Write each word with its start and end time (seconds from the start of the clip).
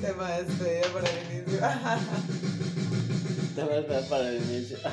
Tema 0.00 0.30
de 0.30 0.44
despedida 0.44 0.88
para 0.92 1.08
el 1.10 1.16
inicio. 1.42 1.60
Te 3.54 3.62
voy 3.64 3.74
a 3.74 3.78
esperar 3.80 4.04
para 4.08 4.28
el 4.30 4.36
inicio. 4.42 4.78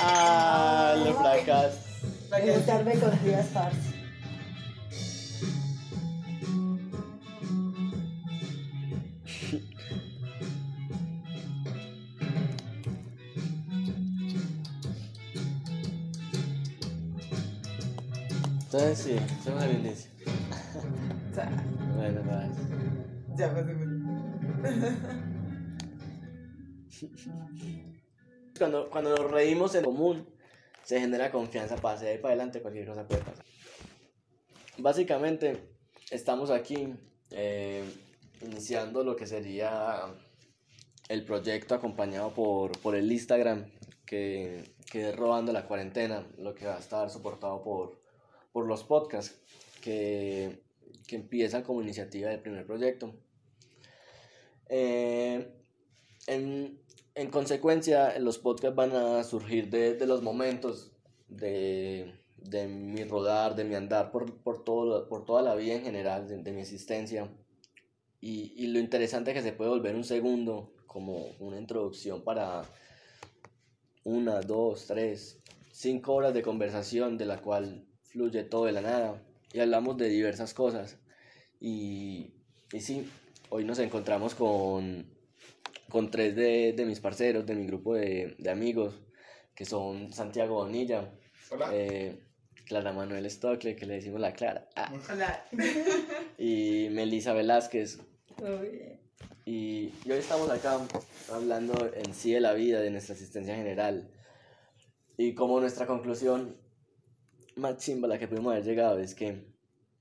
ah, 0.00 0.94
lo 1.04 1.14
fracas. 1.18 1.74
Para 2.30 2.44
que- 2.44 2.52
Invitarme 2.54 2.94
con 2.98 3.24
días 3.24 3.46
parce. 3.52 3.92
Entonces 18.64 18.98
sí, 18.98 19.16
hacemos 19.40 19.62
el 19.64 19.76
inicio. 19.80 20.10
Cuando, 28.58 28.90
cuando 28.90 29.16
nos 29.16 29.30
reímos 29.30 29.74
en 29.74 29.84
común, 29.84 30.26
se 30.84 31.00
genera 31.00 31.30
confianza 31.30 31.76
para 31.76 31.96
hacer 31.96 32.20
para 32.20 32.34
adelante 32.34 32.60
cualquier 32.60 32.86
cosa 32.86 33.06
puede 33.06 33.22
pasar. 33.22 33.44
Básicamente, 34.78 35.68
estamos 36.10 36.50
aquí 36.50 36.94
eh, 37.30 37.84
iniciando 38.40 39.04
lo 39.04 39.16
que 39.16 39.26
sería 39.26 40.14
el 41.08 41.24
proyecto 41.24 41.74
acompañado 41.74 42.32
por, 42.32 42.78
por 42.80 42.94
el 42.94 43.10
Instagram, 43.10 43.66
que, 44.06 44.74
que 44.90 45.10
es 45.10 45.16
Robando 45.16 45.52
la 45.52 45.66
Cuarentena, 45.66 46.26
lo 46.38 46.54
que 46.54 46.66
va 46.66 46.76
a 46.76 46.80
estar 46.80 47.10
soportado 47.10 47.62
por, 47.62 48.00
por 48.52 48.66
los 48.66 48.84
podcasts, 48.84 49.40
que, 49.80 50.62
que 51.06 51.16
empiezan 51.16 51.62
como 51.62 51.82
iniciativa 51.82 52.30
del 52.30 52.40
primer 52.40 52.66
proyecto. 52.66 53.14
Eh, 54.68 55.52
en, 56.26 56.81
en 57.14 57.30
consecuencia, 57.30 58.18
los 58.18 58.38
podcasts 58.38 58.76
van 58.76 58.92
a 58.92 59.22
surgir 59.24 59.70
de, 59.70 59.94
de 59.94 60.06
los 60.06 60.22
momentos 60.22 60.92
de, 61.28 62.14
de 62.36 62.68
mi 62.68 63.04
rodar, 63.04 63.54
de 63.54 63.64
mi 63.64 63.74
andar 63.74 64.10
por, 64.10 64.42
por, 64.42 64.64
todo, 64.64 65.08
por 65.08 65.24
toda 65.24 65.42
la 65.42 65.54
vida 65.54 65.74
en 65.74 65.82
general, 65.82 66.26
de, 66.42 66.52
mi 66.52 66.60
existencia. 66.60 67.28
Y, 68.20 68.52
y 68.56 68.68
lo 68.68 68.78
interesante 68.78 69.30
es 69.30 69.36
que 69.36 69.42
se 69.42 69.52
puede 69.52 69.70
volver 69.70 69.94
un 69.94 70.04
segundo 70.04 70.72
como 70.86 71.26
una 71.38 71.58
introducción 71.58 72.22
para 72.22 72.62
una, 74.04 74.40
dos, 74.40 74.86
tres, 74.86 75.40
cinco 75.70 76.14
horas 76.14 76.34
de 76.34 76.42
conversación 76.42 77.18
de 77.18 77.26
la 77.26 77.40
cual 77.40 77.86
fluye 78.02 78.42
todo 78.44 78.66
de 78.66 78.72
la 78.72 78.82
nada 78.82 79.22
y 79.52 79.60
hablamos 79.60 79.96
de 79.96 80.08
diversas 80.08 80.54
cosas. 80.54 80.98
Y, 81.60 82.34
y 82.72 82.80
sí, 82.80 83.08
hoy 83.50 83.64
nos 83.64 83.78
encontramos 83.78 84.34
con, 84.34 85.11
con 85.92 86.10
tres 86.10 86.34
de, 86.34 86.72
de 86.72 86.86
mis 86.86 87.00
parceros, 87.00 87.44
de 87.44 87.54
mi 87.54 87.66
grupo 87.66 87.94
de, 87.94 88.34
de 88.38 88.50
amigos, 88.50 88.94
que 89.54 89.66
son 89.66 90.10
Santiago 90.10 90.54
Bonilla, 90.54 91.12
Hola. 91.50 91.68
eh, 91.70 92.18
Clara 92.64 92.94
Manuel 92.94 93.30
Stockley, 93.30 93.76
que 93.76 93.84
le 93.84 93.94
decimos 93.96 94.18
la 94.18 94.32
Clara, 94.32 94.70
ah, 94.74 94.90
Hola. 95.12 95.44
y 96.38 96.88
Melissa 96.92 97.34
Velázquez. 97.34 98.00
Y, 99.44 99.92
y 100.06 100.10
hoy 100.10 100.18
estamos 100.18 100.48
acá 100.48 100.78
hablando 101.30 101.74
en 101.94 102.14
sí 102.14 102.32
de 102.32 102.40
la 102.40 102.54
vida, 102.54 102.80
de 102.80 102.90
nuestra 102.90 103.12
existencia 103.12 103.54
general. 103.54 104.10
Y 105.18 105.34
como 105.34 105.60
nuestra 105.60 105.86
conclusión 105.86 106.56
más 107.56 107.76
chimba 107.76 108.06
a 108.06 108.08
la 108.08 108.18
que 108.18 108.28
pudimos 108.28 108.52
haber 108.52 108.64
llegado 108.64 108.98
es 108.98 109.14
que 109.14 109.44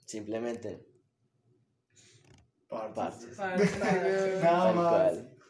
simplemente 0.05 0.85
parches. 2.95 3.35
Parce, 3.35 3.65
Nada 4.41 4.71
más. 4.71 5.40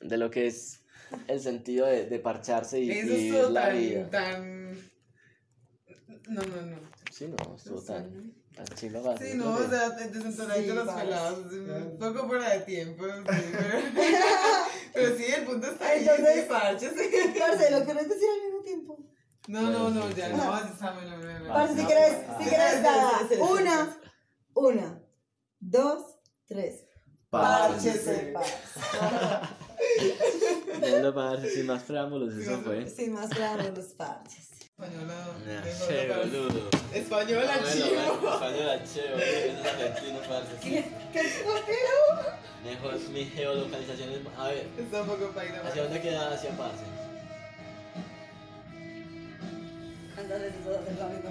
De 0.00 0.16
lo 0.16 0.30
que 0.30 0.46
es 0.46 0.84
el 1.26 1.40
sentido 1.40 1.86
de, 1.86 2.06
de 2.06 2.18
parcharse 2.18 2.80
y, 2.80 2.90
Eso 2.90 3.48
y 3.48 3.52
la 3.52 3.62
tan, 3.68 3.78
vida. 3.78 4.10
tan... 4.10 4.70
No, 6.28 6.42
no, 6.42 6.62
no. 6.62 6.76
Sí, 7.10 7.26
no, 7.26 7.56
estuvo 7.56 7.76
No 7.76 7.80
sé. 7.80 7.92
tan, 7.94 8.34
tan 8.54 8.66
chimba 8.76 9.02
para 9.02 9.16
Sí, 9.18 9.32
no, 9.34 9.54
o 9.54 9.68
sea, 9.68 9.96
te 9.96 10.08
desentonaste 10.08 10.62
Sí, 10.62 10.68
los 10.68 10.88
pelados, 10.94 11.38
un 11.52 11.98
poco 11.98 12.26
fuera 12.28 12.50
de 12.50 12.60
tiempo, 12.60 13.04
sí, 13.06 13.12
pero, 13.24 13.78
pero 14.94 15.16
sí, 15.16 15.24
el 15.24 15.44
punto 15.44 15.66
está 15.68 15.88
ahí, 15.88 16.00
Entonces- 16.06 16.34
sí, 16.34 16.48
parche, 16.48 16.90
sí. 16.90 17.38
Parce, 17.38 17.70
lo 17.70 17.86
querés 17.86 18.08
decir 18.08 18.28
al 18.36 18.44
mismo 18.44 18.62
tiempo. 18.62 18.98
No, 19.48 19.62
no, 19.62 19.88
no, 19.90 20.10
ya 20.10 20.28
no, 20.28 20.36
bueno. 20.36 21.48
Parce, 21.48 21.74
si 21.74 21.82
no, 21.82 21.88
querés, 21.88 22.16
ah. 22.28 22.38
si 22.38 22.50
querés, 22.50 22.82
sí. 23.30 23.34
Una, 23.40 24.00
una, 24.54 25.02
dos, 25.58 26.18
tres. 26.46 26.84
Párchese, 27.30 28.32
parce. 28.34 28.54
Lo 31.02 31.14
parce, 31.14 31.50
sin 31.50 31.66
más 31.66 31.82
preámbulos, 31.82 32.34
Sí, 32.34 32.42
eso 32.42 32.60
fue. 32.62 32.86
Sin 32.88 33.12
más 33.12 33.28
preámbulos, 33.30 33.76
los 33.76 33.86
parches. 33.94 34.48
Española, 34.78 35.14
che, 35.64 36.06
boludo. 36.08 36.68
Española, 36.94 37.52
Bueno, 37.60 37.72
chivo. 37.72 37.86
bueno, 38.20 38.34
Española, 38.34 38.84
che, 38.84 39.02
boludo, 39.10 39.24
eso 39.24 39.60
es 39.60 39.66
argentino, 39.66 40.18
parce. 40.28 40.54
¿Qué? 40.62 40.84
¿Qué? 41.12 41.22
Mejor 42.64 42.98
mi 43.10 43.24
geolocalización 43.24 44.10
es... 44.12 44.20
A 44.36 44.48
ver, 44.48 44.66
Está 44.78 45.02
un 45.02 45.08
poco. 45.08 45.32
¿hacia 45.36 45.82
dónde 45.82 46.00
queda 46.00 46.32
hacia 46.32 46.50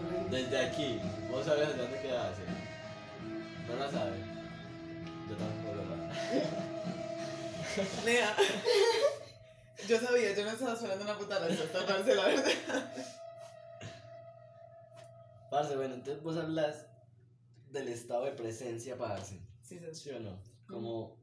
pregunta? 0.08 0.30
Desde 0.32 0.58
aquí, 0.66 1.00
¿vos 1.32 1.46
sabés 1.46 1.68
hacia 1.70 1.82
dónde 1.84 2.00
queda 2.02 2.30
hacia? 2.30 2.46
No 3.68 3.76
la 3.76 3.92
sabes. 3.92 4.22
Yo 5.30 5.36
tampoco 5.36 5.76
lo 5.76 5.84
sé. 6.14 6.77
Nea. 8.06 8.36
Yo 9.88 10.00
sabía, 10.00 10.36
yo 10.36 10.44
no 10.44 10.52
estaba 10.52 10.74
esperando 10.74 11.04
una 11.06 11.18
puta 11.18 11.40
respuesta, 11.40 11.86
parce, 11.86 12.16
la 12.16 12.26
verdad. 12.26 12.94
Parce, 15.52 15.76
bueno, 15.76 15.94
entonces 15.94 16.24
vos 16.24 16.36
hablas 16.38 16.88
del 17.70 17.88
estado 17.90 18.26
de 18.26 18.32
presencia, 18.32 18.98
parce. 18.98 19.40
Sí, 19.62 19.80
sí. 19.80 19.86
¿Sí 19.94 20.10
o 20.10 20.20
no? 20.20 20.42
Como, 20.68 21.18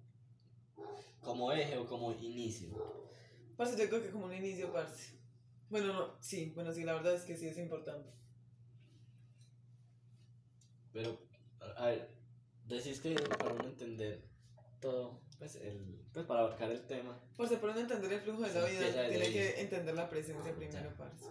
como 1.21 1.53
eje 1.53 1.77
o 1.77 1.87
como 1.87 2.13
inicio. 2.13 2.69
Parce, 3.57 3.77
yo 3.77 3.89
creo 3.89 4.03
que 4.03 4.11
como 4.11 4.27
un 4.27 4.35
inicio, 4.35 4.73
parce. 4.73 5.19
Bueno, 5.69 5.93
no, 5.93 6.17
sí, 6.21 6.53
bueno, 6.55 6.73
sí, 6.73 6.85
la 6.85 6.95
verdad 6.95 7.15
es 7.15 7.23
que 7.23 7.37
sí 7.37 7.49
es 7.49 7.59
importante. 7.59 8.11
Pero, 10.93 11.21
a 11.61 11.85
a 11.85 11.87
ver, 11.89 12.09
decís 12.67 13.01
que 13.01 13.15
para 13.15 13.53
uno 13.53 13.65
entender 13.65 14.23
todo, 14.81 15.21
pues, 15.39 15.57
el, 15.57 16.04
pues 16.15 16.25
para 16.27 16.41
abarcar 16.41 16.71
el 16.71 16.81
tema. 16.87 17.19
Parce, 17.37 17.57
para 17.57 17.73
uno 17.73 17.81
entender 17.83 18.13
el 18.13 18.21
flujo 18.21 18.43
de 18.43 18.55
la 18.55 18.67
Sí, 18.67 18.71
vida, 18.71 18.87
empieza 18.87 19.01
desde 19.03 19.19
tiene 19.19 19.33
que 19.33 19.61
entender 19.61 19.95
la 19.95 20.09
presencia 20.09 20.55
primero, 20.55 20.91
parce. 20.97 21.27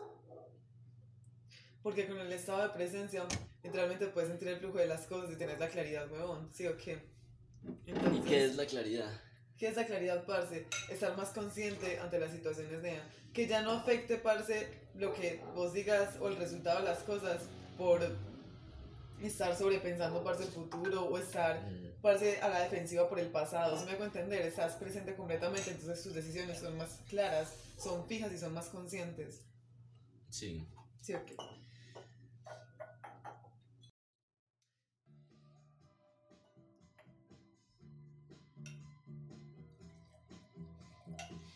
Porque 1.82 2.08
con 2.08 2.20
el 2.20 2.32
estado 2.32 2.64
de 2.64 2.70
presencia, 2.70 3.26
literalmente 3.64 4.08
puedes 4.08 4.30
sentir 4.30 4.50
el 4.50 4.58
flujo 4.58 4.78
de 4.78 4.88
las 4.88 5.08
cosas 5.08 5.32
y 5.32 5.38
tienes 5.38 5.58
la 5.58 5.70
claridad, 5.70 6.12
huevón, 6.12 6.50
¿sí 6.54 6.68
o 6.68 6.78
qué? 6.78 7.00
¿Y 7.86 8.22
qué 8.22 8.46
es 8.46 8.56
la 8.56 8.66
claridad? 8.66 9.22
¿Qué 9.58 9.68
es 9.68 9.76
la 9.78 9.86
claridad, 9.86 10.26
parce? 10.26 10.68
Estar 10.90 11.16
más 11.16 11.30
consciente 11.30 12.00
ante 12.00 12.20
las 12.20 12.32
situaciones 12.32 12.82
de 12.82 13.00
que 13.32 13.48
ya 13.48 13.62
no 13.62 13.72
afecte, 13.72 14.18
parce, 14.18 14.68
lo 14.96 15.14
que 15.14 15.42
vos 15.56 15.74
digas 15.74 16.18
o 16.20 16.28
el 16.28 16.36
resultado 16.36 16.80
de 16.80 16.86
las 16.86 17.00
cosas 17.00 17.44
por 17.78 18.02
estar 19.22 19.56
sobrepensando, 19.58 20.24
parce, 20.24 20.44
el 20.44 20.50
futuro 20.50 21.06
o 21.06 21.18
estar, 21.18 21.62
Parce, 22.04 22.42
a 22.42 22.50
la 22.50 22.60
defensiva 22.60 23.08
por 23.08 23.18
el 23.18 23.32
pasado. 23.32 23.80
Si 23.80 23.86
me 23.86 23.94
hago 23.94 24.04
entender, 24.04 24.42
estás 24.42 24.74
presente 24.76 25.16
completamente, 25.16 25.72
entonces 25.72 26.04
tus 26.04 26.14
decisiones 26.14 26.60
son 26.60 26.78
más 26.78 27.00
claras, 27.08 27.54
son 27.82 28.06
fijas 28.08 28.30
y 28.34 28.38
son 28.38 28.54
más 28.54 28.66
conscientes. 28.68 29.46
Sí. 30.30 30.68
¿Sí 31.00 31.14
o 31.14 31.26
qué? 31.26 31.38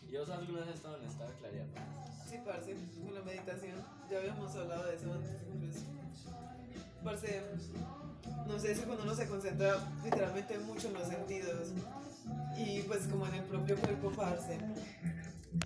¿Y 0.08 0.16
vos 0.16 0.30
alguna 0.30 0.60
vez 0.60 0.68
has 0.70 0.74
estado 0.76 0.96
en 0.96 1.04
estado 1.04 1.30
de 1.30 1.36
claridad? 1.36 1.66
parce? 1.74 2.30
Sí, 2.30 2.38
parce, 2.42 2.74
con 3.04 3.14
la 3.14 3.20
meditación. 3.20 3.84
Ya 4.10 4.16
habíamos 4.16 4.56
hablado 4.56 4.86
de 4.86 4.96
eso 4.96 5.12
antes 5.12 5.42
incluso. 5.46 5.84
Parce, 7.04 7.42
no 8.48 8.58
sé, 8.58 8.72
es 8.72 8.80
cuando 8.80 9.04
uno 9.04 9.14
se 9.14 9.26
concentra 9.26 9.76
literalmente 10.02 10.58
mucho 10.58 10.88
en 10.88 10.94
los 10.94 11.08
sentidos 11.08 11.68
y 12.56 12.82
pues 12.82 13.06
como 13.06 13.26
en 13.26 13.34
el 13.34 13.44
propio 13.44 13.76
cuerpo, 13.76 14.10
parce, 14.16 14.58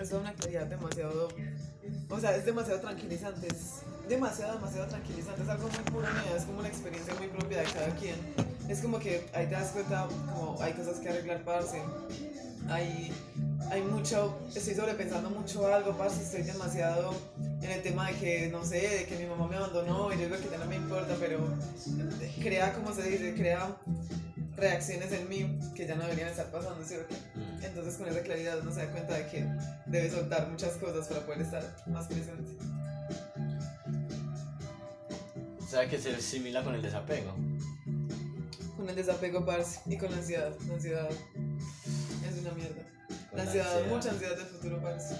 es 0.01 0.13
una 0.13 0.31
actividad 0.31 0.67
demasiado, 0.67 1.29
o 2.11 2.21
sea, 2.21 2.37
es 2.37 2.45
demasiado 2.45 2.81
tranquilizante, 2.81 3.47
es 3.47 3.83
demasiado, 4.09 4.55
demasiado 4.55 4.89
tranquilizante, 4.89 5.43
es 5.43 5.49
algo 5.49 5.69
muy 5.69 5.85
puro, 5.91 6.07
es 6.37 6.45
como 6.45 6.59
una 6.59 6.69
experiencia 6.69 7.15
muy 7.15 7.29
propia 7.29 7.61
de 7.61 7.65
cada 7.65 7.95
quien. 7.97 8.17
Es 8.69 8.81
como 8.81 8.99
que 8.99 9.29
ahí 9.35 9.47
te 9.47 9.53
das 9.53 9.71
cuenta 9.71 10.07
como 10.07 10.61
hay 10.61 10.73
cosas 10.73 10.99
que 10.99 11.09
arreglar, 11.09 11.45
parce, 11.45 11.83
hay, 12.69 13.13
hay 13.71 13.83
mucho, 13.83 14.39
estoy 14.55 14.75
sobrepensando 14.75 15.31
mucho 15.31 15.67
algo, 15.73 15.97
parce, 15.97 16.23
estoy 16.23 16.43
demasiado 16.43 17.15
en 17.63 17.71
el 17.71 17.83
tema 17.83 18.09
de 18.09 18.15
que, 18.15 18.49
no 18.49 18.65
sé, 18.65 18.81
de 18.81 19.07
que 19.07 19.17
mi 19.17 19.27
mamá 19.27 19.47
me 19.47 19.57
abandonó 19.57 20.13
y 20.13 20.17
yo 20.17 20.25
digo 20.27 20.37
que 20.37 20.51
ya 20.51 20.59
no 20.59 20.67
me 20.67 20.77
importa, 20.77 21.17
pero 21.21 21.39
crea, 22.41 22.73
como 22.73 22.93
se 22.93 23.03
dice, 23.09 23.35
crea 23.35 23.77
reacciones 24.57 25.13
en 25.13 25.29
mí 25.29 25.59
que 25.75 25.87
ya 25.87 25.95
no 25.95 26.03
deberían 26.03 26.29
estar 26.29 26.51
pasando, 26.51 26.85
¿sí 26.85 26.97
o 26.97 27.07
qué? 27.07 27.15
Mm. 27.35 27.65
Entonces 27.65 27.97
con 27.97 28.09
esa 28.09 28.23
claridad 28.23 28.59
uno 28.61 28.73
se 28.73 28.85
da 28.85 28.93
cuenta 28.93 29.15
de 29.15 29.27
que 29.29 29.47
debe 29.87 30.11
soltar 30.11 30.49
muchas 30.49 30.73
cosas 30.75 31.07
para 31.07 31.21
poder 31.25 31.43
estar 31.43 31.63
más 31.87 32.07
presente. 32.07 32.57
O 35.61 35.67
sea 35.67 35.89
que 35.89 35.99
se 35.99 36.15
asimila 36.15 36.63
con 36.63 36.75
el 36.75 36.83
desapego. 36.83 37.35
Con 38.77 38.89
el 38.89 38.95
desapego, 38.97 39.47
parce, 39.47 39.81
y 39.87 39.97
con 39.97 40.11
la 40.11 40.19
ansiedad. 40.19 40.53
La 40.67 40.75
ansiedad 40.75 41.09
es 41.11 42.39
una 42.41 42.53
mierda. 42.53 42.83
Con 43.31 43.39
La 43.39 43.45
ansiedad, 43.45 43.87
mucha 43.89 44.11
ansiedad 44.11 44.37
del 44.37 44.47
futuro, 44.47 44.83
parce. 44.83 45.15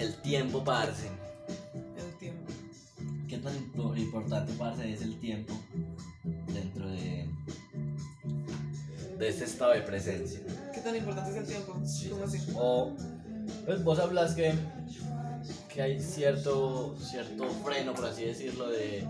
El 0.00 0.14
tiempo, 0.22 0.64
parce. 0.64 1.08
El 1.96 2.18
tiempo. 2.18 2.52
¿Qué 3.28 3.38
tan 3.38 3.52
impo- 3.54 3.96
importante, 3.98 4.52
parce, 4.58 4.92
es 4.92 5.02
el 5.02 5.18
tiempo 5.20 5.54
dentro 6.52 6.88
de, 6.88 7.28
de 9.18 9.28
este 9.28 9.44
estado 9.44 9.72
de 9.72 9.82
presencia? 9.82 10.40
¿Qué 10.72 10.80
tan 10.80 10.96
importante 10.96 11.30
es 11.30 11.36
el 11.36 11.46
tiempo? 11.46 11.80
Sí. 11.86 12.08
¿Cómo 12.08 12.24
así? 12.24 12.38
O, 12.54 12.92
pues 13.66 13.84
vos 13.84 13.98
hablas 13.98 14.34
que, 14.34 14.52
que 15.72 15.82
hay 15.82 16.00
cierto, 16.00 16.96
cierto 16.98 17.48
freno, 17.64 17.94
por 17.94 18.06
así 18.06 18.24
decirlo, 18.24 18.68
de, 18.68 19.06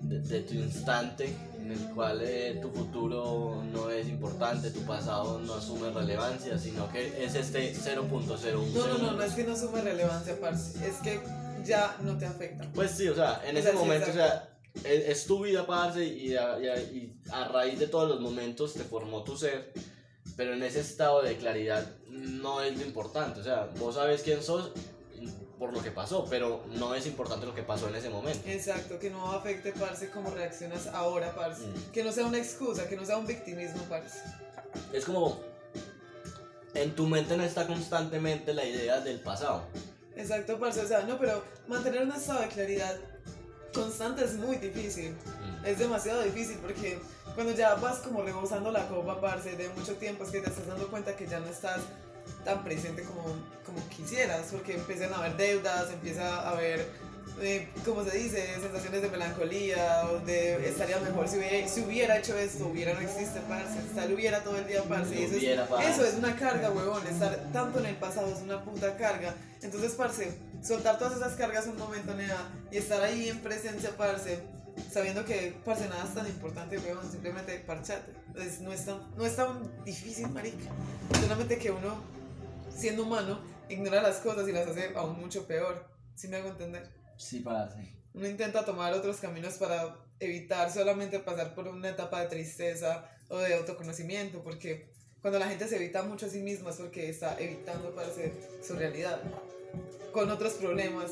de, 0.00 0.20
de 0.20 0.40
tu 0.40 0.54
instante 0.54 1.34
en 1.66 1.72
el 1.72 1.94
cual 1.94 2.20
eh, 2.22 2.58
tu 2.62 2.70
futuro 2.70 3.60
no 3.72 3.90
es 3.90 4.08
importante, 4.08 4.70
tu 4.70 4.82
pasado 4.82 5.40
no 5.40 5.54
asume 5.54 5.90
relevancia, 5.90 6.56
sino 6.58 6.88
que 6.92 7.24
es 7.24 7.34
este 7.34 7.74
0.01 7.74 8.72
No, 8.72 8.86
no, 8.86 8.98
no, 8.98 9.12
no 9.12 9.22
es 9.22 9.32
que 9.34 9.42
no 9.42 9.56
sume 9.56 9.80
relevancia, 9.80 10.38
parce. 10.40 10.86
Es 10.86 10.94
que 10.98 11.20
ya 11.64 11.96
no 12.02 12.16
te 12.16 12.26
afecta. 12.26 12.68
Pues 12.72 12.92
sí, 12.92 13.08
o 13.08 13.14
sea, 13.16 13.42
en 13.44 13.56
O 13.56 13.58
ese 13.58 13.72
momento, 13.72 14.06
o 14.06 14.10
exacto. 14.10 14.48
sea, 14.84 14.92
es, 14.92 15.08
es 15.08 15.26
tu 15.26 15.42
vida, 15.42 15.66
parce, 15.66 16.04
y 16.06 16.36
a, 16.36 16.60
y, 16.60 16.68
a, 16.68 16.78
y 16.80 17.20
a 17.32 17.48
raíz 17.48 17.80
de 17.80 17.88
todos 17.88 18.08
los 18.08 18.20
momentos 18.20 18.74
te 18.74 18.84
formó 18.84 19.24
tu 19.24 19.36
ser, 19.36 19.72
pero 20.36 20.52
en 20.52 20.62
ese 20.62 20.80
estado 20.80 21.20
de 21.22 21.36
claridad 21.36 21.84
no 22.08 22.62
es 22.62 22.76
lo 22.78 22.84
importante, 22.84 23.40
o 23.40 23.44
sea, 23.44 23.70
vos 23.80 23.96
sabes 23.96 24.22
quién 24.22 24.40
sos 24.40 24.70
por 25.58 25.72
lo 25.72 25.82
que 25.82 25.90
pasó, 25.90 26.26
pero 26.28 26.62
no 26.74 26.94
es 26.94 27.06
importante 27.06 27.46
lo 27.46 27.54
que 27.54 27.62
pasó 27.62 27.88
en 27.88 27.94
ese 27.94 28.10
momento. 28.10 28.40
Exacto, 28.46 28.98
que 28.98 29.10
no 29.10 29.32
afecte, 29.32 29.72
parce, 29.72 30.10
cómo 30.10 30.30
reaccionas 30.30 30.86
ahora, 30.88 31.34
parce. 31.34 31.66
Mm. 31.66 31.92
Que 31.92 32.04
no 32.04 32.12
sea 32.12 32.26
una 32.26 32.38
excusa, 32.38 32.88
que 32.88 32.96
no 32.96 33.04
sea 33.04 33.16
un 33.16 33.26
victimismo, 33.26 33.82
parce. 33.88 34.18
Es 34.92 35.04
como, 35.04 35.40
en 36.74 36.94
tu 36.94 37.06
mente 37.06 37.36
no 37.36 37.42
está 37.42 37.66
constantemente 37.66 38.52
la 38.52 38.64
idea 38.64 39.00
del 39.00 39.20
pasado. 39.20 39.62
Exacto, 40.14 40.58
parce. 40.58 40.80
O 40.80 40.88
sea, 40.88 41.02
no, 41.02 41.18
pero 41.18 41.42
mantener 41.68 42.02
un 42.02 42.12
estado 42.12 42.40
de 42.40 42.48
claridad 42.48 42.96
constante 43.72 44.24
es 44.24 44.34
muy 44.34 44.56
difícil. 44.56 45.16
Es 45.64 45.78
demasiado 45.78 46.22
difícil 46.22 46.58
porque 46.58 46.98
cuando 47.34 47.52
ya 47.52 47.74
vas 47.74 47.98
como 47.98 48.22
rebosando 48.22 48.70
la 48.70 48.86
copa, 48.88 49.20
parce, 49.20 49.56
de 49.56 49.68
mucho 49.70 49.94
tiempo, 49.94 50.24
es 50.24 50.30
que 50.30 50.40
te 50.40 50.50
estás 50.50 50.66
dando 50.66 50.88
cuenta 50.88 51.16
que 51.16 51.26
ya 51.26 51.40
no 51.40 51.46
estás 51.46 51.80
tan 52.44 52.62
presente 52.64 53.02
como, 53.02 53.22
como 53.64 53.88
quisieras, 53.88 54.48
porque 54.52 54.74
empiezan 54.74 55.12
a 55.12 55.18
haber 55.18 55.36
deudas, 55.36 55.90
empieza 55.92 56.40
a 56.42 56.50
haber, 56.50 56.86
eh, 57.40 57.68
como 57.84 58.04
se 58.04 58.16
dice, 58.16 58.54
sensaciones 58.60 59.02
de 59.02 59.08
melancolía, 59.10 60.08
o 60.10 60.20
de 60.20 60.68
estaría 60.68 60.98
mejor 61.00 61.28
si 61.28 61.38
hubiera, 61.38 61.68
si 61.68 61.80
hubiera 61.80 62.18
hecho 62.18 62.38
esto, 62.38 62.66
hubiera 62.66 62.94
no 62.94 63.00
existe, 63.00 63.40
parce, 63.48 63.78
estar 63.80 64.10
hubiera 64.12 64.42
todo 64.44 64.56
el 64.56 64.66
día, 64.66 64.82
parce, 64.88 65.14
y 65.18 65.24
eso 65.24 65.36
es, 65.36 65.68
parce. 65.68 65.90
eso 65.90 66.04
es 66.04 66.14
una 66.14 66.36
carga, 66.36 66.70
huevón, 66.70 67.06
estar 67.06 67.36
tanto 67.52 67.80
en 67.80 67.86
el 67.86 67.96
pasado 67.96 68.32
es 68.34 68.40
una 68.42 68.62
puta 68.64 68.96
carga, 68.96 69.34
entonces, 69.62 69.92
parce, 69.92 70.32
soltar 70.62 70.98
todas 70.98 71.16
esas 71.16 71.34
cargas 71.34 71.66
un 71.66 71.76
momento, 71.76 72.14
nea, 72.14 72.38
y 72.70 72.76
estar 72.78 73.02
ahí 73.02 73.28
en 73.28 73.40
presencia, 73.40 73.90
parce, 73.96 74.38
sabiendo 74.92 75.24
que, 75.24 75.56
parce, 75.64 75.88
nada 75.88 76.04
es 76.04 76.14
tan 76.14 76.26
importante, 76.26 76.78
weón, 76.78 77.10
simplemente 77.10 77.58
parchate. 77.66 78.12
Es- 78.36 78.60
no, 78.60 78.70
es 78.72 78.84
tan, 78.84 78.98
no 79.16 79.24
es 79.24 79.34
tan 79.34 79.72
difícil, 79.84 80.28
marica. 80.28 80.66
Solamente 81.20 81.56
que 81.58 81.70
uno, 81.70 81.96
siendo 82.76 83.04
humano, 83.04 83.40
ignora 83.68 84.02
las 84.02 84.18
cosas 84.18 84.48
y 84.48 84.52
las 84.52 84.68
hace 84.68 84.92
aún 84.94 85.18
mucho 85.18 85.46
peor. 85.46 85.86
¿Sí 86.14 86.28
me 86.28 86.36
hago 86.36 86.48
entender? 86.48 86.88
Sí, 87.16 87.40
parce. 87.40 87.96
Uno 88.14 88.28
intenta 88.28 88.64
tomar 88.64 88.92
otros 88.94 89.18
caminos 89.18 89.54
para 89.54 89.96
evitar 90.20 90.72
solamente 90.72 91.18
pasar 91.20 91.54
por 91.54 91.68
una 91.68 91.90
etapa 91.90 92.22
de 92.22 92.28
tristeza 92.28 93.10
o 93.28 93.38
de 93.38 93.54
autoconocimiento, 93.54 94.42
porque 94.42 94.88
cuando 95.20 95.38
la 95.38 95.48
gente 95.48 95.68
se 95.68 95.76
evita 95.76 96.02
mucho 96.02 96.26
a 96.26 96.28
sí 96.28 96.40
misma 96.40 96.70
es 96.70 96.76
porque 96.76 97.10
está 97.10 97.38
evitando 97.38 97.94
parce, 97.94 98.32
su 98.66 98.74
realidad, 98.74 99.20
con 100.12 100.30
otros 100.30 100.54
problemas 100.54 101.10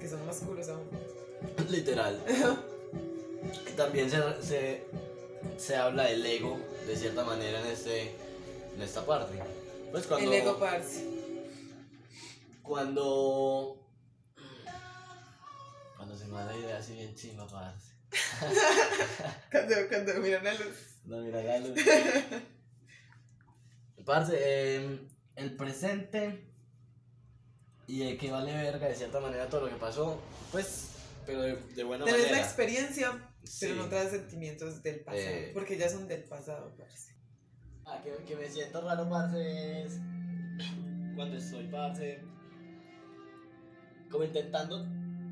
que 0.00 0.08
son 0.08 0.24
más 0.26 0.38
oscuros 0.38 0.68
aún. 0.68 0.88
Literal. 1.68 2.18
También 3.76 4.10
se, 4.10 4.18
se, 4.42 4.82
se 5.58 5.76
habla 5.76 6.04
del 6.04 6.24
ego, 6.24 6.58
de 6.86 6.96
cierta 6.96 7.24
manera, 7.24 7.60
en, 7.60 7.66
este, 7.66 8.12
en 8.74 8.82
esta 8.82 9.04
parte. 9.04 9.38
Pues 9.94 10.08
cuando, 10.08 10.32
El 10.32 10.40
ego, 10.42 10.58
parce. 10.58 11.04
cuando, 12.64 13.80
cuando 15.96 16.18
se 16.18 16.24
me 16.26 16.32
da 16.34 16.46
la 16.46 16.56
idea 16.56 16.78
así 16.78 16.94
bien 16.94 17.14
chimba, 17.14 17.46
parce. 17.46 17.92
Cuando, 19.52 19.74
cuando 19.88 20.14
miran 20.14 20.42
la 20.42 20.54
luz. 20.54 20.96
No, 21.04 21.18
mira 21.18 21.40
la 21.44 21.58
luz. 21.60 21.78
Parce, 24.04 24.34
eh, 24.36 24.98
el 25.36 25.56
presente 25.56 26.44
y 27.86 28.00
de 28.04 28.16
que 28.18 28.32
vale 28.32 28.52
verga 28.52 28.88
de 28.88 28.96
cierta 28.96 29.20
manera 29.20 29.48
todo 29.48 29.60
lo 29.62 29.68
que 29.68 29.76
pasó, 29.76 30.20
pues, 30.50 30.88
pero 31.24 31.40
de, 31.42 31.54
de 31.56 31.84
buena 31.84 32.04
Tenés 32.04 32.20
la 32.22 32.26
manera. 32.30 32.44
experiencia, 32.46 33.12
pero 33.60 33.74
Sí. 33.74 33.78
no 33.78 33.88
traes 33.88 34.10
sentimientos 34.10 34.82
del 34.82 35.04
pasado, 35.04 35.22
Eh. 35.24 35.50
porque 35.54 35.78
ya 35.78 35.88
son 35.88 36.08
del 36.08 36.24
pasado, 36.24 36.74
parce. 36.76 37.13
Ah, 37.86 38.00
que, 38.02 38.24
que 38.24 38.36
me 38.36 38.48
siento 38.48 38.80
raro, 38.80 39.08
parce, 39.08 39.82
es 39.84 40.00
cuando 41.14 41.36
estoy, 41.36 41.66
parce, 41.68 42.22
como 44.10 44.24
intentando 44.24 44.86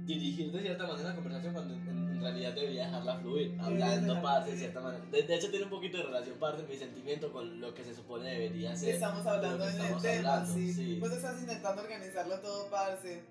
dirigir 0.05 0.53
de 0.53 0.61
cierta 0.61 0.87
manera 0.87 1.11
la 1.11 1.15
conversación 1.15 1.55
cuando 1.55 1.75
en, 1.75 1.89
en 1.89 2.21
realidad 2.21 2.53
debería 2.55 2.87
dejarla 2.87 3.17
fluir, 3.19 3.57
hablando, 3.61 4.23
parce, 4.23 4.51
de 4.53 4.59
cierta 4.59 4.81
manera. 4.81 5.05
De, 5.07 5.23
de 5.23 5.35
hecho, 5.35 5.51
tiene 5.51 5.65
un 5.65 5.71
poquito 5.71 5.99
de 5.99 6.05
relación, 6.05 6.37
parce, 6.39 6.63
mi 6.65 6.77
sentimiento 6.77 7.33
con 7.33 7.61
lo 7.61 7.75
que 7.75 7.85
se 7.85 7.95
supone 7.95 8.31
debería 8.31 8.77
ser. 8.77 8.95
Estamos 8.95 9.27
hablando 9.27 9.65
de 9.65 9.71
en 9.71 9.81
el 9.81 10.03
tema, 10.03 10.35
hablando, 10.35 10.55
sí. 10.55 10.73
sí. 10.73 10.99
Vos 11.01 11.13
estás 11.13 11.41
intentando 11.41 11.83
organizarlo 11.83 12.39
todo, 12.41 12.71
parce. 12.71 13.23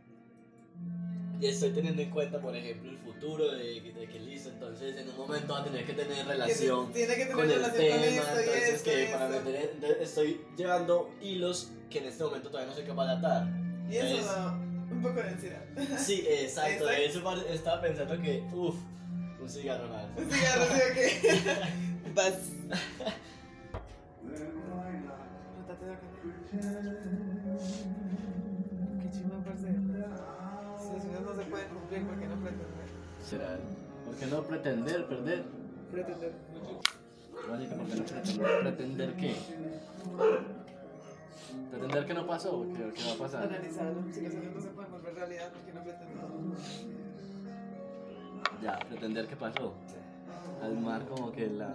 Y 1.41 1.47
estoy 1.47 1.71
teniendo 1.71 2.01
en 2.03 2.11
cuenta, 2.11 2.39
por 2.39 2.55
ejemplo, 2.55 2.91
el 2.91 2.99
futuro 2.99 3.51
de, 3.51 3.81
de 3.81 4.07
que 4.07 4.19
listo, 4.19 4.49
entonces 4.49 4.95
en 4.95 5.09
un 5.09 5.17
momento 5.17 5.53
va 5.53 5.61
a 5.61 5.63
tener 5.63 5.85
que 5.87 5.93
tener 5.93 6.25
relación 6.27 6.87
se- 6.87 6.93
tiene 6.93 7.15
que 7.15 7.21
tener 7.21 7.33
con 7.35 7.45
el 7.49 7.55
relación 7.55 7.77
tema, 7.81 7.95
con 7.97 8.05
esto 8.05 8.21
y 8.21 8.39
entonces 8.43 8.69
esto 8.75 8.91
que 8.91 9.05
para 9.11 9.29
meter, 9.29 9.97
estoy 10.01 10.41
llevando 10.55 11.09
hilos 11.19 11.71
que 11.89 11.97
en 11.97 12.05
este 12.05 12.23
momento 12.23 12.49
todavía 12.49 12.69
no 12.69 12.75
soy 12.75 12.85
capaz 12.85 13.07
de 13.07 13.11
atar. 13.13 13.47
Y 13.89 13.95
eso 13.97 14.23
da 14.25 14.51
un 14.91 15.01
poco 15.01 15.15
de 15.15 15.29
ansiedad. 15.29 15.61
Sí, 15.97 16.25
exacto, 16.29 16.85
de 16.85 17.19
par- 17.23 17.45
estaba 17.49 17.81
pensando 17.81 18.21
que, 18.21 18.43
uff, 18.53 18.75
un 19.41 19.49
cigarro 19.49 19.87
más. 19.89 20.05
Un 20.15 20.29
cigarro, 20.31 20.65
¿sí 20.65 20.79
o 20.91 20.93
qué? 20.93 22.11
Vas. 22.13 22.35
pueden 31.51 31.69
cumplir, 31.69 32.07
¿por 32.07 32.17
qué 32.17 32.27
no 32.27 32.35
pretender? 32.35 32.87
¿Será? 33.23 33.59
¿Por 34.05 34.15
qué 34.15 34.25
no 34.25 34.43
pretender 34.43 35.07
perder? 35.07 35.43
Pretender. 35.91 36.33
Básica, 37.49 37.75
¿por 37.75 37.85
qué 37.87 37.95
no 37.95 38.03
pretender? 38.05 38.61
¿Pretender 38.61 39.15
qué? 39.17 39.35
¿Pretender 41.69 42.05
que 42.05 42.13
no 42.13 42.27
pasó? 42.27 42.65
¿Qué, 42.73 42.93
qué 42.93 43.03
va 43.03 43.13
a 43.13 43.17
pasar? 43.17 43.43
Analizarlo. 43.43 44.01
Si 44.13 44.21
los 44.21 44.31
sueños 44.33 44.55
no 44.55 44.61
se 44.61 44.69
pueden 44.69 44.91
volver 44.91 45.15
realidad, 45.15 45.51
¿por 45.51 45.61
qué 45.61 45.73
no 45.73 45.83
pretender? 45.83 46.17
Ya, 48.63 48.79
pretender 48.79 49.27
que 49.27 49.35
pasó. 49.35 49.73
Al 50.63 50.79
mar 50.79 51.05
como 51.07 51.31
que 51.31 51.47
la... 51.47 51.73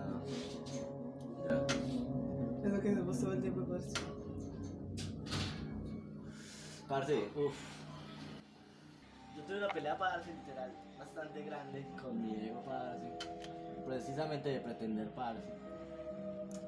Ya. 1.47 1.67
Es 2.65 2.73
lo 2.73 2.81
que 2.81 2.91
hacemos 2.91 3.21
todo 3.21 3.33
el 3.33 3.41
tiempo, 3.43 3.61
parce. 3.65 3.93
Parce, 6.89 7.29
uff. 7.37 7.76
Tuve 9.47 9.59
una 9.59 9.69
pelea, 9.69 9.97
parce, 9.97 10.33
literal, 10.33 10.71
bastante 10.99 11.43
grande 11.45 11.87
con 12.03 12.21
mi 12.21 12.35
ego, 12.47 12.63
parce. 12.65 13.31
Precisamente 13.87 14.49
de 14.49 14.61
pretender, 14.61 15.09
parce. 15.11 15.41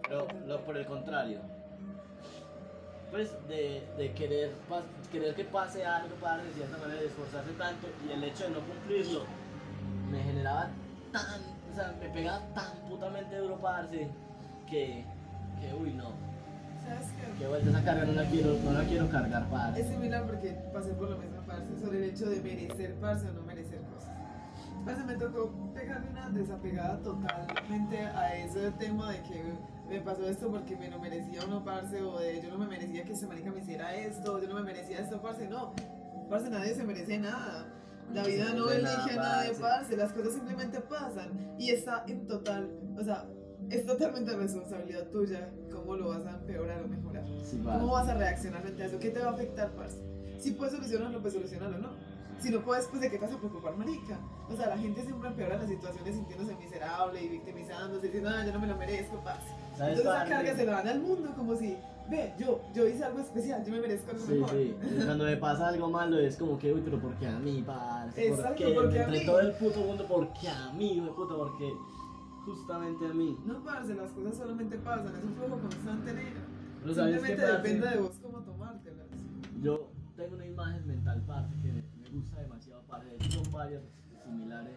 Pero 0.09 0.27
lo, 0.47 0.61
por 0.65 0.77
el 0.77 0.87
contrario. 0.87 1.41
Pues 3.11 3.31
de, 3.49 3.83
de 3.97 4.13
querer, 4.13 4.53
pas- 4.69 4.83
querer 5.11 5.35
que 5.35 5.45
pase 5.45 5.85
algo, 5.85 6.15
parce, 6.21 6.45
de 6.47 6.53
cierta 6.55 6.77
manera, 6.79 7.01
de 7.01 7.07
esforzarse 7.07 7.53
tanto 7.53 7.87
y 8.07 8.13
el 8.13 8.23
hecho 8.23 8.45
de 8.45 8.51
no 8.51 8.61
cumplirlo 8.61 9.25
me 10.11 10.21
generaba 10.23 10.69
tan, 11.13 11.23
o 11.73 11.75
sea, 11.75 11.95
me 12.01 12.09
pegaba 12.11 12.41
tan 12.55 12.71
putamente 12.89 13.37
duro, 13.39 13.57
parce, 13.59 14.09
que 14.69 15.05
que, 15.61 15.75
uy, 15.75 15.91
no, 15.95 16.13
¿Sabes 16.85 17.09
qué? 17.13 17.39
que 17.39 17.49
vuelta 17.49 17.71
esa 17.71 17.83
carga 17.83 18.05
no 18.05 18.13
la 18.13 18.25
quiero, 18.31 18.53
no 18.63 18.73
la 18.73 18.85
quiero 18.85 19.09
cargar, 19.11 19.49
parce. 19.49 19.81
Es 19.81 19.89
similar 19.89 20.25
porque 20.27 20.51
pasé 20.73 20.93
por 20.93 21.09
lo 21.11 21.17
mismo, 21.17 21.38
parce, 21.49 21.81
sobre 21.81 21.99
el 21.99 22.05
hecho 22.11 22.29
de 22.29 22.41
merecer, 22.41 22.95
parce, 23.01 23.27
o 23.29 23.33
no 23.33 23.43
merecer 23.43 23.81
cosas. 23.93 24.15
Parce, 24.85 25.05
me 25.05 25.15
tocó 25.17 25.51
pegarme 25.75 26.11
una 26.11 26.29
desapegada 26.31 26.99
totalmente 27.03 27.99
a 27.99 28.37
ese 28.37 28.71
tema 28.73 29.13
de 29.13 29.23
que 29.23 29.43
me 29.89 30.01
pasó 30.03 30.29
esto 30.29 30.51
porque 30.51 30.77
me 30.77 30.91
lo 30.91 31.01
merecía 31.01 31.43
o 31.43 31.47
no, 31.47 31.65
parce, 31.65 32.01
o 32.03 32.19
de 32.19 32.43
yo 32.43 32.51
no 32.51 32.59
me 32.59 32.67
merecía 32.67 33.05
que 33.05 33.13
ese 33.13 33.27
marica 33.27 33.51
me 33.51 33.61
hiciera 33.61 33.97
esto, 33.97 34.41
yo 34.41 34.49
no 34.49 34.55
me 34.55 34.63
merecía 34.63 35.01
esto, 35.01 35.21
parce, 35.21 35.49
no. 35.49 35.73
Parce, 36.29 36.51
nadie 36.51 36.75
se 36.75 36.85
merece 36.85 37.19
nada. 37.19 37.67
La 38.13 38.23
vida 38.23 38.53
no 38.55 38.71
elige 38.71 39.13
a 39.13 39.17
nada, 39.17 39.37
nadie, 39.39 39.55
parce. 39.59 39.97
las 39.97 40.13
cosas 40.13 40.35
simplemente 40.35 40.81
pasan 40.81 41.57
y 41.59 41.71
está 41.71 42.05
en 42.07 42.27
total, 42.27 42.71
o 42.97 43.03
sea, 43.03 43.27
es 43.71 43.85
totalmente 43.85 44.35
responsabilidad 44.35 45.09
tuya 45.09 45.51
cómo 45.71 45.97
lo 45.97 46.09
vas 46.09 46.25
a 46.27 46.31
empeorar 46.31 46.83
o 46.85 46.89
mejorar. 46.89 47.25
Sí, 47.43 47.59
¿Cómo 47.63 47.93
vas 47.93 48.09
a 48.09 48.15
reaccionar 48.15 48.63
frente 48.63 48.83
a 48.83 48.87
eso? 48.87 48.99
¿Qué 48.99 49.11
te 49.11 49.21
va 49.21 49.31
a 49.31 49.33
afectar, 49.33 49.73
parce? 49.73 49.99
Si 50.39 50.53
puedes 50.53 50.75
solucionarlo, 50.75 51.21
pues 51.21 51.35
solucionarlo, 51.35 51.79
¿no? 51.79 51.89
Si 52.41 52.51
no 52.51 52.61
puedes, 52.61 52.87
pues 52.87 53.01
de 53.03 53.11
qué 53.11 53.19
te 53.19 53.25
vas 53.27 53.35
a 53.35 53.39
preocupar, 53.39 53.77
marica. 53.77 54.17
O 54.49 54.55
sea, 54.57 54.69
la 54.69 54.79
gente 54.79 55.03
siempre 55.03 55.29
empeora 55.29 55.57
las 55.57 55.69
situaciones 55.69 56.15
sintiéndose 56.15 56.55
miserable 56.55 57.21
y 57.23 57.29
victimizándose, 57.29 58.07
diciendo, 58.07 58.31
ah, 58.33 58.45
yo 58.47 58.53
no 58.53 58.61
me 58.61 58.67
lo 58.69 58.77
merezco. 58.77 59.21
¿Sabes, 59.25 59.99
Entonces 59.99 60.01
esa 60.23 60.25
carga 60.29 60.57
se 60.57 60.65
la 60.65 60.73
dan 60.73 60.89
al 60.89 61.01
mundo 61.01 61.33
como 61.37 61.57
si, 61.57 61.77
ve, 62.09 62.33
yo, 62.39 62.61
yo 62.73 62.87
hice 62.87 63.03
algo 63.03 63.19
especial, 63.19 63.65
yo 63.65 63.73
me 63.73 63.81
merezco 63.81 64.13
algo 64.13 64.25
Sí, 64.25 64.33
mejor. 64.35 64.51
sí. 64.51 64.77
Cuando 65.05 65.25
me 65.25 65.37
pasa 65.37 65.67
algo 65.69 65.91
malo 65.91 66.19
es 66.21 66.37
como 66.37 66.57
que, 66.61 66.73
uy, 66.73 66.81
pero 66.85 67.01
¿por 67.01 67.13
qué 67.17 67.27
a 67.27 67.39
mí, 67.41 67.65
parce? 67.67 68.29
¿Por 68.29 68.39
Exacto, 68.39 68.55
qué? 68.57 68.73
¿por 68.73 68.89
qué 68.93 68.99
a 69.01 69.05
Entre 69.05 69.19
mí? 69.21 69.27
todo 69.27 69.41
el 69.41 69.53
puto 69.55 69.81
mundo, 69.81 70.07
¿por 70.07 70.33
qué 70.35 70.49
a 70.49 70.73
mí, 70.75 70.93
hijo 70.93 71.07
de 71.07 71.13
puta? 71.13 71.35
Porque 71.37 71.73
justamente 72.45 73.05
a 73.05 73.15
mí. 73.15 73.37
No, 73.45 73.65
parce, 73.65 73.95
las 73.95 74.11
cosas 74.13 74.37
solamente 74.37 74.79
pasan, 74.79 75.15
es 75.17 75.25
un 75.25 75.35
flujo 75.35 75.59
constante 75.61 76.13
negro. 76.13 76.41
Pero 76.83 76.95
¿sabes 76.95 77.15
qué, 77.21 77.27
Simplemente 77.27 77.53
depende 77.53 77.89
de 77.91 77.97
vos 77.99 78.13
cómo 78.23 78.39
tomártelas. 78.43 79.07
Yo 79.61 79.91
tengo 80.19 80.35
una 80.35 80.47
imagen 80.47 80.87
mental, 80.87 81.23
parce, 81.27 81.55
que 81.63 81.69
me 81.69 82.11
gusta 82.11 82.41
demasiado, 82.41 82.83
hecho, 83.15 83.45
son 83.45 83.53
varias 83.53 83.83
similares. 84.25 84.75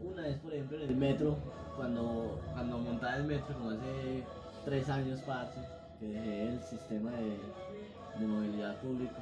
Una 0.00 0.28
es, 0.28 0.38
por 0.38 0.54
ejemplo, 0.54 0.78
en 0.78 0.88
el 0.88 0.96
metro, 0.96 1.36
cuando, 1.76 2.40
cuando 2.52 2.78
montaba 2.78 3.16
el 3.16 3.24
metro, 3.24 3.54
como 3.58 3.70
hace 3.70 4.22
tres 4.64 4.88
años, 4.88 5.20
parce, 5.26 5.60
que 5.98 6.06
dejé 6.06 6.48
el 6.48 6.60
sistema 6.60 7.10
de, 7.10 8.26
movilidad 8.26 8.76
público. 8.76 9.16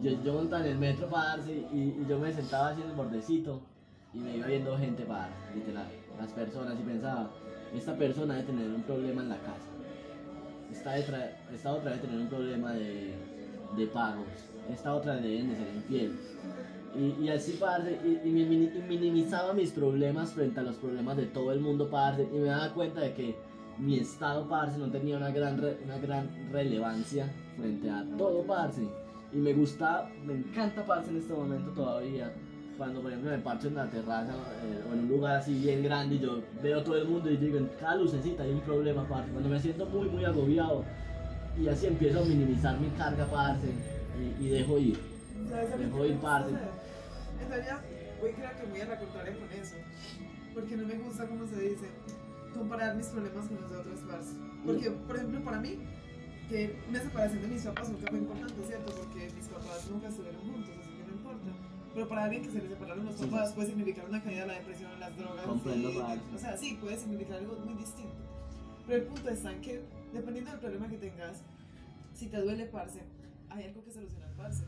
Yo, 0.00 0.22
yo 0.22 0.34
montaba 0.34 0.64
en 0.64 0.72
el 0.72 0.78
metro, 0.78 1.08
parce, 1.08 1.52
y, 1.52 2.00
y 2.00 2.06
yo 2.08 2.18
me 2.20 2.32
sentaba 2.32 2.68
así 2.68 2.82
en 2.82 2.90
el 2.90 2.94
bordecito 2.94 3.60
y 4.14 4.18
me 4.18 4.36
iba 4.36 4.46
viendo 4.46 4.78
gente, 4.78 5.04
parce, 5.04 5.34
literal, 5.52 5.88
las 6.16 6.30
personas, 6.30 6.78
y 6.78 6.82
pensaba, 6.84 7.28
esta 7.74 7.96
persona 7.96 8.34
debe 8.34 8.46
tener 8.46 8.70
un 8.70 8.82
problema 8.82 9.22
en 9.22 9.30
la 9.30 9.38
casa 9.38 9.70
esta, 10.72 10.96
esta 11.52 11.72
otra 11.72 11.90
debe 11.90 12.02
tener 12.02 12.20
un 12.20 12.28
problema 12.28 12.72
de, 12.72 13.14
de 13.76 13.86
pagos, 13.86 14.26
esta 14.72 14.94
otra 14.94 15.16
deben 15.16 15.48
de 15.50 15.56
ser 15.56 15.74
infiel. 15.76 16.12
Y, 16.96 17.24
y 17.24 17.28
así, 17.28 17.56
parce, 17.60 17.98
y, 18.04 18.28
y 18.28 18.82
minimizaba 18.88 19.52
mis 19.52 19.70
problemas 19.70 20.32
frente 20.32 20.58
a 20.58 20.62
los 20.64 20.76
problemas 20.76 21.16
de 21.16 21.26
todo 21.26 21.52
el 21.52 21.60
mundo, 21.60 21.88
parce, 21.88 22.22
y 22.32 22.36
me 22.38 22.48
daba 22.48 22.72
cuenta 22.74 23.00
de 23.00 23.14
que 23.14 23.36
mi 23.78 23.98
estado, 23.98 24.48
parce, 24.48 24.76
no 24.76 24.90
tenía 24.90 25.16
una 25.16 25.30
gran, 25.30 25.56
re- 25.58 25.78
una 25.84 25.98
gran 25.98 26.28
relevancia 26.52 27.30
frente 27.56 27.88
a 27.88 28.04
todo, 28.18 28.42
parce. 28.42 28.82
Y 29.32 29.36
me 29.36 29.52
gusta, 29.52 30.10
me 30.26 30.34
encanta, 30.34 30.84
parce, 30.84 31.10
en 31.10 31.18
este 31.18 31.32
momento 31.32 31.70
todavía. 31.70 32.32
Cuando, 32.76 33.02
por 33.02 33.10
ejemplo, 33.10 33.30
me 33.30 33.38
parcho 33.38 33.68
en 33.68 33.74
la 33.74 33.88
terraza 33.90 34.32
eh, 34.32 34.82
o 34.90 34.94
en 34.94 35.00
un 35.00 35.08
lugar 35.08 35.36
así 35.36 35.54
bien 35.54 35.82
grande 35.82 36.14
y 36.16 36.18
yo 36.18 36.40
veo 36.62 36.82
todo 36.82 36.96
el 36.96 37.06
mundo 37.06 37.30
y 37.30 37.36
digo, 37.36 37.58
en 37.58 37.68
cada 37.78 37.94
lucecita 37.96 38.42
hay 38.42 38.50
un 38.52 38.60
problema, 38.60 39.06
parce. 39.06 39.30
Cuando 39.30 39.48
me 39.48 39.60
siento 39.60 39.86
muy, 39.86 40.08
muy 40.08 40.24
agobiado 40.24 40.82
y 41.58 41.68
así 41.68 41.86
empiezo 41.86 42.20
a 42.20 42.24
minimizar 42.24 42.78
mi 42.80 42.88
carga, 42.90 43.26
parce, 43.30 43.68
y, 44.40 44.44
y 44.44 44.48
dejo 44.50 44.78
ir. 44.78 44.98
¿Sabes 45.48 45.72
a 45.72 45.76
mí 45.76 45.84
Me 45.84 45.90
voy 45.90 46.08
me 46.08 46.14
gusta 46.14 46.28
parte. 46.30 46.54
hacer? 46.54 46.68
En 47.42 47.48
realidad, 47.48 47.80
voy 48.20 48.30
creo 48.32 48.50
que 48.60 48.66
muy 48.66 48.80
a 48.80 48.86
la 48.86 48.98
contraria 48.98 49.34
con 49.38 49.52
eso. 49.52 49.74
Porque 50.54 50.76
no 50.76 50.86
me 50.86 50.94
gusta, 50.98 51.26
como 51.26 51.46
se 51.46 51.60
dice, 51.60 51.86
comparar 52.54 52.96
mis 52.96 53.06
problemas 53.06 53.46
con 53.46 53.60
los 53.60 53.70
de 53.70 53.76
otros 53.78 54.00
parce. 54.00 54.32
Porque, 54.66 54.90
por 54.90 55.16
ejemplo, 55.16 55.40
para 55.44 55.60
mí, 55.60 55.78
que 56.48 56.76
una 56.88 57.00
separación 57.00 57.42
de 57.42 57.48
mis 57.48 57.62
papás 57.62 57.88
nunca 57.88 58.06
fue 58.10 58.18
importante, 58.18 58.54
¿cierto? 58.66 58.92
Porque 58.96 59.30
mis 59.34 59.46
papás 59.46 59.88
nunca 59.90 60.08
estuvieron 60.08 60.40
juntos, 60.42 60.70
así 60.80 60.90
que 60.90 61.02
no 61.06 61.12
importa. 61.16 61.50
Pero 61.94 62.08
para 62.08 62.24
alguien 62.24 62.42
que 62.44 62.50
se 62.50 62.58
le 62.62 62.68
separaron 62.68 63.04
los 63.06 63.14
papás 63.14 63.48
sí. 63.48 63.54
puede 63.54 63.68
significar 63.68 64.04
una 64.08 64.22
caída 64.22 64.40
de 64.42 64.46
la 64.48 64.54
depresión, 64.54 65.00
las 65.00 65.16
drogas. 65.16 65.44
Comprendo, 65.46 65.90
y- 65.90 65.94
parce. 65.98 66.20
o 66.34 66.38
sea, 66.38 66.56
sí, 66.56 66.78
puede 66.80 66.98
significar 66.98 67.38
algo 67.38 67.56
muy 67.64 67.74
distinto. 67.74 68.12
Pero 68.86 68.98
el 69.02 69.08
punto 69.08 69.30
está 69.30 69.52
en 69.52 69.60
que, 69.60 69.80
dependiendo 70.12 70.50
del 70.50 70.60
problema 70.60 70.88
que 70.88 70.98
tengas, 70.98 71.42
si 72.14 72.26
te 72.26 72.40
duele, 72.40 72.66
parce, 72.66 73.00
hay 73.48 73.64
algo 73.64 73.84
que 73.84 73.92
solucionar, 73.92 74.30
parce. 74.36 74.64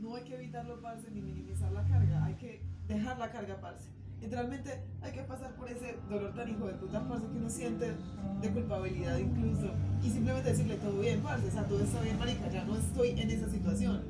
No 0.00 0.14
hay 0.14 0.24
que 0.24 0.34
evitarlo, 0.34 0.80
parce, 0.82 1.10
ni 1.10 1.20
minimizar 1.20 1.72
la 1.72 1.82
carga, 1.84 2.24
hay 2.24 2.34
que 2.34 2.60
dejar 2.88 3.18
la 3.18 3.30
carga, 3.30 3.60
parce. 3.60 3.88
Literalmente 4.20 4.80
hay 5.02 5.12
que 5.12 5.22
pasar 5.22 5.54
por 5.56 5.70
ese 5.70 5.96
dolor 6.08 6.34
tan 6.34 6.48
hijo 6.48 6.66
de 6.66 6.74
puta, 6.74 7.06
parce, 7.08 7.26
que 7.26 7.38
uno 7.38 7.50
siente 7.50 7.92
de 8.40 8.50
culpabilidad 8.50 9.18
incluso. 9.18 9.70
Y 10.02 10.10
simplemente 10.10 10.50
decirle 10.50 10.76
todo 10.76 11.00
bien, 11.00 11.20
parce, 11.20 11.46
o 11.46 11.50
sea, 11.50 11.64
todo 11.64 11.82
está 11.82 12.00
bien, 12.02 12.18
marica, 12.18 12.50
ya 12.50 12.64
no 12.64 12.76
estoy 12.76 13.10
en 13.20 13.30
esa 13.30 13.48
situación. 13.48 14.02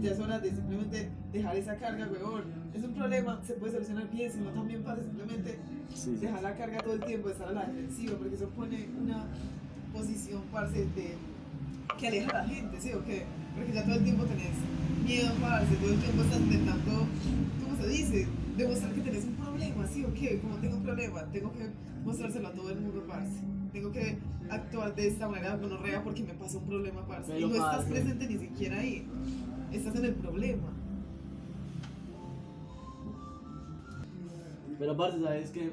Ya 0.00 0.10
es 0.10 0.20
hora 0.20 0.38
de 0.38 0.50
simplemente 0.50 1.08
dejar 1.32 1.56
esa 1.56 1.76
carga, 1.76 2.08
weón. 2.08 2.44
Es 2.74 2.82
un 2.84 2.94
problema, 2.94 3.40
se 3.44 3.54
puede 3.54 3.72
solucionar 3.72 4.10
bien, 4.10 4.30
si 4.30 4.40
no 4.40 4.50
también, 4.50 4.82
parce, 4.82 5.02
simplemente 5.04 5.58
Sí, 5.94 6.16
dejar 6.16 6.42
la 6.42 6.54
carga 6.56 6.78
todo 6.78 6.94
el 6.94 7.04
tiempo, 7.04 7.30
estar 7.30 7.48
a 7.48 7.52
la 7.52 7.66
defensiva, 7.66 8.16
porque 8.18 8.34
eso 8.34 8.48
pone 8.48 8.88
una 9.00 9.26
posición, 9.94 10.42
parce, 10.50 10.84
de 10.84 11.14
que 11.98 12.08
aleja 12.08 12.30
a 12.30 12.42
la 12.42 12.48
gente, 12.48 12.80
¿sí 12.80 12.92
o 12.92 13.04
qué? 13.04 13.24
Porque 13.54 13.72
ya 13.72 13.84
todo 13.84 13.94
el 13.94 14.04
tiempo 14.04 14.24
tenés 14.24 14.56
miedo, 15.04 15.32
parce, 15.40 15.76
todo 15.76 15.92
el 15.92 16.00
tiempo 16.00 16.22
estás 16.22 16.40
intentando, 16.40 17.06
¿cómo 17.62 17.76
se 17.80 17.88
dice? 17.88 18.28
Demostrar 18.56 18.92
que 18.92 19.00
tenés 19.00 19.24
un 19.24 19.34
problema, 19.36 19.86
¿sí 19.86 20.04
o 20.04 20.12
qué? 20.12 20.40
Como 20.40 20.56
tengo 20.56 20.76
un 20.76 20.82
problema, 20.82 21.22
tengo 21.32 21.52
que 21.52 21.70
mostrárselo 22.04 22.48
a 22.48 22.52
todo 22.52 22.70
el 22.70 22.80
mundo, 22.80 23.04
parce. 23.06 23.32
Tengo 23.72 23.90
que 23.90 24.18
actuar 24.50 24.94
de 24.94 25.08
esta 25.08 25.28
manera 25.28 25.56
gonorrea 25.56 26.02
porque 26.04 26.22
me 26.22 26.34
pasó 26.34 26.58
un 26.58 26.66
problema, 26.66 27.06
parce. 27.06 27.32
Pero, 27.32 27.46
y 27.46 27.50
no 27.50 27.56
estás 27.56 27.76
parce. 27.76 27.90
presente 27.90 28.26
ni 28.26 28.38
siquiera 28.38 28.80
ahí. 28.80 29.06
Estás 29.72 29.96
en 29.96 30.04
el 30.04 30.14
problema. 30.14 30.68
Pero 34.78 34.92
aparte, 34.92 35.20
¿sabes 35.22 35.50
qué? 35.50 35.72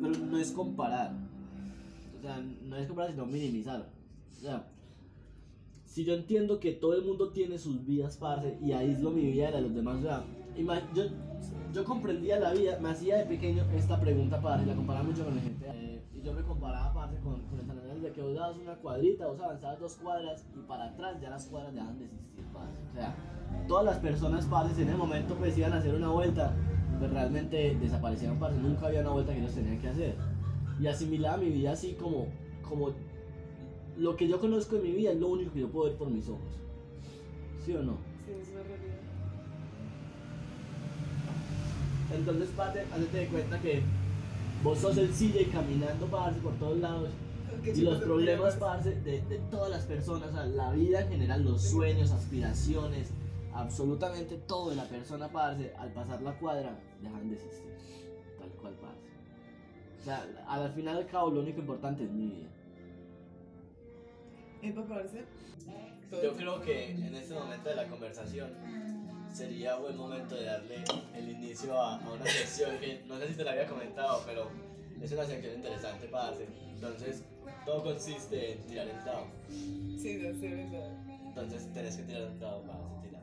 Pero 0.00 0.18
no 0.18 0.38
es 0.38 0.50
comparar. 0.52 1.23
Sea, 2.24 2.40
no 2.40 2.76
es 2.76 2.86
comparar, 2.86 3.10
sino 3.10 3.26
minimizar. 3.26 3.86
O 4.38 4.40
sea, 4.40 4.66
si 5.84 6.06
yo 6.06 6.14
entiendo 6.14 6.58
que 6.58 6.72
todo 6.72 6.94
el 6.94 7.04
mundo 7.04 7.28
tiene 7.28 7.58
sus 7.58 7.84
vidas, 7.84 8.16
parce, 8.16 8.56
y 8.62 8.72
aíslo 8.72 9.10
mi 9.10 9.26
vida 9.30 9.46
de 9.46 9.50
la 9.50 9.56
de 9.58 9.62
los 9.64 9.74
demás, 9.74 9.98
o 9.98 10.02
sea, 10.02 10.24
yo, 10.94 11.02
yo 11.74 11.84
comprendía 11.84 12.40
la 12.40 12.54
vida, 12.54 12.78
me 12.80 12.88
hacía 12.88 13.18
de 13.18 13.26
pequeño 13.26 13.64
esta 13.76 14.00
pregunta, 14.00 14.40
parce, 14.40 14.64
la 14.64 14.74
comparaba 14.74 15.04
mucho 15.04 15.22
con 15.22 15.36
la 15.36 15.42
gente. 15.42 15.66
eh, 15.68 16.02
y 16.14 16.22
yo 16.22 16.32
me 16.32 16.42
comparaba, 16.42 16.94
parce, 16.94 17.18
con, 17.18 17.42
con 17.42 17.60
el 17.60 17.70
Andrés 17.70 18.00
de 18.00 18.12
que 18.12 18.22
vos 18.22 18.34
dabas 18.34 18.56
una 18.56 18.74
cuadrita, 18.76 19.26
vos 19.26 19.40
avanzabas 19.40 19.80
dos 19.80 19.94
cuadras, 19.96 20.46
y 20.56 20.60
para 20.66 20.84
atrás 20.86 21.20
ya 21.20 21.28
las 21.28 21.44
cuadras 21.44 21.74
dejan 21.74 21.98
de 21.98 22.06
existir, 22.06 22.44
parce. 22.54 22.80
O 22.90 22.94
sea, 22.94 23.14
todas 23.68 23.84
las 23.84 23.98
personas, 23.98 24.46
parce, 24.46 24.80
en 24.80 24.88
el 24.88 24.96
momento 24.96 25.34
pues 25.34 25.58
iban 25.58 25.74
a 25.74 25.76
hacer 25.76 25.94
una 25.94 26.08
vuelta, 26.08 26.54
pues 26.98 27.10
realmente 27.10 27.76
desaparecieron, 27.78 28.38
parce, 28.38 28.58
nunca 28.58 28.86
había 28.86 29.02
una 29.02 29.10
vuelta 29.10 29.34
que 29.34 29.40
ellos 29.40 29.52
tenían 29.52 29.78
que 29.78 29.88
hacer. 29.88 30.33
Y 30.84 30.86
asimilaba 30.86 31.38
mi 31.38 31.48
vida 31.48 31.72
así 31.72 31.94
como, 31.94 32.26
como 32.68 32.92
lo 33.96 34.16
que 34.16 34.28
yo 34.28 34.38
conozco 34.38 34.76
de 34.76 34.82
mi 34.82 34.92
vida 34.92 35.12
es 35.12 35.18
lo 35.18 35.28
único 35.28 35.50
que 35.54 35.60
yo 35.60 35.70
puedo 35.70 35.88
ver 35.88 35.96
por 35.96 36.10
mis 36.10 36.28
ojos. 36.28 36.60
¿Sí 37.64 37.72
o 37.72 37.82
no? 37.82 37.96
Sí, 38.26 38.32
es 38.38 38.50
una 38.50 38.62
realidad. 38.64 38.98
Entonces, 42.14 42.50
parce, 42.54 42.80
hazte 42.82 43.16
de 43.16 43.26
cuenta 43.28 43.58
que 43.62 43.80
vos 44.62 44.78
sos 44.78 44.98
el 44.98 45.08
CJ 45.08 45.50
caminando, 45.50 46.06
parce, 46.08 46.38
por 46.40 46.52
todos 46.58 46.76
lados. 46.76 47.08
Y 47.64 47.80
los 47.80 48.02
problemas, 48.02 48.56
parce, 48.56 48.90
de, 49.00 49.22
de 49.22 49.38
todas 49.50 49.70
las 49.70 49.86
personas, 49.86 50.28
o 50.28 50.32
sea, 50.34 50.44
la 50.44 50.70
vida 50.72 51.00
en 51.00 51.08
general, 51.08 51.44
los 51.44 51.62
sueños, 51.62 52.10
aspiraciones, 52.10 53.08
absolutamente 53.54 54.36
todo 54.46 54.68
de 54.68 54.76
la 54.76 54.84
persona, 54.84 55.32
parce, 55.32 55.72
al 55.78 55.94
pasar 55.94 56.20
la 56.20 56.38
cuadra, 56.38 56.78
dejan 57.00 57.30
de 57.30 57.36
existir. 57.36 57.72
Tal 58.38 58.50
cual, 58.60 58.74
parce. 58.82 59.13
O 60.04 60.06
sea, 60.06 60.22
al 60.46 60.70
final 60.74 60.98
al 60.98 61.06
cabo, 61.06 61.30
lo 61.30 61.40
único 61.40 61.60
importante 61.60 62.04
es 62.04 62.10
mi 62.10 62.26
vida. 62.26 62.48
Yo 66.22 66.30
el 66.30 66.36
creo 66.36 66.60
que 66.60 66.90
en 66.90 67.14
este 67.14 67.32
momento 67.32 67.70
de 67.70 67.74
la 67.74 67.86
conversación 67.86 68.52
sería 69.32 69.76
buen 69.76 69.96
momento 69.96 70.34
de 70.34 70.44
darle 70.44 70.84
el 71.14 71.30
inicio 71.30 71.80
a, 71.80 71.96
a 71.96 72.12
una 72.12 72.26
sección 72.26 72.76
que 72.80 73.02
no 73.06 73.18
sé 73.18 73.28
si 73.28 73.34
te 73.34 73.44
la 73.44 73.52
había 73.52 73.66
comentado, 73.66 74.22
pero 74.26 74.50
es 75.00 75.10
una 75.10 75.24
sección 75.24 75.54
interesante 75.54 76.06
para 76.08 76.28
hacer. 76.28 76.48
Entonces, 76.74 77.24
todo 77.64 77.82
consiste 77.82 78.52
en 78.52 78.58
tirar 78.66 78.86
el 78.86 79.02
dado. 79.06 79.26
Sí, 79.48 80.20
no 80.22 80.38
sé, 80.38 80.54
verdad. 80.54 80.98
Entonces, 81.28 81.72
tenés 81.72 81.96
que 81.96 82.02
tirar 82.02 82.24
un 82.24 82.38
dado 82.38 82.62
para 82.64 82.78
hacer 82.78 83.00
tirar. 83.00 83.22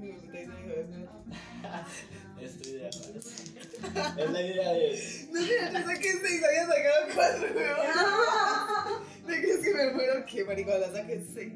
Mi 0.00 0.12
Es 2.42 2.58
tu 2.60 2.68
idea, 2.68 2.90
¿vale? 3.00 4.22
Es 4.24 4.30
la 4.30 4.42
idea 4.42 4.72
de. 4.72 5.28
No, 5.32 5.40
mira, 5.42 5.70
yo 5.72 5.86
saqué 5.86 6.12
6, 6.20 6.42
había 6.44 6.66
sacado 6.66 7.06
4, 7.14 7.54
weón. 7.54 9.02
¿Me 9.26 9.40
crees 9.40 9.58
que 9.62 9.74
me 9.74 9.90
muero? 9.92 10.24
¿Qué, 10.26 10.44
marico? 10.44 10.70
La 10.76 10.90
saqué 10.90 11.22
6. 11.34 11.52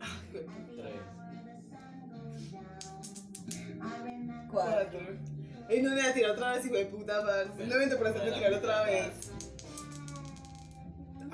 Ah, 0.00 0.20
Tres. 0.32 0.44
Cuatro. 4.50 4.98
Cuatro. 5.00 5.00
Ey, 5.68 5.82
no 5.82 5.90
me 5.90 5.96
voy 6.00 6.06
a 6.10 6.14
tirar 6.14 6.30
otra 6.32 6.52
vez, 6.54 6.66
hijo 6.66 6.74
de 6.76 6.86
puta, 6.86 7.24
parce. 7.24 7.56
Simplemente 7.56 7.96
por 7.96 8.06
hacerme 8.08 8.32
tirar 8.32 8.54
otra 8.54 8.82
vez. 8.84 9.06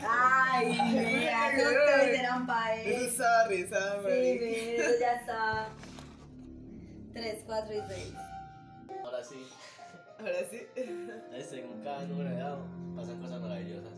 Ay, 0.08 0.66
mira, 0.92 1.52
no 1.56 1.70
te 1.70 2.16
eran 2.18 2.46
pa' 2.46 2.74
Eso 2.76 2.88
él. 3.00 3.06
estaba 3.06 3.48
rezada, 3.48 3.96
Sí, 3.96 4.02
marica. 4.08 4.44
pero 4.76 4.98
ya 5.00 5.12
está. 5.14 5.68
Tres, 7.16 7.42
cuatro 7.46 7.72
y 7.72 7.80
seis. 7.88 8.12
Ahora 9.02 9.24
sí. 9.24 9.46
Ahora 10.18 10.44
sí. 10.50 10.60
Es 11.34 11.46
según 11.46 11.80
cada 11.82 12.04
número 12.04 12.28
de 12.28 12.36
dado, 12.36 12.66
pasan 12.94 13.18
cosas 13.22 13.40
maravillosas. 13.40 13.92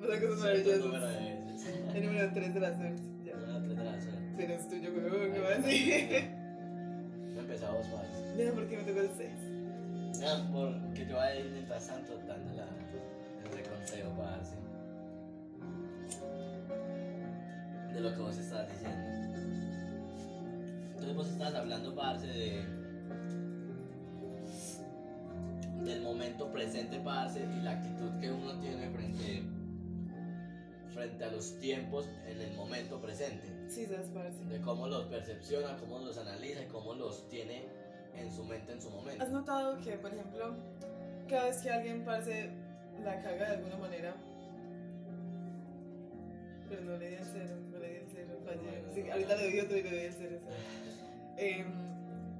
Pasa 0.00 0.20
cosas 0.20 0.38
maravillosas. 0.38 0.84
número 0.84 1.06
de 1.08 1.44
veces. 1.44 1.94
El 1.96 2.06
número 2.06 2.32
3 2.32 2.54
de 2.54 2.60
la 2.60 2.76
suerte. 2.76 3.02
Ya. 3.24 3.34
Número 3.34 3.58
tres 3.64 3.78
de 3.78 3.84
la 3.84 4.00
suerte. 4.00 4.34
Pero 4.36 4.54
es 4.54 4.68
tuyo, 4.68 4.90
weón. 4.92 5.32
¿Cómo 5.32 5.48
así? 5.48 5.92
No 7.34 7.40
empezamos 7.40 7.88
más. 7.88 8.06
Mira, 8.36 8.52
¿por 8.52 8.68
qué 8.68 8.76
me 8.76 8.82
tocó 8.84 9.00
el 9.00 9.10
6? 9.16 9.30
Ya, 10.20 10.48
porque 10.52 11.06
yo 11.06 11.16
voy 11.16 11.24
a 11.24 11.34
ir 11.34 11.50
mientras 11.50 11.86
tanto 11.88 12.16
dando 12.28 12.54
la, 12.54 12.68
el 13.44 13.52
reconsejo 13.56 14.10
para 14.10 14.36
así. 14.36 14.54
De 17.92 18.00
lo 18.00 18.14
que 18.14 18.20
vos 18.20 18.38
estabas 18.38 18.70
diciendo. 18.70 19.31
Entonces 21.02 21.16
vos 21.16 21.32
estabas 21.32 21.54
hablando, 21.56 21.96
parce, 21.96 22.28
de. 22.28 22.64
del 25.84 26.00
momento 26.00 26.52
presente, 26.52 27.00
parce, 27.00 27.40
y 27.40 27.60
la 27.62 27.72
actitud 27.72 28.20
que 28.20 28.30
uno 28.30 28.56
tiene 28.60 28.88
frente. 28.90 29.42
frente 30.94 31.24
a 31.24 31.32
los 31.32 31.58
tiempos 31.58 32.06
en 32.26 32.38
el 32.38 32.54
momento 32.54 33.00
presente 33.00 33.48
Sí, 33.66 33.86
sabes, 33.86 34.08
parce. 34.14 34.44
de 34.44 34.60
cómo 34.60 34.86
los 34.86 35.06
percepciona, 35.06 35.76
cómo 35.78 35.98
los 35.98 36.18
analiza 36.18 36.62
y 36.62 36.66
cómo 36.66 36.94
los 36.94 37.28
tiene 37.28 37.64
en 38.14 38.30
su 38.30 38.44
mente 38.44 38.72
en 38.72 38.80
su 38.80 38.90
momento. 38.90 39.24
¿Has 39.24 39.30
notado 39.32 39.80
que, 39.80 39.92
por 39.96 40.12
ejemplo, 40.12 40.54
cada 41.28 41.46
vez 41.46 41.56
que 41.56 41.70
alguien 41.70 42.04
parce 42.04 42.50
la 43.02 43.20
caga 43.22 43.48
de 43.48 43.56
alguna 43.56 43.76
manera, 43.78 44.14
pero 46.68 46.82
no 46.82 46.96
le 46.96 47.08
di 47.08 47.14
el 47.16 47.24
cero, 47.24 47.56
no 47.72 47.78
le 47.80 47.88
di 47.88 47.96
el 47.96 48.06
cero, 48.14 48.38
fallé. 48.44 48.94
Sí, 48.94 49.10
ahorita 49.10 49.34
le 49.34 49.42
doy 49.50 49.60
otro 49.60 49.76
y 49.78 49.82
le 49.82 49.90
doy 49.90 50.00
el 50.00 50.12
cero. 50.12 50.38
¿sabes? 50.44 50.82
Eh, 51.42 51.64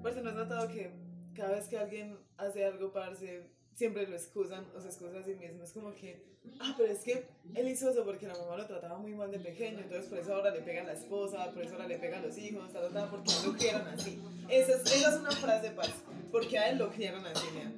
parce, 0.00 0.22
¿no 0.22 0.30
has 0.30 0.36
notado 0.36 0.68
que 0.68 0.92
cada 1.34 1.56
vez 1.56 1.66
que 1.66 1.76
alguien 1.76 2.16
hace 2.36 2.64
algo, 2.64 2.92
parce, 2.92 3.50
siempre 3.74 4.06
lo 4.06 4.14
excusan 4.14 4.64
o 4.76 4.80
se 4.80 4.86
excusa 4.86 5.18
a 5.18 5.24
sí 5.24 5.34
mismo? 5.34 5.64
Es 5.64 5.72
como 5.72 5.92
que, 5.92 6.24
ah, 6.60 6.72
pero 6.78 6.92
es 6.92 7.00
que 7.00 7.26
él 7.52 7.66
hizo 7.66 7.90
eso 7.90 8.04
porque 8.04 8.28
la 8.28 8.34
mamá 8.34 8.56
lo 8.56 8.66
trataba 8.66 8.98
muy 8.98 9.12
mal 9.12 9.32
de 9.32 9.40
pequeño, 9.40 9.80
entonces 9.80 10.08
por 10.08 10.18
eso 10.18 10.32
ahora 10.36 10.52
le 10.52 10.60
pega 10.60 10.82
a 10.82 10.84
la 10.84 10.92
esposa, 10.92 11.50
por 11.50 11.64
eso 11.64 11.72
ahora 11.72 11.88
le 11.88 11.98
pega 11.98 12.18
a 12.18 12.22
los 12.22 12.38
hijos, 12.38 12.72
ta, 12.72 12.80
ta, 12.80 12.90
ta, 12.90 13.10
porque 13.10 13.32
lo 13.44 13.52
criaron 13.54 13.88
así. 13.88 14.22
Esa 14.48 14.76
es, 14.76 14.82
esa 14.82 15.14
es 15.14 15.20
una 15.20 15.32
frase, 15.32 15.72
parce, 15.72 15.94
porque 16.30 16.58
a 16.60 16.70
él 16.70 16.78
lo 16.78 16.88
criaron 16.90 17.26
así, 17.26 17.46
nea. 17.54 17.72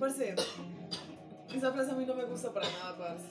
Parce, 0.00 0.34
esa 1.54 1.72
frase 1.72 1.90
a 1.90 1.94
mí 1.94 2.06
no 2.06 2.14
me 2.14 2.24
gusta 2.24 2.54
para 2.54 2.66
nada, 2.70 2.96
parce. 2.96 3.26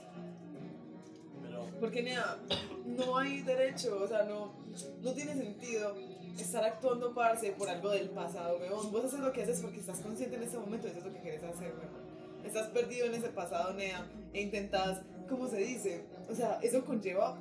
Porque, 1.79 2.03
nea, 2.03 2.37
no 2.85 3.17
hay 3.17 3.41
derecho, 3.41 4.03
o 4.03 4.07
sea, 4.07 4.23
no, 4.23 4.53
no 5.01 5.13
tiene 5.13 5.33
sentido 5.33 5.95
estar 6.43 6.63
actuando, 6.63 7.13
parce, 7.13 7.51
por 7.51 7.69
algo 7.69 7.89
del 7.89 8.09
pasado, 8.09 8.57
weón. 8.57 8.91
Vos 8.91 9.05
haces 9.05 9.19
lo 9.19 9.31
que 9.31 9.43
haces 9.43 9.61
porque 9.61 9.79
estás 9.79 9.99
consciente 9.99 10.35
en 10.35 10.43
ese 10.43 10.57
momento, 10.57 10.87
eso 10.87 10.99
es 10.99 11.05
lo 11.05 11.13
que 11.13 11.19
quieres 11.19 11.43
hacer, 11.43 11.73
weón. 11.73 12.07
Estás 12.45 12.67
perdido 12.67 13.07
en 13.07 13.15
ese 13.15 13.29
pasado, 13.29 13.73
nea, 13.73 14.05
e 14.33 14.41
intentas, 14.41 15.01
¿cómo 15.29 15.47
se 15.47 15.57
dice? 15.57 16.05
O 16.29 16.35
sea, 16.35 16.59
eso 16.61 16.85
conlleva 16.85 17.37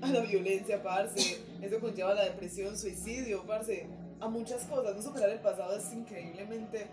a 0.00 0.06
la 0.08 0.20
violencia, 0.20 0.82
parce. 0.82 1.40
Eso 1.62 1.80
conlleva 1.80 2.10
a 2.10 2.14
la 2.14 2.24
depresión, 2.24 2.76
suicidio, 2.76 3.46
parce. 3.46 3.86
A 4.20 4.28
muchas 4.28 4.64
cosas. 4.66 4.94
No 4.94 5.02
superar 5.02 5.30
el 5.30 5.40
pasado 5.40 5.76
es 5.76 5.92
increíblemente 5.92 6.86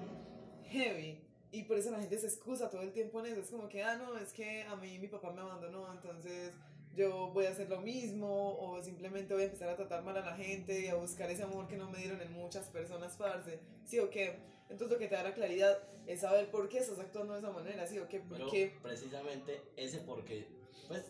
heavy. 0.70 1.20
Y 1.52 1.64
por 1.64 1.78
eso 1.78 1.92
la 1.92 2.00
gente 2.00 2.18
se 2.18 2.28
excusa 2.28 2.70
todo 2.70 2.82
el 2.82 2.92
tiempo 2.92 3.20
en 3.20 3.28
eso. 3.28 3.42
Es 3.42 3.50
como 3.50 3.68
que, 3.68 3.84
ah, 3.84 3.98
no, 3.98 4.18
es 4.18 4.32
que 4.34 4.64
a 4.64 4.76
mí 4.76 5.00
mi 5.00 5.08
papá 5.08 5.32
me 5.32 5.42
abandonó, 5.42 5.92
entonces 5.92 6.54
yo 6.96 7.32
voy 7.34 7.46
a 7.46 7.52
hacer 7.52 7.70
lo 7.70 7.82
mismo. 7.82 8.58
O 8.60 8.82
simplemente 8.82 9.34
voy 9.34 9.44
a 9.44 9.46
empezar 9.46 9.70
a 9.70 9.76
tratar 9.76 10.04
mal 10.04 10.18
a 10.18 10.22
la 10.26 10.36
gente 10.36 10.80
y 10.82 10.88
a 10.88 10.96
buscar 10.96 11.30
ese 11.30 11.44
amor 11.44 11.68
que 11.68 11.78
no 11.78 11.90
me 11.90 12.00
dieron 12.00 12.22
en 12.22 12.32
muchas 12.34 12.68
personas, 12.68 13.16
parce. 13.16 13.60
¿Sí 13.86 14.00
o 14.00 14.10
qué? 14.10 14.38
Entonces 14.70 14.92
lo 14.92 15.00
que 15.00 15.08
te 15.08 15.16
da 15.16 15.24
la 15.24 15.34
claridad 15.34 15.80
es 16.06 16.22
saber 16.22 16.50
por 16.52 16.70
qué 16.70 16.78
estás 16.80 17.00
actuando 17.00 17.34
de 17.34 17.40
esa 17.40 17.52
manera, 17.52 17.88
¿sí 17.88 17.98
o 18.00 18.08
qué? 18.08 18.20
¿Por 18.20 18.38
Pero 18.38 18.52
qué? 18.52 18.78
precisamente 18.84 19.62
ese 19.76 20.00
porque, 20.00 20.48
pues, 20.88 21.06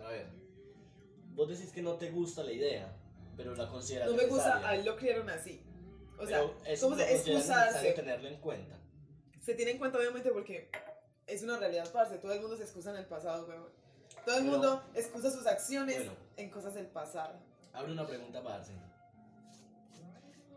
a 0.00 0.08
ver, 0.08 0.26
vos 1.34 1.48
decís 1.48 1.72
que 1.72 1.82
no 1.82 1.94
te 1.94 2.10
gusta 2.10 2.42
la 2.44 2.52
idea, 2.52 2.96
pero 3.36 3.54
la 3.54 3.68
consideras 3.68 4.08
No 4.08 4.16
me 4.16 4.26
gusta, 4.26 4.66
a 4.68 4.74
él 4.76 4.84
lo 4.84 4.96
criaron 4.96 5.28
así. 5.30 5.62
O 6.18 6.26
sea, 6.26 6.40
Pero 6.40 6.54
eso 6.66 6.86
¿cómo 6.86 6.96
lo 6.96 7.02
se 7.04 7.14
excusarse? 7.14 7.66
necesario 7.66 7.94
tenerlo 7.94 8.28
en 8.28 8.40
cuenta. 8.40 8.78
Se 9.40 9.54
tiene 9.54 9.72
en 9.72 9.78
cuenta 9.78 9.98
obviamente 9.98 10.30
porque 10.30 10.70
es 11.26 11.42
una 11.42 11.58
realidad, 11.58 11.90
parce. 11.92 12.18
Todo 12.18 12.32
el 12.32 12.40
mundo 12.40 12.56
se 12.56 12.64
excusa 12.64 12.90
en 12.90 12.96
el 12.98 13.06
pasado, 13.06 13.46
weón. 13.46 13.68
Todo 14.24 14.38
el 14.38 14.44
mundo 14.44 14.82
excusa 14.94 15.30
sus 15.30 15.46
acciones 15.46 15.96
Bueno. 15.96 16.12
en 16.36 16.50
cosas 16.50 16.74
del 16.74 16.86
pasado. 16.86 17.34
Abre 17.72 17.92
una 17.92 18.06
pregunta 18.06 18.42
para. 18.42 18.62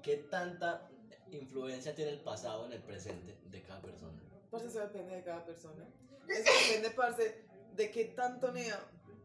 ¿Qué 0.01 0.17
tanta 0.17 0.89
influencia 1.31 1.95
tiene 1.95 2.11
el 2.11 2.19
pasado 2.19 2.65
en 2.65 2.73
el 2.73 2.81
presente 2.81 3.37
de 3.49 3.61
cada 3.61 3.81
persona? 3.81 4.19
Parce, 4.51 4.67
eso 4.67 4.79
depende 4.79 5.15
de 5.15 5.23
cada 5.23 5.43
persona. 5.45 5.85
Eso 6.27 6.51
depende, 6.67 6.89
parce, 6.91 7.45
de 7.75 7.91
qué 7.91 8.05
tanto, 8.05 8.51
Nea, 8.51 8.79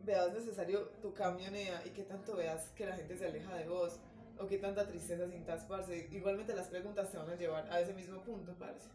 veas 0.04 0.32
necesario 0.32 0.88
tu 1.02 1.12
cambio, 1.12 1.50
Nea, 1.50 1.82
y 1.84 1.90
qué 1.90 2.04
tanto 2.04 2.36
veas 2.36 2.70
que 2.76 2.86
la 2.86 2.96
gente 2.96 3.16
se 3.16 3.26
aleja 3.26 3.54
de 3.56 3.68
vos, 3.68 3.98
o 4.38 4.46
qué 4.46 4.58
tanta 4.58 4.86
tristeza 4.86 5.28
sintas, 5.28 5.64
parce. 5.64 6.08
Igualmente 6.12 6.54
las 6.54 6.68
preguntas 6.68 7.10
te 7.10 7.18
van 7.18 7.28
a 7.30 7.34
llevar 7.34 7.70
a 7.72 7.80
ese 7.80 7.92
mismo 7.92 8.22
punto, 8.22 8.54
parce. 8.58 8.88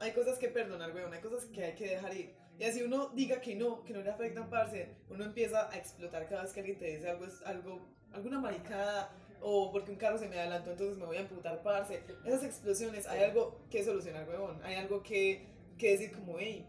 Hay 0.00 0.12
cosas 0.12 0.38
que 0.38 0.48
perdonar, 0.48 0.94
weón, 0.94 1.12
hay 1.12 1.20
cosas 1.20 1.44
que 1.46 1.64
hay 1.64 1.74
que 1.74 1.88
dejar 1.88 2.14
ir. 2.14 2.34
Y 2.58 2.64
así 2.64 2.82
uno 2.82 3.08
diga 3.14 3.40
que 3.40 3.54
no, 3.54 3.84
que 3.84 3.92
no 3.92 4.02
le 4.02 4.10
afectan, 4.10 4.48
parce, 4.50 4.96
uno 5.08 5.24
empieza 5.24 5.70
a 5.70 5.76
explotar 5.76 6.28
cada 6.28 6.42
vez 6.42 6.52
que 6.52 6.60
alguien 6.60 6.78
te 6.78 6.86
dice 6.86 7.08
algo, 7.08 7.24
es 7.24 7.40
algo, 7.42 7.80
alguna 8.12 8.40
maricada, 8.40 9.10
o 9.40 9.70
porque 9.70 9.92
un 9.92 9.96
carro 9.96 10.18
se 10.18 10.28
me 10.28 10.38
adelantó, 10.38 10.72
entonces 10.72 10.98
me 10.98 11.06
voy 11.06 11.16
a 11.16 11.20
amputar, 11.20 11.62
parce. 11.62 12.02
Esas 12.24 12.42
explosiones, 12.44 13.06
hay 13.06 13.22
algo 13.24 13.60
que 13.70 13.84
solucionar, 13.84 14.28
weón. 14.28 14.60
Hay 14.64 14.74
algo 14.74 15.02
que, 15.02 15.46
que 15.78 15.92
decir 15.92 16.12
como, 16.12 16.38
hey, 16.38 16.66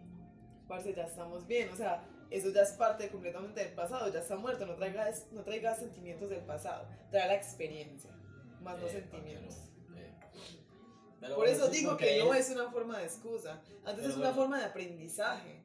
parce, 0.68 0.94
ya 0.94 1.06
estamos 1.06 1.48
bien. 1.48 1.70
O 1.70 1.76
sea, 1.76 2.04
eso 2.30 2.52
ya 2.52 2.62
es 2.62 2.74
parte 2.74 3.10
completamente 3.10 3.64
del 3.64 3.74
pasado, 3.74 4.12
ya 4.14 4.20
está 4.20 4.36
muerto. 4.36 4.68
No 4.68 4.76
traigas, 4.76 5.28
no 5.32 5.42
traigas 5.44 5.80
sentimientos 5.80 6.30
del 6.30 6.42
pasado, 6.42 6.88
trae 7.10 7.28
la 7.28 7.36
experiencia, 7.36 8.12
más 8.62 8.80
Eh, 8.84 8.90
sentimientos. 8.90 9.56
Pero, 11.20 11.36
Por 11.36 11.48
eso 11.48 11.68
digo 11.70 11.96
que 11.98 12.20
no 12.20 12.34
es- 12.34 12.50
una 12.50 12.70
forma 12.72 12.98
de 13.00 13.06
excusa, 13.06 13.62
antes 13.86 14.06
es 14.06 14.12
una 14.16 14.28
bueno. 14.30 14.36
forma 14.36 14.60
de 14.60 14.66
aprendizaje. 14.66 15.62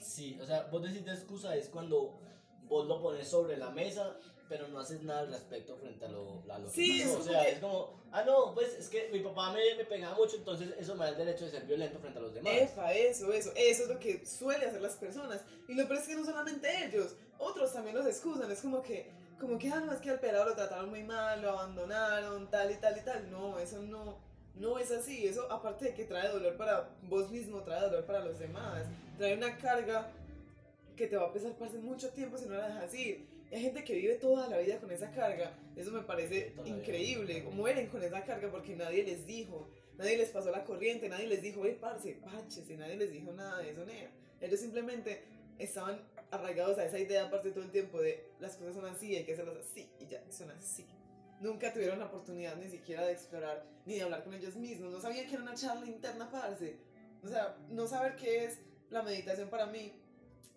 Sí, 0.00 0.38
o 0.40 0.46
sea, 0.46 0.64
vos 0.70 0.82
decís 0.82 1.04
de 1.04 1.12
excusa 1.12 1.54
es 1.56 1.68
cuando 1.68 2.18
vos 2.64 2.86
lo 2.86 3.02
pones 3.02 3.26
sobre 3.28 3.56
la 3.56 3.70
mesa, 3.70 4.16
pero 4.48 4.66
no 4.68 4.80
haces 4.80 5.02
nada 5.02 5.20
al 5.20 5.28
respecto 5.32 5.76
frente 5.76 6.04
a 6.04 6.08
lo, 6.08 6.42
a 6.50 6.58
lo 6.58 6.66
que 6.66 6.72
Sí, 6.74 7.00
pasó. 7.02 7.14
es 7.14 7.20
O 7.20 7.22
sea, 7.30 7.42
que- 7.44 7.50
es 7.52 7.58
como, 7.60 8.00
ah, 8.12 8.22
no, 8.24 8.54
pues 8.54 8.74
es 8.74 8.88
que 8.88 9.08
mi 9.12 9.20
papá 9.20 9.52
me, 9.52 9.74
me 9.76 9.84
pegaba 9.84 10.16
mucho, 10.16 10.36
entonces 10.36 10.74
eso 10.78 10.94
me 10.94 11.04
da 11.04 11.10
el 11.10 11.16
derecho 11.16 11.44
de 11.44 11.50
ser 11.52 11.64
violento 11.66 11.98
frente 11.98 12.18
a 12.18 12.22
los 12.22 12.34
demás. 12.34 12.52
Efa, 12.56 12.92
eso, 12.92 13.32
eso, 13.32 13.52
eso 13.54 13.82
es 13.84 13.88
lo 13.88 13.98
que 13.98 14.24
suele 14.26 14.66
hacer 14.66 14.80
las 14.80 14.94
personas. 14.96 15.40
Y 15.68 15.74
lo 15.74 15.86
peor 15.86 16.00
es 16.00 16.06
que 16.08 16.14
no 16.16 16.24
solamente 16.24 16.68
ellos, 16.84 17.14
otros 17.38 17.72
también 17.72 17.96
los 17.96 18.06
excusan. 18.06 18.50
Es 18.50 18.60
como 18.60 18.82
que, 18.82 19.10
como 19.38 19.58
que, 19.58 19.68
ah, 19.70 19.80
no, 19.80 19.92
es 19.92 20.00
que 20.00 20.10
al 20.10 20.20
pelado 20.20 20.46
lo 20.46 20.54
trataron 20.54 20.90
muy 20.90 21.02
mal, 21.02 21.40
lo 21.42 21.50
abandonaron, 21.50 22.48
tal 22.50 22.70
y 22.70 22.76
tal 22.76 22.96
y 22.98 23.02
tal. 23.02 23.30
No, 23.30 23.58
eso 23.58 23.80
no, 23.82 24.18
no 24.54 24.78
es 24.78 24.90
así. 24.90 25.26
Eso, 25.26 25.50
aparte 25.50 25.86
de 25.86 25.94
que 25.94 26.04
trae 26.04 26.28
dolor 26.28 26.56
para 26.56 26.90
vos 27.08 27.30
mismo, 27.30 27.62
trae 27.62 27.82
dolor 27.82 28.04
para 28.04 28.24
los 28.24 28.38
demás. 28.38 28.86
Trae 29.18 29.36
una 29.36 29.56
carga 29.56 30.10
que 30.96 31.06
te 31.06 31.16
va 31.16 31.26
a 31.26 31.32
pesar 31.32 31.52
por 31.52 31.72
mucho 31.78 32.10
tiempo 32.10 32.36
si 32.38 32.46
no 32.46 32.54
la 32.54 32.68
dejas 32.68 32.94
ir. 32.94 33.26
Y 33.50 33.54
Hay 33.54 33.62
gente 33.62 33.84
que 33.84 33.94
vive 33.94 34.14
toda 34.14 34.48
la 34.48 34.58
vida 34.58 34.78
con 34.78 34.90
esa 34.90 35.10
carga. 35.10 35.52
Eso 35.76 35.90
me 35.90 36.02
parece 36.02 36.54
increíble. 36.64 37.42
Mueren 37.52 37.88
con 37.88 38.02
esa 38.02 38.24
carga 38.24 38.50
porque 38.50 38.76
nadie 38.76 39.02
les 39.04 39.26
dijo. 39.26 39.68
Nadie 40.00 40.16
les 40.16 40.30
pasó 40.30 40.50
la 40.50 40.64
corriente, 40.64 41.10
nadie 41.10 41.26
les 41.26 41.42
dijo, 41.42 41.60
hey, 41.62 41.76
parce, 41.78 42.16
páchese, 42.24 42.74
nadie 42.78 42.96
les 42.96 43.12
dijo 43.12 43.32
nada 43.32 43.58
de 43.58 43.70
eso, 43.70 43.84
nea. 43.84 44.10
Ellos 44.40 44.58
simplemente 44.58 45.22
estaban 45.58 46.00
arraigados 46.30 46.78
a 46.78 46.86
esa 46.86 46.98
idea, 46.98 47.26
aparte 47.26 47.50
todo 47.50 47.64
el 47.64 47.70
tiempo, 47.70 48.00
de 48.00 48.24
las 48.40 48.56
cosas 48.56 48.76
son 48.76 48.86
así, 48.86 49.14
hay 49.14 49.24
que 49.24 49.34
hacerlas 49.34 49.58
así, 49.58 49.90
y 50.00 50.06
ya, 50.06 50.22
son 50.30 50.50
así. 50.52 50.86
Nunca 51.40 51.72
tuvieron 51.72 51.98
la 51.98 52.06
oportunidad 52.06 52.54
ni 52.56 52.68
siquiera 52.68 53.06
de 53.06 53.12
explorar, 53.12 53.64
ni 53.86 53.94
de 53.94 54.02
hablar 54.02 54.22
con 54.22 54.34
ellos 54.34 54.56
mismos. 54.56 54.92
No 54.92 55.00
sabían 55.00 55.26
que 55.26 55.34
era 55.34 55.42
una 55.42 55.54
charla 55.54 55.86
interna, 55.86 56.30
parce. 56.30 56.78
O 57.22 57.28
sea, 57.28 57.56
no 57.70 57.86
saber 57.86 58.14
qué 58.16 58.44
es 58.44 58.58
la 58.90 59.02
meditación 59.02 59.48
para 59.48 59.64
mí 59.64 59.90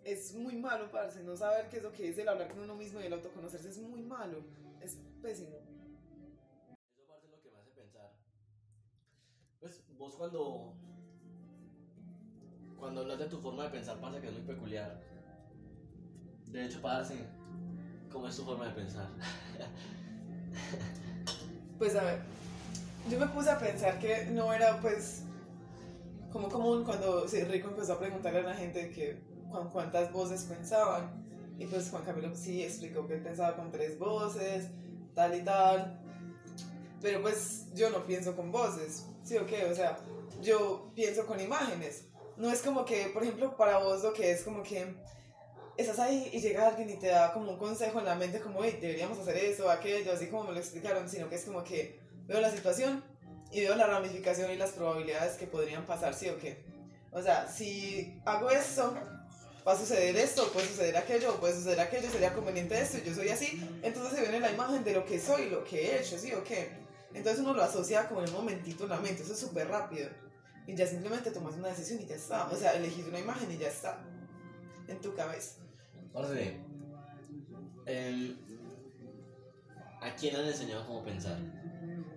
es 0.03 0.33
muy 0.33 0.57
malo, 0.57 0.91
parce. 0.91 1.23
No 1.23 1.37
saber 1.37 1.69
qué 1.69 1.77
es 1.77 1.83
lo 1.83 1.93
que 1.93 2.09
es 2.09 2.17
el 2.17 2.27
hablar 2.27 2.49
con 2.49 2.59
uno 2.59 2.75
mismo 2.75 2.99
y 2.99 3.05
el 3.05 3.13
autoconocerse 3.13 3.69
es 3.69 3.77
muy 3.77 4.01
malo. 4.01 4.43
Es 4.81 4.97
pésimo. 5.21 5.55
Eso 6.91 7.07
parte 7.07 7.27
es 7.27 7.31
lo 7.31 7.41
que 7.41 7.49
me 7.49 7.59
hace 7.59 7.71
pensar. 7.71 8.11
Pues 9.61 9.85
vos 9.97 10.15
cuando. 10.15 10.75
Cuando 12.77 13.01
hablas 13.01 13.19
de 13.19 13.27
tu 13.27 13.39
forma 13.39 13.63
de 13.63 13.69
pensar, 13.69 14.01
pasa 14.01 14.19
que 14.19 14.27
es 14.27 14.33
muy 14.33 14.41
peculiar. 14.41 15.01
De 16.47 16.65
hecho, 16.65 16.81
parce, 16.81 17.15
¿cómo 18.11 18.27
es 18.27 18.35
tu 18.35 18.43
forma 18.43 18.67
de 18.67 18.73
pensar? 18.73 19.07
Pues 21.77 21.95
a 21.95 22.03
ver, 22.03 22.19
yo 23.09 23.19
me 23.19 23.27
puse 23.27 23.49
a 23.49 23.59
pensar 23.59 23.99
que 23.99 24.25
no 24.27 24.53
era 24.53 24.79
pues 24.79 25.23
como 26.31 26.49
común 26.49 26.83
cuando 26.83 27.27
sí, 27.27 27.43
Rico 27.43 27.69
empezó 27.69 27.93
a 27.93 27.99
preguntarle 27.99 28.39
a 28.39 28.43
la 28.43 28.55
gente 28.55 28.89
que 28.89 29.21
cuántas 29.71 30.11
voces 30.11 30.43
pensaban. 30.43 31.23
Y 31.59 31.65
pues 31.65 31.89
Juan 31.89 32.03
Camilo 32.03 32.33
sí 32.35 32.63
explicó 32.63 33.05
que 33.05 33.15
él 33.15 33.21
pensaba 33.21 33.55
con 33.55 33.71
tres 33.71 33.99
voces, 33.99 34.67
tal 35.13 35.35
y 35.35 35.43
tal. 35.43 35.99
Pero 37.01 37.21
pues 37.21 37.65
yo 37.75 37.89
no 37.89 38.03
pienso 38.03 38.35
con 38.35 38.51
voces, 38.51 39.05
¿sí 39.23 39.37
o 39.37 39.45
qué? 39.45 39.65
O 39.65 39.75
sea, 39.75 39.99
yo 40.41 40.91
pienso 40.95 41.25
con 41.25 41.39
imágenes. 41.39 42.05
No 42.37 42.49
es 42.51 42.61
como 42.61 42.85
que, 42.85 43.07
por 43.13 43.23
ejemplo, 43.23 43.55
para 43.55 43.77
vos 43.77 44.01
lo 44.01 44.13
que 44.13 44.31
es 44.31 44.43
como 44.43 44.63
que 44.63 44.95
estás 45.77 45.99
ahí 45.99 46.29
y 46.31 46.39
llega 46.39 46.67
alguien 46.67 46.89
y 46.89 46.97
te 46.97 47.07
da 47.07 47.33
como 47.33 47.51
un 47.51 47.57
consejo 47.57 47.99
en 47.99 48.05
la 48.05 48.15
mente 48.15 48.39
como, 48.39 48.63
hey, 48.63 48.77
deberíamos 48.79 49.17
hacer 49.19 49.37
eso, 49.37 49.69
aquello, 49.69 50.13
así 50.13 50.27
como 50.27 50.45
me 50.45 50.53
lo 50.53 50.59
explicaron, 50.59 51.09
sino 51.09 51.29
que 51.29 51.35
es 51.35 51.45
como 51.45 51.63
que 51.63 51.99
veo 52.27 52.41
la 52.41 52.51
situación 52.51 53.03
y 53.51 53.61
veo 53.61 53.75
la 53.75 53.87
ramificación 53.87 54.51
y 54.51 54.55
las 54.55 54.71
probabilidades 54.71 55.37
que 55.37 55.47
podrían 55.47 55.85
pasar, 55.85 56.13
sí 56.13 56.29
o 56.29 56.37
qué. 56.37 56.63
O 57.11 57.21
sea, 57.21 57.47
si 57.47 58.19
hago 58.25 58.49
esto, 58.49 58.95
va 59.67 59.73
a 59.73 59.77
suceder 59.77 60.15
esto, 60.17 60.51
puede 60.51 60.67
suceder 60.67 60.97
aquello, 60.97 61.39
puede 61.39 61.53
suceder 61.53 61.79
aquello, 61.79 62.09
sería 62.09 62.33
conveniente 62.33 62.79
esto, 62.79 62.97
yo 62.97 63.13
soy 63.13 63.29
así, 63.29 63.61
entonces 63.83 64.15
se 64.15 64.21
viene 64.21 64.39
la 64.39 64.51
imagen 64.51 64.83
de 64.83 64.93
lo 64.93 65.05
que 65.05 65.19
soy, 65.19 65.49
lo 65.49 65.63
que 65.63 65.91
he 65.91 65.99
hecho, 66.01 66.17
sí 66.17 66.33
o 66.33 66.43
qué. 66.43 66.69
Entonces 67.13 67.41
uno 67.41 67.53
lo 67.53 67.63
asocia 67.63 68.09
en 68.09 68.17
un 68.17 68.31
momentito 68.31 68.83
en 68.85 68.89
la 68.89 68.99
mente, 68.99 69.23
eso 69.23 69.33
es 69.33 69.39
súper 69.39 69.67
rápido. 69.67 70.09
Y 70.65 70.75
ya 70.75 70.87
simplemente 70.87 71.31
tomas 71.31 71.55
una 71.55 71.67
decisión 71.67 72.01
y 72.01 72.05
ya 72.05 72.15
está. 72.15 72.47
O 72.49 72.55
sea, 72.55 72.71
elegís 72.71 73.05
una 73.05 73.19
imagen 73.19 73.51
y 73.51 73.57
ya 73.57 73.67
está. 73.67 73.99
En 74.87 74.99
tu 74.99 75.13
cabeza. 75.13 75.62
Parce, 76.13 76.57
em, 77.85 78.35
¿a 80.01 80.15
quién 80.15 80.35
han 80.35 80.45
enseñado 80.45 80.85
cómo 80.85 81.03
pensar? 81.03 81.37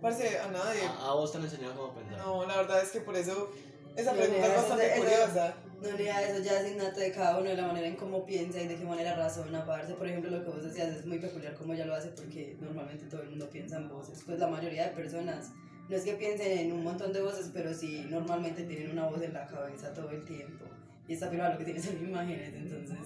Parce, 0.02 0.38
a 0.38 0.48
nadie. 0.48 0.82
¿A, 0.82 1.10
a 1.10 1.14
vos 1.14 1.32
te 1.32 1.38
han 1.38 1.44
enseñado 1.44 1.74
cómo 1.76 1.94
pensar? 1.94 2.18
No, 2.18 2.44
la 2.46 2.56
verdad 2.58 2.82
es 2.82 2.90
que 2.90 3.00
por 3.00 3.16
eso 3.16 3.50
esa 3.96 4.12
No, 4.12 4.18
pregunta 4.18 4.46
es 4.46 4.54
bastante 4.56 4.86
eso- 4.92 5.02
curiosa. 5.02 5.54
No, 5.82 5.90
mira, 5.98 6.22
eso 6.22 6.42
ya 6.42 6.60
es 6.62 6.72
innato 6.72 7.00
de 7.00 7.12
cada 7.12 7.38
uno, 7.38 7.50
de 7.50 7.56
la 7.56 7.66
manera 7.66 7.86
en 7.86 7.96
cómo 7.96 8.24
piensa 8.24 8.60
y 8.62 8.66
de 8.66 8.76
qué 8.76 8.84
manera 8.84 9.14
razona. 9.14 9.64
Parce, 9.66 9.92
por 9.94 10.06
ejemplo, 10.06 10.30
lo 10.30 10.42
que 10.42 10.50
vos 10.50 10.64
decías 10.64 10.88
es 10.88 11.04
muy 11.06 11.18
peculiar 11.18 11.54
como 11.54 11.74
ella 11.74 11.84
lo 11.84 11.94
hace 11.94 12.08
porque 12.08 12.56
normalmente 12.60 13.04
todo 13.06 13.22
el 13.22 13.30
mundo 13.30 13.48
piensa 13.50 13.76
en 13.76 13.88
voces. 13.88 14.22
Pues 14.24 14.38
la 14.38 14.46
mayoría 14.48 14.88
de 14.88 14.94
personas 14.94 15.50
no 15.88 15.94
es 15.96 16.02
que 16.02 16.14
piensen 16.14 16.58
en 16.58 16.72
un 16.72 16.82
montón 16.82 17.12
de 17.12 17.20
voces, 17.20 17.50
pero 17.52 17.74
sí 17.74 18.06
normalmente 18.08 18.64
tienen 18.64 18.90
una 18.90 19.06
voz 19.06 19.20
en 19.22 19.34
la 19.34 19.46
cabeza 19.46 19.92
todo 19.92 20.10
el 20.10 20.24
tiempo. 20.24 20.64
Y 21.08 21.12
esta 21.12 21.28
firma 21.28 21.50
lo 21.50 21.58
que 21.58 21.64
tiene 21.64 21.82
son 21.82 21.96
imágenes, 21.98 22.54
entonces. 22.54 22.98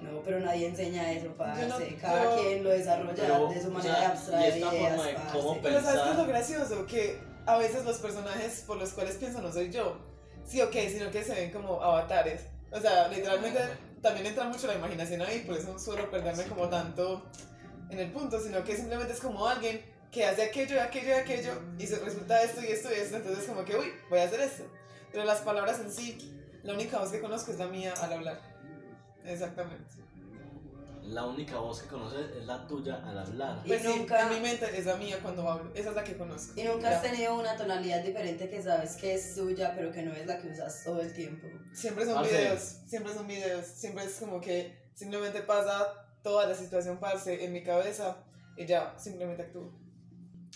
No, 0.00 0.20
pero 0.22 0.40
nadie 0.40 0.66
enseña 0.68 1.10
eso, 1.12 1.28
parce. 1.36 1.66
No- 1.66 1.78
cada 2.00 2.36
yo- 2.36 2.42
quien 2.42 2.64
lo 2.64 2.70
desarrolla 2.70 3.14
Pero, 3.14 3.48
de 3.48 3.60
su 3.62 3.68
o 3.68 3.70
manera 3.70 3.94
sea, 3.94 4.00
de 4.00 4.06
abstraer 4.14 4.56
y 4.58 4.62
esta 4.62 4.74
ideas, 4.74 4.90
forma 4.96 5.06
de 5.06 5.14
parce. 5.14 5.38
cómo 5.38 5.58
Pero 5.62 5.80
¿sabes 5.80 5.84
qué 5.86 5.96
es 5.96 6.02
pensar. 6.04 6.16
lo 6.18 6.26
gracioso? 6.26 6.86
Que 6.86 7.20
a 7.46 7.56
veces 7.58 7.84
los 7.84 7.96
personajes 7.98 8.64
por 8.66 8.76
los 8.76 8.90
cuales 8.92 9.16
pienso 9.16 9.40
no 9.40 9.52
soy 9.52 9.70
yo. 9.70 9.96
Sí, 10.44 10.60
ok, 10.60 10.72
sino 10.90 11.10
que 11.10 11.24
se 11.24 11.34
ven 11.34 11.50
como 11.50 11.82
avatares. 11.82 12.42
O 12.70 12.80
sea, 12.80 13.08
literalmente 13.08 13.58
también 14.02 14.26
entra 14.26 14.44
mucho 14.44 14.66
la 14.66 14.74
imaginación 14.74 15.22
ahí, 15.22 15.40
por 15.40 15.56
eso 15.56 15.72
no 15.72 15.78
suelo 15.78 16.10
perderme 16.10 16.42
Sí, 16.44 16.48
como 16.48 16.68
tanto 16.68 17.24
en 17.90 17.98
el 17.98 18.10
punto, 18.12 18.38
sino 18.40 18.62
que 18.64 18.76
simplemente 18.76 19.12
es 19.14 19.20
como 19.20 19.46
alguien 19.48 19.80
que 20.12 20.24
hace 20.26 20.42
aquello 20.42 20.76
y 20.76 20.78
aquello 20.78 21.08
y 21.08 21.12
aquello 21.12 21.52
y 21.78 21.86
se 21.86 21.98
resulta 21.98 22.42
esto 22.42 22.60
y 22.62 22.66
esto 22.66 22.90
y 22.92 22.96
esto, 23.00 23.16
entonces 23.16 23.44
como 23.46 23.64
que, 23.64 23.76
uy, 23.76 23.92
voy 24.10 24.18
a 24.20 24.24
hacer 24.24 24.40
esto. 24.40 24.64
Pero 25.10 25.24
las 25.24 25.40
palabras 25.40 25.80
en 25.80 25.90
sí, 25.90 26.32
la 26.62 26.74
única 26.74 26.98
voz 26.98 27.10
que 27.10 27.20
conozco 27.20 27.50
es 27.52 27.58
la 27.58 27.66
mía 27.66 27.94
al 28.02 28.12
hablar. 28.12 28.40
Exactamente. 29.26 29.84
La 31.04 31.24
única 31.24 31.58
voz 31.60 31.82
que 31.82 31.88
conoces 31.88 32.30
es 32.36 32.46
la 32.46 32.66
tuya 32.66 32.96
al 33.08 33.16
hablar. 33.16 33.62
Y 33.64 33.68
Pues 33.68 33.82
sí, 33.82 33.88
nunca- 33.96 34.22
en 34.22 34.28
mi 34.34 34.40
mente 34.40 34.66
es 34.76 34.86
la 34.86 34.96
mía 34.96 35.18
cuando 35.22 35.48
hablo, 35.48 35.70
esa 35.72 35.90
es 35.90 35.94
la 35.94 36.02
que 36.02 36.16
conozco. 36.16 36.60
Y 36.60 36.64
nunca 36.64 36.88
has 36.88 37.02
Ya. 37.04 37.10
tenido 37.12 37.38
una 37.38 37.56
tonalidad 37.56 38.02
diferente 38.02 38.48
que 38.50 38.60
sabes 38.60 38.96
que 38.96 39.14
es 39.14 39.34
suya, 39.36 39.72
pero 39.76 39.92
que 39.92 40.02
no 40.02 40.12
es 40.12 40.26
la 40.26 40.36
que 40.40 40.48
usas 40.48 40.82
todo 40.84 41.00
el 41.00 41.12
tiempo. 41.12 41.46
Siempre 41.72 42.04
son 42.06 42.14
Parce. 42.14 42.36
videos, 42.36 42.60
siempre 42.88 43.14
son 43.14 43.26
videos, 43.28 43.66
siempre 43.66 44.04
es 44.04 44.14
como 44.18 44.40
que 44.40 44.74
simplemente 44.94 45.42
pasa 45.42 45.86
toda 46.24 46.48
la 46.48 46.54
situación 46.56 46.98
parce 46.98 47.44
en 47.44 47.52
mi 47.52 47.62
cabeza 47.62 48.16
y 48.56 48.66
ya, 48.66 48.92
simplemente 48.98 49.42
actúo. 49.44 49.70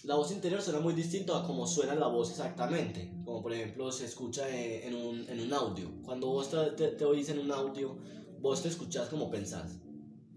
La 0.02 0.16
voz 0.16 0.33
interior 0.33 0.61
suena 0.61 0.80
muy 0.80 0.94
distinto 0.94 1.37
a 1.37 1.46
cómo 1.46 1.64
suena 1.64 1.94
la 1.94 2.09
voz 2.09 2.30
exactamente. 2.30 3.12
Como 3.24 3.40
por 3.40 3.52
ejemplo 3.52 3.92
se 3.92 4.06
escucha 4.06 4.48
eh, 4.48 4.88
en 4.88 4.94
un, 4.96 5.28
en 5.28 5.40
un 5.42 5.52
audio. 5.52 5.92
Cuando 6.04 6.26
vos 6.26 6.50
te, 6.50 6.56
te, 6.72 6.88
te 6.96 7.04
oís 7.04 7.28
en 7.28 7.38
un 7.38 7.52
audio, 7.52 7.98
vos 8.40 8.62
te 8.62 8.68
escuchás 8.68 9.09
como 9.09 9.31
pensás. 9.31 9.79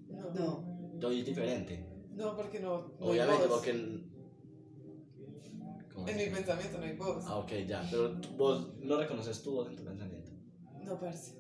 No, 0.09 0.29
no, 0.31 0.73
No. 0.99 1.07
Oís 1.07 1.25
diferente. 1.25 1.85
porque 2.37 2.59
no, 2.59 2.93
no 2.99 3.05
Obviamente, 3.07 3.47
porque. 3.47 3.71
en- 3.71 4.13
¿Cómo 5.93 6.07
En 6.07 6.17
mi 6.17 6.25
pensamiento 6.27 6.77
no 6.79 6.83
hay 6.85 6.95
voz. 6.95 7.23
Ah, 7.27 7.37
ok, 7.37 7.51
ya. 7.67 7.87
Pero 7.91 8.19
tú- 8.19 8.29
vos 8.35 8.67
no 8.79 8.97
reconoces 8.97 9.41
tu 9.43 9.51
voz 9.53 9.69
en 9.69 9.75
tu 9.75 9.83
pensamiento. 9.83 10.31
No, 10.83 10.99
parce. 10.99 11.35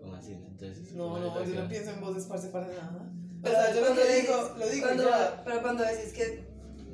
¿Cómo 0.00 0.14
así? 0.14 0.32
Entonces. 0.32 0.92
No, 0.94 1.04
¿cómo 1.04 1.18
no, 1.18 1.40
es 1.40 1.48
yo 1.52 1.62
no 1.62 1.68
pienso 1.68 1.90
en 1.90 2.00
voces 2.00 2.24
parce 2.24 2.48
para 2.48 2.66
nada. 2.68 3.12
O 3.12 3.42
Pero 3.42 3.54
sea, 3.54 3.74
yo 3.74 3.80
lo 3.88 3.94
que 3.94 4.20
digo, 4.20 4.34
lo 4.58 4.68
digo 4.68 4.86
cuando- 4.86 5.04
ya. 5.04 5.42
Pero 5.44 5.62
cuando 5.62 5.84
decís 5.84 6.12
que, 6.14 6.50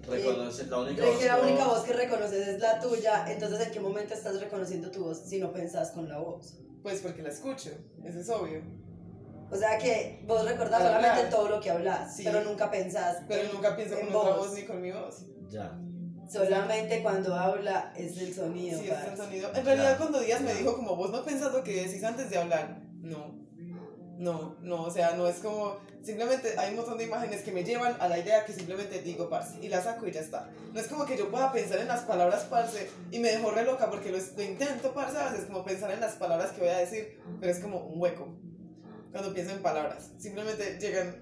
Reconoces 0.09 0.69
la 0.69 0.79
única 0.81 1.05
voz. 1.05 1.19
que 1.19 1.27
la 1.27 1.41
única 1.41 1.67
voz 1.67 1.81
que 1.83 1.93
reconoces 1.93 2.49
es 2.49 2.61
la 2.61 2.81
tuya, 2.81 3.33
entonces 3.33 3.67
¿en 3.67 3.73
qué 3.73 3.81
momento 3.81 4.15
estás 4.15 4.41
reconociendo 4.41 4.91
tu 4.91 5.03
voz 5.05 5.19
si 5.19 5.39
no 5.41 5.53
pensás 5.53 5.91
con 5.93 6.09
la 6.09 6.19
voz? 6.19 6.59
Pues 6.83 7.01
porque 7.01 7.23
la 7.23 7.31
escucho, 7.31 7.71
eso 8.05 8.19
es 8.21 8.31
obvio. 8.31 8.63
O 9.51 9.57
sea 9.57 9.79
que 9.79 10.23
vos 10.27 10.45
recordás 10.45 10.81
Al 10.81 10.87
solamente 10.89 11.09
hablar. 11.21 11.31
todo 11.31 11.49
lo 11.49 11.61
que 11.61 11.71
hablas, 11.71 12.17
Sí. 12.17 12.23
pero 12.25 12.43
nunca 12.43 12.71
pensás. 12.71 13.19
Pero 13.29 13.43
en- 13.45 13.53
nunca 13.53 13.77
pienso 13.77 13.97
en 13.99 14.07
con 14.09 14.17
otra 14.17 14.31
vos. 14.37 14.49
voz 14.49 14.55
ni 14.57 14.63
con 14.65 14.81
mi 14.83 14.91
voz. 14.93 15.27
Ya. 15.49 15.79
Solamente 16.29 17.03
cuando 17.03 17.35
habla 17.35 17.93
es 17.97 18.19
el 18.19 18.35
sonido. 18.35 18.79
Sí, 18.81 18.89
es 18.89 19.09
el 19.13 19.17
sonido. 19.17 19.51
En 19.55 19.65
realidad, 19.65 19.93
Ya. 19.93 19.99
cuando 19.99 20.19
Díaz 20.21 20.41
me 20.41 20.55
dijo, 20.55 20.75
como 20.75 20.97
vos 20.97 21.11
no 21.11 21.25
pensás 21.25 21.53
lo 21.53 21.63
que 21.63 21.83
decís 21.85 22.03
antes 22.03 22.29
de 22.31 22.39
hablar. 22.39 22.81
No. 23.01 23.47
No, 24.19 24.57
no, 24.63 24.83
o 24.85 24.91
sea, 24.91 25.13
no 25.15 25.29
es 25.29 25.37
como. 25.37 25.77
Simplemente 26.03 26.55
hay 26.57 26.71
un 26.71 26.77
montón 26.77 26.97
de 26.99 27.05
imágenes 27.05 27.43
que 27.43 27.51
me 27.53 27.65
llevan 27.65 27.97
a 28.01 28.09
la 28.09 28.19
idea 28.19 28.45
que 28.47 28.53
simplemente 28.53 29.03
digo, 29.03 29.29
parce, 29.29 29.59
y 29.61 29.69
la 29.69 29.83
saco 29.83 30.07
y 30.07 30.13
ya 30.13 30.21
está. 30.21 30.49
No 30.73 30.81
es 30.81 30.87
como 30.87 31.05
que 31.05 31.17
yo 31.19 31.31
pueda 31.31 31.53
pensar 31.53 31.81
en 31.81 31.89
las 31.89 32.03
palabras, 32.03 32.45
parce, 32.49 32.89
y 33.11 33.19
me 33.19 33.29
dejo 33.31 33.51
re 33.51 33.65
loca 33.65 33.91
porque 33.91 34.11
lo, 34.13 34.19
lo 34.19 34.43
intento, 34.43 34.95
parce, 34.95 35.19
a 35.19 35.31
veces 35.31 35.47
como 35.47 35.65
pensar 35.65 35.91
en 35.91 36.01
las 36.01 36.15
palabras 36.15 36.53
que 36.53 36.61
voy 36.61 36.71
a 36.71 36.79
decir, 36.79 37.21
pero 37.41 37.51
es 37.53 37.59
como 37.59 37.79
un 37.89 38.01
hueco. 38.01 38.29
Cuando 39.13 39.33
pienso 39.33 39.53
en 39.55 39.63
palabras, 39.63 40.13
simplemente 40.19 40.79
llegan 40.81 41.17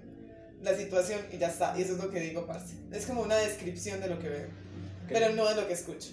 la 0.62 0.74
situación 0.76 1.20
y 1.32 1.38
ya 1.38 1.48
está, 1.48 1.78
y 1.78 1.82
eso 1.82 1.94
es 1.96 2.02
lo 2.02 2.10
que 2.10 2.20
digo, 2.20 2.46
parce. 2.46 2.76
Es 2.90 3.06
como 3.06 3.22
una 3.22 3.36
descripción 3.36 4.00
de 4.00 4.08
lo 4.08 4.18
que 4.18 4.28
veo, 4.28 4.48
pero 5.08 5.34
no 5.34 5.48
de 5.48 5.54
lo 5.60 5.66
que 5.66 5.74
escucho. 5.74 6.10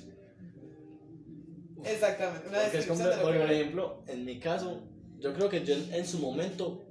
Exactamente, 1.83 2.47
una 2.47 2.59
Porque 2.59 2.67
es 2.67 2.73
descripción 2.73 3.07
comple- 3.07 3.09
de 3.11 3.15
lo 3.17 3.21
porque, 3.23 3.33
que 3.37 3.39
por 3.39 3.49
veo. 3.49 3.59
ejemplo, 3.61 4.03
en 4.07 4.25
mi 4.25 4.39
caso, 4.39 4.81
yo 5.19 5.33
creo 5.33 5.49
que 5.49 5.65
yo 5.65 5.73
en, 5.73 5.93
en 5.93 6.05
su 6.05 6.19
momento 6.19 6.85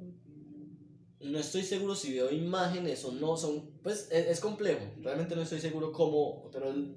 no 1.21 1.39
estoy 1.39 1.63
seguro 1.63 1.95
si 1.95 2.15
veo 2.15 2.33
imágenes 2.33 3.05
o 3.05 3.13
no, 3.13 3.37
son, 3.37 3.71
pues 3.83 4.09
es, 4.11 4.27
es 4.27 4.41
complejo, 4.41 4.81
realmente 5.03 5.37
no 5.37 5.43
estoy 5.43 5.61
seguro 5.61 5.93
cómo, 5.93 6.49
pero 6.51 6.71
el, 6.71 6.97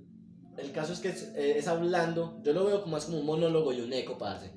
el 0.58 0.72
caso 0.72 0.94
es 0.94 1.00
que 1.00 1.10
es, 1.10 1.24
eh, 1.36 1.58
es 1.58 1.68
hablando, 1.68 2.40
yo 2.44 2.54
lo 2.54 2.66
veo 2.66 2.82
como 2.82 2.94
más 2.94 3.06
como 3.06 3.20
un 3.20 3.26
monólogo 3.26 3.74
y 3.74 3.82
un 3.82 3.94
eco, 3.94 4.18
parce. 4.18 4.50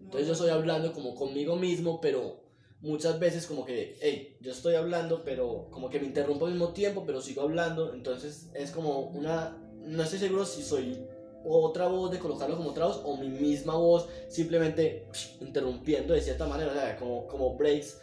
Entonces 0.00 0.26
yo 0.26 0.32
estoy 0.32 0.48
hablando 0.50 0.92
como 0.94 1.14
conmigo 1.14 1.56
mismo, 1.56 2.00
pero 2.00 2.47
muchas 2.80 3.18
veces 3.18 3.46
como 3.46 3.64
que, 3.64 3.96
hey, 4.00 4.36
yo 4.40 4.52
estoy 4.52 4.74
hablando, 4.74 5.24
pero 5.24 5.68
como 5.70 5.90
que 5.90 6.00
me 6.00 6.06
interrumpo 6.06 6.46
al 6.46 6.52
mismo 6.52 6.72
tiempo, 6.72 7.04
pero 7.06 7.20
sigo 7.20 7.42
hablando, 7.42 7.92
entonces 7.92 8.50
es 8.54 8.70
como 8.70 9.00
una, 9.00 9.56
no 9.84 10.02
estoy 10.02 10.18
seguro 10.18 10.44
si 10.44 10.62
soy 10.62 10.98
otra 11.44 11.86
voz 11.86 12.10
de 12.10 12.18
colocarlo 12.18 12.56
como 12.56 12.70
otra 12.70 12.86
voz 12.86 13.00
o 13.04 13.16
mi 13.16 13.28
misma 13.28 13.76
voz 13.76 14.08
simplemente 14.28 15.06
psh, 15.12 15.42
interrumpiendo 15.42 16.14
de 16.14 16.20
cierta 16.20 16.46
manera, 16.46 16.70
o 16.70 16.74
sea, 16.74 16.96
como, 16.96 17.26
como 17.26 17.56
breaks. 17.56 18.00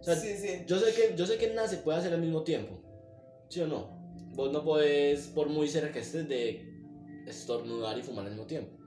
O 0.00 0.04
sea, 0.04 0.16
sí, 0.16 0.36
sí. 0.36 0.64
yo 0.66 0.78
sé 0.78 0.92
que 0.92 1.16
yo 1.16 1.26
sé 1.26 1.38
que 1.38 1.48
nada 1.54 1.66
se 1.66 1.78
puede 1.78 1.98
hacer 1.98 2.12
al 2.12 2.20
mismo 2.20 2.42
tiempo. 2.42 2.78
¿Sí 3.48 3.60
o 3.60 3.66
no? 3.66 3.88
Vos 4.34 4.52
no 4.52 4.64
podés, 4.64 5.28
por 5.28 5.48
muy 5.48 5.68
cerca 5.68 5.92
que 5.92 6.00
estés, 6.00 6.28
de 6.28 6.68
estornudar 7.26 7.98
y 7.98 8.02
fumar 8.02 8.26
al 8.26 8.32
mismo 8.32 8.46
tiempo. 8.46 8.83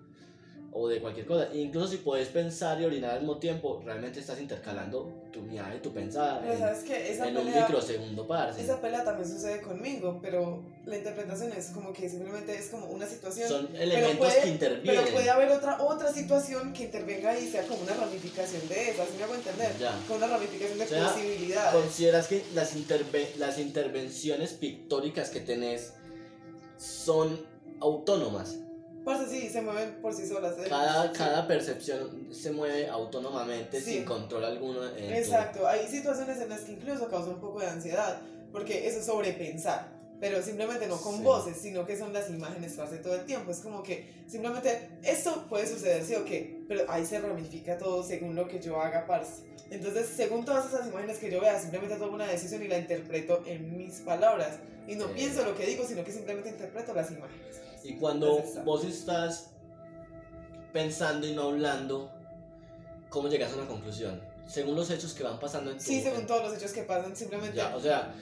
O 0.72 0.88
de 0.88 1.00
cualquier 1.02 1.26
cosa. 1.26 1.48
Incluso 1.56 1.88
si 1.88 1.98
puedes 1.98 2.28
pensar 2.28 2.80
y 2.80 2.86
orinar 2.86 3.12
al 3.12 3.20
mismo 3.22 3.38
tiempo, 3.38 3.82
realmente 3.84 4.20
estás 4.20 4.40
intercalando 4.40 5.12
tu 5.32 5.42
mirada 5.42 5.74
y 5.76 5.80
tu 5.80 5.92
pensada 5.92 6.40
Pero 6.42 6.54
en, 6.54 6.60
sabes 6.60 6.80
que 6.84 7.12
esa 7.12 7.28
en 7.28 7.38
un 7.38 7.46
pelea, 7.46 7.62
microsegundo, 7.62 8.28
parce. 8.28 8.62
esa 8.62 8.80
pelea 8.80 9.04
también 9.04 9.28
sucede 9.28 9.62
conmigo, 9.62 10.20
pero 10.22 10.62
la 10.86 10.98
interpretación 10.98 11.52
es 11.54 11.68
como 11.70 11.94
que 11.94 12.08
simplemente 12.10 12.56
es 12.56 12.68
como 12.70 12.86
una 12.88 13.08
situación. 13.08 13.48
Son 13.50 13.76
elementos 13.76 14.18
puede- 14.18 14.42
que 14.42 14.50
intervienen. 14.50 15.02
Pero 15.04 15.14
puede 15.16 15.30
haber 15.32 15.50
otra, 15.52 15.82
otra 15.82 16.14
situación 16.14 16.74
que 16.74 16.84
intervenga 16.84 17.40
y 17.40 17.48
sea 17.50 17.66
como 17.66 17.82
una 17.82 17.94
ramificación 17.96 18.68
de 18.68 18.90
esa, 18.92 19.06
¿sí 19.06 19.12
me 19.18 19.24
hago 19.24 19.36
entender? 19.36 19.72
Ya. 19.80 19.98
Como 20.08 20.18
una 20.18 20.28
ramificación 20.28 20.78
de 20.78 20.84
O 20.86 20.88
sea, 20.88 21.08
posibilidades. 21.08 21.74
¿Consideras 21.82 22.28
que 22.28 22.44
las, 22.54 22.76
interve- 22.76 23.36
las 23.38 23.58
intervenciones 23.58 24.54
pictóricas 24.54 25.30
que 25.32 25.40
tenés 25.40 25.94
son 26.78 27.40
autónomas? 27.80 28.58
Parce, 29.08 29.30
sí, 29.30 29.50
se 29.50 29.62
mueven 29.62 30.02
por 30.02 30.14
sí 30.14 30.28
solas. 30.28 30.58
¿eh? 30.60 30.66
Cada, 30.68 31.12
cada 31.14 31.48
percepción 31.48 32.28
se 32.34 32.52
mueve 32.52 32.88
autónomamente 32.90 33.80
Sí. 33.80 33.94
sin 33.96 34.06
control 34.06 34.44
alguno. 34.44 34.86
en 34.86 34.96
tu- 35.08 35.14
Exacto, 35.14 35.66
hay 35.68 35.88
situaciones 35.88 36.40
en 36.42 36.50
las 36.50 36.62
que 36.62 36.74
incluso 36.74 37.08
causa 37.08 37.30
un 37.30 37.40
poco 37.40 37.62
de 37.62 37.68
ansiedad, 37.68 38.20
porque 38.52 38.86
eso 38.88 39.00
es 39.00 39.06
sobrepensar, 39.06 39.88
pero 40.20 40.42
simplemente 40.42 40.88
no 40.88 40.98
con 41.00 41.18
Sí. 41.20 41.24
voces, 41.24 41.58
sino 41.58 41.86
que 41.86 41.98
son 41.98 42.12
las 42.12 42.30
imágenes 42.30 42.74
que 42.74 42.82
hace 42.82 42.98
todo 42.98 43.16
el 43.16 43.26
tiempo. 43.26 43.50
Es 43.50 43.60
como 43.60 43.82
que 43.82 44.12
simplemente 44.28 44.90
esto 45.04 45.46
puede 45.48 45.66
suceder, 45.68 46.04
sí 46.04 46.14
o 46.16 46.26
qué, 46.26 46.64
pero 46.68 46.84
ahí 46.90 47.06
se 47.06 47.20
ramifica 47.20 47.78
todo 47.78 48.04
según 48.04 48.36
lo 48.36 48.46
que 48.48 48.60
yo 48.60 48.82
haga, 48.82 49.08
parce. 49.08 49.44
Entonces, 49.70 50.08
según 50.16 50.44
todas 50.46 50.66
esas 50.74 50.88
imágenes 50.88 51.18
que 51.18 51.32
yo 51.32 51.40
vea, 51.42 51.58
simplemente 51.60 51.96
tomo 51.96 52.14
una 52.14 52.28
decisión 52.28 52.62
y 52.64 52.68
la 52.68 52.78
interpreto 52.78 53.44
en 53.46 53.78
mis 53.78 53.96
palabras. 54.02 54.60
Y 54.88 54.96
no 54.96 55.08
Sí. 55.08 55.14
pienso 55.16 55.44
lo 55.44 55.56
que 55.56 55.66
digo, 55.66 55.86
sino 55.86 56.04
que 56.04 56.12
simplemente 56.14 56.50
interpreto 56.50 56.94
las 56.94 57.10
imágenes. 57.12 57.62
Y 57.88 57.94
cuando 57.94 58.44
vos 58.66 58.84
estás 58.84 59.52
pensando 60.74 61.26
y 61.26 61.34
no 61.34 61.44
hablando, 61.44 62.12
¿cómo 63.10 63.30
llegas 63.30 63.54
a 63.54 63.56
una 63.56 63.66
conclusión? 63.66 64.22
Según 64.46 64.76
los 64.76 64.92
hechos 64.92 65.14
que 65.14 65.24
van 65.24 65.40
pasando 65.40 65.72
en 65.72 65.78
tu 65.78 65.86
Sí, 65.86 66.02
según 66.02 66.28
todos 66.28 66.44
los 66.44 66.58
hechos 66.58 66.74
que 66.74 66.84
pasan, 66.84 67.16
simplemente... 67.16 67.56
Ya, 67.56 67.74
o 67.78 67.80
sea, 67.80 68.14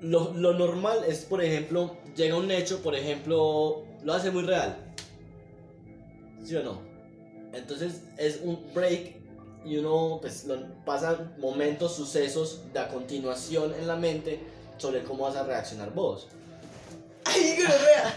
lo, 0.00 0.32
lo 0.32 0.54
normal 0.54 1.04
es, 1.06 1.24
por 1.24 1.44
ejemplo, 1.44 1.96
llega 2.16 2.36
un 2.36 2.50
hecho, 2.50 2.82
por 2.82 2.96
ejemplo, 2.96 3.84
lo 4.02 4.12
hace 4.12 4.32
muy 4.32 4.42
real. 4.42 4.76
¿Sí 6.44 6.56
o 6.56 6.64
no? 6.64 6.80
Entonces 7.52 8.02
es 8.18 8.40
un 8.42 8.60
break 8.74 9.14
y 9.64 9.76
uno 9.76 10.18
pues 10.20 10.46
lo, 10.46 10.66
pasan 10.84 11.36
momentos, 11.38 11.94
sucesos 11.94 12.62
de 12.72 12.80
a 12.80 12.88
continuación 12.88 13.72
en 13.72 13.86
la 13.86 13.94
mente 13.94 14.40
sobre 14.78 15.04
cómo 15.04 15.22
vas 15.22 15.36
a 15.36 15.44
reaccionar 15.44 15.94
vos. 15.94 16.26
¡Ay, 17.24 17.56
gonorrea! 17.56 18.14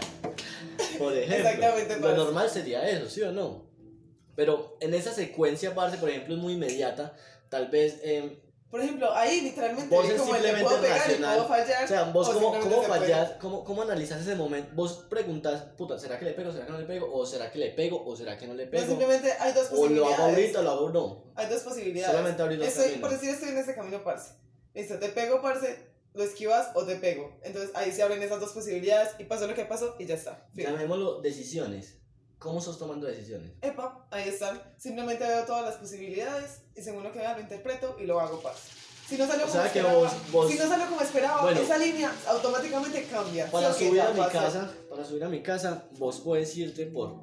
Por 0.98 1.12
ejemplo, 1.16 1.36
Exactamente, 1.48 1.96
lo 1.96 2.02
parce. 2.02 2.16
normal 2.16 2.50
sería 2.50 2.88
eso, 2.88 3.08
¿sí 3.08 3.22
o 3.22 3.32
no? 3.32 3.66
Pero 4.36 4.76
en 4.80 4.94
esa 4.94 5.12
secuencia, 5.12 5.74
parce, 5.74 5.98
por 5.98 6.08
ejemplo, 6.08 6.34
es 6.34 6.40
muy 6.40 6.52
inmediata. 6.54 7.14
Tal 7.48 7.68
vez, 7.68 7.98
eh, 8.02 8.40
Por 8.70 8.80
ejemplo, 8.82 9.12
ahí 9.14 9.40
literalmente 9.40 9.94
Vos 9.94 10.04
es 10.08 10.20
como 10.20 10.34
el 10.36 10.42
simplemente 10.42 10.64
puedo 10.68 10.80
pegar 10.82 10.96
y 10.96 11.00
racional. 11.00 11.36
puedo 11.36 11.48
fallar. 11.48 11.84
o 11.84 11.88
sea, 11.88 12.04
vos 12.04 12.28
cómo, 12.28 12.40
simplemente 12.52 12.68
cómo 12.68 12.82
se 12.94 13.00
puede. 13.00 13.38
cómo, 13.40 13.64
cómo 13.64 13.82
analizas 13.82 14.20
ese 14.20 14.34
momento. 14.36 14.70
Vos 14.74 15.06
preguntas, 15.10 15.62
puta, 15.76 15.98
¿será 15.98 16.18
que 16.18 16.26
le 16.26 16.32
pego, 16.32 16.52
será 16.52 16.66
que 16.66 16.72
no 16.72 16.78
le 16.78 16.84
pego? 16.84 17.12
¿O 17.12 17.24
será 17.26 17.50
que 17.50 17.58
le 17.58 17.70
pego, 17.70 18.04
o 18.04 18.14
será 18.14 18.36
que 18.38 18.46
no 18.46 18.54
le 18.54 18.66
No, 18.66 18.70
pego? 18.70 18.86
simplemente 18.86 19.32
hay 19.40 19.52
dos 19.54 19.68
o 19.68 19.74
lo 19.74 19.76
posibilidades. 19.80 20.18
hago 20.18 20.28
ahorita 20.28 20.60
o 20.60 20.62
lo 20.62 20.70
hago 20.70 20.90
no. 20.90 21.24
Hay 21.34 21.48
dos 21.48 21.62
posibilidades. 21.62 22.10
Solamente 22.14 22.42
abrir 22.42 22.58
los 22.58 22.68
estoy, 22.68 22.84
caminos. 22.84 23.00
Por 23.00 23.10
decir, 23.18 23.30
estoy 23.30 23.48
en 23.48 23.58
ese 23.58 23.74
camino, 23.74 24.04
parce. 24.04 24.34
Listo, 24.74 24.98
te 24.98 25.08
pego, 25.08 25.40
parce, 25.42 25.87
lo 26.18 26.24
esquivas 26.24 26.70
o 26.74 26.84
te 26.84 26.96
pego. 26.96 27.38
Entonces 27.42 27.70
ahí 27.74 27.92
se 27.92 28.02
abren 28.02 28.22
esas 28.22 28.40
dos 28.40 28.52
posibilidades 28.52 29.10
y 29.18 29.24
pasó 29.24 29.46
lo 29.46 29.54
que 29.54 29.64
pasó 29.64 29.94
y 29.98 30.04
ya 30.06 30.16
está. 30.16 30.46
Fin. 30.54 30.66
Llamémoslo 30.66 31.20
decisiones. 31.22 31.94
¿Cómo 32.38 32.60
sos 32.60 32.78
tomando 32.78 33.06
decisiones? 33.06 33.52
Epa, 33.62 34.06
ahí 34.10 34.28
están. 34.28 34.60
Simplemente 34.76 35.26
veo 35.26 35.44
todas 35.44 35.64
las 35.64 35.74
posibilidades 35.76 36.60
y 36.76 36.82
según 36.82 37.02
lo 37.02 37.12
que 37.12 37.18
vea 37.20 37.34
lo 37.34 37.40
interpreto 37.40 37.96
y 37.98 38.04
lo 38.06 38.20
hago, 38.20 38.40
parce. 38.40 38.70
Si 39.08 39.16
no 39.16 39.26
salió 39.26 39.44
O 39.44 39.48
como 39.48 39.60
sea 39.62 39.72
que 39.72 39.78
esperaba, 39.78 39.98
vos- 39.98 40.32
vos- 40.32 40.50
si 40.52 40.58
no 40.58 40.68
salió 40.68 40.86
como 40.86 41.00
esperaba, 41.00 41.42
Bueno. 41.42 41.60
esa 41.60 41.78
línea 41.78 42.12
automáticamente 42.28 43.04
cambia. 43.04 43.50
Para 43.50 43.72
subir 43.72 44.00
a 44.00 44.10
mi 44.12 44.20
casa, 44.26 44.70
para 44.90 45.04
subir 45.04 45.24
a 45.24 45.28
mi 45.28 45.42
casa, 45.42 45.88
vos 45.98 46.20
puedes 46.20 46.54
irte 46.56 46.86
por 46.86 47.14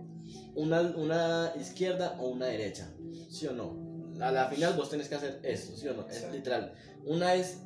una, 0.55 0.81
una 0.81 1.53
izquierda 1.59 2.17
o 2.19 2.29
una 2.29 2.47
derecha, 2.47 2.89
¿sí 3.29 3.45
o 3.47 3.51
no? 3.53 3.85
A 4.23 4.31
la 4.31 4.47
final 4.49 4.73
vos 4.73 4.89
tenés 4.89 5.07
que 5.09 5.15
hacer 5.15 5.39
esto, 5.43 5.75
¿sí 5.77 5.87
o 5.87 5.93
no? 5.93 6.07
Es 6.09 6.17
Sí. 6.19 6.25
literal. 6.31 6.73
Una 7.05 7.35
es 7.35 7.57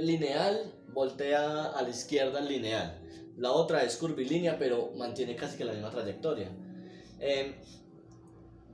lineal, 0.00 0.74
voltea 0.92 1.64
a 1.64 1.82
la 1.82 1.88
izquierda 1.88 2.40
lineal. 2.40 3.00
La 3.36 3.52
otra 3.52 3.82
es 3.82 3.96
curvilínea, 3.96 4.58
pero 4.58 4.92
mantiene 4.96 5.36
casi 5.36 5.56
que 5.56 5.64
la 5.64 5.72
misma 5.72 5.90
trayectoria. 5.90 6.50
Em, 7.20 7.54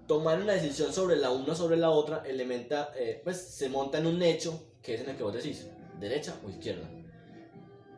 tomar 0.07 0.41
una 0.41 0.53
decisión 0.53 0.93
sobre 0.93 1.17
la 1.17 1.31
una 1.31 1.55
sobre 1.55 1.77
la 1.77 1.91
otra 1.91 2.23
elementa, 2.27 2.93
eh, 2.97 3.21
pues 3.25 3.39
se 3.39 3.69
monta 3.69 3.99
en 3.99 4.07
un 4.07 4.23
hecho 4.23 4.73
que 4.83 4.95
es 4.95 5.01
en 5.01 5.11
el 5.11 5.17
que 5.17 5.23
vos 5.23 5.33
decís, 5.33 5.67
derecha 6.01 6.35
o 6.45 6.51
izquierda. 6.51 6.89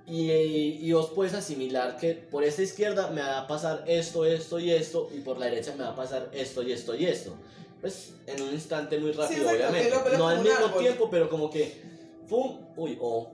Y, 0.06 0.30
y 0.30 0.92
vos 0.92 1.10
puedes 1.14 1.32
asimilar 1.32 1.96
que 1.96 2.12
por 2.12 2.44
esta 2.44 2.60
izquierda 2.62 3.10
me 3.10 3.22
va 3.22 3.40
a 3.40 3.46
pasar 3.46 3.84
esto, 3.86 4.26
esto 4.26 4.58
y 4.58 4.70
esto, 4.70 5.08
y 5.14 5.20
por 5.20 5.38
la 5.38 5.46
derecha 5.46 5.74
me 5.76 5.82
va 5.82 5.90
a 5.90 5.96
pasar 5.96 6.28
esto 6.32 6.62
y 6.62 6.72
esto 6.72 6.94
y 6.94 7.06
esto. 7.06 7.34
Pues 7.80 8.14
en 8.26 8.42
un 8.42 8.52
instante 8.52 8.98
muy 8.98 9.12
rápido, 9.12 9.48
obviamente. 9.48 9.90
no 10.18 10.28
al 10.28 10.42
mismo 10.42 10.66
árbol. 10.66 10.80
tiempo, 10.80 11.08
pero 11.10 11.30
como 11.30 11.50
que, 11.50 11.82
¡pum! 12.28 12.58
Uy, 12.76 12.98
o 13.00 13.30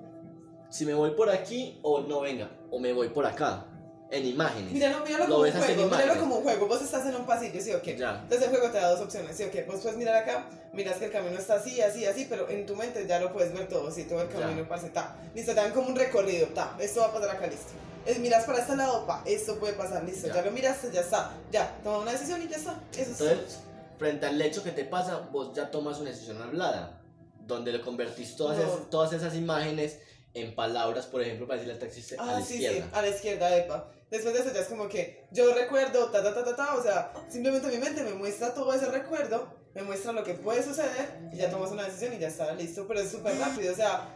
si 0.68 0.87
me 0.87 0.94
voy 0.94 1.11
por 1.12 1.29
aquí, 1.31 1.79
o 1.83 2.00
no 2.00 2.20
venga, 2.20 2.50
o 2.70 2.79
me 2.79 2.92
voy 2.92 3.09
por 3.09 3.26
acá, 3.26 3.66
en 4.11 4.26
imágenes. 4.26 4.72
Míralo, 4.72 5.05
míralo 5.05 5.26
Lo 5.26 5.37
como 5.37 5.46
un 5.46 5.53
juego, 5.53 5.87
míralo 5.87 6.20
como 6.20 6.37
un 6.37 6.42
juego. 6.42 6.66
Vos 6.66 6.83
estás 6.83 7.07
en 7.07 7.16
un 7.16 7.26
pasillo, 7.26 7.61
¿sí 7.61 7.72
o 7.72 7.83
qué? 7.83 7.96
Ya. 7.96 8.20
Entonces 8.22 8.42
el 8.42 8.50
juego 8.50 8.70
te 8.70 8.79
da 8.79 8.90
dos 8.90 9.00
opciones, 9.00 9.37
¿sí 9.37 9.44
o 9.44 9.50
qué? 9.50 9.64
Vos 9.64 9.81
puedes 9.81 9.98
mirar 9.98 10.16
acá, 10.16 10.46
miras 10.72 10.96
que 10.98 11.07
el 11.07 11.12
camino 11.12 11.38
está 11.38 11.55
así, 11.55 11.81
así, 11.81 12.07
así, 12.07 12.26
pero 12.29 12.48
en 12.48 12.66
tu 12.66 12.76
mente 12.76 13.07
ya 13.07 13.20
lo 13.20 13.33
puedes 13.33 13.53
ver 13.53 13.68
todo, 13.68 13.90
sí, 13.90 14.05
todo 14.05 14.22
el 14.22 14.29
camino, 14.29 14.66
parce, 14.68 14.90
ta. 14.90 15.16
Listo, 15.35 15.55
te 15.55 15.61
dan 15.61 15.72
como 15.72 15.88
un 15.88 15.96
recorrido, 15.96 16.46
ta, 16.48 16.76
esto 16.79 17.00
va 17.00 17.07
a 17.07 17.12
pasar 17.12 17.31
acá, 17.37 17.46
listo. 17.46 17.72
Es, 18.07 18.18
miras 18.18 18.44
para 18.44 18.61
este 18.61 18.76
lado, 18.76 19.07
pa, 19.07 19.22
esto 19.26 19.59
puede 19.59 19.74
pasar, 19.74 20.05
listo, 20.05 20.29
Ya. 20.29 20.35
ya, 20.37 20.42
lo 20.42 20.53
miraste, 20.53 20.90
ya 20.92 21.00
está, 21.00 21.33
ya, 21.50 21.76
toma 21.85 21.98
una 21.98 22.12
decisión 22.12 22.40
y 22.42 22.48
ya 22.48 22.57
está. 22.57 22.81
Eso 22.92 23.00
es 23.03 23.20
Entonces, 23.20 23.59
frente 23.98 24.26
al 24.26 24.40
hecho 24.40 24.62
que 24.62 24.70
te 24.70 24.85
pasa, 24.85 25.29
vos 25.31 25.53
ya 25.55 25.70
tomas 25.70 25.98
una 26.00 26.11
decisión 26.11 26.40
hablada, 26.40 27.00
donde 27.46 27.72
le 27.72 27.81
convertís 27.81 28.37
todas, 28.37 28.59
No. 28.59 28.62
esas, 28.64 28.90
todas 28.90 29.12
esas 29.12 29.35
imágenes 29.35 29.98
en 30.35 30.55
palabras, 30.55 31.07
por 31.07 31.22
ejemplo, 31.22 31.46
para 31.46 31.57
decirle 31.61 31.74
al 31.74 31.81
taxista 31.81 32.16
a 32.18 32.24
Ah, 32.24 32.33
la 32.38 32.44
sí, 32.44 32.55
izquierda. 32.55 32.85
sí, 32.85 32.90
a 32.92 33.03
la 33.03 33.09
izquierda, 33.09 33.57
epa. 33.57 33.90
Después 34.11 34.35
de 34.35 34.40
eso 34.40 34.53
ya 34.53 34.61
es 34.61 34.66
como 34.68 34.88
que 34.88 35.26
yo 35.33 35.53
recuerdo, 35.55 36.07
ta, 36.11 36.22
ta, 36.22 36.35
ta, 36.35 36.44
ta, 36.44 36.57
ta, 36.57 36.74
o 36.76 36.83
sea, 36.83 37.12
simplemente 37.29 37.68
mi 37.68 37.79
mente 37.79 38.03
me 38.03 38.14
muestra 38.14 38.53
todo 38.55 38.72
ese 38.72 38.87
recuerdo, 38.87 39.48
me 39.74 39.83
muestra 39.83 40.12
lo 40.12 40.22
que 40.24 40.35
puede 40.35 40.62
suceder 40.62 41.31
y 41.33 41.37
ya 41.37 41.50
tomas 41.50 41.70
una 41.70 41.85
decisión 41.85 42.14
y 42.14 42.18
ya 42.18 42.29
está 42.29 42.53
listo, 42.55 42.87
pero 42.88 43.00
es 43.00 43.11
súper 43.11 43.37
rápido, 43.38 43.72
o 43.72 43.76
sea, 43.76 44.09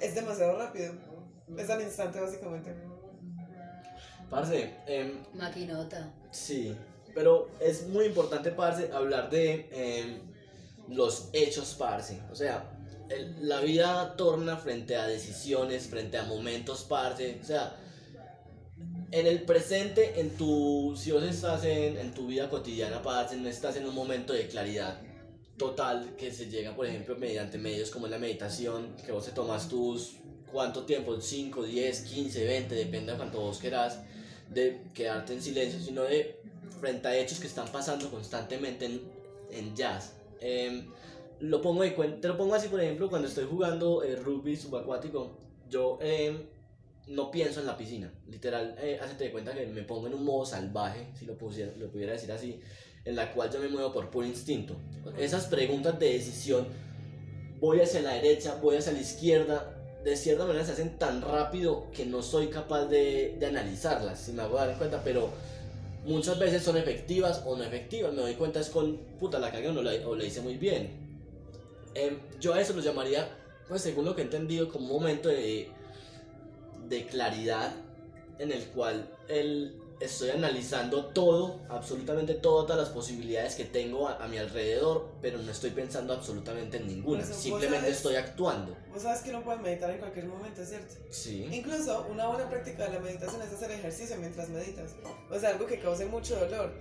es 0.00 0.14
demasiado 0.14 0.56
rápido. 0.58 0.94
Es 1.58 1.68
al 1.70 1.82
instante 1.82 2.20
básicamente. 2.20 2.72
Parce, 4.30 4.74
em, 4.86 5.22
Maquinota. 5.34 6.10
sí, 6.30 6.74
pero 7.14 7.48
es 7.60 7.86
muy 7.88 8.06
importante, 8.06 8.50
parce, 8.52 8.90
hablar 8.92 9.28
de 9.28 9.68
em, 9.72 10.31
los 10.88 11.28
hechos, 11.32 11.74
parce. 11.78 12.20
O 12.30 12.34
sea, 12.34 12.70
la 13.40 13.60
vida 13.60 14.16
torna 14.16 14.56
frente 14.56 14.96
a 14.96 15.06
decisiones, 15.06 15.86
frente 15.86 16.18
a 16.18 16.24
momentos, 16.24 16.84
parce. 16.84 17.38
O 17.40 17.44
sea, 17.44 17.76
en 19.10 19.26
el 19.26 19.42
presente, 19.42 20.20
en 20.20 20.30
tu, 20.30 20.94
si 20.96 21.12
vos 21.12 21.22
estás 21.22 21.64
en, 21.64 21.98
en 21.98 22.14
tu 22.14 22.26
vida 22.26 22.48
cotidiana, 22.48 23.02
parce, 23.02 23.36
no 23.36 23.48
estás 23.48 23.76
en 23.76 23.86
un 23.86 23.94
momento 23.94 24.32
de 24.32 24.48
claridad 24.48 25.00
total 25.56 26.16
que 26.16 26.32
se 26.32 26.46
llega, 26.48 26.74
por 26.74 26.86
ejemplo, 26.86 27.16
mediante 27.16 27.58
medios 27.58 27.90
como 27.90 28.06
la 28.08 28.18
meditación, 28.18 28.96
que 29.04 29.12
vos 29.12 29.24
te 29.24 29.32
tomas 29.32 29.68
tus, 29.68 30.16
¿cuánto 30.50 30.84
tiempo? 30.84 31.20
5, 31.20 31.62
10, 31.64 32.00
15, 32.00 32.44
20, 32.44 32.74
depende 32.74 33.12
de 33.12 33.18
cuánto 33.18 33.40
vos 33.40 33.58
querás, 33.58 34.00
de 34.48 34.82
quedarte 34.94 35.34
en 35.34 35.42
silencio, 35.42 35.80
sino 35.80 36.02
de 36.02 36.40
frente 36.80 37.08
a 37.08 37.16
hechos 37.16 37.38
que 37.38 37.46
están 37.46 37.68
pasando 37.68 38.10
constantemente 38.10 38.86
en, 38.86 39.02
en 39.50 39.76
jazz. 39.76 40.14
Em, 40.42 40.86
lo 41.40 41.60
pongo 41.60 41.82
de 41.82 41.96
cuen- 41.96 42.20
te 42.20 42.28
lo 42.28 42.36
pongo 42.36 42.54
así, 42.54 42.68
por 42.68 42.80
ejemplo, 42.80 43.08
cuando 43.08 43.28
estoy 43.28 43.46
jugando 43.50 44.02
eh, 44.02 44.16
rugby 44.16 44.56
subacuático, 44.56 45.38
yo 45.68 45.98
em, 46.00 46.42
no 47.08 47.30
pienso 47.30 47.60
en 47.60 47.66
la 47.66 47.76
piscina. 47.76 48.12
Literal, 48.28 48.76
eh, 48.80 48.98
hacete 49.02 49.24
de 49.24 49.32
cuenta 49.32 49.52
que 49.54 49.66
me 49.66 49.82
pongo 49.82 50.06
en 50.06 50.14
un 50.14 50.24
modo 50.24 50.44
salvaje, 50.44 51.08
si 51.18 51.24
lo, 51.26 51.36
pusiera, 51.36 51.72
lo 51.76 51.90
pudiera 51.90 52.12
decir 52.12 52.30
así, 52.32 52.60
en 53.04 53.16
la 53.16 53.32
cual 53.32 53.50
yo 53.50 53.58
me 53.60 53.68
muevo 53.68 53.92
por 53.92 54.10
puro 54.10 54.26
instinto. 54.26 54.76
Esas 55.18 55.46
preguntas 55.46 55.98
de 55.98 56.12
decisión, 56.12 56.66
voy 57.58 57.80
hacia 57.80 58.02
la 58.02 58.14
derecha, 58.14 58.56
voy 58.62 58.76
hacia 58.76 58.92
la 58.92 59.00
izquierda, 59.00 59.76
de 60.04 60.16
cierta 60.16 60.44
manera 60.46 60.64
se 60.64 60.72
hacen 60.72 60.98
tan 60.98 61.22
rápido 61.22 61.90
que 61.92 62.06
no 62.06 62.22
soy 62.22 62.48
capaz 62.48 62.86
de, 62.86 63.36
de 63.38 63.46
analizarlas, 63.46 64.18
si 64.20 64.32
me 64.32 64.42
hago 64.42 64.56
dar 64.56 64.76
cuenta, 64.78 65.02
pero 65.04 65.28
muchas 66.04 66.38
veces 66.38 66.62
son 66.62 66.76
efectivas 66.76 67.42
o 67.46 67.56
no 67.56 67.64
efectivas. 67.64 68.12
Me 68.12 68.22
doy 68.22 68.34
cuenta 68.34 68.60
es 68.60 68.70
con, 68.70 68.96
puta, 69.18 69.38
la 69.38 69.50
cagué 69.50 69.68
o, 69.68 69.72
no 69.72 69.82
la, 69.82 70.24
hice 70.24 70.40
muy 70.40 70.56
bien. 70.56 70.90
Em, 71.94 72.18
yo 72.40 72.54
a 72.54 72.60
eso 72.60 72.72
lo 72.72 72.80
llamaría, 72.80 73.28
pues 73.68 73.82
según 73.82 74.04
lo 74.04 74.14
que 74.14 74.22
he 74.22 74.24
entendido, 74.24 74.68
como 74.68 74.86
un 74.86 75.02
momento 75.02 75.28
de, 75.28 75.68
de 76.88 77.06
claridad 77.06 77.74
en 78.38 78.52
el 78.52 78.64
cual 78.66 79.08
el, 79.28 79.81
estoy 80.04 80.30
analizando 80.30 81.06
todo, 81.06 81.60
absolutamente 81.68 82.34
todas 82.34 82.76
las 82.78 82.88
posibilidades 82.90 83.54
que 83.54 83.64
tengo 83.64 84.08
a, 84.08 84.22
a 84.22 84.28
mi 84.28 84.38
alrededor, 84.38 85.08
pero 85.20 85.38
no 85.38 85.50
estoy 85.50 85.70
pensando 85.70 86.12
absolutamente 86.12 86.76
en 86.78 86.86
ninguna, 86.86 87.22
eso, 87.22 87.32
vos 87.32 87.42
simplemente 87.42 87.86
sabes- 87.86 87.96
estoy 87.96 88.16
actuando. 88.16 88.76
Vos 88.92 89.02
sabes 89.02 89.20
que 89.22 89.30
uno 89.30 89.42
puede 89.42 89.58
meditar 89.58 89.90
en 89.90 89.98
cualquier 89.98 90.26
momento, 90.26 90.64
¿cierto? 90.64 90.94
Sí. 91.10 91.48
Incluso 91.52 92.06
una 92.10 92.26
buena 92.28 92.48
práctica 92.48 92.84
de 92.86 92.94
la 92.94 93.00
meditación 93.00 93.40
es 93.42 93.52
hacer 93.52 93.70
ejercicio 93.70 94.16
mientras 94.18 94.48
meditas. 94.48 94.92
O 95.30 95.38
sea, 95.38 95.50
algo 95.50 95.66
que 95.66 95.78
cause 95.78 96.04
mucho 96.06 96.36
dolor. 96.36 96.72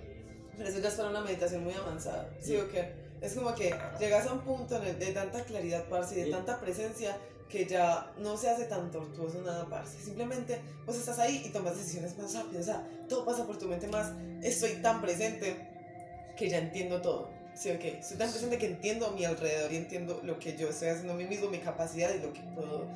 Pero 0.57 0.69
eso 0.69 0.79
ya 0.79 0.89
es 0.89 0.95
para 0.95 1.09
una 1.09 1.21
meditación 1.21 1.63
muy 1.63 1.73
avanzada. 1.73 2.29
¿Sí 2.41 2.55
o 2.57 2.69
qué? 2.69 2.93
Es 3.21 3.35
como 3.35 3.53
que 3.55 3.73
llegas 3.99 4.27
a 4.27 4.33
un 4.33 4.39
punto 4.41 4.79
de 4.79 4.93
tanta 5.13 5.43
claridad, 5.43 5.85
parce, 5.89 6.15
y 6.15 6.19
de 6.19 6.25
Sí. 6.25 6.31
tanta 6.31 6.59
presencia, 6.59 7.17
que 7.51 7.65
ya 7.65 8.11
no 8.17 8.37
se 8.37 8.49
hace 8.49 8.65
tan 8.65 8.89
tortuoso 8.89 9.41
nada, 9.41 9.67
parce. 9.69 9.99
Simplemente 9.99 10.59
vos 10.85 10.95
estás 10.95 11.19
ahí 11.19 11.43
y 11.45 11.49
tomas 11.49 11.77
decisiones 11.77 12.17
más 12.17 12.33
rápido. 12.33 12.61
O 12.61 12.63
sea, 12.63 12.87
todo 13.09 13.25
pasa 13.25 13.45
por 13.45 13.57
tu 13.57 13.67
mente 13.67 13.87
más. 13.87 14.11
Estoy 14.41 14.81
tan 14.81 15.01
presente 15.01 15.55
que 16.37 16.49
ya 16.49 16.59
entiendo 16.59 17.01
todo. 17.01 17.29
Sí, 17.53 17.69
ok. 17.69 17.83
Estoy 17.83 18.17
tan 18.17 18.31
presente 18.31 18.57
que 18.57 18.67
entiendo 18.67 19.07
a 19.07 19.11
mi 19.11 19.25
alrededor 19.25 19.71
y 19.71 19.75
entiendo 19.75 20.21
lo 20.23 20.39
que 20.39 20.55
yo 20.55 20.69
estoy 20.69 20.87
haciendo 20.87 21.13
a 21.13 21.15
mí 21.15 21.25
mismo, 21.25 21.49
mi 21.49 21.59
capacidad 21.59 22.13
y 22.13 22.19
lo 22.19 22.31
que 22.31 22.41
puedo 22.55 22.87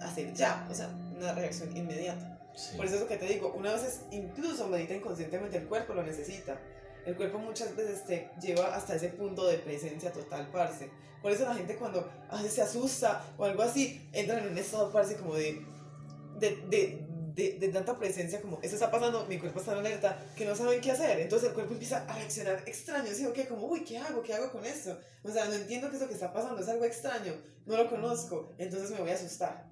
hacer 0.00 0.32
ya. 0.32 0.66
O 0.70 0.74
sea, 0.74 0.88
una 1.16 1.32
reacción 1.32 1.76
inmediata. 1.76 2.38
Sí. 2.54 2.76
Por 2.76 2.86
eso 2.86 2.94
es 2.94 3.00
lo 3.00 3.08
que 3.08 3.16
te 3.16 3.26
digo, 3.26 3.52
una 3.56 3.72
vez 3.72 4.02
incluso 4.12 4.68
medita 4.68 4.94
inconscientemente, 4.94 5.56
el 5.56 5.66
cuerpo 5.66 5.92
lo 5.92 6.04
necesita. 6.04 6.56
El 7.06 7.16
cuerpo 7.16 7.38
muchas 7.38 7.76
veces 7.76 8.04
te 8.06 8.30
lleva 8.40 8.74
hasta 8.74 8.94
ese 8.96 9.10
punto 9.10 9.46
de 9.46 9.58
presencia 9.58 10.10
total, 10.12 10.48
parce. 10.50 10.90
Por 11.20 11.32
eso 11.32 11.44
la 11.44 11.54
gente 11.54 11.76
cuando 11.76 12.10
a 12.28 12.36
veces 12.36 12.54
se 12.54 12.62
asusta 12.62 13.22
o 13.38 13.44
algo 13.44 13.62
así, 13.62 14.08
entra 14.12 14.38
en 14.38 14.48
un 14.48 14.58
estado, 14.58 14.90
parce, 14.90 15.16
como 15.16 15.34
de, 15.34 15.64
de, 16.38 16.56
de, 16.68 17.06
de, 17.34 17.58
de 17.58 17.68
tanta 17.68 17.98
presencia, 17.98 18.40
como 18.40 18.58
eso 18.62 18.74
está 18.74 18.90
pasando, 18.90 19.26
mi 19.26 19.38
cuerpo 19.38 19.60
está 19.60 19.72
en 19.72 19.78
alerta, 19.78 20.18
que 20.36 20.44
no 20.44 20.54
saben 20.54 20.80
qué 20.80 20.92
hacer. 20.92 21.20
Entonces 21.20 21.48
el 21.48 21.54
cuerpo 21.54 21.72
empieza 21.72 22.04
a 22.06 22.14
reaccionar 22.14 22.62
extraño, 22.66 23.10
así, 23.10 23.26
ok, 23.26 23.48
como, 23.48 23.66
uy, 23.66 23.84
¿qué 23.84 23.98
hago? 23.98 24.22
¿Qué 24.22 24.34
hago 24.34 24.50
con 24.50 24.64
esto? 24.64 24.98
O 25.22 25.30
sea, 25.30 25.46
no 25.46 25.54
entiendo 25.54 25.90
que 25.90 25.96
eso 25.96 26.08
que 26.08 26.14
está 26.14 26.32
pasando 26.32 26.60
es 26.60 26.68
algo 26.68 26.84
extraño, 26.84 27.34
no 27.66 27.76
lo 27.76 27.88
conozco, 27.88 28.54
entonces 28.58 28.90
me 28.90 29.00
voy 29.00 29.10
a 29.10 29.14
asustar. 29.14 29.66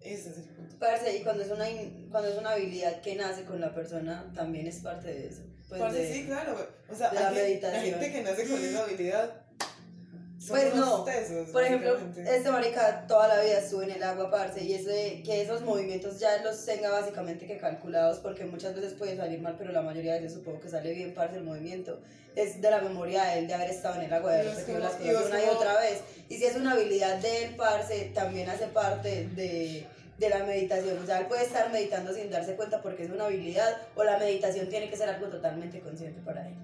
Ese 0.00 0.30
es 0.30 0.36
el 0.38 0.48
punto. 0.48 0.76
Parce, 0.80 1.16
y 1.16 1.22
cuando 1.22 1.44
es, 1.44 1.50
una, 1.50 1.64
cuando 2.10 2.28
es 2.28 2.36
una 2.36 2.50
habilidad 2.50 3.00
que 3.00 3.14
nace 3.14 3.44
con 3.44 3.60
la 3.60 3.72
persona, 3.72 4.32
también 4.34 4.66
es 4.66 4.80
parte 4.80 5.08
de 5.08 5.28
eso. 5.28 5.42
Pues 5.72 5.80
Parce, 5.80 5.98
de- 6.02 6.12
sí, 6.12 6.26
claro. 6.26 6.54
O 6.90 6.94
sea, 6.94 7.10
la 7.14 7.30
meditación. 7.30 7.72
la 7.72 7.80
gente 7.98 8.12
que 8.12 8.22
nace 8.22 8.46
con 8.46 8.62
esa 8.62 8.84
habilidad. 8.84 9.30
son 10.38 10.50
Pues 10.60 10.74
no. 10.74 11.04
tesos, 11.04 11.48
Por 11.48 11.62
ejemplo, 11.64 11.96
este 12.14 12.50
marica 12.50 13.06
toda 13.06 13.26
la 13.28 13.40
vida 13.40 13.58
estuvo 13.60 13.80
en 13.82 13.92
el 13.92 14.02
agua, 14.02 14.30
parce, 14.30 14.62
y 14.62 14.74
ese, 14.74 15.22
que 15.24 15.40
esos 15.40 15.62
movimientos 15.62 16.20
ya 16.20 16.42
los 16.42 16.62
tenga 16.66 16.90
básicamente 16.90 17.46
que 17.46 17.56
calculados, 17.56 18.18
porque 18.18 18.44
muchas 18.44 18.74
veces 18.74 18.92
puede 18.92 19.16
salir 19.16 19.40
mal, 19.40 19.54
pero 19.56 19.72
la 19.72 19.80
mayoría 19.80 20.12
de 20.12 20.20
veces 20.20 20.36
supongo 20.36 20.60
que 20.60 20.68
sale 20.68 20.92
bien, 20.92 21.14
parce, 21.14 21.36
el 21.38 21.44
movimiento. 21.44 22.00
Es 22.36 22.60
de 22.60 22.70
la 22.70 22.82
memoria 22.82 23.24
de 23.24 23.38
él, 23.38 23.46
de 23.46 23.54
haber 23.54 23.70
estado 23.70 23.94
en 23.94 24.02
el 24.02 24.12
agua, 24.12 24.32
de 24.32 24.40
haber 24.40 24.54
repetido 24.56 24.78
las 24.78 24.92
cosas 24.96 25.26
una 25.26 25.42
y 25.42 25.48
otra 25.48 25.80
vez. 25.80 26.00
Y 26.28 26.36
si 26.36 26.44
es 26.44 26.56
una 26.56 26.72
habilidad 26.72 27.16
de 27.16 27.44
él, 27.44 27.56
parce, 27.56 28.10
también 28.14 28.50
hace 28.50 28.66
parte 28.66 29.28
de, 29.28 29.86
de 30.22 30.30
la 30.30 30.44
meditación. 30.44 30.98
O 31.02 31.06
sea, 31.06 31.18
él 31.20 31.26
puede 31.26 31.42
estar 31.44 31.70
meditando 31.72 32.12
sin 32.14 32.30
darse 32.30 32.54
cuenta 32.56 32.80
porque 32.80 33.04
es 33.04 33.10
una 33.10 33.24
habilidad, 33.26 33.76
o 33.94 34.04
la 34.04 34.18
meditación 34.18 34.68
tiene 34.68 34.88
que 34.88 34.96
ser 34.96 35.08
algo 35.08 35.26
totalmente 35.28 35.80
consciente 35.80 36.20
para 36.22 36.46
él. 36.48 36.54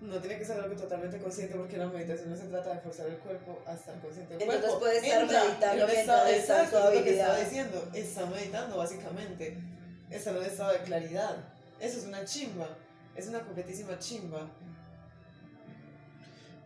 No 0.00 0.18
tiene 0.18 0.38
que 0.38 0.44
ser 0.44 0.60
algo 0.60 0.76
totalmente 0.76 1.18
consciente 1.18 1.54
porque 1.56 1.76
la 1.78 1.86
meditación 1.88 2.30
no 2.30 2.36
se 2.36 2.44
trata 2.46 2.74
de 2.74 2.80
forzar 2.80 3.06
el 3.08 3.16
cuerpo 3.16 3.60
a 3.66 3.72
estar 3.74 3.98
consciente. 4.00 4.34
El 4.34 4.42
Entonces 4.42 4.64
cuerpo 4.66 4.80
puede 4.80 4.96
estar 4.98 5.22
entra 5.22 5.44
meditando 5.44 5.86
mientras 5.86 5.98
estado- 5.98 6.26
está 6.28 6.58
su 6.58 6.64
es 6.64 6.72
lo 6.72 6.78
que 6.92 6.98
habilidad. 6.98 7.18
estaba 7.26 7.38
diciendo. 7.38 7.88
Está 7.92 8.26
meditando, 8.26 8.76
básicamente. 8.76 9.56
Está 10.10 10.30
en 10.30 10.36
un 10.36 10.44
estado 10.44 10.72
de 10.72 10.78
claridad. 10.80 11.36
Eso 11.80 11.98
es 11.98 12.04
una 12.04 12.24
chimba. 12.24 12.68
Es 13.16 13.26
una 13.26 13.40
completísima 13.40 13.98
chimba. 13.98 14.48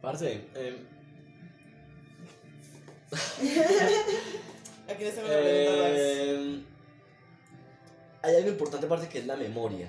Parce, 0.03 0.45
em, 0.55 0.77
Em, 4.98 6.64
hay 8.22 8.37
algo 8.37 8.50
importante, 8.50 8.87
parce, 8.87 9.09
que 9.09 9.18
es 9.18 9.26
la 9.26 9.37
memoria. 9.37 9.88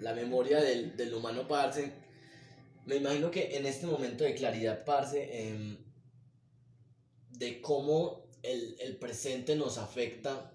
La 0.00 0.14
memoria 0.14 0.60
del, 0.60 0.96
del 0.96 1.14
humano, 1.14 1.46
parce. 1.48 1.92
Me 2.84 2.96
imagino 2.96 3.30
que 3.30 3.56
en 3.56 3.66
este 3.66 3.86
momento 3.86 4.24
de 4.24 4.34
claridad, 4.34 4.84
parce, 4.84 5.48
em, 5.48 5.76
de 7.30 7.60
cómo 7.60 8.28
el, 8.42 8.76
el 8.78 8.96
presente 8.96 9.56
nos 9.56 9.78
afecta 9.78 10.52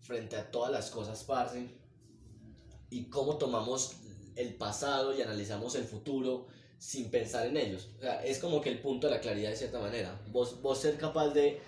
frente 0.00 0.36
a 0.36 0.50
todas 0.50 0.70
las 0.70 0.90
cosas, 0.90 1.24
parce, 1.24 1.68
y 2.90 3.04
cómo 3.04 3.38
tomamos 3.38 3.96
el 4.36 4.54
pasado 4.54 5.16
y 5.16 5.22
analizamos 5.22 5.74
el 5.76 5.84
futuro 5.84 6.48
sin 6.78 7.10
pensar 7.10 7.46
en 7.46 7.56
ellos. 7.56 7.90
O 7.98 8.00
sea, 8.02 8.24
es 8.24 8.38
como 8.38 8.60
que 8.60 8.70
el 8.70 8.80
punto 8.80 9.06
de 9.06 9.14
la 9.14 9.20
claridad 9.20 9.50
de 9.50 9.56
cierta 9.56 9.80
manera. 9.80 10.20
Vos, 10.28 10.60
vos 10.62 10.78
ser 10.78 10.96
capaz 10.96 11.28
de, 11.28 11.60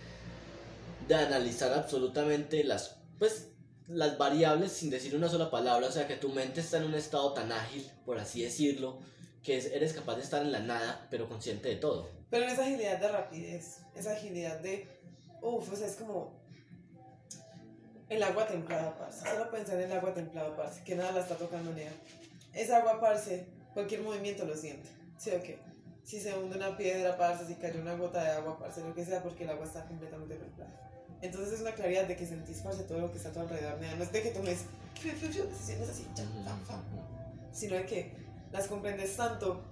de 1.21 1.27
analizar 1.27 1.73
absolutamente 1.73 2.65
las, 2.65 2.97
pues, 3.19 3.49
las 3.89 4.17
variables 4.19 4.73
sin 4.73 4.91
decir 4.91 5.15
una 5.17 5.29
sola 5.29 5.51
palabra. 5.51 5.87
O 5.89 5.93
sea, 5.93 6.07
que 6.07 6.17
tu 6.17 6.29
mente 6.31 6.61
está 6.61 6.79
en 6.79 6.85
un 6.85 6.95
estado 6.95 7.33
tan 7.35 7.51
ágil, 7.53 7.91
por 8.05 8.19
así 8.19 8.43
decirlo, 8.43 8.99
que 9.43 9.57
es- 9.59 9.67
eres 9.67 9.93
capaz 9.93 10.17
de 10.17 10.23
estar 10.23 10.41
en 10.43 10.53
la 10.53 10.61
nada, 10.61 11.07
pero 11.11 11.29
consciente 11.29 11.69
de 11.69 11.77
todo. 11.77 12.09
Pero 12.31 12.45
esa 12.47 12.63
agilidad 12.63 12.99
de 12.99 13.09
rapidez, 13.09 13.79
esa 13.95 14.13
agilidad 14.13 14.61
de. 14.61 14.87
Uff, 15.43 15.71
o 15.73 15.77
sea, 15.77 15.87
es 15.87 15.97
como. 15.97 16.41
El 18.09 18.23
agua 18.23 18.47
templada, 18.47 18.97
parce. 18.99 19.29
Solo 19.29 19.51
pensar 19.51 19.81
en 19.81 19.91
el 19.91 19.97
agua 19.99 20.13
templada, 20.15 20.55
parce, 20.57 20.83
que 20.85 20.95
nada 20.95 21.13
la 21.13 21.21
está 21.21 21.35
tocando 21.37 21.73
ni. 21.73 21.83
Esa 22.53 22.79
agua, 22.79 23.01
parce, 23.01 23.47
cualquier 23.73 24.03
movimiento 24.03 24.45
lo 24.45 24.55
siente. 24.57 24.89
¿Sí 25.19 25.31
o 25.31 25.43
qué? 25.43 25.59
Si 26.05 26.21
se 26.21 26.37
hunde 26.37 26.57
una 26.57 26.77
piedra, 26.77 27.17
parce, 27.17 27.47
si 27.47 27.55
cayó 27.55 27.81
una 27.81 27.95
gota 27.97 28.23
de 28.23 28.31
agua, 28.33 28.59
parce, 28.59 28.83
lo 28.83 28.95
que 28.95 29.05
sea, 29.05 29.23
porque 29.23 29.45
el 29.45 29.51
agua 29.51 29.65
está 29.65 29.85
completamente 29.87 30.35
templada. 30.37 30.91
Entonces 31.23 31.55
es 31.55 31.61
una 31.61 31.73
claridad 31.73 32.07
de 32.09 32.17
que 32.17 32.27
sentís, 32.27 32.59
parce, 32.59 32.83
todo 32.83 32.99
lo 32.99 33.11
que 33.11 33.17
está 33.17 33.31
a 33.31 33.33
tu 33.33 33.41
alrededor. 33.41 33.81
nada, 33.81 33.95
No 33.95 34.03
es 34.03 34.13
de 34.13 34.23
que 34.23 34.31
tomes 34.31 34.65
decisiones 35.03 35.89
así, 35.89 36.07
fam, 36.67 36.83
sino 37.53 37.77
de 37.77 37.87
que 37.87 38.13
las 38.51 38.67
comprendes 38.67 39.17
tanto 39.17 39.63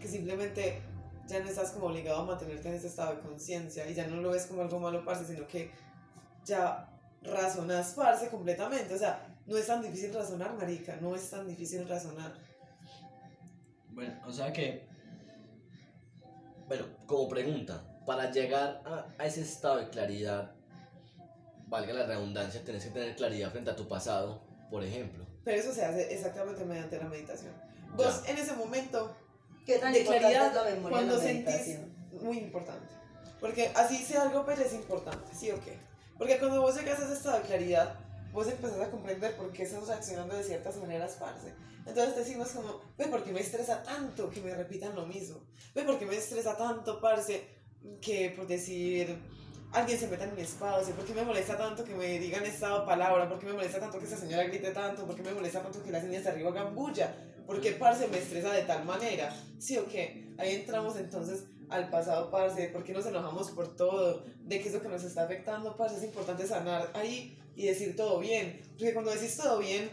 que 0.00 0.08
simplemente 0.08 0.80
ya 1.26 1.40
no 1.40 1.48
estás 1.48 1.72
como 1.72 1.86
obligado 1.86 2.22
a 2.22 2.24
mantenerte 2.24 2.68
en 2.68 2.74
ese 2.74 2.86
estado 2.86 3.16
de 3.16 3.20
conciencia 3.22 3.88
y 3.90 3.94
ya 3.94 4.06
no 4.06 4.16
lo 4.16 4.30
ves 4.30 4.46
como 4.46 4.62
algo 4.62 4.78
malo, 4.78 5.04
parce, 5.04 5.24
sino 5.24 5.46
que 5.48 5.70
ya 6.44 6.88
razonas, 7.22 7.94
parce, 7.94 8.28
completamente. 8.28 8.94
O 8.94 8.98
sea, 8.98 9.26
no 9.46 9.56
es 9.56 9.66
tan 9.66 9.82
difícil 9.82 10.14
razonar, 10.14 10.54
marica, 10.54 10.96
no 11.00 11.16
es 11.16 11.28
tan 11.28 11.46
difícil 11.48 11.88
razonar. 11.88 12.32
Bueno, 13.90 14.14
o 14.24 14.30
sea 14.30 14.52
que, 14.52 14.86
bueno, 16.68 16.84
como 17.06 17.28
pregunta, 17.28 17.82
para 18.06 18.30
llegar 18.30 18.82
a, 18.84 19.06
a 19.18 19.26
ese 19.26 19.42
estado 19.42 19.78
de 19.78 19.88
claridad, 19.88 20.52
valga 21.66 21.92
la 21.92 22.06
redundancia, 22.06 22.64
tenés 22.64 22.84
que 22.84 22.90
tener 22.90 23.16
claridad 23.16 23.50
frente 23.50 23.70
a 23.70 23.76
tu 23.76 23.88
pasado, 23.88 24.40
por 24.70 24.84
ejemplo. 24.84 25.26
Pero 25.44 25.58
eso 25.60 25.72
se 25.72 25.84
hace 25.84 26.14
exactamente 26.14 26.64
mediante 26.64 26.98
la 26.98 27.08
meditación. 27.08 27.52
Vos 27.96 28.22
en 28.26 28.38
ese 28.38 28.52
momento 28.54 29.14
¿Qué 29.66 29.80
tan 29.80 29.92
de 29.92 30.04
claridad 30.04 30.54
la 30.54 30.64
memoria 30.64 30.90
cuando 30.90 31.16
la 31.16 31.22
sentís 31.22 31.78
muy 32.22 32.38
importante. 32.38 32.86
Porque 33.40 33.72
así 33.74 33.98
sea 33.98 34.22
algo 34.22 34.44
pero 34.46 34.62
es 34.62 34.72
importante 34.72 35.34
sí 35.34 35.50
o 35.50 35.60
qué 35.60 35.76
porque 36.16 36.38
cuando 36.38 36.62
vos 36.62 36.74
llegas 36.76 37.00
a 37.00 37.04
ese 37.04 37.14
estado 37.14 37.40
de 37.40 37.44
claridad 37.44 37.94
vos 38.32 38.46
empezás 38.48 38.80
a 38.80 38.90
comprender 38.90 39.36
por 39.36 39.52
qué 39.52 39.64
estás 39.64 39.86
reaccionando 39.86 40.36
de 40.36 40.44
ciertas 40.44 40.76
maneras 40.76 41.16
parce. 41.18 41.52
Entonces 41.84 42.16
decimos 42.16 42.48
como 42.50 42.80
ve 42.96 43.06
por 43.06 43.22
qué 43.24 43.32
me 43.32 43.40
estresa 43.40 43.82
tanto 43.82 44.30
que 44.30 44.40
me 44.40 44.54
repitan 44.54 44.94
lo 44.94 45.06
mismo 45.06 45.40
ve 45.74 45.82
por 45.82 45.98
qué 45.98 46.06
me 46.06 46.16
estresa 46.16 46.56
tanto 46.56 47.00
parce 47.00 47.44
que 48.00 48.30
por 48.36 48.46
decir 48.46 49.16
alguien 49.72 49.98
se 49.98 50.08
meta 50.08 50.24
en 50.24 50.34
mi 50.34 50.42
espacio, 50.42 50.94
por 50.94 51.04
qué 51.04 51.12
me 51.12 51.22
molesta 51.22 51.56
tanto 51.56 51.84
que 51.84 51.94
me 51.94 52.18
digan 52.18 52.44
esta 52.44 52.84
palabra, 52.84 53.28
por 53.28 53.38
qué 53.38 53.46
me 53.46 53.52
molesta 53.52 53.80
tanto 53.80 53.98
que 53.98 54.04
esta 54.04 54.16
señora 54.16 54.44
grite 54.44 54.70
tanto, 54.70 55.06
por 55.06 55.16
qué 55.16 55.22
me 55.22 55.32
molesta 55.32 55.62
tanto 55.62 55.82
que 55.82 55.90
las 55.90 56.04
niñas 56.04 56.24
de 56.24 56.30
arriba 56.30 56.50
hagan 56.50 56.74
bulla, 56.74 57.14
por 57.46 57.60
qué 57.60 57.72
parce 57.72 58.08
me 58.08 58.18
estresa 58.18 58.52
de 58.52 58.62
tal 58.62 58.84
manera, 58.84 59.34
sí 59.58 59.76
o 59.76 59.86
qué, 59.86 60.32
ahí 60.38 60.54
entramos 60.54 60.96
entonces 60.96 61.44
al 61.68 61.90
pasado 61.90 62.30
parce, 62.30 62.68
por 62.68 62.84
qué 62.84 62.92
nos 62.92 63.06
enojamos 63.06 63.50
por 63.50 63.76
todo, 63.76 64.24
de 64.40 64.60
qué 64.60 64.68
es 64.68 64.74
lo 64.74 64.80
que 64.80 64.88
nos 64.88 65.02
está 65.02 65.24
afectando, 65.24 65.76
parce, 65.76 65.96
es 65.96 66.04
importante 66.04 66.46
sanar 66.46 66.90
ahí 66.94 67.38
y 67.56 67.66
decir 67.66 67.96
todo 67.96 68.18
bien, 68.20 68.62
porque 68.78 68.94
cuando 68.94 69.10
decís 69.10 69.36
todo 69.36 69.58
bien, 69.58 69.90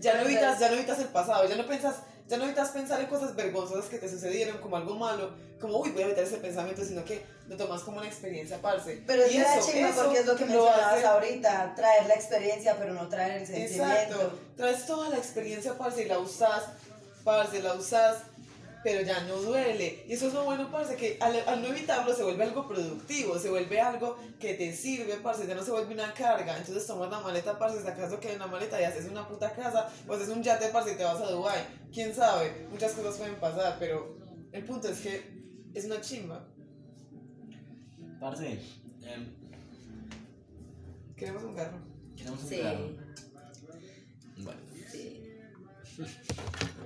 ya 0.00 0.16
no 0.16 0.22
evitas, 0.22 0.58
ya 0.58 0.68
no 0.68 0.74
evitas 0.74 0.98
el 0.98 1.08
pasado, 1.08 1.48
ya 1.48 1.56
no 1.56 1.66
pensás, 1.66 2.02
ya 2.28 2.36
no 2.38 2.44
evitas 2.44 2.70
pensar 2.70 3.00
en 3.00 3.06
cosas 3.06 3.34
vergonzosas 3.36 3.86
que 3.86 3.98
te 3.98 4.08
sucedieron 4.08 4.58
como 4.58 4.76
algo 4.76 4.96
malo, 4.96 5.30
como 5.60 5.78
uy 5.78 5.90
voy 5.90 6.02
a 6.02 6.06
evitar 6.06 6.24
ese 6.24 6.38
pensamiento, 6.38 6.84
sino 6.84 7.04
que 7.04 7.24
lo 7.48 7.56
tomas 7.56 7.82
como 7.82 7.98
una 7.98 8.06
experiencia, 8.08 8.60
parce. 8.60 9.02
Pero 9.06 9.22
es 9.22 9.30
chimba 9.32 9.88
eso 9.90 10.02
porque 10.04 10.18
es 10.18 10.26
lo 10.26 10.34
que 10.36 10.44
lo 10.46 10.52
mencionabas 10.64 10.94
hace- 10.94 11.06
ahorita, 11.06 11.74
traer 11.76 12.06
la 12.06 12.14
experiencia 12.14 12.76
pero 12.78 12.94
no 12.94 13.08
traer 13.08 13.42
el 13.42 13.46
sentimiento. 13.46 13.84
Exacto, 13.84 14.38
traes 14.56 14.86
toda 14.86 15.08
la 15.10 15.16
experiencia, 15.18 15.78
parce, 15.78 16.02
y 16.02 16.06
la 16.08 16.18
usás, 16.18 16.64
parce, 17.24 17.62
la 17.62 17.74
usás, 17.74 18.16
pero 18.86 19.02
ya 19.02 19.20
no 19.24 19.42
duele. 19.42 20.04
Y 20.06 20.12
eso 20.12 20.28
es 20.28 20.32
lo 20.34 20.44
bueno, 20.44 20.70
parce, 20.70 20.94
que 20.94 21.18
al, 21.20 21.34
al 21.48 21.60
no 21.60 21.66
evitarlo 21.66 22.14
se 22.14 22.22
vuelve 22.22 22.44
algo 22.44 22.68
productivo, 22.68 23.36
se 23.36 23.50
vuelve 23.50 23.80
algo 23.80 24.16
que 24.38 24.54
te 24.54 24.72
sirve, 24.72 25.16
parce, 25.16 25.44
ya 25.44 25.56
no 25.56 25.64
se 25.64 25.72
vuelve 25.72 25.92
una 25.92 26.14
carga. 26.14 26.56
Entonces 26.56 26.86
tomas 26.86 27.10
la 27.10 27.18
maleta, 27.18 27.58
parce, 27.58 27.82
sacas 27.82 28.12
lo 28.12 28.20
que 28.20 28.28
hay 28.28 28.34
en 28.34 28.38
la 28.38 28.46
maleta 28.46 28.80
y 28.80 28.84
haces 28.84 29.06
una 29.06 29.26
puta 29.26 29.50
casa, 29.52 29.92
o 30.06 30.14
haces 30.14 30.28
un 30.28 30.40
yate, 30.40 30.68
parce, 30.68 30.92
y 30.92 30.94
te 30.96 31.02
vas 31.02 31.20
a 31.20 31.32
Dubai. 31.32 31.66
Quién 31.92 32.14
sabe, 32.14 32.68
muchas 32.70 32.92
cosas 32.92 33.16
pueden 33.16 33.34
pasar, 33.40 33.76
pero 33.80 34.18
el 34.52 34.62
punto 34.64 34.86
es 34.86 35.00
que 35.00 35.32
es 35.74 35.84
una 35.84 36.00
chimba. 36.00 36.46
Parce, 38.20 38.60
em, 39.02 39.34
Queremos 41.16 41.42
un 41.42 41.56
carro. 41.56 41.78
queremos 42.16 42.40
un 42.40 42.48
Sí, 42.48 42.60
carro. 42.60 42.90
Bueno, 44.44 44.60
sí. 44.92 45.22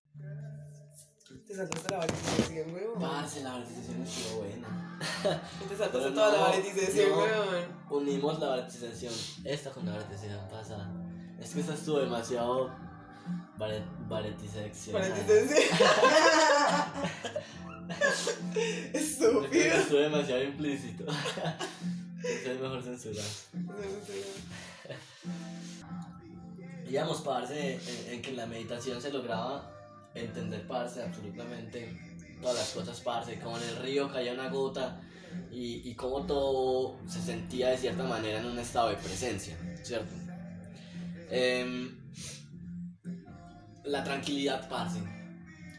Te 1.51 1.57
saltaste 1.57 1.91
la 1.91 1.99
valentización, 1.99 2.75
huevo. 2.75 2.95
parce, 3.01 3.43
la 3.43 3.57
organización 3.57 4.03
estuvo 4.03 4.39
buena. 4.43 4.99
Te 5.69 5.77
saltaste 5.77 5.99
Pero 5.99 6.15
toda 6.15 6.31
la 6.31 6.39
no, 6.39 6.45
valetización, 6.45 7.11
no. 7.11 7.17
weón. 7.19 7.65
Unimos 7.91 8.39
la 8.39 8.47
valetización 8.51 9.13
esta 9.45 9.71
con 9.73 9.85
la 9.85 9.93
valetización 9.97 10.49
pasada. 10.49 10.89
Es 11.41 11.51
que 11.53 11.61
esta 11.61 11.75
estuvo 11.75 11.99
demasiado 11.99 12.71
valet, 13.59 13.83
valetización. 14.07 14.95
Valetización. 14.95 15.59
Estúpido. 18.95 19.75
Estuvo 19.75 19.99
demasiado 19.99 20.43
implícito. 20.45 21.03
Entonces 21.03 22.47
es 22.47 22.61
mejor 22.61 22.83
censurar. 22.85 23.25
Digamos, 26.87 27.21
parce, 27.23 27.75
en, 27.75 28.15
en 28.15 28.23
que 28.23 28.33
la 28.35 28.47
meditación 28.47 29.03
se 29.03 29.11
lograba 29.13 29.80
entender, 30.15 30.67
parce, 30.67 31.03
absolutamente 31.03 31.99
todas 32.41 32.57
las 32.57 32.71
cosas, 32.71 33.01
parce, 33.01 33.39
como 33.39 33.59
en 33.59 33.65
el 33.65 33.77
río 33.77 34.11
caía 34.11 34.33
una 34.33 34.49
gota 34.49 35.01
y, 35.51 35.89
y 35.89 35.95
cómo 35.95 36.27
todo 36.27 36.99
se 37.07 37.21
sentía 37.21 37.69
de 37.69 37.79
cierta 37.79 38.05
manera 38.05 38.41
en 38.41 38.47
un 38.47 38.59
estado 38.59 38.91
de 38.91 38.97
presencia, 38.97 39.57
¿cierto? 39.83 40.13
Em, 41.31 41.97
la 43.85 44.03
tranquilidad, 44.03 44.69
parce. 44.69 45.01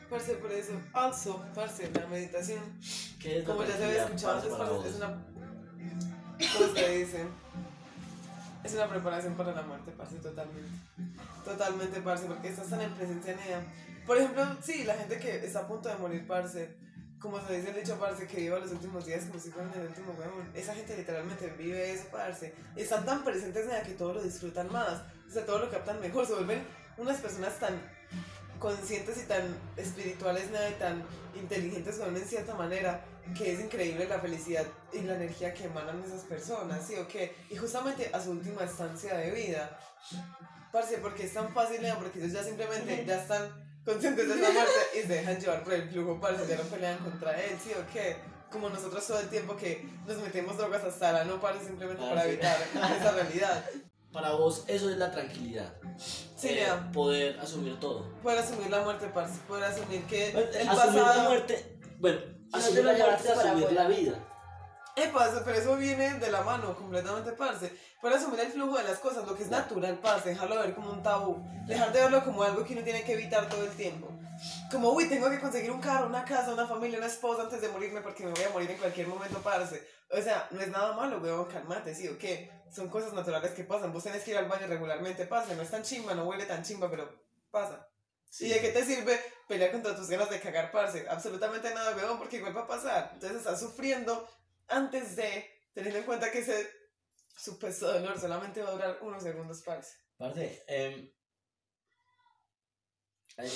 Parce, 0.09 0.33
por 0.35 0.51
eso. 0.51 0.73
Also, 0.93 1.45
parce, 1.53 1.89
la 1.93 2.07
meditación. 2.07 2.61
¿Qué 3.19 3.39
es 3.39 3.47
la 3.47 3.53
Como 3.53 3.65
ya 3.65 3.77
se 3.77 3.85
había 3.85 4.03
escuchado 4.05 4.37
antes, 4.37 4.53
parce, 4.53 4.89
es 4.89 4.95
una. 4.95 5.25
¿Cómo 6.57 6.73
se 6.73 6.97
dice? 6.97 7.25
Es 8.63 8.73
una 8.75 8.87
preparación 8.87 9.35
para 9.35 9.53
la 9.53 9.61
muerte, 9.63 9.91
parce, 9.97 10.17
totalmente. 10.17 10.69
Totalmente, 11.43 12.01
parce, 12.01 12.25
porque 12.27 12.49
estás 12.49 12.69
tan 12.69 12.81
en 12.81 12.93
presencia 12.93 13.33
en 13.33 13.39
ella. 13.39 13.61
Por 14.11 14.17
ejemplo, 14.17 14.45
sí, 14.61 14.83
la 14.83 14.95
gente 14.95 15.17
que 15.19 15.37
está 15.37 15.59
a 15.59 15.67
punto 15.69 15.87
de 15.87 15.95
morir, 15.95 16.27
parce, 16.27 16.75
como 17.17 17.39
se 17.47 17.55
dice 17.55 17.69
el 17.69 17.77
dicho, 17.77 17.97
parce, 17.97 18.27
que 18.27 18.41
viva 18.41 18.59
los 18.59 18.69
últimos 18.71 19.05
días 19.05 19.23
como 19.23 19.39
si 19.39 19.51
fueran 19.51 19.71
el 19.73 19.87
último 19.87 20.11
huevón. 20.19 20.51
Esa 20.53 20.75
gente 20.75 20.97
literalmente 20.97 21.47
vive 21.57 21.93
eso, 21.93 22.09
parce. 22.11 22.53
Están 22.75 23.05
tan 23.05 23.23
presentes 23.23 23.63
en 23.63 23.71
ella 23.71 23.83
que 23.83 23.93
todo 23.93 24.15
lo 24.15 24.21
disfrutan 24.21 24.69
más. 24.69 25.01
O 25.29 25.31
sea, 25.31 25.45
todo 25.45 25.59
lo 25.59 25.71
captan 25.71 26.01
mejor. 26.01 26.25
Se 26.25 26.33
vuelven 26.33 26.61
unas 26.97 27.19
personas 27.19 27.57
tan 27.57 27.81
conscientes 28.59 29.17
y 29.17 29.27
tan 29.27 29.43
espirituales, 29.77 30.51
nada, 30.51 30.69
y 30.69 30.73
tan 30.73 31.05
inteligentes 31.33 31.95
son 31.95 32.13
en 32.13 32.25
cierta 32.25 32.53
manera, 32.53 33.05
que 33.37 33.53
es 33.53 33.61
increíble 33.61 34.09
la 34.09 34.19
felicidad 34.19 34.65
y 34.91 35.03
la 35.03 35.15
energía 35.15 35.53
que 35.53 35.67
emanan 35.67 36.03
esas 36.03 36.23
personas, 36.23 36.85
¿sí 36.85 36.95
o 36.97 37.07
qué? 37.07 37.33
Y 37.49 37.55
justamente 37.55 38.09
a 38.11 38.21
su 38.21 38.31
última 38.31 38.65
estancia 38.65 39.15
de 39.15 39.31
vida, 39.31 39.79
parce, 40.73 40.97
porque 40.97 41.23
es 41.23 41.33
tan 41.33 41.53
fácil, 41.53 41.81
¿no? 41.81 41.97
porque 41.97 42.19
ellos 42.19 42.33
ya 42.33 42.43
simplemente 42.43 43.05
ya 43.05 43.21
están 43.21 43.70
conscientes 43.85 44.27
de 44.29 44.35
la 44.35 44.49
muerte 44.51 44.71
y 44.95 44.99
se 45.01 45.07
dejan 45.07 45.39
llevar 45.39 45.63
por 45.63 45.73
el 45.73 45.89
flujo, 45.89 46.19
parce, 46.19 46.47
ya 46.47 46.57
no 46.57 46.63
pelean 46.63 46.97
contra 46.99 47.39
él, 47.41 47.57
¿sí 47.63 47.71
o 47.73 47.85
qué? 47.93 48.17
Como 48.51 48.69
nosotros 48.69 49.05
todo 49.07 49.19
el 49.19 49.29
tiempo 49.29 49.55
que 49.55 49.87
nos 50.05 50.17
metemos 50.17 50.57
drogas 50.57 50.83
hasta 50.83 51.11
la 51.13 51.23
no, 51.23 51.39
parce, 51.39 51.65
simplemente 51.65 52.03
Ah, 52.05 52.09
para 52.09 52.23
sí. 52.23 52.29
evitar 52.29 52.57
esa 52.99 53.11
realidad. 53.11 53.65
Para 54.11 54.31
vos, 54.33 54.65
eso 54.67 54.89
es 54.89 54.97
la 54.97 55.09
tranquilidad. 55.09 55.73
Sí, 55.97 56.49
Eh, 56.49 56.55
Lea. 56.55 56.91
poder 56.91 57.39
asumir 57.39 57.79
todo. 57.79 58.11
Poder 58.21 58.39
asumir 58.39 58.69
la 58.69 58.81
muerte, 58.81 59.07
parce, 59.13 59.39
poder 59.47 59.63
asumir 59.63 60.03
que 60.03 60.29
el 60.31 60.37
asumir 60.37 60.67
pasado... 60.67 61.15
la 61.23 61.29
muerte. 61.29 61.77
Bueno, 61.99 62.19
No 62.51 62.57
asumir 62.57 62.83
la 62.85 62.93
muerte 62.93 63.31
asumir 63.31 63.71
la 63.71 63.87
vida. 63.87 64.19
Eh, 64.97 65.09
parce, 65.13 65.39
pero 65.45 65.57
eso 65.57 65.77
viene 65.77 66.15
de 66.19 66.29
la 66.29 66.41
mano 66.41 66.75
completamente, 66.75 67.31
parce. 67.31 67.71
Poder 68.01 68.17
asumir 68.17 68.39
el 68.39 68.51
flujo 68.51 68.77
de 68.77 68.83
las 68.83 68.97
cosas, 68.97 69.27
lo 69.27 69.35
que 69.35 69.43
es 69.43 69.49
natural, 69.51 69.99
parce, 69.99 70.29
dejarlo 70.29 70.59
ver 70.59 70.73
como 70.73 70.91
un 70.91 71.03
tabú. 71.03 71.39
Dejar 71.67 71.93
de 71.93 72.01
verlo 72.01 72.23
como 72.23 72.41
algo 72.41 72.63
que 72.63 72.73
uno 72.73 72.83
tiene 72.83 73.03
que 73.03 73.13
evitar 73.13 73.47
todo 73.47 73.63
el 73.63 73.69
tiempo. 73.71 74.09
Como, 74.71 74.89
uy, 74.89 75.07
tengo 75.07 75.29
que 75.29 75.39
conseguir 75.39 75.69
un 75.69 75.79
carro, 75.79 76.07
una 76.07 76.25
casa, 76.25 76.51
una 76.51 76.65
familia, 76.65 76.97
una 76.97 77.05
esposa 77.05 77.43
antes 77.43 77.61
de 77.61 77.67
morirme 77.67 78.01
porque 78.01 78.23
me 78.25 78.31
voy 78.31 78.43
a 78.43 78.49
morir 78.49 78.71
en 78.71 78.77
cualquier 78.77 79.07
momento, 79.07 79.39
parce. 79.43 79.87
O 80.09 80.19
sea, 80.19 80.47
no 80.49 80.59
es 80.61 80.69
nada 80.69 80.93
malo, 80.93 81.19
weón, 81.19 81.45
calmate, 81.45 81.93
¿sí 81.93 82.07
o 82.07 82.17
qué? 82.17 82.49
Son 82.71 82.89
cosas 82.89 83.13
naturales 83.13 83.51
que 83.51 83.65
pasan. 83.65 83.93
Vos 83.93 84.03
tenés 84.03 84.23
que 84.23 84.31
ir 84.31 84.37
al 84.37 84.47
baño 84.47 84.65
regularmente, 84.65 85.27
parce. 85.27 85.55
No 85.55 85.61
es 85.61 85.69
tan 85.69 85.83
chimba, 85.83 86.15
no 86.15 86.23
huele 86.23 86.45
tan 86.45 86.63
chimba, 86.63 86.89
pero 86.89 87.07
pasa. 87.51 87.87
¿Y 88.39 88.49
de 88.49 88.61
qué 88.61 88.69
te 88.69 88.83
sirve 88.83 89.19
pelear 89.47 89.71
contra 89.71 89.95
tus 89.95 90.09
ganas 90.09 90.31
de 90.31 90.39
cagar, 90.39 90.71
parce? 90.71 91.05
Absolutamente 91.07 91.71
nada, 91.71 91.95
weón, 91.95 92.17
porque 92.17 92.37
igual 92.37 92.57
va 92.57 92.61
a 92.61 92.67
pasar. 92.67 93.11
Entonces 93.13 93.37
estás 93.37 93.59
sufriendo 93.59 94.27
antes 94.67 95.15
de, 95.15 95.45
teniendo 95.75 95.99
en 95.99 96.05
cuenta 96.05 96.31
que 96.31 96.39
ese 96.39 96.80
supuesto 97.37 97.91
dolor 97.91 98.19
solamente 98.19 98.61
va 98.61 98.69
a 98.69 98.71
durar 98.73 98.99
unos 99.01 99.23
segundos, 99.23 99.61
parce. 99.61 99.97
Parce, 100.17 100.63
em, 100.67 101.09
hay, 103.37 103.49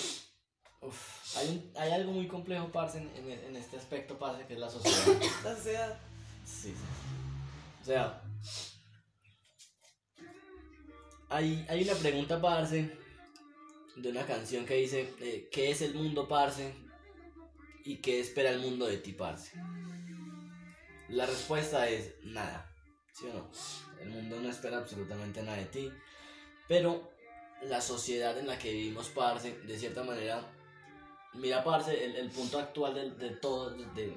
uf, 0.82 1.38
hay, 1.38 1.50
un- 1.50 1.74
hay 1.78 1.92
algo 1.92 2.12
muy 2.12 2.28
complejo, 2.28 2.72
parce, 2.72 2.98
en, 3.00 3.08
en- 3.18 3.30
en 3.46 3.56
este 3.56 3.78
aspecto, 3.78 4.18
parce, 4.18 4.46
que 4.48 4.54
es 4.54 4.60
la 4.60 4.70
sociedad. 4.70 5.22
La 5.44 5.56
sociedad. 5.56 6.00
Sí, 6.46 6.70
sí. 6.72 6.76
O 7.82 7.86
sea, 7.86 8.22
hay, 11.30 11.66
hay 11.70 11.84
una 11.84 11.94
pregunta, 11.96 12.42
parce, 12.42 12.98
de 13.96 14.10
una 14.10 14.26
canción 14.26 14.66
que 14.66 14.76
dice, 14.76 15.14
eh, 15.20 15.50
¿qué 15.52 15.72
es 15.72 15.82
el 15.82 15.94
mundo, 15.94 16.28
parce? 16.28 16.74
¿Y 17.84 17.98
qué 17.98 18.20
espera 18.20 18.50
el 18.50 18.60
mundo 18.60 18.86
de 18.88 18.98
ti, 18.98 19.14
parce? 19.14 19.52
La 21.10 21.26
respuesta 21.28 21.88
es 21.88 22.16
nada, 22.24 22.75
¿sí 23.16 23.28
o 23.28 23.34
no? 23.34 23.50
El 24.02 24.10
mundo 24.10 24.40
no 24.42 24.50
espera 24.50 24.78
absolutamente 24.78 25.42
nada 25.42 25.58
de 25.58 25.66
ti, 25.66 25.92
pero 26.68 27.12
la 27.64 27.80
sociedad 27.82 28.38
en 28.38 28.48
la 28.48 28.60
que 28.60 28.72
vivimos, 28.72 29.08
parce, 29.10 29.54
de 29.60 29.80
cierta 29.80 30.04
manera, 30.04 30.42
mira, 31.34 31.64
parce, 31.64 32.04
el, 32.04 32.16
el 32.16 32.30
punto 32.30 32.60
actual 32.60 32.94
de, 32.94 33.12
de 33.12 33.30
todo, 33.38 33.72
de, 33.72 33.86
de 33.96 34.14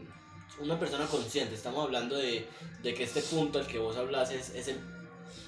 una 0.61 0.79
persona 0.79 1.07
consciente, 1.07 1.55
estamos 1.55 1.85
hablando 1.85 2.17
de, 2.17 2.49
de 2.83 2.95
que 2.95 3.05
este 3.05 3.23
punto 3.23 3.61
al 3.61 3.67
que 3.67 3.79
vos 3.79 3.97
hablas 3.97 4.33
es, 4.33 4.51
es 4.51 4.69
el 4.69 4.81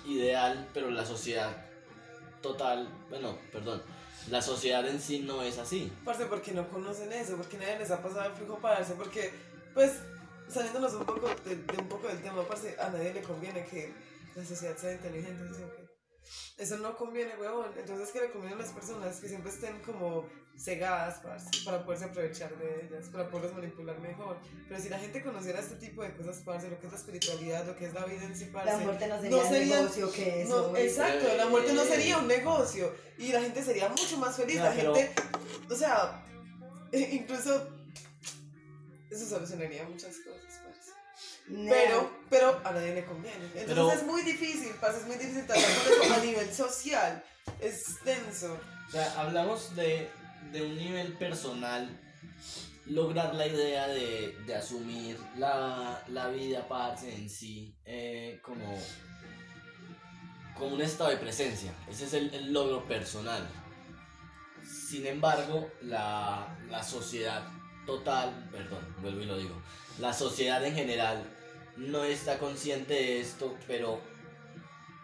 ideal, 0.06 0.68
pero 0.72 0.90
la 0.90 1.04
sociedad 1.04 1.50
total, 2.40 2.88
bueno, 3.08 3.36
perdón, 3.50 3.82
la 4.30 4.40
sociedad 4.40 4.86
en 4.86 5.00
sí 5.00 5.20
no 5.20 5.42
es 5.42 5.58
así. 5.58 5.92
Parce, 6.04 6.26
porque 6.26 6.52
no 6.52 6.68
conocen 6.68 7.12
eso, 7.12 7.36
porque 7.36 7.58
nadie 7.58 7.80
les 7.80 7.90
ha 7.90 8.00
pasado 8.00 8.26
el 8.26 8.32
flujo 8.32 8.58
parce, 8.60 8.94
porque, 8.94 9.32
pues, 9.74 9.94
saliéndonos 10.50 10.94
un 10.94 11.04
poco 11.04 11.28
de, 11.44 11.56
de 11.56 11.78
un 11.78 11.88
poco 11.88 12.08
del 12.08 12.20
tema, 12.22 12.46
parce, 12.46 12.76
a 12.78 12.88
nadie 12.90 13.12
le 13.14 13.22
conviene 13.22 13.64
que 13.66 13.92
la 14.34 14.44
sociedad 14.44 14.76
sea 14.76 14.92
inteligente, 14.92 15.42
¿sí? 15.54 15.62
Eso 16.58 16.76
no 16.78 16.96
conviene, 16.96 17.36
huevón. 17.36 17.72
Entonces, 17.76 18.10
¿qué 18.12 18.20
le 18.20 18.30
conviene 18.30 18.56
a 18.56 18.58
las 18.58 18.72
personas? 18.72 19.18
Que 19.18 19.28
siempre 19.28 19.50
estén 19.50 19.80
como 19.80 20.28
cegadas, 20.56 21.18
parce, 21.20 21.48
para 21.64 21.82
poderse 21.84 22.04
aprovechar 22.04 22.54
de 22.58 22.84
ellas, 22.86 23.08
para 23.08 23.28
poderlas 23.30 23.54
manipular 23.54 23.98
mejor. 23.98 24.36
Pero 24.68 24.78
si 24.80 24.88
la 24.90 24.98
gente 24.98 25.22
conociera 25.22 25.58
este 25.58 25.76
tipo 25.76 26.02
de 26.02 26.14
cosas, 26.14 26.42
parce, 26.44 26.68
lo 26.68 26.78
que 26.78 26.86
es 26.86 26.92
la 26.92 26.98
espiritualidad, 26.98 27.66
lo 27.66 27.74
que 27.76 27.86
es 27.86 27.94
la 27.94 28.04
vida 28.04 28.24
en 28.24 28.36
sí, 28.36 28.44
parce. 28.52 28.70
La 28.70 28.78
muerte 28.78 29.06
no 29.08 29.20
sería 29.20 29.36
no 29.42 29.48
sería- 29.48 29.76
negocio 29.80 30.12
que 30.12 30.42
es. 30.42 30.48
No, 30.50 30.76
exacto, 30.76 31.26
la 31.36 31.46
muerte 31.46 31.72
no 31.72 31.82
Eh. 31.82 31.88
sería 31.88 32.18
un 32.18 32.28
negocio 32.28 32.94
y 33.18 33.32
la 33.32 33.40
gente 33.40 33.62
sería 33.64 33.88
mucho 33.88 34.18
más 34.18 34.36
feliz. 34.36 34.56
Ya, 34.56 34.64
la 34.64 34.72
pero- 34.74 34.94
gente, 34.94 35.22
o 35.70 35.74
sea, 35.74 36.24
eh, 36.92 37.08
incluso 37.12 37.79
eso 39.10 39.26
solucionaría 39.26 39.84
muchas 39.84 40.16
cosas. 40.18 40.60
parce. 40.64 40.90
Nea. 41.48 41.72
Pero, 41.74 42.10
pero 42.30 42.60
a 42.64 42.72
nadie 42.72 42.94
le 42.94 43.04
conviene. 43.04 43.44
Entonces 43.46 43.66
Pero- 43.66 43.92
es 43.92 44.02
muy 44.04 44.22
difícil, 44.22 44.72
parce, 44.80 45.00
es 45.00 45.06
muy 45.06 45.16
difícil 45.16 45.46
tratar 45.46 45.64
con 45.64 46.02
eso 46.02 46.14
a 46.14 46.18
nivel 46.24 46.52
social. 46.54 47.24
Es 47.60 48.02
denso. 48.04 48.58
O 48.88 48.90
sea, 48.90 49.20
hablamos 49.20 49.74
de, 49.76 50.08
de 50.52 50.62
un 50.62 50.76
nivel 50.76 51.12
personal, 51.14 51.98
lograr 52.86 53.34
la 53.34 53.46
idea 53.46 53.88
de, 53.88 54.36
de 54.46 54.54
asumir 54.54 55.18
la, 55.36 56.02
la 56.08 56.28
vida 56.28 56.66
parce 56.68 57.12
en 57.14 57.28
sí 57.28 57.74
eh, 57.84 58.40
como, 58.42 58.78
como 60.56 60.74
un 60.74 60.80
estado 60.82 61.10
de 61.10 61.16
presencia. 61.18 61.72
Ese 61.88 62.04
es 62.06 62.12
el, 62.14 62.32
el 62.34 62.52
logro 62.52 62.86
personal. 62.86 63.48
Sin 64.64 65.06
embargo, 65.06 65.70
la, 65.82 66.56
la 66.68 66.82
sociedad 66.82 67.44
total, 67.86 68.48
perdón, 68.52 68.80
vuelvo 69.00 69.20
y 69.20 69.26
lo 69.26 69.36
digo, 69.38 69.54
la 69.98 70.12
sociedad 70.12 70.64
en 70.64 70.74
general 70.74 71.22
no 71.76 72.04
está 72.04 72.38
consciente 72.38 72.94
de 72.94 73.20
esto, 73.20 73.56
pero 73.66 74.00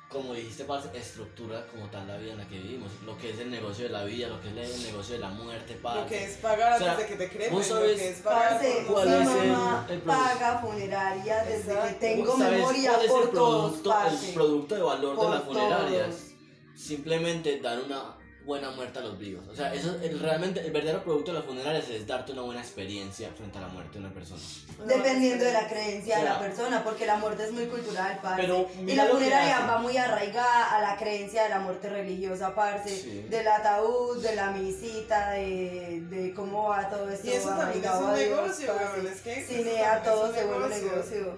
como 0.09 0.35
dijiste, 0.35 0.65
parce, 0.65 0.89
estructura 0.97 1.67
como 1.67 1.89
tal 1.91 2.07
la 2.07 2.17
vida 2.17 2.33
en 2.33 2.39
la 2.39 2.47
que 2.47 2.59
vivimos. 2.59 2.91
Lo 3.05 3.19
que 3.19 3.31
es 3.31 3.41
el 3.41 3.51
negocio 3.51 3.85
de 3.87 3.91
la 3.91 4.05
vida, 4.05 4.29
lo 4.29 4.41
que 4.41 4.49
es 4.63 4.75
el 4.77 4.83
negocio 4.85 5.15
de 5.17 5.21
la 5.21 5.31
muerte, 5.31 5.77
parce. 5.83 6.01
Lo 6.03 6.07
que 6.07 6.25
es 6.25 6.37
pagar 6.37 6.75
O 6.81 6.85
sea, 6.85 6.95
de 6.97 7.07
que 7.07 7.17
te 7.17 7.29
cremen, 7.29 7.53
vos 7.53 7.69
lo 7.69 7.75
sabes- 7.75 7.99
que 7.99 8.09
es 8.11 8.19
pagar 8.21 8.53
Parce, 8.53 8.85
¿Cuál 8.87 9.09
es 9.09 9.15
el- 9.15 9.51
mamá 9.51 9.87
el 9.91 10.01
paga 10.03 10.59
funeraria 10.61 11.45
desde 11.45 11.73
Exacto. 11.73 11.89
que 11.89 11.95
tengo 11.95 12.39
¿Sabes 12.39 12.59
memoria 12.59 12.93
cuál 12.93 13.05
es 13.05 13.11
por 13.11 13.23
el 13.25 13.31
todos, 13.31 13.65
producto, 13.73 13.91
parce. 13.91 14.29
el 14.29 14.35
producto 14.35 14.75
de 14.77 14.83
valor 14.83 15.21
de 15.21 15.29
las 15.31 15.43
funerarias? 15.43 16.07
todos. 16.17 16.81
Simplemente 16.81 17.61
dar 17.61 17.81
una 17.81 18.16
buena 18.47 18.71
muerte 18.71 19.01
a 19.01 19.03
los 19.03 19.19
vivos. 19.19 19.45
O 19.51 19.57
sea, 19.57 19.75
eso 19.75 19.97
el, 20.01 20.21
realmente 20.21 20.61
el 20.65 20.71
verdadero 20.71 21.03
producto 21.03 21.33
de 21.33 21.39
los 21.39 21.47
funerales 21.47 21.91
es 21.91 22.07
darte 22.07 22.31
una 22.31 22.43
buena 22.43 22.61
experiencia 22.61 23.29
frente 23.37 23.59
a 23.59 23.63
la 23.63 23.69
muerte 23.69 23.95
de 23.95 24.05
una 24.05 24.15
persona. 24.15 24.41
Dependiendo 24.87 25.45
de 25.45 25.53
la 25.53 25.69
creencia 25.69 26.19
de 26.19 26.25
la 26.25 26.39
persona, 26.39 26.85
porque 26.85 27.07
la 27.07 27.17
muerte 27.17 27.45
es 27.45 27.53
muy 27.53 27.67
cultural, 27.67 28.21
parce. 28.23 28.43
Pero 28.43 28.69
y 28.87 28.95
la 28.95 29.07
funeraria 29.07 29.67
va 29.67 29.79
muy 29.79 29.97
arraigada 29.97 30.77
a 30.77 30.81
la 30.81 30.97
creencia 30.97 31.43
de 31.43 31.49
la 31.49 31.59
muerte 31.59 31.89
religiosa, 31.89 32.55
parce. 32.55 32.97
Sí. 32.97 33.27
Del 33.29 33.49
ataúd, 33.49 34.23
de 34.23 34.37
la 34.37 34.53
misita, 34.53 35.31
de, 35.31 36.05
de 36.09 36.33
cómo 36.33 36.69
va 36.69 36.89
todo 36.89 37.11
esto 37.11 37.27
Y 37.27 37.31
eso 37.31 37.49
también 37.49 37.85
es 37.85 37.91
un 37.91 38.13
negocio, 38.13 38.75
weón, 38.77 39.07
es 39.09 39.21
que 39.23 39.41
es 39.41 40.05
todo 40.05 40.33
se 40.33 40.45
vuelve 40.45 40.69
negocio. 40.69 41.37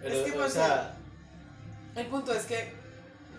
Pero, 0.00 0.14
Es 0.14 0.32
que, 0.32 0.38
o 0.38 0.48
sea, 0.48 0.96
El 1.94 2.06
punto 2.08 2.34
es 2.34 2.44
que, 2.46 2.72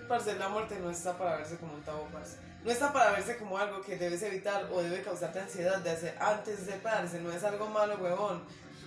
parce, 0.07 0.35
la 0.37 0.47
muerte 0.47 0.79
no 0.81 0.89
está 0.89 1.17
para 1.17 1.35
verse 1.35 1.57
como 1.57 1.73
un 1.73 1.81
tabú, 1.81 2.05
parce. 2.13 2.46
No 2.67 2.73
está 2.73 2.91
para 2.91 3.11
verse 3.11 3.37
como 3.37 3.57
algo 3.57 3.81
que 3.81 3.95
debes 3.95 4.21
evitar 4.23 4.67
o 4.73 4.81
debe 4.81 5.01
causarte 5.01 5.39
ansiedad 5.39 5.77
de 5.77 5.89
hacer 5.89 6.17
antes 6.19 6.65
de 6.67 6.73
parce. 6.73 7.17
No 7.21 7.31
es 7.31 7.41
algo 7.45 7.67
malo, 7.67 7.95
huevón. 7.95 8.43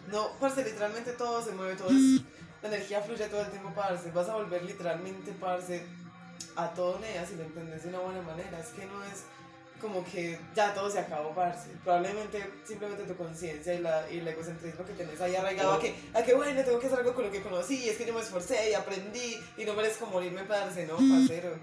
No, 0.09 0.37
parce, 0.39 0.63
literalmente 0.63 1.13
todo 1.13 1.43
se 1.43 1.53
mueve, 1.53 1.77
todo 1.77 1.89
es... 1.89 2.21
La 2.61 2.69
energía 2.69 3.01
fluye 3.01 3.27
todo 3.29 3.41
el 3.41 3.51
tiempo, 3.51 3.73
parce. 3.75 4.11
Vas 4.11 4.29
a 4.29 4.35
volver 4.35 4.65
literalmente, 4.65 5.33
parce, 5.33 5.83
a 6.57 6.69
todo 6.75 6.99
nea 6.99 7.25
si 7.25 7.37
lo 7.37 7.43
entendés 7.45 7.85
de 7.85 7.89
una 7.89 8.01
buena 8.01 8.21
manera. 8.21 8.61
Es 8.61 8.67
que 8.67 8.85
no 8.85 9.03
es 9.03 9.23
como 9.81 10.05
que 10.05 10.39
ya 10.55 10.75
todo 10.75 10.91
se 10.91 10.99
acabó, 10.99 11.35
parce. 11.35 11.71
Probablemente 11.83 12.51
simplemente 12.67 13.05
tu 13.05 13.17
conciencia 13.17 13.73
y, 13.73 13.79
la, 13.79 14.05
y 14.11 14.19
el 14.19 14.29
egocentrismo 14.29 14.85
que 14.85 14.93
tenés 14.93 15.19
ahí 15.23 15.35
arraigado 15.37 15.73
a 15.73 15.81
que, 15.81 15.95
a 16.13 16.23
que, 16.23 16.35
bueno, 16.35 16.63
tengo 16.63 16.79
que 16.79 16.87
hacer 16.87 16.99
algo 16.99 17.15
con 17.15 17.25
lo 17.25 17.31
que 17.31 17.41
conocí, 17.41 17.89
es 17.89 17.97
que 17.97 18.05
yo 18.05 18.13
me 18.13 18.21
esforcé 18.21 18.73
y 18.73 18.75
aprendí 18.75 19.41
y 19.57 19.65
no 19.65 19.73
merezco 19.73 20.05
morirme, 20.05 20.45
parce. 20.45 20.87
No, 20.87 20.97
parcero. 20.97 21.57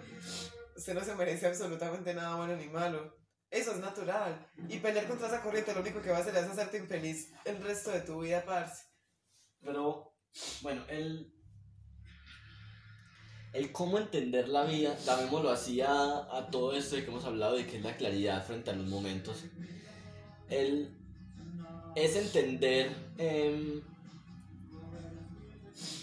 Usted 0.77 0.93
no 0.93 1.03
se 1.03 1.15
merece 1.15 1.47
absolutamente 1.47 2.13
nada 2.13 2.35
bueno 2.35 2.55
ni 2.55 2.67
malo. 2.67 3.17
Eso 3.49 3.71
es 3.71 3.79
natural. 3.79 4.47
Y 4.69 4.77
pelear 4.77 5.07
contra 5.07 5.27
esa 5.27 5.41
corriente 5.41 5.73
lo 5.73 5.81
único 5.81 6.01
que 6.01 6.11
va 6.11 6.17
a 6.17 6.21
hacer 6.21 6.35
es 6.35 6.43
hacerte 6.43 6.77
infeliz 6.77 7.33
el 7.45 7.61
resto 7.63 7.91
de 7.91 8.01
tu 8.01 8.21
vida, 8.21 8.45
parce. 8.45 8.83
pero 9.59 10.13
bueno, 10.61 10.83
el 10.89 11.33
el 13.53 13.71
cómo 13.71 13.97
entender 13.97 14.49
la 14.49 14.65
vida, 14.65 14.95
llamémoslo 15.03 15.49
así 15.49 15.81
a, 15.81 16.27
a 16.31 16.47
todo 16.51 16.73
esto 16.73 16.95
de 16.95 17.03
que 17.03 17.09
hemos 17.09 17.25
hablado 17.25 17.55
de 17.55 17.65
que 17.65 17.77
es 17.77 17.83
la 17.83 17.97
claridad 17.97 18.45
frente 18.45 18.69
a 18.69 18.73
los 18.75 18.85
momentos. 18.85 19.45
El 20.49 20.95
es 21.95 22.15
entender 22.15 22.95
em, 23.17 23.81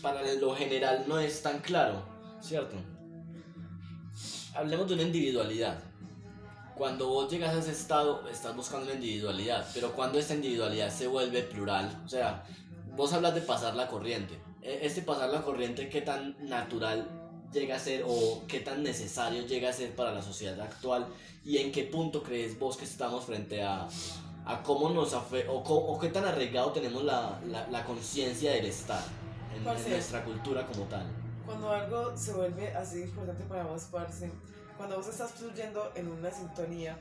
para 0.03 0.21
lo 0.35 0.57
general 0.57 1.05
no 1.07 1.21
es 1.21 1.43
tan 1.43 1.61
claro, 1.61 2.05
¿cierto? 2.41 2.94
Hablemos 4.55 4.89
de 4.89 4.95
una 4.95 5.03
individualidad. 5.03 5.79
Cuando 6.77 7.09
vos 7.09 7.31
llegas 7.31 7.55
a 7.55 7.59
ese 7.59 7.73
estado, 7.73 8.29
estás 8.29 8.55
buscando 8.57 8.87
una 8.87 8.95
individualidad, 8.95 9.67
pero 9.75 9.93
cuando 9.93 10.19
esta 10.19 10.35
individualidad 10.35 10.91
se 10.91 11.07
vuelve 11.07 11.43
plural, 11.43 12.03
o 12.05 12.09
sea, 12.09 12.45
vos 12.97 13.13
hablas 13.13 13.35
de 13.35 13.41
pasar 13.43 13.75
la 13.75 13.87
corriente. 13.89 14.41
E- 14.63 14.81
Este 14.83 15.03
pasar 15.03 15.31
la 15.31 15.43
corriente, 15.43 15.89
¿qué 15.89 16.03
tan 16.03 16.37
natural 16.49 17.07
llega 17.53 17.77
a 17.77 17.79
ser 17.79 18.05
o 18.07 18.43
qué 18.49 18.61
tan 18.61 18.83
necesario 18.83 19.47
llega 19.47 19.71
a 19.71 19.73
ser 19.73 19.95
para 19.95 20.13
la 20.13 20.23
sociedad 20.23 20.61
actual? 20.61 21.07
¿Y 21.45 21.59
en 21.59 21.71
qué 21.71 21.85
punto 21.85 22.23
crees 22.23 22.59
vos 22.59 22.77
que 22.77 22.85
estamos 22.85 23.25
frente 23.25 23.63
a, 23.63 23.87
a 24.45 24.63
cómo 24.65 24.91
nos 24.91 25.15
afecta 25.15 25.53
o, 25.53 25.59
o 25.59 25.99
qué 26.01 26.09
tan 26.09 26.25
arraigado 26.25 26.73
tenemos 26.73 27.05
la, 27.05 27.41
la, 27.47 27.69
la 27.71 27.85
conciencia 27.85 28.51
del 28.51 28.67
estar 28.67 29.03
en, 29.55 29.59
en 29.59 29.91
nuestra 29.91 30.25
cultura 30.25 30.67
como 30.67 30.85
tal? 30.87 31.07
Cuando 31.47 31.71
algo 31.71 32.17
se 32.17 32.33
vuelve 32.33 32.75
así 32.75 33.03
importante 33.03 33.45
para 33.45 33.65
vos, 33.65 33.85
parce, 33.91 34.31
cuando 34.77 34.97
vos 34.97 35.09
estás 35.09 35.33
fluyendo 35.33 35.93
en 35.95 36.09
una 36.09 36.31
sintonía 36.31 36.99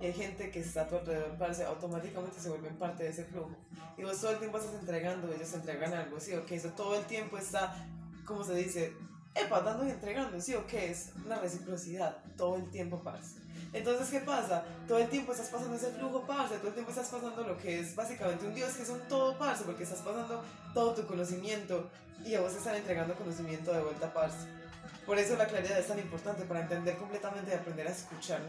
y 0.00 0.06
hay 0.06 0.12
gente 0.12 0.50
que 0.50 0.60
está 0.60 0.82
a 0.82 0.88
tu 0.88 0.96
alrededor, 0.96 1.38
parce, 1.38 1.64
automáticamente 1.64 2.40
se 2.40 2.48
vuelven 2.48 2.76
parte 2.76 3.04
de 3.04 3.10
ese 3.10 3.24
flujo. 3.24 3.56
Y 3.96 4.02
vos 4.02 4.20
todo 4.20 4.32
el 4.32 4.38
tiempo 4.38 4.58
estás 4.58 4.74
entregando, 4.74 5.32
ellos 5.32 5.52
entregan 5.54 5.94
algo, 5.94 6.18
¿sí 6.18 6.34
o 6.34 6.44
qué? 6.44 6.56
Eso 6.56 6.70
todo 6.70 6.96
el 6.96 7.04
tiempo 7.06 7.38
está, 7.38 7.74
como 8.24 8.42
se 8.42 8.54
dice, 8.56 8.92
epa, 9.34 9.60
dando 9.60 9.86
y 9.86 9.90
entregando, 9.90 10.40
¿sí 10.40 10.54
o 10.54 10.66
qué? 10.66 10.90
Es 10.90 11.12
una 11.24 11.38
reciprocidad, 11.38 12.18
todo 12.36 12.56
el 12.56 12.68
tiempo, 12.70 13.00
parce. 13.02 13.45
Entonces, 13.72 14.08
¿qué 14.08 14.20
pasa? 14.20 14.64
Todo 14.88 14.98
el 14.98 15.08
tiempo 15.08 15.32
estás 15.32 15.48
pasando 15.48 15.76
ese 15.76 15.90
flujo, 15.92 16.26
parce, 16.26 16.56
todo 16.56 16.68
el 16.68 16.74
tiempo 16.74 16.90
estás 16.90 17.08
pasando 17.08 17.42
lo 17.42 17.58
que 17.58 17.80
es 17.80 17.94
básicamente 17.94 18.46
un 18.46 18.54
Dios, 18.54 18.72
que 18.74 18.82
es 18.82 18.88
un 18.88 19.00
todo, 19.08 19.36
parce, 19.36 19.64
porque 19.64 19.82
estás 19.82 20.00
pasando 20.00 20.42
todo 20.72 20.94
tu 20.94 21.06
conocimiento 21.06 21.90
y 22.24 22.34
a 22.34 22.40
vos 22.40 22.52
te 22.52 22.58
están 22.58 22.76
entregando 22.76 23.14
conocimiento 23.14 23.72
de 23.72 23.82
vuelta, 23.82 24.12
parce. 24.12 24.48
Por 25.04 25.18
eso 25.18 25.36
la 25.36 25.46
claridad 25.46 25.78
es 25.78 25.86
tan 25.86 25.98
importante, 25.98 26.44
para 26.44 26.60
entender 26.60 26.96
completamente 26.96 27.52
y 27.52 27.54
aprender 27.54 27.86
a 27.86 27.90
escuchar. 27.90 28.40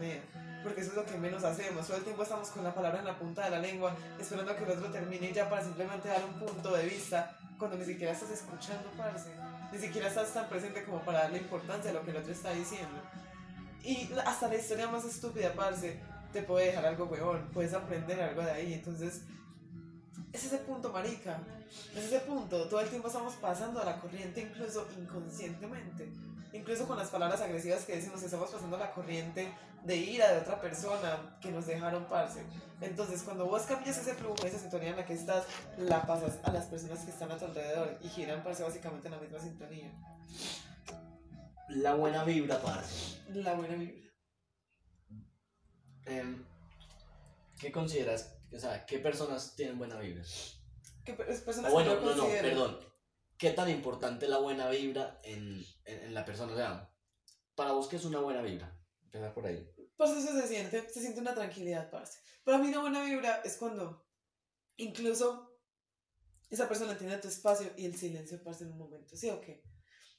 Porque 0.62 0.80
eso 0.80 0.90
es 0.90 0.96
lo 0.96 1.04
que 1.04 1.16
menos 1.16 1.44
hacemos. 1.44 1.86
Todo 1.86 1.98
el 1.98 2.04
tiempo 2.04 2.22
estamos 2.24 2.48
con 2.48 2.64
la 2.64 2.74
palabra 2.74 2.98
en 2.98 3.04
la 3.04 3.16
punta 3.16 3.44
de 3.44 3.50
la 3.50 3.60
lengua, 3.60 3.94
esperando 4.18 4.52
a 4.52 4.56
que 4.56 4.64
el 4.64 4.70
otro 4.70 4.90
termine 4.90 5.32
ya 5.32 5.48
para 5.48 5.62
simplemente 5.62 6.08
dar 6.08 6.24
un 6.24 6.34
punto 6.34 6.74
de 6.74 6.84
vista, 6.84 7.36
cuando 7.58 7.76
ni 7.76 7.84
siquiera 7.84 8.12
estás 8.12 8.30
escuchando, 8.30 8.90
parce. 8.96 9.30
Ni 9.70 9.78
siquiera 9.78 10.08
estás 10.08 10.32
tan 10.32 10.48
presente 10.48 10.84
como 10.84 11.00
para 11.02 11.20
darle 11.20 11.38
importancia 11.38 11.90
a 11.90 11.94
lo 11.94 12.02
que 12.02 12.10
el 12.10 12.16
otro 12.16 12.32
está 12.32 12.50
diciendo. 12.50 13.00
Y 13.84 14.10
hasta 14.24 14.48
la 14.48 14.56
historia 14.56 14.88
más 14.88 15.04
estúpida, 15.04 15.52
parce, 15.54 16.00
te 16.32 16.42
puede 16.42 16.66
dejar 16.66 16.86
algo 16.86 17.06
huevón, 17.06 17.48
puedes 17.52 17.72
aprender 17.72 18.20
algo 18.20 18.42
de 18.42 18.50
ahí. 18.50 18.74
Entonces, 18.74 19.22
es 20.32 20.44
ese 20.44 20.58
punto, 20.58 20.90
marica. 20.90 21.40
Es 21.96 22.04
ese 22.04 22.20
punto. 22.20 22.68
Todo 22.68 22.80
el 22.80 22.88
tiempo 22.88 23.08
estamos 23.08 23.34
pasando 23.34 23.80
a 23.80 23.84
la 23.84 24.00
corriente, 24.00 24.40
incluso 24.40 24.86
inconscientemente. 24.98 26.08
Incluso 26.52 26.86
con 26.86 26.96
las 26.96 27.08
palabras 27.08 27.40
agresivas 27.40 27.84
que 27.84 27.96
decimos, 27.96 28.22
estamos 28.22 28.50
pasando 28.50 28.76
a 28.76 28.80
la 28.80 28.92
corriente 28.92 29.52
de 29.84 29.96
ira 29.96 30.32
de 30.32 30.38
otra 30.38 30.60
persona 30.60 31.38
que 31.40 31.50
nos 31.50 31.66
dejaron 31.66 32.04
parce. 32.06 32.42
Entonces, 32.80 33.22
cuando 33.22 33.46
vos 33.46 33.62
cambias 33.62 33.98
ese 33.98 34.14
flujo, 34.14 34.44
esa 34.44 34.58
sintonía 34.58 34.90
en 34.90 34.96
la 34.96 35.06
que 35.06 35.14
estás, 35.14 35.44
la 35.76 36.02
pasas 36.02 36.38
a 36.42 36.52
las 36.52 36.66
personas 36.66 37.00
que 37.00 37.10
están 37.10 37.30
a 37.30 37.36
tu 37.36 37.44
alrededor 37.44 37.98
y 38.02 38.08
giran 38.08 38.42
parce 38.42 38.62
básicamente 38.62 39.08
en 39.08 39.14
la 39.14 39.20
misma 39.20 39.40
sintonía. 39.40 39.90
La 41.68 41.94
buena 41.94 42.24
vibra, 42.24 42.60
parce. 42.60 43.18
La 43.34 43.54
buena 43.54 43.74
vibra. 43.74 44.10
Em, 46.06 46.44
¿Qué 47.58 47.70
consideras? 47.72 48.34
O 48.52 48.58
sea, 48.58 48.86
¿qué 48.86 48.98
personas 48.98 49.54
tienen 49.56 49.78
buena 49.78 49.98
vibra? 49.98 50.22
Que 51.04 51.12
pe- 51.14 51.30
es 51.30 51.40
personas 51.42 51.70
O 51.70 51.74
bueno, 51.74 51.90
que 51.90 51.96
yo 51.96 52.10
no, 52.10 52.16
no, 52.16 52.22
considero- 52.22 52.48
perdón. 52.48 52.80
¿Qué 53.36 53.50
tan 53.50 53.70
importante 53.70 54.24
es 54.24 54.30
la 54.30 54.38
buena 54.38 54.68
vibra 54.70 55.20
en, 55.22 55.64
en, 55.84 56.02
en 56.04 56.14
la 56.14 56.24
persona? 56.24 56.52
O 56.52 56.56
sea, 56.56 56.92
para 57.54 57.72
vos, 57.72 57.86
¿qué 57.88 57.96
es 57.96 58.04
una 58.04 58.18
buena 58.20 58.42
vibra? 58.42 58.76
Empezar 59.04 59.32
por 59.32 59.46
ahí. 59.46 59.70
Pues 59.96 60.10
eso 60.10 60.32
se 60.40 60.48
siente, 60.48 60.88
se 60.90 61.00
siente 61.00 61.20
una 61.20 61.34
tranquilidad, 61.34 61.90
parce. 61.90 62.18
Para 62.44 62.58
mí 62.58 62.68
una 62.68 62.80
buena 62.80 63.04
vibra 63.04 63.42
es 63.44 63.56
cuando 63.56 64.08
incluso 64.76 65.56
esa 66.50 66.66
persona 66.68 66.96
tiene 66.96 67.18
tu 67.18 67.28
espacio 67.28 67.70
y 67.76 67.84
el 67.84 67.96
silencio, 67.96 68.42
parce, 68.42 68.64
en 68.64 68.72
un 68.72 68.78
momento, 68.78 69.16
¿sí 69.16 69.28
o 69.30 69.40
qué? 69.40 69.62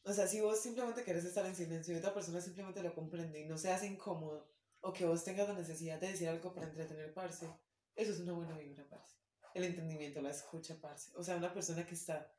O 0.04 0.14
sea, 0.14 0.28
si 0.28 0.42
vos 0.42 0.60
simplemente 0.60 1.04
querés 1.04 1.26
estar 1.26 1.46
en 1.46 1.56
silencio 1.56 1.94
y 1.94 1.98
otra 1.98 2.14
persona 2.14 2.42
simplemente 2.42 2.82
lo 2.82 2.94
comprende 2.96 3.42
y 3.42 3.46
no 3.46 3.58
se 3.58 3.72
hace 3.72 3.88
incómodo, 3.88 4.50
o 4.82 4.94
que 4.94 5.06
vos 5.06 5.24
tengas 5.24 5.48
la 5.48 5.56
necesidad 5.56 6.00
de 6.00 6.12
decir 6.12 6.30
algo 6.30 6.54
para 6.54 6.68
entretener, 6.68 7.14
parce, 7.14 7.48
eso 7.96 8.12
es 8.14 8.20
una 8.20 8.34
buena 8.34 8.58
vibra, 8.58 8.88
parce. 8.90 9.18
El 9.54 9.66
entendimiento, 9.66 10.22
la 10.22 10.30
escucha, 10.30 10.80
parce. 10.80 11.12
O 11.16 11.24
sea, 11.24 11.36
una 11.36 11.54
persona 11.54 11.86
que 11.86 11.96
está 11.96 12.32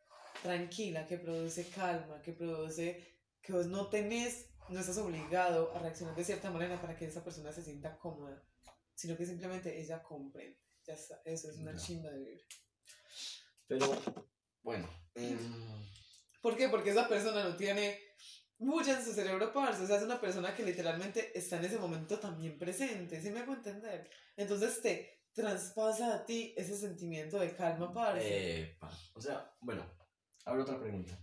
tranquila, 0.42 1.06
que 1.06 1.18
produce 1.18 1.68
calma, 1.68 2.22
que 2.22 2.32
produce 2.32 3.18
que 3.42 3.52
vos 3.52 3.66
no 3.66 3.88
tenés, 3.88 4.46
no 4.68 4.80
estás 4.80 4.98
obligado 4.98 5.74
a 5.74 5.78
reaccionar 5.80 6.14
de 6.14 6.24
cierta 6.24 6.50
manera 6.50 6.80
para 6.80 6.96
que 6.96 7.06
esa 7.06 7.22
persona 7.22 7.52
se 7.52 7.62
sienta 7.62 7.98
cómoda, 7.98 8.42
sino 8.94 9.16
que 9.16 9.26
simplemente 9.26 9.80
ella 9.80 10.02
comprende. 10.02 10.58
Ya 10.84 10.94
está, 10.94 11.20
eso 11.24 11.50
es 11.50 11.58
una 11.58 11.76
chimba 11.76 12.10
de 12.10 12.18
vibra. 12.18 12.44
Pero, 13.66 13.86
bueno. 14.62 14.88
em, 15.14 15.38
¿Por 16.40 16.56
qué? 16.56 16.68
Porque 16.68 16.90
esa 16.90 17.08
persona 17.08 17.44
no 17.44 17.56
tiene 17.56 17.98
mucha 18.58 18.98
en 18.98 19.04
su 19.04 19.12
cerebro, 19.12 19.52
parce. 19.52 19.82
O 19.82 19.86
sea, 19.86 19.96
es 19.96 20.02
una 20.02 20.20
persona 20.20 20.54
que 20.54 20.64
literalmente 20.64 21.36
está 21.38 21.56
en 21.56 21.64
ese 21.64 21.78
momento 21.78 22.18
también 22.18 22.58
presente. 22.58 23.20
¿Sí 23.20 23.30
me 23.30 23.40
hago 23.40 23.54
entender? 23.54 24.08
Entonces 24.36 24.80
te 24.80 25.20
traspasa 25.32 26.14
a 26.14 26.24
ti 26.24 26.54
ese 26.56 26.76
sentimiento 26.76 27.38
de 27.38 27.54
calma, 27.54 27.92
parce. 27.92 28.62
epa. 28.62 28.90
o 29.14 29.20
sea, 29.20 29.54
bueno, 29.60 29.84
ahora 30.44 30.62
otra 30.62 30.80
pregunta. 30.80 31.18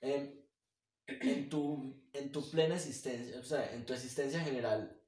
Em, 0.00 0.46
en, 1.06 1.48
tu, 1.48 2.08
en 2.12 2.32
tu 2.32 2.50
plena 2.50 2.74
existencia, 2.74 3.38
o 3.38 3.44
sea, 3.44 3.72
en 3.72 3.86
tu 3.86 3.92
existencia 3.92 4.40
general, 4.40 5.00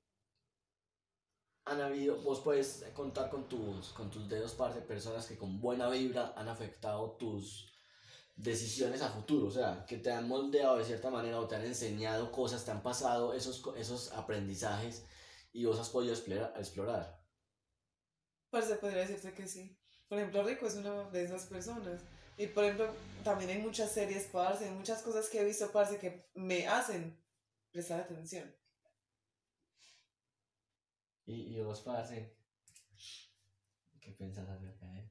han 1.64 1.80
habido, 1.80 2.22
vos 2.22 2.40
puedes 2.40 2.84
contar 2.94 3.28
con 3.30 3.48
tus, 3.48 3.90
con 3.90 4.10
tus 4.10 4.28
dedos, 4.28 4.54
parce, 4.54 4.80
personas 4.80 5.26
que 5.26 5.36
con 5.36 5.60
buena 5.60 5.90
vibra 5.90 6.32
han 6.36 6.48
afectado 6.48 7.16
tus 7.16 7.77
decisiones 8.38 9.02
a 9.02 9.10
futuro, 9.10 9.48
o 9.48 9.50
sea, 9.50 9.84
que 9.86 9.98
te 9.98 10.12
han 10.12 10.28
moldeado 10.28 10.78
de 10.78 10.84
cierta 10.84 11.10
manera 11.10 11.40
o 11.40 11.48
te 11.48 11.56
han 11.56 11.64
enseñado 11.64 12.30
cosas, 12.30 12.64
te 12.64 12.70
han 12.70 12.82
pasado 12.82 13.34
esos, 13.34 13.62
esos 13.76 14.12
aprendizajes 14.12 15.04
y 15.52 15.64
vos 15.64 15.78
has 15.78 15.90
podido 15.90 16.14
explorar. 16.14 16.54
explorar. 16.56 17.20
Parce, 18.50 18.76
podría 18.76 19.00
decirse 19.00 19.32
que 19.34 19.46
sí. 19.46 19.76
Por 20.08 20.18
ejemplo, 20.18 20.42
Rico 20.44 20.66
es 20.66 20.76
una 20.76 21.10
de 21.10 21.24
esas 21.24 21.46
personas. 21.46 22.00
Y 22.38 22.46
por 22.46 22.62
ejemplo, 22.64 22.88
también 23.24 23.50
hay 23.50 23.58
muchas 23.58 23.90
series, 23.90 24.26
parce, 24.26 24.66
hay 24.66 24.70
muchas 24.70 25.02
cosas 25.02 25.28
que 25.28 25.40
he 25.40 25.44
visto, 25.44 25.70
parce, 25.72 25.98
que 25.98 26.30
me 26.34 26.68
hacen 26.68 27.20
prestar 27.72 28.00
atención. 28.00 28.54
¿Y, 31.26 31.56
y 31.56 31.62
vos, 31.62 31.80
parce? 31.80 32.36
¿Qué 34.00 34.12
pensás 34.12 34.48
acerca 34.48 34.86
de 34.86 35.00
él? 35.00 35.10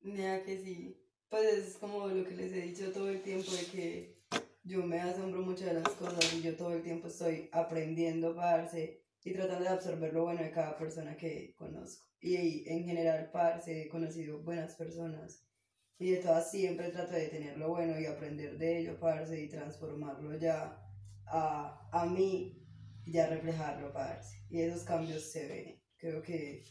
Nada 0.00 0.42
que 0.42 0.60
sí. 0.60 1.01
Pues 1.32 1.46
es 1.46 1.78
como 1.78 2.08
lo 2.08 2.24
que 2.28 2.34
les 2.34 2.52
he 2.52 2.60
dicho 2.60 2.92
todo 2.92 3.08
el 3.08 3.22
tiempo 3.22 3.50
de 3.52 3.64
que 3.64 4.18
yo 4.64 4.82
me 4.84 5.00
asombro 5.00 5.40
mucho 5.40 5.64
de 5.64 5.72
las 5.72 5.88
cosas 5.88 6.30
y 6.34 6.42
yo 6.42 6.54
todo 6.56 6.74
el 6.74 6.82
tiempo 6.82 7.08
estoy 7.08 7.48
aprendiendo, 7.52 8.36
parce, 8.36 9.02
y 9.24 9.32
tratando 9.32 9.64
de 9.64 9.70
absorber 9.70 10.12
lo 10.12 10.24
bueno 10.24 10.42
de 10.42 10.50
cada 10.50 10.76
persona 10.76 11.16
que 11.16 11.54
conozco. 11.56 12.04
Y 12.20 12.68
en 12.68 12.84
general, 12.84 13.30
parce, 13.32 13.80
he 13.80 13.88
conocido 13.88 14.42
buenas 14.42 14.74
personas. 14.74 15.42
Y 15.98 16.10
de 16.10 16.16
todas 16.18 16.50
siempre 16.50 16.90
trato 16.90 17.14
de 17.14 17.28
tener 17.28 17.56
lo 17.56 17.70
bueno 17.70 17.98
y 17.98 18.04
aprender 18.04 18.58
de 18.58 18.80
ello, 18.80 19.00
parce, 19.00 19.40
y 19.40 19.48
transformarlo 19.48 20.36
ya 20.36 20.84
a, 21.24 21.88
a 21.92 22.04
mí, 22.04 22.62
ya 23.06 23.28
reflejarlo, 23.28 23.90
parce. 23.90 24.36
Y 24.50 24.60
esos 24.60 24.84
cambios 24.84 25.32
se 25.32 25.48
ven. 25.48 25.82
Creo 25.96 26.20
que 26.20 26.62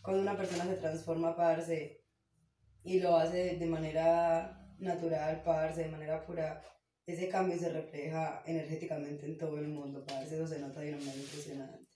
cuando 0.00 0.22
una 0.22 0.38
persona 0.38 0.64
se 0.64 0.76
transforma, 0.76 1.36
parce, 1.36 2.05
y 2.86 3.00
lo 3.00 3.16
hace 3.16 3.56
de 3.56 3.66
manera 3.66 4.72
natural, 4.78 5.42
parce, 5.42 5.82
de 5.82 5.88
manera 5.88 6.24
pura, 6.24 6.62
ese 7.04 7.28
cambio 7.28 7.58
se 7.58 7.70
refleja 7.70 8.42
energéticamente 8.46 9.26
en 9.26 9.36
todo 9.36 9.58
el 9.58 9.68
mundo, 9.68 10.04
parce, 10.06 10.36
eso 10.36 10.46
se 10.46 10.60
nota 10.60 10.80
de 10.80 10.90
una 10.90 10.98
manera 10.98 11.18
impresionante. 11.18 11.88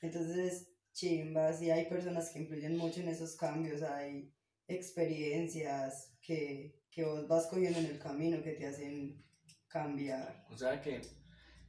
Entonces, 0.00 0.68
chimbas, 0.92 1.60
y 1.60 1.70
hay 1.70 1.86
personas 1.86 2.30
que 2.30 2.40
influyen 2.40 2.76
mucho 2.76 3.00
en 3.00 3.08
esos 3.08 3.36
cambios, 3.36 3.82
hay 3.82 4.32
experiencias 4.68 6.16
que, 6.22 6.80
que 6.90 7.04
vos 7.04 7.26
vas 7.26 7.48
cogiendo 7.48 7.80
en 7.80 7.86
el 7.86 7.98
camino 7.98 8.42
que 8.42 8.52
te 8.52 8.66
hacen 8.66 9.24
cambiar. 9.66 10.46
O 10.50 10.56
sea 10.56 10.80
que, 10.80 11.00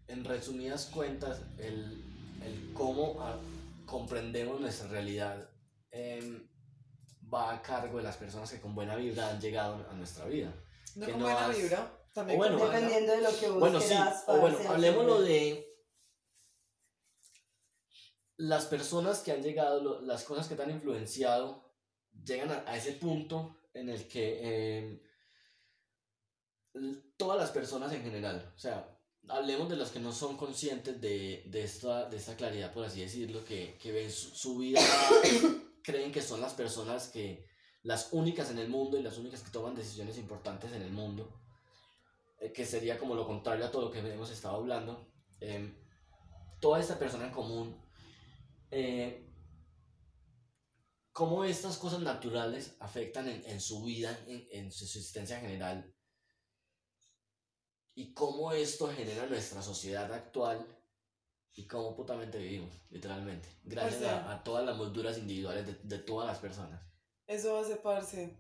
en 0.08 0.24
resumidas 0.24 0.86
cuentas, 0.88 1.42
el, 1.58 2.04
el 2.44 2.74
cómo 2.74 3.20
ah, 3.20 3.40
comprendemos 3.86 4.60
nuestra 4.62 4.88
realidad 4.90 5.50
em, 5.92 6.48
va 7.34 7.54
a 7.54 7.62
cargo 7.62 7.98
de 7.98 8.04
las 8.04 8.18
personas 8.18 8.52
que 8.52 8.62
con 8.62 8.76
buena 8.76 8.96
vibra 8.96 9.30
han 9.30 9.42
llegado 9.42 9.86
a 9.90 9.94
nuestra 9.94 10.26
vida. 10.26 10.54
No 10.96 11.06
Que 11.06 11.12
con 11.14 11.22
no 11.22 11.28
buena 11.28 11.46
has- 11.48 11.58
vibra. 11.58 12.00
También 12.14 12.38
bueno. 12.38 12.58
Dependiendo 12.64 13.12
de 13.14 13.22
lo 13.22 13.40
que 13.40 13.50
vos 13.50 13.60
Bueno, 13.60 13.80
sí, 13.82 13.96
o 14.28 14.38
bueno, 14.38 14.58
hablemoslo 14.70 15.22
de 15.22 15.68
las 18.38 18.66
personas 18.66 19.20
que 19.20 19.32
han 19.32 19.42
llegado, 19.42 19.82
lo- 19.82 20.02
las 20.02 20.24
cosas 20.24 20.48
que 20.48 20.56
te 20.56 20.64
han 20.64 20.72
influenciado, 20.72 21.74
llegan 22.24 22.52
a, 22.52 22.64
a 22.68 22.78
ese 22.78 22.94
punto 22.94 23.62
en 23.74 23.90
el 23.90 24.08
que 24.08 24.40
eh, 24.44 25.02
todas 27.18 27.40
las 27.40 27.52
personas 27.52 27.92
en 27.94 28.04
general, 28.04 28.54
o 28.56 28.60
sea, 28.60 28.90
hablemos 29.30 29.70
de 29.70 29.76
los 29.78 29.90
que 29.90 30.00
no 30.00 30.12
son 30.12 30.38
conscientes 30.38 31.00
de, 31.02 31.44
de, 31.48 31.64
esta, 31.64 32.10
de 32.10 32.18
esta 32.18 32.36
claridad, 32.36 32.74
por 32.74 32.86
así 32.86 33.02
decirlo, 33.02 33.44
que, 33.46 33.78
que 33.82 33.92
ven 33.92 34.12
su, 34.12 34.30
su 34.36 34.58
vida, 34.58 34.82
creen 35.84 36.12
que 36.12 36.22
son 36.22 36.42
las 36.42 36.54
personas 36.54 37.10
que, 37.10 37.46
las 37.84 38.14
únicas 38.14 38.50
en 38.50 38.60
el 38.60 38.70
mundo 38.70 38.98
y 38.98 39.04
las 39.04 39.18
únicas 39.18 39.42
que 39.42 39.52
toman 39.52 39.76
decisiones 39.76 40.18
importantes 40.18 40.72
en 40.72 40.82
el 40.82 40.92
mundo 40.92 41.30
eh, 42.40 42.52
que 42.54 42.66
sería 42.66 42.98
como 42.98 43.14
lo 43.14 43.28
contrario 43.28 43.66
a 43.66 43.72
todo 43.72 43.84
lo 43.84 43.92
que 43.92 44.00
hemos 44.00 44.32
estado 44.32 44.56
hablando, 44.56 45.12
eh, 45.42 45.74
toda 46.60 46.80
esta 46.80 46.98
persona 46.98 47.28
en 47.28 47.32
común, 47.32 47.82
eh, 48.72 49.30
cómo 51.12 51.44
estas 51.44 51.78
cosas 51.78 52.00
naturales 52.00 52.76
afectan 52.80 53.28
en, 53.28 53.46
en 53.46 53.60
su 53.60 53.84
vida, 53.84 54.18
en, 54.28 54.48
en 54.52 54.72
su 54.72 54.86
existencia 54.86 55.40
general, 55.40 55.94
y 57.96 58.14
cómo 58.14 58.54
esto 58.54 58.88
genera 58.88 59.28
nuestra 59.28 59.62
sociedad 59.62 60.12
actual 60.12 60.66
y 61.56 61.66
cómo 61.68 61.96
putamente 61.96 62.38
vivimos, 62.40 62.72
literalmente, 62.90 63.48
gracias 63.64 64.02
O 64.02 64.06
sea- 64.06 64.26
a, 64.30 64.34
a 64.36 64.44
todas 64.44 64.66
las 64.66 64.76
molduras 64.78 65.18
individuales 65.18 65.66
de, 65.68 65.74
de 65.84 66.00
todas 66.00 66.28
las 66.28 66.40
personas. 66.40 66.82
Eso 67.28 67.58
hace, 67.58 67.76
parce, 67.78 68.38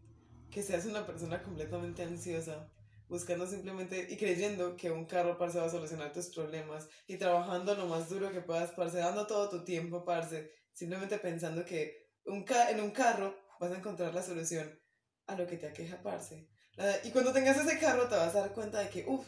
que 0.51 0.61
seas 0.63 0.85
una 0.85 1.05
persona 1.05 1.41
completamente 1.41 2.03
ansiosa, 2.03 2.69
buscando 3.07 3.45
simplemente 3.47 4.07
y 4.09 4.17
creyendo 4.17 4.75
que 4.75 4.89
un 4.91 5.05
carro, 5.05 5.37
parce, 5.37 5.59
va 5.59 5.65
a 5.65 5.69
solucionar 5.69 6.11
tus 6.11 6.27
problemas 6.27 6.87
y 7.07 7.17
trabajando 7.17 7.75
lo 7.75 7.85
más 7.87 8.09
duro 8.09 8.31
que 8.31 8.41
puedas, 8.41 8.71
parce, 8.71 8.97
dando 8.97 9.25
todo 9.27 9.49
tu 9.49 9.63
tiempo, 9.63 10.03
parce, 10.03 10.51
simplemente 10.73 11.17
pensando 11.19 11.63
que 11.65 12.09
un 12.25 12.43
ca 12.43 12.71
en 12.71 12.79
un 12.81 12.91
carro 12.91 13.35
vas 13.59 13.71
a 13.71 13.77
encontrar 13.77 14.13
la 14.13 14.23
solución 14.23 14.79
a 15.27 15.35
lo 15.35 15.45
que 15.47 15.57
te 15.57 15.67
aqueja, 15.67 16.01
parce. 16.01 16.49
La- 16.75 17.05
Y 17.05 17.11
cuando 17.11 17.31
tengas 17.31 17.57
ese 17.57 17.77
carro 17.79 18.07
te 18.09 18.15
vas 18.15 18.35
a 18.35 18.39
dar 18.41 18.53
cuenta 18.53 18.79
de 18.79 18.89
que, 18.89 19.05
uff, 19.07 19.27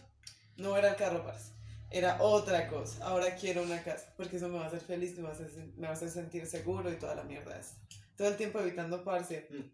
no 0.57 0.75
era 0.75 0.89
el 0.89 0.95
carro, 0.95 1.23
parce. 1.23 1.53
Era 1.91 2.21
otra 2.21 2.67
cosa. 2.67 3.05
Ahora 3.05 3.35
quiero 3.35 3.63
una 3.63 3.81
casa. 3.83 4.13
Porque 4.17 4.37
eso 4.37 4.49
me 4.49 4.57
va 4.57 4.65
a 4.65 4.67
hacer 4.67 4.81
feliz, 4.81 5.15
me 5.17 5.23
va 5.23 5.29
a 5.29 5.33
hacer, 5.33 5.51
me 5.75 5.87
va 5.87 5.89
a 5.89 5.93
hacer 5.93 6.09
sentir 6.09 6.45
seguro 6.45 6.91
y 6.91 6.95
toda 6.97 7.15
la 7.15 7.23
mierda 7.23 7.59
esa 7.59 7.75
todo 8.15 8.29
el 8.29 8.37
tiempo 8.37 8.59
evitando, 8.59 9.03
parce, 9.03 9.47
Mm. 9.49 9.71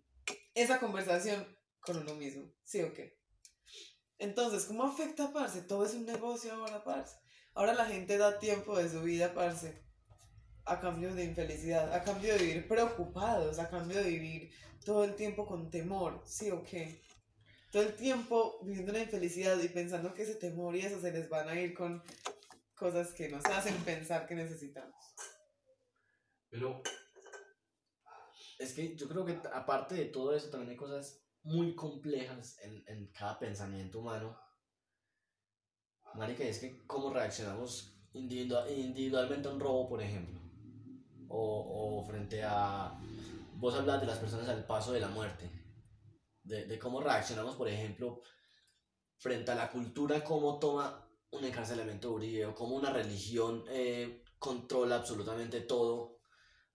esa 0.56 0.80
conversación 0.80 1.46
con 1.80 1.98
uno 1.98 2.16
mismo, 2.16 2.52
¿sí 2.64 2.82
o 2.82 2.94
qué? 2.94 3.20
Entonces, 4.18 4.66
¿cómo 4.66 4.84
afecta, 4.84 5.32
parce? 5.34 5.62
Todo 5.64 5.86
es 5.86 5.94
un 5.94 6.06
negocio 6.06 6.54
ahora, 6.54 6.84
parce. 6.84 7.18
Ahora 7.54 7.74
la 7.74 7.86
gente 7.86 8.18
da 8.18 8.40
tiempo 8.40 8.78
de 8.78 8.90
su 8.90 9.02
vida, 9.02 9.34
parce, 9.34 9.84
a 10.66 10.80
cambio 10.80 11.14
de 11.14 11.24
infelicidad, 11.24 11.94
a 11.94 12.04
cambio 12.04 12.34
de 12.34 12.40
vivir 12.40 12.68
preocupados, 12.68 13.60
a 13.60 13.70
cambio 13.70 13.98
de 13.98 14.10
vivir 14.10 14.52
todo 14.86 15.04
el 15.04 15.16
tiempo 15.16 15.46
con 15.46 15.70
temor, 15.70 16.22
¿sí 16.26 16.52
o 16.52 16.64
qué? 16.64 17.02
Todo 17.72 17.84
el 17.84 17.96
tiempo 17.96 18.60
viviendo 18.64 18.92
la 18.92 19.00
infelicidad 19.00 19.58
y 19.62 19.70
pensando 19.70 20.14
que 20.14 20.24
ese 20.24 20.36
temor 20.36 20.76
y 20.76 20.82
eso 20.82 21.00
se 21.00 21.12
les 21.12 21.30
van 21.30 21.48
a 21.48 21.60
ir 21.60 21.74
con 21.74 22.04
cosas 22.76 23.14
que 23.14 23.30
nos 23.30 23.46
hacen 23.46 23.76
pensar 23.86 24.28
que 24.28 24.36
necesitamos. 24.36 24.94
Pero 26.50 26.82
es 28.60 28.74
que 28.74 28.96
yo 28.98 29.08
creo 29.08 29.26
que 29.26 29.40
aparte 29.54 29.96
de 29.96 30.06
todo 30.06 30.36
eso 30.36 30.50
también 30.50 30.72
hay 30.72 30.76
cosas 30.76 31.24
muy 31.44 31.74
complejas 31.74 32.58
en, 32.62 32.84
en 32.88 33.08
cada 33.14 33.40
pensamiento 33.40 34.00
humano. 34.00 34.38
Marica, 36.16 36.44
es 36.44 36.60
que 36.60 36.86
cómo 36.86 37.14
reaccionamos 37.14 37.96
individua- 38.14 38.70
individualmente 38.70 39.48
a 39.48 39.52
un 39.52 39.62
robo, 39.62 39.88
por 39.88 40.02
ejemplo. 40.02 40.42
O, 41.30 42.02
o 42.02 42.06
frente 42.06 42.44
a... 42.44 43.00
Vos 43.56 43.76
hablas 43.76 44.02
de 44.02 44.08
las 44.08 44.18
personas 44.18 44.50
al 44.50 44.66
paso 44.66 44.92
de 44.92 45.00
la 45.00 45.08
muerte. 45.08 45.50
De, 46.44 46.66
de 46.66 46.80
cómo 46.80 47.02
reaccionamos, 47.02 47.56
por 47.56 47.68
ejemplo, 47.68 48.22
frente 49.18 49.52
a 49.52 49.56
la 49.56 49.70
cultura, 49.70 50.24
cómo 50.24 50.58
toma 50.58 51.08
un 51.32 51.46
encarcelamiento 51.46 52.18
de 52.20 52.46
o 52.46 52.56
cómo 52.56 52.76
una 52.76 52.92
religión 52.92 53.64
eh, 53.70 54.24
controla 54.40 54.96
absolutamente 54.96 55.62
todo 55.62 56.20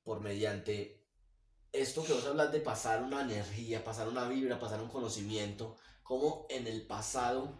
por 0.02 0.20
mediante 0.20 1.04
esto 1.72 2.04
que 2.04 2.12
vos 2.12 2.24
hablas 2.24 2.52
de 2.52 2.60
pasar 2.60 3.02
una 3.02 3.22
energía, 3.22 3.84
pasar 3.84 4.08
una 4.08 4.28
vibra, 4.28 4.58
pasar 4.58 4.80
un 4.80 4.88
conocimiento, 4.88 5.76
como 6.02 6.46
en 6.48 6.66
el 6.66 6.86
pasado 6.86 7.52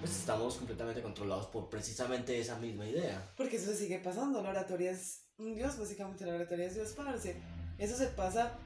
pues 0.00 0.16
estamos 0.16 0.54
completamente 0.54 1.02
controlados 1.02 1.46
por 1.46 1.68
precisamente 1.68 2.38
esa 2.38 2.56
misma 2.56 2.86
idea. 2.86 3.32
Porque 3.36 3.56
eso 3.56 3.74
sigue 3.74 3.98
pasando, 3.98 4.40
la 4.40 4.50
oratoria 4.50 4.92
es 4.92 5.24
un 5.38 5.54
dios, 5.54 5.76
básicamente 5.76 6.24
la 6.24 6.34
oratoria 6.34 6.66
es 6.66 6.74
Dios, 6.76 6.92
parce. 6.92 7.36
Eso 7.78 7.96
se 7.96 8.06
pasa 8.06 8.56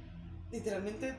literalmente 0.50 1.16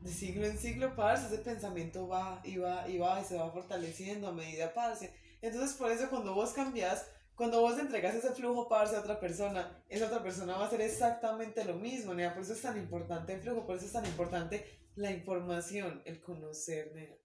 de 0.00 0.12
siglo 0.12 0.46
en 0.46 0.58
siglo, 0.58 0.94
parce. 0.96 1.26
Ese 1.26 1.42
pensamiento 1.42 2.08
va 2.08 2.40
y 2.44 2.56
va 2.56 2.88
y 2.88 2.98
va 2.98 3.20
y 3.20 3.24
se 3.24 3.36
va 3.36 3.50
fortaleciendo 3.50 4.28
a 4.28 4.32
medida, 4.32 4.72
parce. 4.72 5.12
Entonces, 5.42 5.76
por 5.76 5.90
eso 5.90 6.08
cuando 6.10 6.34
vos 6.34 6.52
cambias, 6.52 7.06
cuando 7.34 7.60
vos 7.60 7.78
entregas 7.78 8.14
ese 8.14 8.32
flujo, 8.32 8.68
parce, 8.68 8.96
a 8.96 9.00
otra 9.00 9.18
persona, 9.18 9.82
esa 9.88 10.06
otra 10.06 10.22
persona 10.22 10.56
va 10.56 10.64
a 10.64 10.66
hacer 10.66 10.80
exactamente 10.80 11.64
lo 11.64 11.74
mismo, 11.74 12.14
nea. 12.14 12.34
Por 12.34 12.42
eso 12.42 12.52
es 12.52 12.62
tan 12.62 12.76
importante 12.76 13.32
el 13.32 13.40
flujo, 13.40 13.66
por 13.66 13.76
eso 13.76 13.86
es 13.86 13.92
tan 13.92 14.06
importante 14.06 14.64
la 14.96 15.10
información, 15.10 16.02
el 16.04 16.20
conocer, 16.20 16.92
nea. 16.94 17.16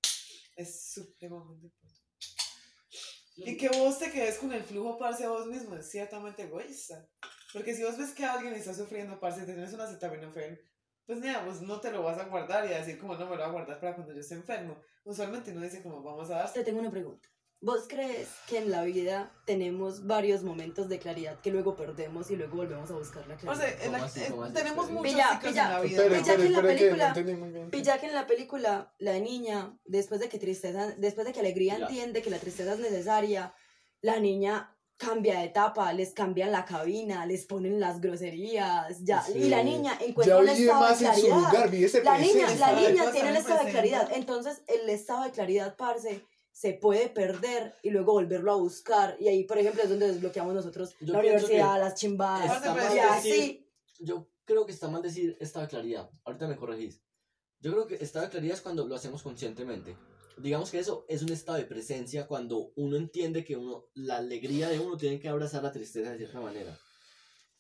Es 0.55 0.93
supremamente 0.93 1.65
importante. 1.67 1.95
Y 3.37 3.57
que 3.57 3.67
vos 3.67 3.99
te 3.99 4.11
quedes 4.11 4.37
con 4.37 4.53
el 4.53 4.63
flujo, 4.63 4.97
parce, 4.97 5.25
a 5.25 5.29
vos 5.29 5.47
mismo, 5.47 5.75
es 5.75 5.89
ciertamente 5.89 6.43
egoísta. 6.43 7.05
Porque 7.51 7.75
si 7.75 7.83
vos 7.83 7.97
ves 7.97 8.11
que 8.11 8.25
alguien 8.25 8.53
está 8.53 8.73
sufriendo, 8.73 9.19
parce, 9.19 9.45
tenés 9.45 9.73
una 9.73 9.83
acetaminofén, 9.83 10.59
pues 11.05 11.19
nada, 11.19 11.45
vos 11.45 11.61
no 11.61 11.79
te 11.79 11.91
lo 11.91 12.03
vas 12.03 12.17
a 12.19 12.25
guardar 12.25 12.69
y 12.69 12.73
a 12.73 12.79
decir 12.79 12.97
como 12.97 13.13
no 13.15 13.25
me 13.25 13.31
lo 13.31 13.37
voy 13.37 13.45
a 13.45 13.51
guardar 13.51 13.79
para 13.79 13.95
cuando 13.95 14.13
yo 14.13 14.19
esté 14.19 14.35
enfermo. 14.35 14.77
Usualmente 15.03 15.51
uno 15.51 15.61
dice 15.61 15.81
como 15.83 16.01
vamos 16.01 16.29
a 16.31 16.35
dar. 16.37 16.53
Te 16.53 16.63
tengo 16.63 16.79
una 16.79 16.91
pregunta. 16.91 17.27
¿Vos 17.61 17.85
crees 17.87 18.27
que 18.47 18.57
en 18.59 18.69
la 18.69 18.83
vida 18.83 19.31
tenemos 19.45 20.05
varios 20.05 20.43
momentos 20.43 20.87
de 20.89 20.99
claridad 20.99 21.39
que 21.39 21.49
luego 21.51 21.75
perdemos 21.75 22.29
y 22.29 22.35
luego 22.35 22.57
volvemos 22.57 22.91
a 22.91 22.95
buscar 22.95 23.25
la 23.27 23.35
O 23.35 23.37
claridad? 23.37 23.65
sea, 23.65 23.85
en 23.85 23.91
la- 23.91 23.97
¿Cómo 23.99 24.03
así? 24.05 24.19
eh, 24.21 24.51
tenemos 24.53 24.91
muchos 24.91 25.11
Pilla, 25.13 25.29
ciclos 25.31 25.51
pilla. 25.51 25.63
en 25.65 25.71
la 25.71 25.79
vida. 25.81 25.95
Espere, 26.03 26.09
Pilla 26.19 26.25
que 26.25 26.31
espere, 26.31 26.45
en 26.47 26.53
la 26.53 26.61
que 26.61 26.67
no 26.67 27.25
película- 27.25 27.37
muy 27.45 27.49
bien. 27.53 27.69
Pilla 27.71 27.97
que 27.99 28.05
en 28.07 28.13
la 28.13 28.27
película 28.27 28.93
la 28.99 29.19
niña, 29.19 29.79
después 29.85 30.19
de 30.19 30.29
que 30.29 30.37
tristeza, 30.37 30.93
después 30.97 31.25
de 31.25 31.33
que 31.33 31.39
alegría 31.39 31.79
Ya. 31.79 31.85
entiende 31.87 32.21
que 32.21 32.29
la 32.29 32.39
tristeza 32.39 32.73
es 32.73 32.79
necesaria, 32.79 33.55
la 34.01 34.19
niña 34.19 34.74
cambia 34.97 35.39
de 35.39 35.45
etapa, 35.45 35.91
les 35.93 36.13
cambian 36.13 36.51
la 36.51 36.63
cabina, 36.65 37.25
les 37.25 37.45
ponen 37.45 37.79
las 37.79 37.99
groserías, 37.99 39.03
ya, 39.03 39.21
Sí. 39.21 39.33
y 39.37 39.49
la 39.49 39.61
niña 39.63 39.97
encuentra 39.99 40.37
un 40.37 40.47
estado 40.47 40.83
de 40.83 40.89
más 40.89 41.01
en 41.01 41.07
su 41.07 41.21
claridad. 41.21 41.37
lugar, 41.51 41.69
vive 41.69 41.85
ese 41.85 42.03
La 42.03 42.17
niña, 42.17 42.55
la 42.55 42.71
niña 42.73 43.11
tiene 43.11 43.29
el 43.29 43.35
estado 43.35 43.65
de 43.65 43.71
claridad. 43.71 44.09
Entonces, 44.13 44.61
el 44.67 44.89
estado 44.89 45.23
de 45.23 45.31
claridad, 45.31 45.75
parce, 45.75 46.25
se 46.51 46.73
puede 46.73 47.09
perder 47.09 47.75
y 47.83 47.89
luego 47.89 48.13
volverlo 48.13 48.53
a 48.53 48.55
buscar. 48.55 49.17
Y 49.19 49.27
ahí, 49.27 49.43
por 49.43 49.57
ejemplo, 49.57 49.83
es 49.83 49.89
donde 49.89 50.07
desbloqueamos 50.07 50.53
nosotros 50.53 50.95
Yo 51.01 51.11
la 51.13 51.19
universidad, 51.19 51.73
que 51.73 51.79
las 51.79 51.95
chimbadas. 51.95 52.61
y 52.65 52.75
decir- 52.95 53.01
así. 53.09 53.67
Yo 53.99 54.29
creo 54.45 54.65
que 54.65 54.71
está 54.71 54.87
mal 54.87 55.01
decir 55.01 55.35
estado 55.41 55.65
de 55.65 55.69
claridad. 55.69 56.09
Ahorita 56.23 56.47
me 56.47 56.55
corregís. 56.55 57.01
Yo 57.59 57.71
creo 57.73 57.87
que 57.87 57.95
estado 57.95 58.25
de 58.25 58.31
claridad 58.31 58.55
es 58.55 58.61
cuando 58.61 58.85
lo 58.87 58.95
hacemos 58.95 59.21
conscientemente. 59.23 59.97
Digamos 60.37 60.71
que 60.71 60.79
eso 60.79 61.05
es 61.07 61.21
un 61.21 61.31
estado 61.31 61.57
de 61.57 61.65
presencia 61.65 62.27
cuando 62.27 62.71
uno 62.75 62.97
entiende 62.97 63.45
que 63.45 63.55
uno, 63.55 63.85
la 63.93 64.17
alegría 64.17 64.69
de 64.69 64.79
uno 64.79 64.97
tiene 64.97 65.19
que 65.19 65.29
abrazar 65.29 65.63
la 65.63 65.71
tristeza 65.71 66.11
de 66.11 66.17
cierta 66.17 66.41
manera. 66.41 66.77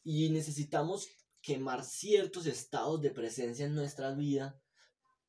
Y 0.03 0.29
necesitamos 0.29 1.07
quemar 1.41 1.83
ciertos 1.83 2.47
estados 2.47 3.01
de 3.01 3.11
presencia 3.11 3.65
en 3.65 3.75
nuestra 3.75 4.13
vida 4.13 4.59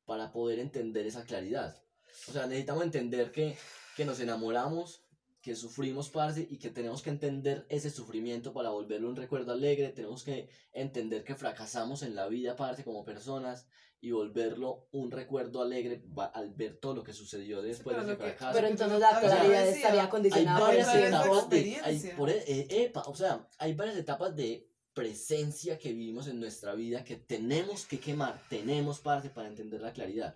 para 0.05 0.31
poder 0.31 0.59
entender 0.59 1.05
esa 1.05 1.25
claridad. 1.25 1.81
O 2.27 2.31
sea, 2.31 2.47
necesitamos 2.47 2.83
entender 2.83 3.31
que, 3.31 3.57
que 3.95 4.05
nos 4.05 4.19
enamoramos, 4.19 5.03
que 5.41 5.55
sufrimos, 5.55 6.09
parce, 6.09 6.47
y 6.49 6.57
que 6.57 6.71
tenemos 6.71 7.01
que 7.01 7.09
entender 7.09 7.65
ese 7.69 7.89
sufrimiento 7.89 8.51
para 8.53 8.69
volverlo 8.69 9.09
un 9.09 9.15
recuerdo 9.15 9.51
alegre. 9.51 9.89
Tenemos 9.89 10.23
que 10.23 10.49
entender 10.73 11.23
que 11.23 11.35
fracasamos 11.35 12.01
en 12.03 12.15
la 12.15 12.27
vida, 12.27 12.55
parce, 12.55 12.83
como 12.83 13.05
personas, 13.05 13.67
y 13.99 14.11
volverlo 14.11 14.87
un 14.91 15.09
recuerdo 15.11 15.61
alegre 15.61 16.03
al 16.33 16.53
ver 16.53 16.77
todo 16.77 16.93
lo 16.95 17.03
que 17.03 17.13
sucedió 17.13 17.61
después 17.61 17.95
pero 17.95 18.07
de 18.07 18.13
ese 18.13 18.21
fracaso. 18.21 18.51
Pero 18.53 18.67
entonces 18.67 18.99
la 18.99 19.11
ya 19.13 19.19
claridad 19.19 19.63
decía, 19.65 19.75
estaría 19.77 20.09
condicionada 20.09 20.59
por 20.59 20.73
la 20.75 21.07
etapas 21.07 21.49
de, 21.49 21.79
hay, 21.83 21.99
por 22.15 22.29
e- 22.29 22.43
eh, 22.47 22.67
epa, 22.85 23.01
o 23.07 23.15
sea, 23.15 23.47
hay 23.57 23.73
varias 23.73 23.97
etapas 23.97 24.35
de 24.35 24.69
presencia 24.93 25.77
que 25.77 25.89
vivimos 25.93 26.27
en 26.27 26.39
nuestra 26.39 26.73
vida 26.75 27.03
que 27.03 27.15
tenemos 27.17 27.85
que 27.85 27.99
quemar, 27.99 28.41
tenemos 28.49 28.99
parce 28.99 29.29
para 29.29 29.47
entender 29.47 29.81
la 29.81 29.91
claridad. 29.93 30.35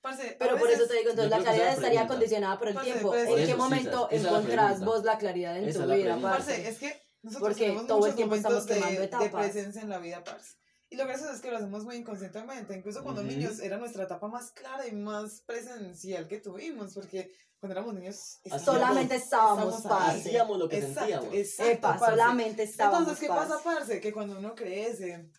Parce, 0.00 0.34
Pero 0.38 0.56
a 0.56 0.58
por 0.58 0.68
eso 0.68 0.80
veces- 0.80 0.88
te 0.88 0.98
digo, 0.98 1.10
entonces 1.10 1.30
la 1.30 1.38
claridad 1.38 1.66
la 1.66 1.72
estaría 1.74 2.06
condicionada 2.08 2.58
por 2.58 2.68
el 2.68 2.74
Parce, 2.74 2.90
tiempo. 2.90 3.08
pues, 3.10 3.28
¿En 3.28 3.36
qué 3.36 3.42
eso, 3.44 3.56
momento 3.56 4.08
la 4.10 4.16
encontrás 4.18 4.66
pregunta. 4.66 4.84
vos 4.86 5.04
la 5.04 5.18
claridad 5.18 5.56
en 5.58 5.68
Esa 5.68 5.82
tu 5.82 5.86
la 5.88 5.94
vida, 5.94 6.18
parce? 6.20 6.52
Parce, 6.54 6.68
es 6.68 6.78
que 6.78 7.02
nosotros 7.22 7.48
Porque 7.56 7.84
todo 7.86 8.06
el 8.08 8.14
tiempo 8.16 8.34
estamos 8.34 8.66
quemando 8.66 8.98
de, 9.00 9.06
etapas. 9.06 9.30
de 9.30 9.38
presencia 9.38 9.82
en 9.82 9.88
la 9.88 9.98
vida, 10.00 10.24
parce. 10.24 10.56
Y 10.92 10.96
lo 10.96 11.06
gracioso 11.06 11.32
es 11.32 11.40
que 11.40 11.50
lo 11.50 11.56
hacemos 11.56 11.84
muy 11.84 11.96
inconscientemente. 11.96 12.76
Incluso 12.76 13.02
cuando 13.02 13.22
niños 13.22 13.60
era 13.60 13.78
nuestra 13.78 14.04
etapa 14.04 14.28
más 14.28 14.50
clara 14.52 14.86
y 14.86 14.92
más 14.92 15.40
presencial 15.46 16.28
que 16.28 16.38
tuvimos, 16.38 16.92
porque 16.92 17.32
cuando 17.58 17.72
éramos 17.78 17.94
niños 17.94 18.40
Hacíamos- 18.44 18.62
Solamente 18.64 19.14
estábamos, 19.16 19.76
estábamos 19.76 19.82
parce. 20.06 20.28
Hacíamos 20.28 20.58
lo 20.58 20.68
que 20.68 20.76
Exacto, 20.78 21.00
sentíamos. 21.00 21.34
exacto, 21.34 21.72
Epa, 21.72 21.88
parce. 21.98 22.04
solamente 22.10 22.62
estábamos, 22.64 22.98
Entonces, 23.00 23.20
¿qué 23.22 23.28
parce. 23.28 23.48
pasa, 23.52 23.64
parce? 23.64 24.00
Que 24.02 24.12
cuando 24.12 24.38
uno 24.38 24.54
crece, 24.54 25.30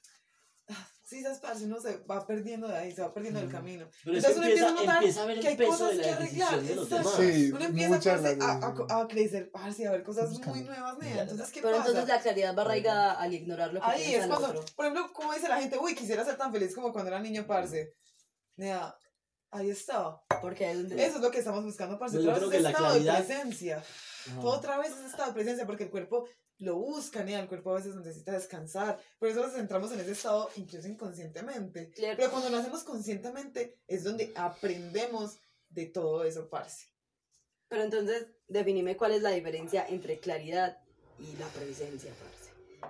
sí, 1.18 1.22
sabes, 1.24 1.40
parce, 1.40 1.66
uno 1.66 1.80
se 1.80 1.98
va 2.10 2.26
perdiendo 2.26 2.68
de 2.68 2.76
ahí, 2.78 2.92
se 2.92 3.02
va 3.02 3.14
perdiendo 3.14 3.40
del 3.40 3.50
camino. 3.50 3.88
Pero 4.04 4.18
Entonces 4.18 4.38
uno 4.38 4.48
empieza, 4.48 4.68
empieza 4.70 4.82
a 4.82 4.86
notar 4.86 4.98
empieza 4.98 5.22
a 5.24 5.26
ver 5.26 5.40
que 5.40 5.48
hay 5.48 5.58
cosas 5.58 5.98
de 5.98 6.02
que 6.04 6.10
arreglar, 6.10 6.62
de 6.62 6.76
los 6.76 6.92
exacto. 6.92 7.18
demás. 7.18 7.34
Sí, 7.36 7.52
Uno 7.54 7.66
empieza 7.66 7.90
parce, 7.94 8.10
a, 8.10 8.14
las 8.14 8.24
veces. 8.24 8.44
a, 8.90 9.00
a 9.02 9.08
crecer, 9.08 9.52
parce, 9.52 9.88
a 9.88 9.92
ver 9.92 10.04
cosas 10.04 10.30
muy 10.30 10.38
Buscando. 10.40 10.64
nuevas, 10.72 10.98
nea. 11.00 11.22
Entonces, 11.24 11.52
¿qué 11.52 11.62
Pero 11.62 11.78
pasa? 11.78 11.90
entonces 11.90 12.10
la 12.16 12.22
claridad 12.22 12.56
va 12.58 12.62
arraigada 12.64 13.12
al 13.14 13.34
ignorar 13.34 13.74
lo 13.74 13.80
que 13.80 13.86
Ahí 13.86 13.98
piensa 14.04 14.18
es 14.18 14.24
el 14.24 14.30
cuando, 14.30 14.48
otro. 14.60 14.66
por 14.76 14.86
ejemplo, 14.86 15.14
como 15.14 15.34
dice 15.34 15.48
la 15.48 15.60
gente, 15.62 15.78
uy, 15.78 15.96
quisiera 15.96 16.26
ser 16.26 16.36
tan 16.38 16.52
feliz 16.52 16.74
como 16.76 16.92
cuando 16.92 17.10
era 17.10 17.20
niño, 17.20 17.46
parce. 17.48 17.94
Nea, 18.56 18.96
ahí 19.52 19.70
está. 19.70 20.22
Porque 20.42 20.70
Eso 20.72 21.16
es 21.18 21.22
lo 21.22 21.32
que 21.32 21.40
estamos 21.40 21.64
buscando, 21.64 21.98
parce. 22.00 22.22
Yo 22.22 22.34
creo 22.34 22.50
que 22.50 22.60
la 22.60 22.70
estado 22.72 22.88
claridad- 22.90 23.18
de 23.20 23.24
presencia. 23.26 23.84
Ajá. 24.32 24.42
Otra 24.42 24.78
vez 24.78 24.92
ese 24.92 25.08
estado 25.08 25.30
de 25.30 25.34
presencia, 25.34 25.66
porque 25.66 25.84
el 25.84 25.90
cuerpo 25.90 26.28
lo 26.60 26.78
busca, 26.78 27.24
nea. 27.24 27.40
El 27.40 27.48
cuerpo 27.48 27.72
a 27.72 27.76
veces 27.76 27.96
necesita 27.96 28.32
descansar. 28.32 29.00
Por 29.20 29.30
eso 29.30 29.42
nos 29.42 29.54
centramos 29.54 29.92
en 29.92 30.00
ese 30.00 30.12
estado, 30.12 30.50
incluso 30.56 30.88
inconscientemente. 30.88 31.90
Claro. 31.92 32.16
Pero 32.18 32.32
cuando 32.32 32.50
lo 32.50 32.58
hacemos 32.58 32.84
conscientemente, 32.84 33.80
es 33.88 34.04
donde 34.04 34.32
aprendemos 34.36 35.38
de 35.70 35.88
todo 35.88 36.24
eso, 36.24 36.50
parce. 36.50 36.88
Pero 37.68 37.84
entonces, 37.84 38.28
definime 38.48 38.96
cuál 38.96 39.14
es 39.14 39.22
la 39.22 39.32
diferencia 39.32 39.86
entre 39.88 40.20
claridad 40.20 40.78
y 41.20 41.36
la 41.38 41.48
presencia, 41.48 42.12
parce. 42.12 42.34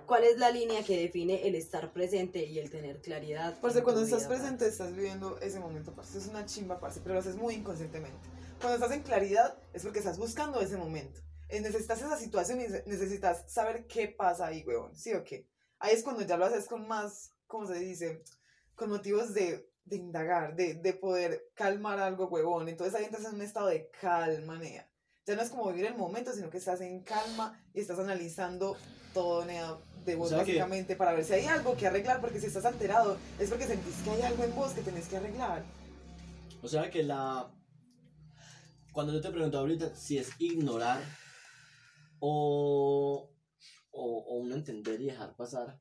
¿Cuál 0.06 0.24
es 0.24 0.38
la 0.38 0.50
línea 0.50 0.84
que 0.84 0.98
define 0.98 1.46
el 1.46 1.54
estar 1.54 1.92
presente 1.92 2.44
y 2.44 2.58
el 2.58 2.68
tener 2.68 3.00
claridad? 3.00 3.58
Parce, 3.60 3.82
cuando 3.82 4.02
estás 4.02 4.28
vida, 4.28 4.36
presente, 4.36 4.66
estás 4.66 4.94
viviendo 4.94 5.38
ese 5.40 5.60
momento, 5.60 5.94
parce. 5.94 6.18
Es 6.18 6.26
una 6.26 6.44
chimba, 6.44 6.80
parce, 6.80 7.00
pero 7.00 7.14
lo 7.14 7.20
haces 7.20 7.36
muy 7.36 7.54
inconscientemente. 7.54 8.28
Cuando 8.64 8.82
estás 8.82 8.96
en 8.96 9.02
claridad, 9.04 9.58
es 9.74 9.82
porque 9.82 9.98
estás 9.98 10.16
buscando 10.16 10.58
ese 10.62 10.78
momento. 10.78 11.20
Eh, 11.50 11.60
necesitas 11.60 11.98
esa 12.00 12.16
situación 12.16 12.62
y 12.62 12.66
necesitas 12.88 13.44
saber 13.46 13.86
qué 13.86 14.08
pasa 14.08 14.46
ahí, 14.46 14.64
huevón. 14.66 14.96
¿Sí 14.96 15.12
o 15.12 15.22
qué? 15.22 15.46
Ahí 15.80 15.94
es 15.94 16.02
cuando 16.02 16.22
ya 16.22 16.38
lo 16.38 16.46
haces 16.46 16.64
con 16.66 16.88
más, 16.88 17.30
¿cómo 17.46 17.66
se 17.66 17.74
dice? 17.74 18.22
Con 18.74 18.88
motivos 18.88 19.34
de, 19.34 19.68
de 19.84 19.96
indagar, 19.96 20.56
de, 20.56 20.72
de 20.76 20.94
poder 20.94 21.50
calmar 21.52 21.98
algo, 21.98 22.26
huevón. 22.28 22.70
Entonces 22.70 22.94
ahí 22.94 23.04
entras 23.04 23.26
en 23.26 23.34
un 23.34 23.42
estado 23.42 23.66
de 23.66 23.90
calma, 24.00 24.56
nea. 24.58 24.88
Ya 25.26 25.36
no 25.36 25.42
es 25.42 25.50
como 25.50 25.68
vivir 25.68 25.84
el 25.84 25.96
momento, 25.98 26.32
sino 26.32 26.48
que 26.48 26.56
estás 26.56 26.80
en 26.80 27.02
calma 27.02 27.62
y 27.74 27.80
estás 27.80 27.98
analizando 27.98 28.78
todo, 29.12 29.44
nea, 29.44 29.76
de 30.06 30.14
vos, 30.16 30.28
O 30.28 30.36
sea 30.36 30.38
que- 30.38 30.52
básicamente, 30.52 30.96
para 30.96 31.12
ver 31.12 31.26
si 31.26 31.34
hay 31.34 31.44
algo 31.44 31.76
que 31.76 31.86
arreglar, 31.86 32.22
porque 32.22 32.40
si 32.40 32.46
estás 32.46 32.64
alterado, 32.64 33.18
es 33.38 33.50
porque 33.50 33.66
sentís 33.66 33.96
que 34.04 34.10
hay 34.10 34.22
algo 34.22 34.42
en 34.42 34.54
vos 34.54 34.72
que 34.72 34.80
tenés 34.80 35.06
que 35.06 35.18
arreglar. 35.18 35.62
O 36.62 36.68
sea 36.68 36.88
que 36.90 37.02
la. 37.02 37.50
Cuando 38.94 39.12
yo 39.12 39.20
te 39.20 39.30
pregunto 39.30 39.58
ahorita 39.58 39.94
si 39.96 40.18
es 40.18 40.30
ignorar 40.38 41.02
o, 42.20 43.28
o, 43.90 44.18
o 44.18 44.36
uno 44.38 44.54
entender 44.54 45.00
y 45.00 45.06
dejar 45.06 45.34
pasar, 45.34 45.80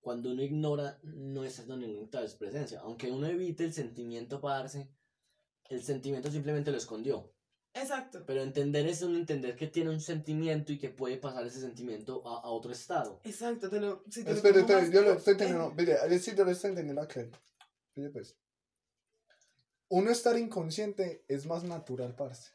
cuando 0.00 0.32
uno 0.32 0.42
ignora 0.42 0.98
no 1.04 1.44
está 1.44 1.64
dando 1.64 1.86
ninguna 1.86 2.20
presencia. 2.36 2.80
Aunque 2.80 3.10
uno 3.12 3.28
evite 3.28 3.64
el 3.64 3.72
sentimiento 3.72 4.40
pararse, 4.40 4.90
el 5.70 5.82
sentimiento 5.84 6.30
simplemente 6.32 6.72
lo 6.72 6.78
escondió. 6.78 7.32
Exacto. 7.74 8.24
Pero 8.26 8.42
entender 8.42 8.86
es 8.88 9.02
uno 9.02 9.18
entender 9.18 9.54
que 9.54 9.68
tiene 9.68 9.90
un 9.90 10.00
sentimiento 10.00 10.72
y 10.72 10.78
que 10.78 10.88
puede 10.88 11.16
pasar 11.16 11.46
ese 11.46 11.60
sentimiento 11.60 12.26
a, 12.26 12.40
a 12.40 12.48
otro 12.48 12.72
estado. 12.72 13.20
Exacto, 13.22 13.70
te 13.70 13.78
lo, 13.78 14.02
si 14.10 14.24
te 14.24 14.30
lo 14.30 14.36
espera, 14.36 14.62
más- 14.66 14.90
yo 14.90 15.02
lo 15.02 15.12
estoy 15.12 15.32
eh, 15.32 15.34
entendiendo. 15.34 15.74
Mire, 15.74 15.96
yo 16.10 16.18
sí 16.18 16.32
yo 16.36 16.44
lo 16.44 16.50
estoy 16.50 16.70
entendiendo 16.70 17.02
acá. 17.02 17.24
Mire, 17.94 18.10
pues. 18.10 18.36
Uno 19.88 20.10
estar 20.10 20.38
inconsciente 20.38 21.24
es 21.28 21.46
más 21.46 21.64
natural, 21.64 22.14
parce. 22.14 22.50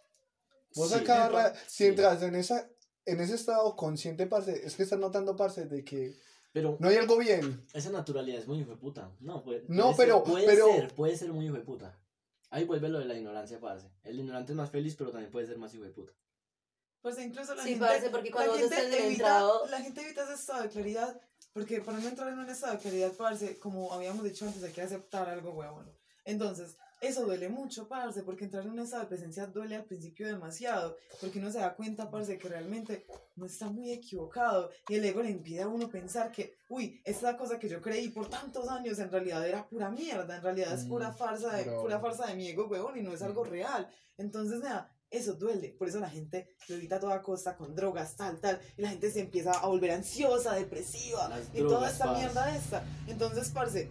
Vos 0.75 0.89
Sí, 0.89 0.95
acá, 0.95 1.29
ra- 1.29 1.53
si 1.67 1.85
entras 1.85 2.21
en, 2.23 2.35
esa, 2.35 2.67
en 3.05 3.19
ese 3.21 3.35
estado 3.35 3.75
consciente, 3.75 4.27
parce, 4.27 4.65
es 4.65 4.75
que 4.75 4.83
estás 4.83 4.99
notando, 4.99 5.35
parce, 5.35 5.65
de 5.65 5.83
que 5.83 6.15
Pero 6.51 6.77
no 6.79 6.87
hay 6.89 6.97
algo 6.97 7.17
bien. 7.17 7.65
esa 7.73 7.89
naturalidad 7.91 8.39
es 8.39 8.47
muy 8.47 8.59
hijo 8.59 8.71
de 8.71 8.77
puta. 8.77 9.11
No, 9.19 9.43
puede, 9.43 9.63
No, 9.67 9.95
puede 9.95 9.97
pero- 9.97 10.23
ser, 10.23 10.31
puede 10.33 10.45
pero- 10.45 10.65
ser, 10.67 10.93
puede 10.95 11.17
ser 11.17 11.33
muy 11.33 11.45
hijo 11.45 11.55
de 11.55 11.61
puta. 11.61 11.99
Ahí 12.51 12.65
vuelve 12.65 12.89
lo 12.89 12.99
de 12.99 13.05
la 13.05 13.15
ignorancia, 13.15 13.59
parce. 13.59 13.87
El 14.03 14.19
ignorante 14.19 14.51
es 14.51 14.55
más 14.55 14.69
feliz, 14.69 14.95
pero 14.95 15.09
también 15.11 15.31
puede 15.31 15.47
ser 15.47 15.57
más 15.57 15.73
hijo 15.73 15.83
de 15.83 15.89
puta. 15.89 16.13
Pues 17.01 17.17
incluso 17.19 17.53
la 17.55 17.63
Sí, 17.63 17.69
gente, 17.71 17.85
parce, 17.85 18.09
porque 18.11 18.31
cuando 18.31 18.55
la 18.55 18.61
vos 18.61 18.69
gente 18.71 18.85
evita, 19.05 19.07
entrado- 19.09 19.65
la 19.67 19.81
gente 19.81 20.01
evita 20.01 20.23
ese 20.23 20.33
estado 20.35 20.61
de 20.63 20.69
claridad, 20.69 21.19
porque 21.51 21.81
para 21.81 21.97
no 21.99 22.07
entrar 22.07 22.31
en 22.31 22.39
un 22.39 22.49
estado 22.49 22.73
de 22.73 22.79
claridad, 22.79 23.11
parce, 23.17 23.57
como 23.59 23.91
habíamos 23.91 24.23
dicho 24.23 24.45
antes, 24.45 24.63
hay 24.63 24.71
que 24.71 24.81
aceptar 24.83 25.27
algo 25.27 25.51
huevón. 25.51 25.91
Entonces, 26.23 26.77
eso 27.03 27.25
duele 27.25 27.49
mucho, 27.49 27.87
parce, 27.87 28.23
porque 28.23 28.45
entrar 28.45 28.63
en 28.63 28.71
un 28.71 28.79
estado 28.79 29.03
de 29.03 29.09
presencia 29.09 29.45
duele 29.47 29.75
al 29.75 29.85
principio 29.85 30.25
demasiado, 30.25 30.97
porque 31.19 31.39
uno 31.39 31.51
se 31.51 31.59
da 31.59 31.75
cuenta, 31.75 32.09
parce, 32.09 32.37
que 32.37 32.47
realmente 32.47 33.05
no 33.35 33.45
está 33.45 33.69
muy 33.69 33.91
equivocado, 33.91 34.69
y 34.87 34.95
el 34.95 35.05
ego 35.05 35.21
le 35.21 35.31
impide 35.31 35.61
a 35.61 35.67
uno 35.67 35.89
pensar 35.89 36.31
que, 36.31 36.55
uy, 36.69 37.01
esta 37.03 37.37
cosa 37.37 37.59
que 37.59 37.69
yo 37.69 37.81
creí 37.81 38.09
por 38.09 38.29
tantos 38.29 38.69
años 38.69 38.97
en 38.99 39.11
realidad 39.11 39.47
era 39.47 39.67
pura 39.67 39.89
mierda, 39.91 40.37
en 40.37 40.41
realidad 40.41 40.73
es 40.73 40.85
pura 40.85 41.09
Mm, 41.09 41.15
farsa 41.15 41.55
de, 41.57 41.65
pura 41.65 41.99
farsa 41.99 42.27
de 42.27 42.35
mi 42.35 42.47
ego, 42.47 42.67
huevón, 42.67 42.97
y 42.97 43.01
no 43.01 43.13
es 43.13 43.21
algo 43.21 43.43
real. 43.43 43.87
Entonces, 44.17 44.59
nada, 44.61 44.91
eso 45.09 45.33
duele. 45.33 45.75
Por 45.77 45.89
eso 45.89 45.99
la 45.99 46.09
gente 46.09 46.55
lo 46.67 46.75
evita 46.75 46.95
a 46.95 46.99
toda 46.99 47.21
costa 47.21 47.55
con 47.55 47.75
drogas, 47.75 48.15
tal, 48.15 48.39
tal. 48.39 48.59
Y 48.77 48.81
la 48.81 48.89
gente 48.89 49.11
se 49.11 49.21
empieza 49.21 49.51
a 49.51 49.67
volver 49.67 49.91
ansiosa, 49.91 50.53
depresiva. 50.53 51.29
Las 51.29 51.49
y 51.53 51.57
toda 51.59 51.69
drogas, 51.69 51.93
esta 51.93 52.05
parce. 52.05 52.19
mierda 52.21 52.55
esta. 52.55 52.83
Entonces, 53.07 53.49
parce, 53.49 53.89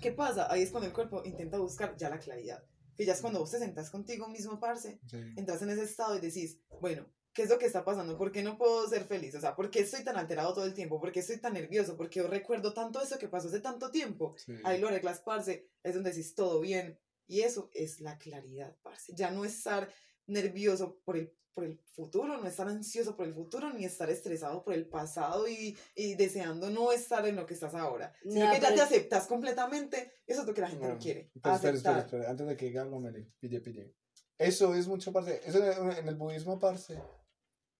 ¿qué 0.00 0.12
pasa? 0.12 0.50
Ahí 0.50 0.62
es 0.62 0.70
cuando 0.70 0.86
el 0.86 0.94
cuerpo 0.94 1.22
intenta 1.24 1.58
buscar 1.58 1.96
ya 1.96 2.08
la 2.08 2.18
claridad. 2.18 2.62
Que 2.96 3.04
ya 3.04 3.12
es 3.12 3.20
cuando 3.20 3.38
vos 3.38 3.50
te 3.50 3.58
sentás 3.58 3.90
contigo 3.90 4.28
mismo, 4.28 4.58
parce. 4.58 4.98
Sí. 5.06 5.18
Entras 5.36 5.62
en 5.62 5.70
ese 5.70 5.84
estado 5.84 6.16
y 6.16 6.20
decís, 6.20 6.60
bueno, 6.80 7.06
¿qué 7.32 7.42
es 7.42 7.50
lo 7.50 7.58
que 7.58 7.66
está 7.66 7.84
pasando? 7.84 8.18
¿Por 8.18 8.32
qué 8.32 8.42
no 8.42 8.58
puedo 8.58 8.88
ser 8.88 9.04
feliz? 9.04 9.34
O 9.36 9.40
sea, 9.40 9.54
¿por 9.54 9.70
qué 9.70 9.80
estoy 9.80 10.02
tan 10.02 10.16
alterado 10.16 10.52
todo 10.54 10.64
el 10.64 10.74
tiempo? 10.74 11.00
¿Por 11.00 11.12
qué 11.12 11.20
estoy 11.20 11.38
tan 11.38 11.54
nervioso? 11.54 11.96
¿Por 11.96 12.10
qué 12.10 12.20
yo 12.20 12.26
recuerdo 12.26 12.74
tanto 12.74 13.00
eso 13.00 13.18
que 13.18 13.28
pasó 13.28 13.48
hace 13.48 13.60
tanto 13.60 13.90
tiempo? 13.90 14.34
sí. 14.38 14.54
Ahí 14.64 14.80
lo 14.80 14.88
arreglas, 14.88 15.20
parce, 15.20 15.68
es 15.82 15.94
donde 15.94 16.10
decís 16.10 16.34
todo 16.34 16.60
bien. 16.60 16.98
Y 17.28 17.42
eso 17.42 17.70
es 17.74 18.00
la 18.00 18.18
claridad, 18.18 18.74
parce. 18.82 19.12
Ya 19.14 19.30
no 19.30 19.44
estar 19.44 19.88
nervioso 20.28 21.00
por 21.04 21.16
el, 21.16 21.32
por 21.52 21.64
el 21.64 21.78
futuro, 21.92 22.38
no 22.38 22.46
estar 22.46 22.68
ansioso 22.68 23.16
por 23.16 23.26
el 23.26 23.34
futuro, 23.34 23.72
ni 23.72 23.84
estar 23.84 24.08
estresado 24.10 24.62
por 24.62 24.74
el 24.74 24.86
pasado 24.88 25.48
y, 25.48 25.76
y 25.96 26.14
deseando 26.14 26.70
no 26.70 26.92
estar 26.92 27.26
en 27.26 27.34
lo 27.36 27.44
que 27.46 27.54
estás 27.54 27.74
ahora. 27.74 28.12
Sino 28.22 28.44
Nah, 28.44 28.52
que 28.54 28.60
ya 28.60 28.74
te 28.74 28.80
aceptas 28.80 29.26
completamente. 29.26 30.12
Eso 30.26 30.42
es 30.42 30.46
lo 30.46 30.54
que 30.54 30.60
la 30.60 30.68
gente 30.68 30.86
no, 30.86 30.94
No, 30.94 30.98
quiere. 31.00 31.30
Pero 31.42 31.54
espera, 31.56 31.76
espera, 31.76 31.96
aceptar. 31.96 31.98
espera, 32.20 32.30
antes 32.30 32.46
de 32.46 32.56
que 32.56 32.66
diga 32.66 32.82
algo, 32.82 33.00
Meli, 33.00 33.24
pille, 33.40 33.60
pille. 33.60 33.94
Eso 34.38 34.72
es 34.74 34.86
mucho, 34.86 35.12
parce. 35.12 35.40
Eso 35.44 35.58
en 35.90 36.06
el 36.06 36.14
budismo, 36.14 36.58
parce. 36.60 37.02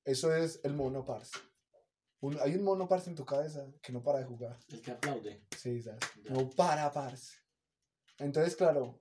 Eso 0.04 0.34
es 0.34 0.60
el 0.64 0.74
mono, 0.74 1.04
parce. 1.04 1.30
Un- 2.20 2.38
hay 2.40 2.56
un 2.56 2.64
mono, 2.64 2.88
parce, 2.88 3.08
en 3.10 3.14
tu 3.14 3.24
cabeza 3.24 3.64
que 3.80 3.92
no 3.92 4.02
para 4.02 4.18
de 4.18 4.24
jugar. 4.24 4.58
El 4.68 4.82
que 4.82 4.90
aplaude. 4.90 5.46
Sí, 5.56 5.80
¿sabes? 5.82 6.00
Ya. 6.24 6.32
No 6.32 6.50
para, 6.50 6.90
parce. 6.90 7.34
Entonces, 8.18 8.56
claro, 8.56 8.98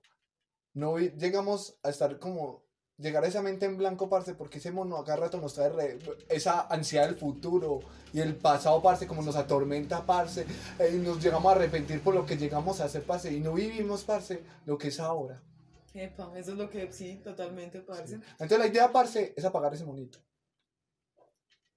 no 0.74 0.98
llegamos 0.98 1.76
a 1.82 1.90
estar 1.90 2.20
como 2.20 2.67
llegar 2.98 3.24
a 3.24 3.28
esa 3.28 3.42
mente 3.42 3.64
en 3.66 3.76
blanco, 3.76 4.08
parce, 4.08 4.34
porque 4.34 4.58
ese 4.58 4.72
mono 4.72 4.96
acá 4.96 5.16
rato 5.16 5.40
nos 5.40 5.54
trae 5.54 5.68
re- 5.70 5.98
esa 6.28 6.62
ansiedad 6.68 7.06
del 7.06 7.16
futuro 7.16 7.80
y 8.12 8.20
el 8.20 8.34
pasado, 8.36 8.82
parce, 8.82 9.06
como 9.06 9.22
nos 9.22 9.36
atormenta, 9.36 10.04
parce, 10.04 10.46
eh, 10.78 10.90
y 10.94 10.96
nos 10.96 11.22
llegamos 11.22 11.50
a 11.52 11.56
arrepentir 11.56 12.00
por 12.02 12.14
lo 12.14 12.26
que 12.26 12.36
llegamos 12.36 12.80
a 12.80 12.84
hacer, 12.84 13.02
parce, 13.04 13.32
y 13.32 13.40
no 13.40 13.52
vivimos, 13.54 14.04
parce, 14.04 14.42
lo 14.66 14.76
que 14.76 14.88
es 14.88 14.98
ahora. 15.00 15.40
Epa, 15.94 16.30
eso 16.36 16.52
es 16.52 16.58
lo 16.58 16.68
que 16.68 16.92
sí, 16.92 17.20
totalmente, 17.24 17.80
parce. 17.80 18.16
Entonces 18.32 18.58
la 18.58 18.66
idea, 18.66 18.90
parce, 18.92 19.32
es 19.36 19.44
apagar 19.44 19.72
ese 19.74 19.84
monito. 19.84 20.18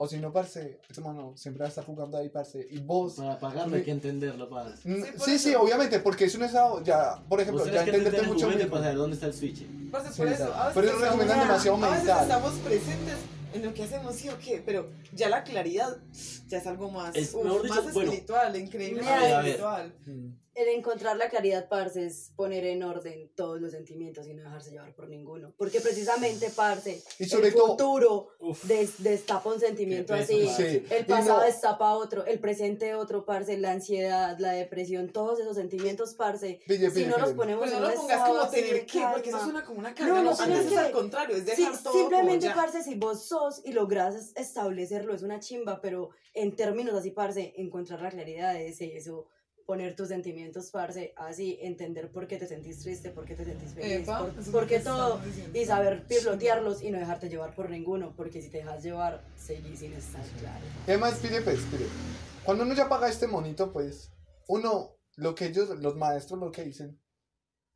O 0.04 0.08
si 0.08 0.18
no, 0.18 0.34
parce, 0.34 0.80
ese 0.90 1.00
mono 1.00 1.34
siempre 1.38 1.60
va 1.60 1.66
a 1.68 1.70
estar 1.70 1.86
jugando 1.86 2.18
ahí, 2.18 2.30
parce, 2.30 2.66
y 2.72 2.80
vos... 2.80 3.14
Para 3.18 3.38
pagarlo 3.38 3.76
hay 3.76 3.84
que 3.84 3.92
entenderlo, 3.92 4.50
parce. 4.50 4.90
Mm, 4.90 5.04
Sí, 5.04 5.10
Sí, 5.26 5.38
sí, 5.38 5.50
eso. 5.52 5.62
obviamente, 5.62 6.00
porque 6.00 6.26
es 6.26 6.34
un 6.34 6.42
estado, 6.44 6.84
ya, 6.84 7.22
por 7.30 7.40
ejemplo, 7.40 7.64
ya 7.68 7.72
que 7.84 7.92
entenderte 7.92 7.98
entender 8.18 8.24
el 8.24 8.28
mucho 8.34 8.48
mismo. 8.50 8.70
para 8.72 8.82
saber 8.84 8.98
dónde 8.98 9.14
está 9.14 9.28
el 9.28 9.34
switch. 9.36 9.64
Parce, 9.92 10.10
Sí, 10.10 10.18
por 10.18 10.28
eso, 10.28 10.44
exacto. 10.46 10.60
a 10.60 10.68
veces 10.70 10.82
Pero 10.92 11.00
recomiendan 11.06 11.40
demasiado 11.42 11.78
A 11.78 11.90
veces 11.92 11.98
mental. 12.06 12.22
estamos 12.24 12.54
presentes 12.56 13.16
en 13.54 13.64
lo 13.66 13.74
que 13.76 13.84
hacemos, 13.84 14.16
sí 14.16 14.30
o 14.30 14.40
qué, 14.40 14.64
pero 14.66 14.90
ya 15.14 15.30
la 15.30 15.44
claridad 15.44 15.96
ya 16.48 16.58
es 16.58 16.66
algo 16.66 16.90
más, 16.90 17.16
Es, 17.16 17.36
uf, 17.36 17.44
dicho, 17.44 17.64
más 17.76 17.94
bueno, 17.94 18.10
espiritual, 18.12 18.56
increíble, 18.56 19.08
a 19.08 19.20
ver, 19.42 19.62
a 19.62 19.78
ver. 19.78 19.94
El 20.62 20.68
encontrar 20.68 21.18
la 21.18 21.28
claridad, 21.28 21.68
parce, 21.70 22.06
es 22.06 22.32
poner 22.36 22.64
en 22.66 22.84
orden 22.84 23.32
todos 23.36 23.60
los 23.60 23.72
sentimientos 23.72 24.28
y 24.28 24.36
no 24.36 24.44
dejarse 24.44 24.70
llevar 24.70 24.94
por 24.94 25.10
ninguno. 25.10 25.56
Porque 25.58 25.82
precisamente, 25.82 26.52
parce, 26.56 27.02
Y 27.18 27.26
sobre 27.26 27.48
el 27.48 27.56
todo- 27.56 27.68
futuro 27.70 28.28
Uf. 28.40 28.64
des- 28.66 29.02
destapa 29.02 29.50
un 29.52 29.60
sentimiento 29.60 30.14
peso, 30.14 30.34
así. 30.34 30.48
Sí, 30.50 30.86
El 30.92 31.06
pasado 31.08 31.40
no- 31.40 31.46
destapa 31.46 31.94
otro, 31.96 32.26
el 32.26 32.38
presente 32.40 32.94
otro, 32.94 33.26
parce, 33.26 33.58
la 33.58 33.72
ansiedad, 33.72 34.38
la 34.38 34.52
depresión, 34.52 35.10
todos 35.12 35.40
esos 35.40 35.56
sentimientos, 35.56 36.14
parce. 36.14 36.60
Pille, 36.68 36.90
si 36.90 36.96
pille, 36.96 37.08
no 37.08 37.18
los 37.18 37.30
pille. 37.30 37.38
ponemos 37.38 37.64
Pero 37.66 37.76
en 37.78 37.82
no 37.82 37.88
un 37.88 37.94
lo 37.96 38.00
pongas 38.02 38.30
como 38.30 38.50
tener 38.50 38.86
que, 38.86 39.02
porque 39.14 39.30
eso 39.30 39.44
suena 39.44 39.64
como 39.66 39.80
una 39.80 39.96
carga. 39.96 40.14
No, 40.14 40.24
No, 40.24 40.46
no 40.48 40.56
es 40.60 40.68
que- 40.68 40.78
al 40.78 40.92
contrario, 40.92 41.38
es 41.38 41.44
Sí, 41.46 41.64
dejar 41.64 41.82
todo 41.82 41.94
simplemente, 41.94 42.48
como 42.48 42.56
ya. 42.62 42.62
parce, 42.72 42.84
si 42.84 42.96
vos 42.96 43.26
sos 43.26 43.62
y 43.66 43.72
logras 43.74 44.32
establecerlo, 44.36 45.16
es 45.16 45.24
una 45.24 45.40
chimba, 45.40 45.82
pero 45.82 46.10
en 46.36 46.56
términos 46.56 46.94
así, 46.94 47.10
parce, 47.12 47.54
encontrar 47.58 48.02
la 48.02 48.12
claridad 48.12 48.62
es 48.62 48.80
eso, 48.82 49.28
poner 49.66 49.96
tus 49.96 50.10
sentimientos, 50.10 50.70
parce, 50.72 51.14
así, 51.16 51.58
entender 51.62 52.12
por 52.12 52.28
qué 52.28 52.38
te 52.38 52.48
sentís 52.48 52.80
triste, 52.80 53.10
por 53.10 53.26
qué 53.26 53.36
te 53.36 53.46
sentís 53.46 53.74
feliz, 53.74 54.02
Epa, 54.02 54.20
por, 54.20 54.52
por 54.52 54.68
qué 54.68 54.80
todo, 54.80 55.20
y 55.54 55.66
saber 55.66 56.06
pilotearlos 56.08 56.82
y 56.82 56.92
no 56.92 57.00
dejarte 57.00 57.30
llevar 57.30 57.56
por 57.56 57.70
ninguno, 57.70 58.14
porque 58.16 58.42
si 58.42 58.50
te 58.50 58.58
dejas 58.58 58.84
llevar, 58.84 59.24
seguís 59.38 59.80
sin 59.80 59.94
estar 59.94 60.24
claro. 60.40 60.66
Y 60.88 60.92
además, 60.92 61.20
pide, 61.22 61.42
pues, 61.42 61.60
pide. 61.72 61.88
Cuando 62.44 62.64
uno 62.64 62.74
ya 62.74 62.90
paga 62.90 63.10
este 63.10 63.28
monito, 63.28 63.72
pues, 63.72 64.12
uno, 64.48 64.98
lo 65.16 65.36
que 65.36 65.46
ellos, 65.46 65.70
los 65.80 65.96
maestros, 65.96 66.40
lo 66.40 66.52
que 66.52 66.64
dicen, 66.64 67.00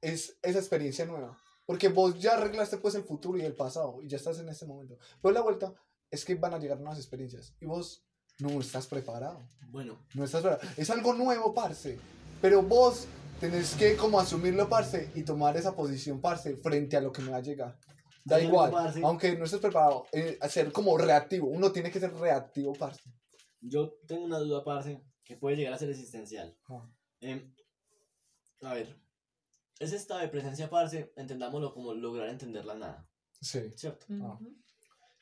es 0.01 0.37
esa 0.41 0.59
experiencia 0.59 1.05
nueva. 1.05 1.37
Porque 1.65 1.89
vos 1.89 2.19
ya 2.19 2.33
arreglaste, 2.33 2.77
pues, 2.77 2.95
el 2.95 3.03
futuro 3.03 3.37
y 3.37 3.41
el 3.41 3.55
pasado, 3.55 4.01
y 4.01 4.07
ya 4.07 4.17
estás 4.17 4.39
en 4.39 4.49
este 4.49 4.65
momento. 4.65 4.97
Pero 5.21 5.33
la 5.33 5.41
vuelta 5.41 5.73
es 6.11 6.23
que 6.23 6.35
van 6.35 6.53
a 6.53 6.59
llegar 6.59 6.79
nuevas 6.79 6.97
experiencias, 6.97 7.55
y 7.59 7.65
vos 7.65 8.05
no 8.39 8.59
estás 8.59 8.87
preparado. 8.87 9.47
Bueno, 9.69 9.97
No 10.13 10.23
estás 10.23 10.41
preparado. 10.41 10.67
Es 10.77 10.89
algo 10.89 11.13
nuevo, 11.13 11.53
parce. 11.53 11.97
Pero 12.41 12.61
vos 12.61 13.07
tenés 13.39 13.73
que, 13.75 13.95
como, 13.95 14.19
asumirlo, 14.19 14.69
parce, 14.69 15.09
y 15.15 15.23
tomar 15.23 15.57
esa 15.57 15.75
posición, 15.75 16.21
parce, 16.21 16.55
frente 16.57 16.95
a 16.97 17.01
lo 17.01 17.11
que 17.11 17.21
me 17.21 17.31
va 17.31 17.37
a 17.37 17.41
llegar. 17.41 17.77
Da 18.23 18.37
Hay 18.37 18.45
igual, 18.45 18.71
parce. 18.71 19.01
aunque 19.03 19.37
no 19.37 19.45
estés 19.45 19.59
preparado, 19.59 20.05
eh, 20.11 20.37
ser 20.49 20.71
como 20.71 20.97
reactivo. 20.97 21.47
Uno 21.47 21.71
tiene 21.71 21.91
que 21.91 21.99
ser 21.99 22.13
reactivo, 22.13 22.73
parce. 22.73 23.01
yo 23.61 23.93
tengo 24.07 24.23
una 24.25 24.39
duda, 24.39 24.63
parce, 24.63 25.01
que 25.23 25.37
puede 25.37 25.55
llegar 25.57 25.73
a 25.73 25.77
ser 25.77 25.89
existencial. 25.89 26.55
Ah. 26.69 26.87
Em, 27.21 27.53
a 28.61 28.73
ver, 28.73 28.95
ese 29.79 29.95
estado 29.95 30.21
de 30.21 30.27
presencia, 30.29 30.69
parce, 30.69 31.11
entendámoslo 31.15 31.73
como 31.73 31.93
lograr 31.93 32.29
entender 32.29 32.65
la 32.65 32.75
nada, 32.75 33.07
Sí. 33.41 33.59
¿cierto? 33.75 34.05
Ah. 34.21 34.39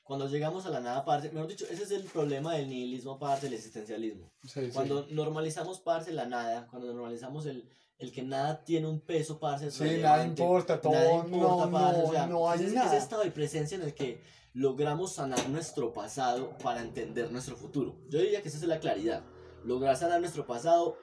Cuando 0.04 0.28
llegamos 0.28 0.66
a 0.66 0.70
la 0.70 0.82
nada, 0.82 1.06
parce, 1.06 1.32
mejor 1.32 1.48
dicho, 1.48 1.66
ese 1.70 1.84
es 1.84 1.92
el 1.92 2.04
problema 2.04 2.56
del 2.56 2.68
nihilismo, 2.68 3.18
parce, 3.18 3.48
el 3.48 3.54
existencialismo. 3.54 4.32
Sí, 4.44 4.66
sí. 4.66 4.72
Cuando 4.74 5.08
normalizamos, 5.10 5.80
parce, 5.80 6.12
la 6.12 6.26
nada, 6.26 6.68
cuando 6.68 6.94
normalizamos 6.94 7.46
el, 7.46 7.70
el 8.00 8.12
que 8.12 8.22
nada 8.22 8.64
tiene 8.66 8.88
un 8.88 9.00
peso, 9.00 9.40
parce, 9.40 9.72
Sí, 9.72 10.00
nada 10.02 10.26
importa, 10.26 10.82
todo, 10.82 10.92
nada 10.92 11.16
importa, 11.16 11.66
no, 11.66 11.72
parce, 11.72 12.00
no, 12.00 12.08
o 12.10 12.12
sea, 12.12 12.28
no 12.28 12.50
hay 12.50 12.60
ese, 12.60 12.68
ese 12.68 12.76
nada. 12.76 12.98
estado 12.98 13.24
de 13.24 13.32
presencia 13.32 13.76
en 13.76 13.84
el 13.84 13.94
que 13.94 14.22
logramos 14.54 15.14
sanar 15.14 15.50
nuestro 15.50 15.94
pasado 15.94 16.58
para 16.62 16.82
entender 16.82 17.32
nuestro 17.32 17.56
futuro. 17.56 17.96
Yo 18.10 18.20
diría 18.20 18.42
que 18.42 18.50
esa 18.50 18.58
es 18.58 18.64
la 18.64 18.80
claridad. 18.80 19.24
Lograr 19.64 19.96
sanar 19.96 20.20
nuestro 20.20 20.46
pasado, 20.46 20.98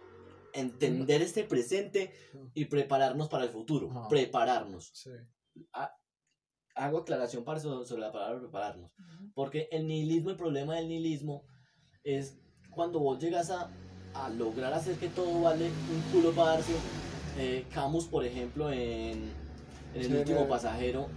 entender 0.53 1.22
este 1.22 1.44
presente 1.44 2.12
y 2.53 2.66
prepararnos 2.66 3.28
para 3.30 3.44
el 3.44 3.51
futuro. 3.51 3.88
Ajá. 3.90 4.09
Prepararnos. 4.09 4.90
Sí. 4.92 5.11
Hago 6.74 6.98
aclaración 6.98 7.44
para 7.44 7.58
eso- 7.58 7.84
sobre 7.84 8.02
la 8.02 8.12
palabra 8.12 8.38
prepararnos. 8.40 8.90
Porque 9.34 9.68
el 9.70 9.86
nihilismo, 9.86 10.30
el 10.30 10.36
problema 10.36 10.76
del 10.76 10.88
nihilismo 10.88 11.44
es 12.04 12.38
cuando 12.70 13.00
vos 13.00 13.18
llegas 13.18 13.50
a, 13.50 13.70
a 14.14 14.28
lograr 14.30 14.72
hacer 14.72 14.96
que 14.96 15.08
todo 15.08 15.42
vale 15.42 15.66
un 15.66 16.12
culo 16.12 16.32
parce. 16.32 16.72
Eh, 17.38 17.66
Camus, 17.72 18.06
por 18.06 18.24
ejemplo, 18.24 18.70
en, 18.72 18.78
en 19.94 20.00
el 20.00 20.04
Sí, 20.06 20.12
último 20.14 20.48
pasajero, 20.48 21.08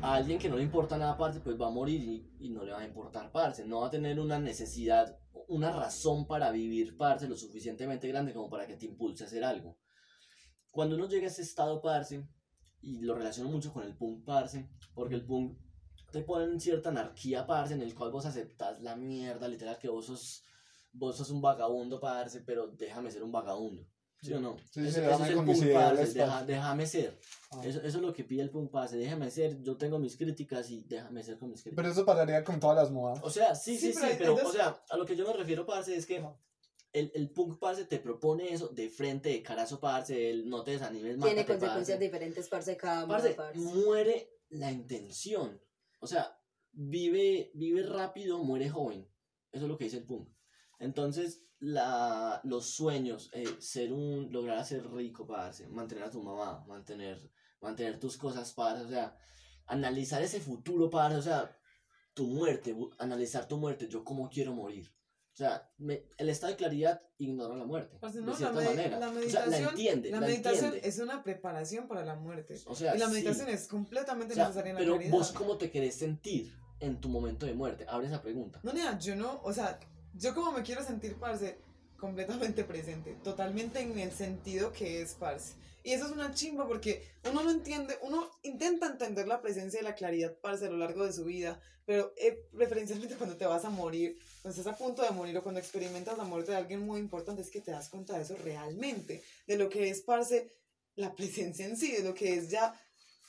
a 0.00 0.14
alguien 0.14 0.38
que 0.38 0.48
no 0.48 0.56
le 0.56 0.62
importa 0.62 0.96
nada, 0.98 1.16
parce, 1.16 1.40
pues 1.40 1.60
va 1.60 1.66
a 1.68 1.70
morir 1.70 2.00
y, 2.02 2.30
y 2.38 2.50
no 2.50 2.64
le 2.64 2.72
va 2.72 2.80
a 2.80 2.86
importar, 2.86 3.30
parce. 3.32 3.64
No 3.66 3.80
va 3.80 3.88
a 3.88 3.90
tener 3.90 4.18
una 4.20 4.38
necesidad, 4.38 5.18
una 5.48 5.70
razón 5.72 6.26
para 6.26 6.50
vivir, 6.50 6.96
parce, 6.96 7.28
lo 7.28 7.36
suficientemente 7.36 8.08
grande 8.08 8.32
como 8.32 8.48
para 8.50 8.66
que 8.66 8.76
te 8.76 8.86
impulse 8.86 9.24
a 9.24 9.26
hacer 9.26 9.44
algo. 9.44 9.76
Cuando 10.70 10.96
uno 10.96 11.08
llega 11.08 11.24
a 11.26 11.30
ese 11.30 11.42
estado, 11.42 11.80
parce, 11.80 12.24
y 12.80 13.00
lo 13.00 13.14
relaciono 13.14 13.50
mucho 13.50 13.72
con 13.72 13.84
el 13.84 13.94
punk, 13.96 14.24
parce, 14.24 14.68
porque 14.94 15.14
el 15.14 15.24
punk 15.24 15.56
te 16.10 16.22
pone 16.22 16.44
en 16.44 16.60
cierta 16.60 16.88
anarquía, 16.90 17.46
parce, 17.46 17.74
en 17.74 17.82
el 17.82 17.94
cual 17.94 18.10
vos 18.10 18.24
aceptas 18.26 18.80
la 18.80 18.96
mierda, 18.96 19.46
literal, 19.48 19.78
que 19.78 19.88
vos 19.88 20.06
sos, 20.06 20.42
vos 20.92 21.16
sos 21.16 21.30
un 21.30 21.40
vagabundo, 21.42 22.00
parce, 22.00 22.40
pero 22.40 22.68
déjame 22.68 23.10
ser 23.10 23.22
un 23.22 23.32
vagabundo. 23.32 23.86
¿Sí 24.20 24.32
o 24.32 24.40
no? 24.40 24.56
Sí, 24.72 24.80
Eso- 24.80 24.98
sí, 24.98 25.00
eso 25.06 25.24
es 25.24 25.30
el 25.30 25.36
punk, 25.36 25.72
parce, 25.72 26.12
deja- 26.12 26.44
déjame 26.44 26.86
ser. 26.86 27.20
Ah. 27.52 27.60
Eso, 27.62 27.78
eso 27.78 27.98
es 27.98 28.02
lo 28.02 28.12
que 28.12 28.24
pide 28.24 28.42
el 28.42 28.50
punk, 28.50 28.70
parce, 28.70 28.96
déjame 28.96 29.30
ser, 29.30 29.62
yo 29.62 29.76
tengo 29.76 29.98
mis 30.00 30.16
críticas 30.16 30.70
y 30.70 30.82
déjame 30.88 31.22
ser 31.22 31.38
con 31.38 31.50
mis 31.50 31.62
críticas. 31.62 31.76
Pero 31.84 31.92
eso 31.92 32.04
pasaría 32.04 32.42
con 32.42 32.58
todas 32.58 32.76
las 32.76 32.90
modas. 32.90 33.20
O 33.22 33.30
sea, 33.30 33.54
sí, 33.54 33.78
Sí, 33.78 33.92
sí, 33.92 34.00
sí, 34.00 34.06
pero 34.18 34.34
o 34.34 34.52
sea, 34.52 34.76
a 34.90 34.96
lo 34.96 35.06
que 35.06 35.14
yo 35.14 35.24
me 35.26 35.32
refiero, 35.34 35.64
parce, 35.66 35.94
es 35.96 36.04
que. 36.06 36.20
El, 36.92 37.10
el 37.14 37.30
punk, 37.30 37.58
parce, 37.58 37.84
te 37.84 37.98
propone 37.98 38.52
eso 38.52 38.68
de 38.68 38.88
frente, 38.88 39.28
de 39.28 39.42
carazo, 39.42 39.78
parce, 39.80 40.30
el 40.30 40.48
no 40.48 40.62
te 40.64 40.72
desanimes, 40.72 41.18
Tiene 41.18 41.42
mátate, 41.42 41.46
consecuencias 41.46 41.96
parce. 41.98 42.04
diferentes, 42.04 42.48
parce, 42.48 42.76
cada 42.76 43.04
uno, 43.04 43.08
Parce, 43.14 43.34
parce. 43.34 43.58
muere 43.58 44.30
la 44.50 44.70
intención. 44.72 45.60
O 46.00 46.06
sea, 46.06 46.40
vive, 46.72 47.50
vive 47.54 47.82
rápido, 47.82 48.38
muere 48.38 48.68
joven. 48.70 49.06
Eso 49.52 49.64
es 49.64 49.68
lo 49.68 49.76
que 49.76 49.84
dice 49.84 49.98
el 49.98 50.04
punk. 50.06 50.28
Entonces, 50.78 51.44
la, 51.58 52.40
los 52.44 52.70
sueños, 52.70 53.30
eh, 53.32 53.44
ser 53.58 53.92
un, 53.92 54.30
lograr 54.32 54.64
ser 54.64 54.88
rico, 54.92 55.26
parce, 55.26 55.66
mantener 55.68 56.04
a 56.04 56.10
tu 56.10 56.22
mamá, 56.22 56.64
mantener, 56.66 57.18
mantener 57.60 57.98
tus 57.98 58.16
cosas, 58.16 58.52
parce, 58.52 58.84
o 58.84 58.88
sea, 58.88 59.16
analizar 59.66 60.22
ese 60.22 60.40
futuro, 60.40 60.88
parce, 60.88 61.16
o 61.18 61.22
sea, 61.22 61.54
tu 62.14 62.26
muerte, 62.26 62.74
analizar 62.98 63.46
tu 63.46 63.56
muerte, 63.58 63.88
yo 63.88 64.04
cómo 64.04 64.30
quiero 64.30 64.52
morir. 64.54 64.90
O 65.38 65.40
sea, 65.40 65.70
me- 65.78 66.02
el 66.16 66.28
estado 66.30 66.50
de 66.50 66.56
claridad 66.56 67.00
ignora 67.18 67.54
la 67.54 67.64
muerte, 67.64 67.96
de 67.96 68.20
no, 68.22 68.32
la, 68.32 68.36
cierta 68.36 68.54
medi- 68.60 68.64
manera. 68.64 68.98
la 68.98 69.06
o 69.08 69.12
sea, 69.12 69.20
meditación, 69.20 69.50
la 69.62 69.70
entiende, 69.70 70.10
la 70.10 70.20
la 70.20 70.26
meditación 70.26 70.64
entiende. 70.64 70.88
es 70.88 70.98
una 70.98 71.22
preparación 71.22 71.86
para 71.86 72.04
la 72.04 72.16
muerte. 72.16 72.56
O 72.66 72.74
sea, 72.74 72.96
y 72.96 72.98
la 72.98 73.06
sí. 73.06 73.12
meditación 73.12 73.48
es 73.48 73.68
completamente 73.68 74.32
O 74.32 74.34
sea, 74.34 74.44
necesaria 74.48 74.70
en 74.70 74.74
la 74.74 74.80
pero 74.80 74.94
claridad. 74.94 75.12
vos 75.16 75.30
cómo 75.30 75.56
te 75.56 75.70
querés 75.70 75.94
sentir 75.94 76.52
en 76.80 77.00
tu 77.00 77.08
momento 77.08 77.46
de 77.46 77.54
muerte, 77.54 77.86
abre 77.88 78.08
esa 78.08 78.20
pregunta. 78.20 78.58
No, 78.64 78.72
nada, 78.72 78.98
yo 78.98 79.14
no, 79.14 79.40
o 79.44 79.52
sea, 79.52 79.78
yo 80.14 80.34
como 80.34 80.50
me 80.50 80.62
quiero 80.64 80.82
sentir, 80.82 81.14
parce, 81.20 81.58
completamente 82.00 82.64
presente, 82.64 83.16
totalmente 83.22 83.80
en 83.80 83.96
el 83.96 84.10
sentido 84.10 84.72
que 84.72 85.02
es, 85.02 85.14
parce. 85.14 85.54
Y 85.88 85.92
eso 85.94 86.04
es 86.04 86.12
una 86.12 86.34
chimba 86.34 86.68
porque 86.68 87.02
uno 87.30 87.42
no 87.42 87.50
entiende, 87.50 87.96
uno 88.02 88.30
intenta 88.42 88.84
entender 88.88 89.26
la 89.26 89.40
presencia 89.40 89.80
y 89.80 89.82
la 89.84 89.94
claridad, 89.94 90.36
parce, 90.42 90.66
a 90.66 90.70
lo 90.70 90.76
largo 90.76 91.06
de 91.06 91.14
su 91.14 91.24
vida, 91.24 91.58
pero 91.86 92.12
eh, 92.18 92.46
preferencialmente 92.54 93.14
cuando 93.16 93.36
te 93.38 93.46
vas 93.46 93.64
a 93.64 93.70
morir, 93.70 94.18
cuando 94.42 94.60
estás 94.60 94.74
a 94.74 94.76
punto 94.76 95.00
de 95.00 95.10
morir 95.12 95.34
o 95.38 95.42
cuando 95.42 95.60
experimentas 95.60 96.18
la 96.18 96.24
muerte 96.24 96.50
de 96.50 96.58
alguien 96.58 96.80
muy 96.84 97.00
importante, 97.00 97.40
es 97.40 97.48
que 97.48 97.62
te 97.62 97.70
das 97.70 97.88
cuenta 97.88 98.18
de 98.18 98.22
eso 98.24 98.36
realmente, 98.44 99.22
de 99.46 99.56
lo 99.56 99.70
que 99.70 99.88
es, 99.88 100.02
parce, 100.02 100.52
la 100.96 101.14
presencia 101.16 101.64
en 101.64 101.74
sí, 101.78 101.90
de 101.92 102.02
lo 102.02 102.12
que 102.12 102.34
es 102.36 102.50
ya 102.50 102.78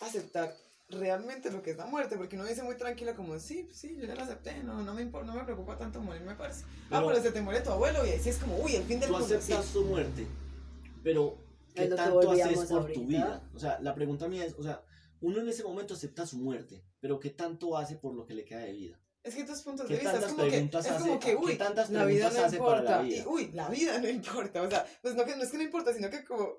aceptar 0.01 0.53
realmente 0.89 1.51
lo 1.51 1.61
que 1.61 1.71
es 1.71 1.77
la 1.77 1.85
muerte, 1.85 2.17
porque 2.17 2.35
uno 2.35 2.43
dice 2.45 2.63
muy 2.63 2.75
tranquila 2.75 3.15
como, 3.15 3.39
sí, 3.39 3.69
sí, 3.71 3.95
yo 3.97 4.05
ya 4.05 4.15
lo 4.15 4.23
acepté, 4.23 4.61
no, 4.63 4.81
no 4.83 4.93
me 4.93 5.05
no 5.05 5.33
me 5.33 5.45
preocupa 5.45 5.77
tanto 5.77 6.01
morir, 6.01 6.23
me 6.23 6.35
parece. 6.35 6.63
ah, 6.65 6.85
Pero- 6.89 7.07
pero 7.07 7.21
se 7.21 7.31
te 7.31 7.41
muere 7.41 7.61
tu 7.61 7.69
abuelo 7.71 8.05
y 8.05 8.09
ahí 8.09 8.19
sí 8.19 8.31
es 8.31 8.37
como, 8.37 8.57
uy, 8.57 8.75
el 8.75 8.83
fin 8.83 8.99
del 8.99 9.07
Tú 9.11 9.13
mundo. 9.17 9.27
sí. 9.29 9.35
aceptas 9.53 9.71
tu 9.71 9.85
muerte, 9.85 10.27
pero 11.01 11.37
¿qué 11.73 11.83
Es 11.83 11.89
lo 11.89 11.95
que 11.95 12.01
tanto 12.03 12.31
haces 12.31 12.59
por 12.69 12.81
ahorita. 12.81 12.99
tu 12.99 13.05
vida? 13.07 13.49
O 13.53 13.59
sea, 13.59 13.79
la 13.81 13.93
pregunta 13.95 14.27
mía 14.27 14.45
es, 14.45 14.53
o 14.57 14.63
sea, 14.63 14.83
uno 15.21 15.39
en 15.41 15.49
ese 15.49 15.63
momento 15.63 15.93
acepta 15.93 16.25
su 16.25 16.37
muerte, 16.37 16.83
pero 16.99 17.19
¿qué 17.19 17.29
tanto 17.29 17.77
hace 17.77 17.95
por 17.97 18.13
lo 18.15 18.25
que 18.25 18.33
le 18.33 18.45
queda 18.45 18.59
de 18.61 18.73
vida? 18.73 18.99
Es 19.21 19.35
que 19.35 19.43
tus 19.43 19.61
puntos 19.61 19.85
¿Qué 19.87 19.95
de 19.95 19.99
vista 19.99 20.17
es 20.17 20.25
como 20.25 20.43
que, 20.43 20.49
preguntas 20.49 20.85
es 20.85 20.91
hace- 20.91 21.01
como 21.07 21.19
que, 21.19 21.35
uy, 21.35 21.55
tantas 21.57 21.89
la 21.89 22.05
vida 22.05 22.29
no 22.31 22.45
hace 22.45 22.57
para 22.57 22.71
la 22.71 22.79
importa. 22.79 23.01
vida? 23.01 23.17
Y, 23.17 23.25
uy, 23.27 23.51
la 23.53 23.67
vida 23.69 23.99
no 23.99 24.07
importa. 24.09 24.61
O 24.61 24.69
sea, 24.69 24.85
pues 25.01 25.15
no, 25.15 25.25
que, 25.25 25.35
no 25.35 25.43
es 25.43 25.51
que 25.51 25.57
no 25.57 25.63
importa, 25.63 25.93
sino 25.93 26.09
que 26.09 26.23
como, 26.23 26.49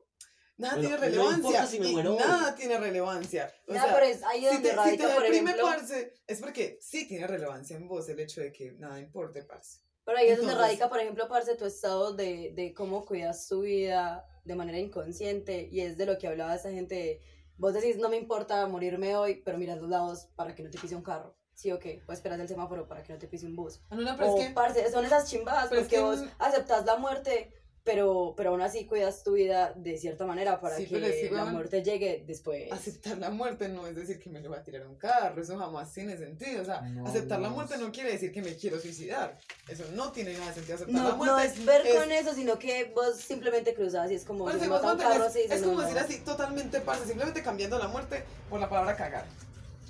Nada 0.59 0.75
Bueno, 0.75 0.89
tiene 0.91 1.01
no 1.01 1.07
relevancia. 1.07 1.37
importa 1.39 1.67
si 1.67 1.81
me 1.81 1.89
muero 1.89 2.17
nada 2.19 2.55
tiene 2.55 2.77
relevancia. 2.77 3.51
O 3.67 3.73
Nada, 3.73 3.87
sea, 3.87 3.95
pero 3.95 4.07
es 4.07 4.23
ahí 4.25 4.41
si 4.41 4.45
donde 4.47 4.61
te, 4.61 4.69
si 4.69 4.75
te 4.75 4.77
radica, 4.77 5.15
por 5.15 5.25
ejemplo. 5.25 5.63
parce, 5.65 6.15
es 6.27 6.39
porque 6.41 6.79
sí 6.83 7.09
tiene 7.09 7.27
relevancia 7.27 7.77
en 7.79 7.89
vos 7.89 8.07
el 8.11 8.21
hecho 8.21 8.43
de 8.43 8.53
que 8.53 8.73
nada 8.73 9.01
importe, 9.01 9.43
parce. 9.45 9.79
Pero 10.05 10.19
ahí 10.19 10.29
es 10.29 10.37
donde 10.37 10.53
Entonces- 10.53 10.69
radica, 10.69 10.89
por 10.91 11.01
ejemplo, 11.01 11.29
parce, 11.29 11.55
tu 11.57 11.65
estado 11.65 12.13
de, 12.13 12.53
de 12.55 12.75
cómo 12.75 13.07
cuidas 13.07 13.49
tu 13.49 13.63
vida 13.63 14.23
de 14.51 14.57
manera 14.57 14.79
inconsciente. 14.79 15.69
Y 15.71 15.81
es 15.81 15.97
de 15.97 16.07
lo 16.07 16.19
que 16.19 16.27
hablaba 16.27 16.55
esa 16.55 16.71
gente. 16.71 16.95
de, 16.95 17.21
Vos 17.57 17.75
decís, 17.75 17.99
no 17.99 18.09
me 18.09 18.17
importa 18.17 18.67
morirme 18.67 19.17
hoy, 19.17 19.43
pero 19.45 19.59
miras 19.59 19.79
los 19.79 19.91
lados 19.91 20.29
para 20.35 20.55
que 20.55 20.63
no 20.63 20.71
te 20.71 20.79
pise 20.79 20.97
un 20.97 21.03
carro. 21.03 21.37
¿Sí 21.53 21.71
o 21.73 21.79
qué? 21.79 22.03
O 22.09 22.13
esperas 22.13 22.41
el 22.41 22.49
semáforo 22.49 22.89
para 22.89 23.03
que 23.03 23.13
no 23.13 23.19
te 23.19 23.29
pise 23.29 23.45
un 23.45 23.55
bus. 23.55 23.83
No, 23.91 24.01
no, 24.01 24.17
pero 24.17 24.33
O, 24.33 24.39
es 24.39 24.47
que 24.47 24.55
parce, 24.55 24.91
son 24.91 25.05
esas 25.05 25.29
chimbadas 25.29 25.65
es 25.65 25.79
porque 25.81 25.97
que 25.97 26.01
vos 26.01 26.25
aceptas 26.39 26.87
la 26.87 26.97
muerte, 26.97 27.53
pero, 27.83 28.35
pero 28.37 28.51
aún 28.51 28.61
así 28.61 28.87
cuidas 28.87 29.23
tu 29.25 29.33
vida 29.33 29.73
de 29.75 29.97
cierta 29.97 30.27
manera 30.27 30.61
para 30.61 30.77
Sí, 30.77 30.87
que 30.87 31.27
es 31.27 31.33
la 31.33 31.47
muerte 31.47 31.83
llegue 31.83 32.23
después. 32.27 32.71
aceptar 32.71 33.19
la 33.19 33.31
muerte 33.31 33.69
no 33.69 33.87
es 33.87 33.97
decir 33.97 34.19
que 34.19 34.29
me 34.31 34.41
le 34.41 34.49
voy 34.49 34.59
a 34.59 34.63
tirar 34.63 34.83
a 34.83 34.89
un 34.89 34.97
carro, 34.97 35.41
eso 35.43 35.57
jamás 35.59 35.93
tiene 35.93 36.17
sentido. 36.17 36.63
O 36.63 36.65
sea, 36.65 36.83
No, 36.83 37.07
aceptar 37.07 37.41
la 37.41 37.49
muerte 37.49 37.79
no 37.79 37.91
quiere 37.91 38.13
decir 38.13 38.33
que 38.33 38.43
me 38.43 38.55
quiero 38.57 38.79
suicidar. 38.81 39.39
Eso 39.69 39.85
no 39.95 40.13
tiene 40.13 40.35
nada 40.35 40.49
de 40.49 40.55
sentido. 40.55 40.75
Aceptar 40.77 40.95
No, 40.95 41.09
la 41.09 41.15
muerte 41.15 41.35
no 41.35 41.41
es 41.41 41.65
ver 41.65 41.87
es- 41.87 41.95
con 41.97 42.13
eso, 42.13 42.35
sino 42.35 42.59
que 42.59 42.93
vos 42.95 43.17
simplemente 43.17 43.75
cruzas 43.75 44.11
y 44.11 44.15
es 44.15 44.25
como 44.25 44.45
Parce, 44.45 44.61
si 44.61 44.69
vos 44.69 44.81
carro 44.81 45.25
así. 45.25 45.39
es 45.41 45.45
dices, 45.51 45.63
como 45.63 45.75
no, 45.77 45.81
decir 45.83 45.99
así, 45.99 46.19
totalmente, 46.21 46.81
parce, 46.81 47.07
simplemente 47.07 47.43
cambiando 47.43 47.79
la 47.79 47.89
muerte 47.89 48.25
por 48.49 48.61
la 48.61 48.69
palabra 48.69 48.95
cagar. 48.97 49.25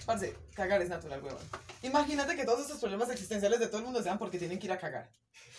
Parce, 0.06 0.34
cagar 0.54 0.80
es 0.80 0.88
natural, 0.88 1.22
huevón. 1.22 1.42
Imagínate 1.82 2.36
que 2.36 2.44
todos 2.44 2.60
estos 2.60 2.78
problemas 2.78 3.10
existenciales 3.10 3.58
de 3.60 3.66
todo 3.66 3.78
el 3.78 3.84
mundo 3.84 4.02
sean 4.02 4.18
porque 4.18 4.38
tienen 4.38 4.58
que 4.58 4.66
ir 4.66 4.72
a 4.72 4.78
cagar. 4.78 5.10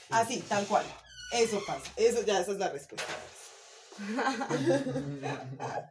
Así, 0.10 0.40
tal 0.48 0.66
cual. 0.66 0.84
Eso 1.32 1.62
pasa. 1.66 1.90
Eso 1.96 2.22
ya, 2.24 2.42
esa 2.42 2.52
es 2.52 2.58
la 2.58 2.70
respuesta. 2.70 3.08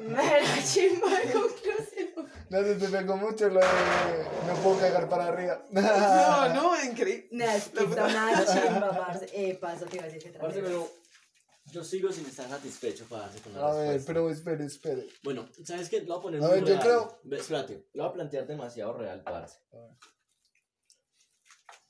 Mera 0.00 0.64
chimba 0.64 1.08
de 1.20 1.32
conclusión. 1.32 2.30
No 2.50 2.62
se 2.62 2.74
te 2.76 2.88
pegó 2.88 3.16
mucho 3.16 3.48
lo 3.48 3.60
de 3.60 3.66
no 4.46 4.54
puedo 4.62 4.78
cagar 4.80 5.08
para 5.08 5.28
arriba. 5.28 5.62
No, 5.70 5.82
no, 6.54 6.84
increíble. 6.84 7.28
Nah, 7.32 7.54
es 7.54 7.68
que 7.68 7.84
está 7.84 8.04
una 8.06 8.44
chimba, 8.44 8.90
parce. 9.06 9.26
Eh, 9.32 9.54
paso, 9.54 9.84
te 9.86 9.96
iba 9.96 10.04
a 10.04 10.08
decir 10.08 10.32
que 10.32 10.38
Parce, 10.38 10.60
pero 10.60 10.88
yo 11.66 11.84
sigo 11.84 12.10
sin 12.10 12.26
estar 12.26 12.48
satisfecho, 12.48 13.04
parce, 13.08 13.40
con 13.40 13.52
la 13.54 13.68
A 13.68 13.72
ver, 13.74 13.86
respuesta. 13.94 14.06
pero 14.12 14.30
espere, 14.30 14.64
espere. 14.64 15.08
Bueno, 15.22 15.48
¿sabes 15.64 15.88
qué? 15.88 16.00
Lo 16.00 16.14
voy 16.14 16.18
a 16.18 16.22
poner 16.22 16.42
A 16.42 16.46
muy 16.48 16.54
ver, 16.56 16.64
yo 16.64 16.74
real. 16.74 16.80
creo- 16.80 17.20
Ve, 17.24 17.36
espérate, 17.38 17.86
lo 17.94 18.02
voy 18.04 18.10
a 18.10 18.14
plantear 18.14 18.46
demasiado 18.46 18.94
real, 18.94 19.22
parce. 19.22 19.58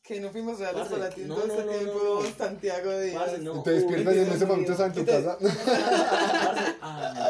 Que 0.08 0.20
no 0.22 0.30
fuimos 0.30 0.56
ti 0.56 0.64
en 0.64 0.74
no, 0.74 0.84
todo 0.86 0.96
no, 0.96 1.04
este 1.04 1.26
no, 1.26 1.70
tiempo, 1.70 2.00
no, 2.02 2.22
no. 2.22 2.30
Santiago 2.34 2.98
Díaz. 2.98 3.22
Parce, 3.22 3.38
no. 3.40 3.62
Te 3.62 3.72
despiertas 3.72 4.16
y 4.16 4.18
en 4.20 4.30
ese 4.30 4.46
momento 4.46 4.72
estás 4.72 4.86
en 4.86 5.04
tu 5.04 5.04
casa. 5.04 5.36
Parce, 5.38 6.78
ah. 6.80 7.28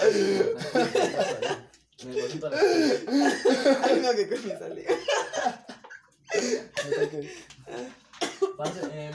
Me 2.04 2.22
volví 2.22 2.38
para 2.38 2.56
Ay, 3.82 4.00
no, 4.00 4.12
que 4.12 4.28
con 4.28 4.44
mi 4.44 4.52
salida. 4.52 4.92
Parce, 8.56 8.80
eh, 8.92 9.10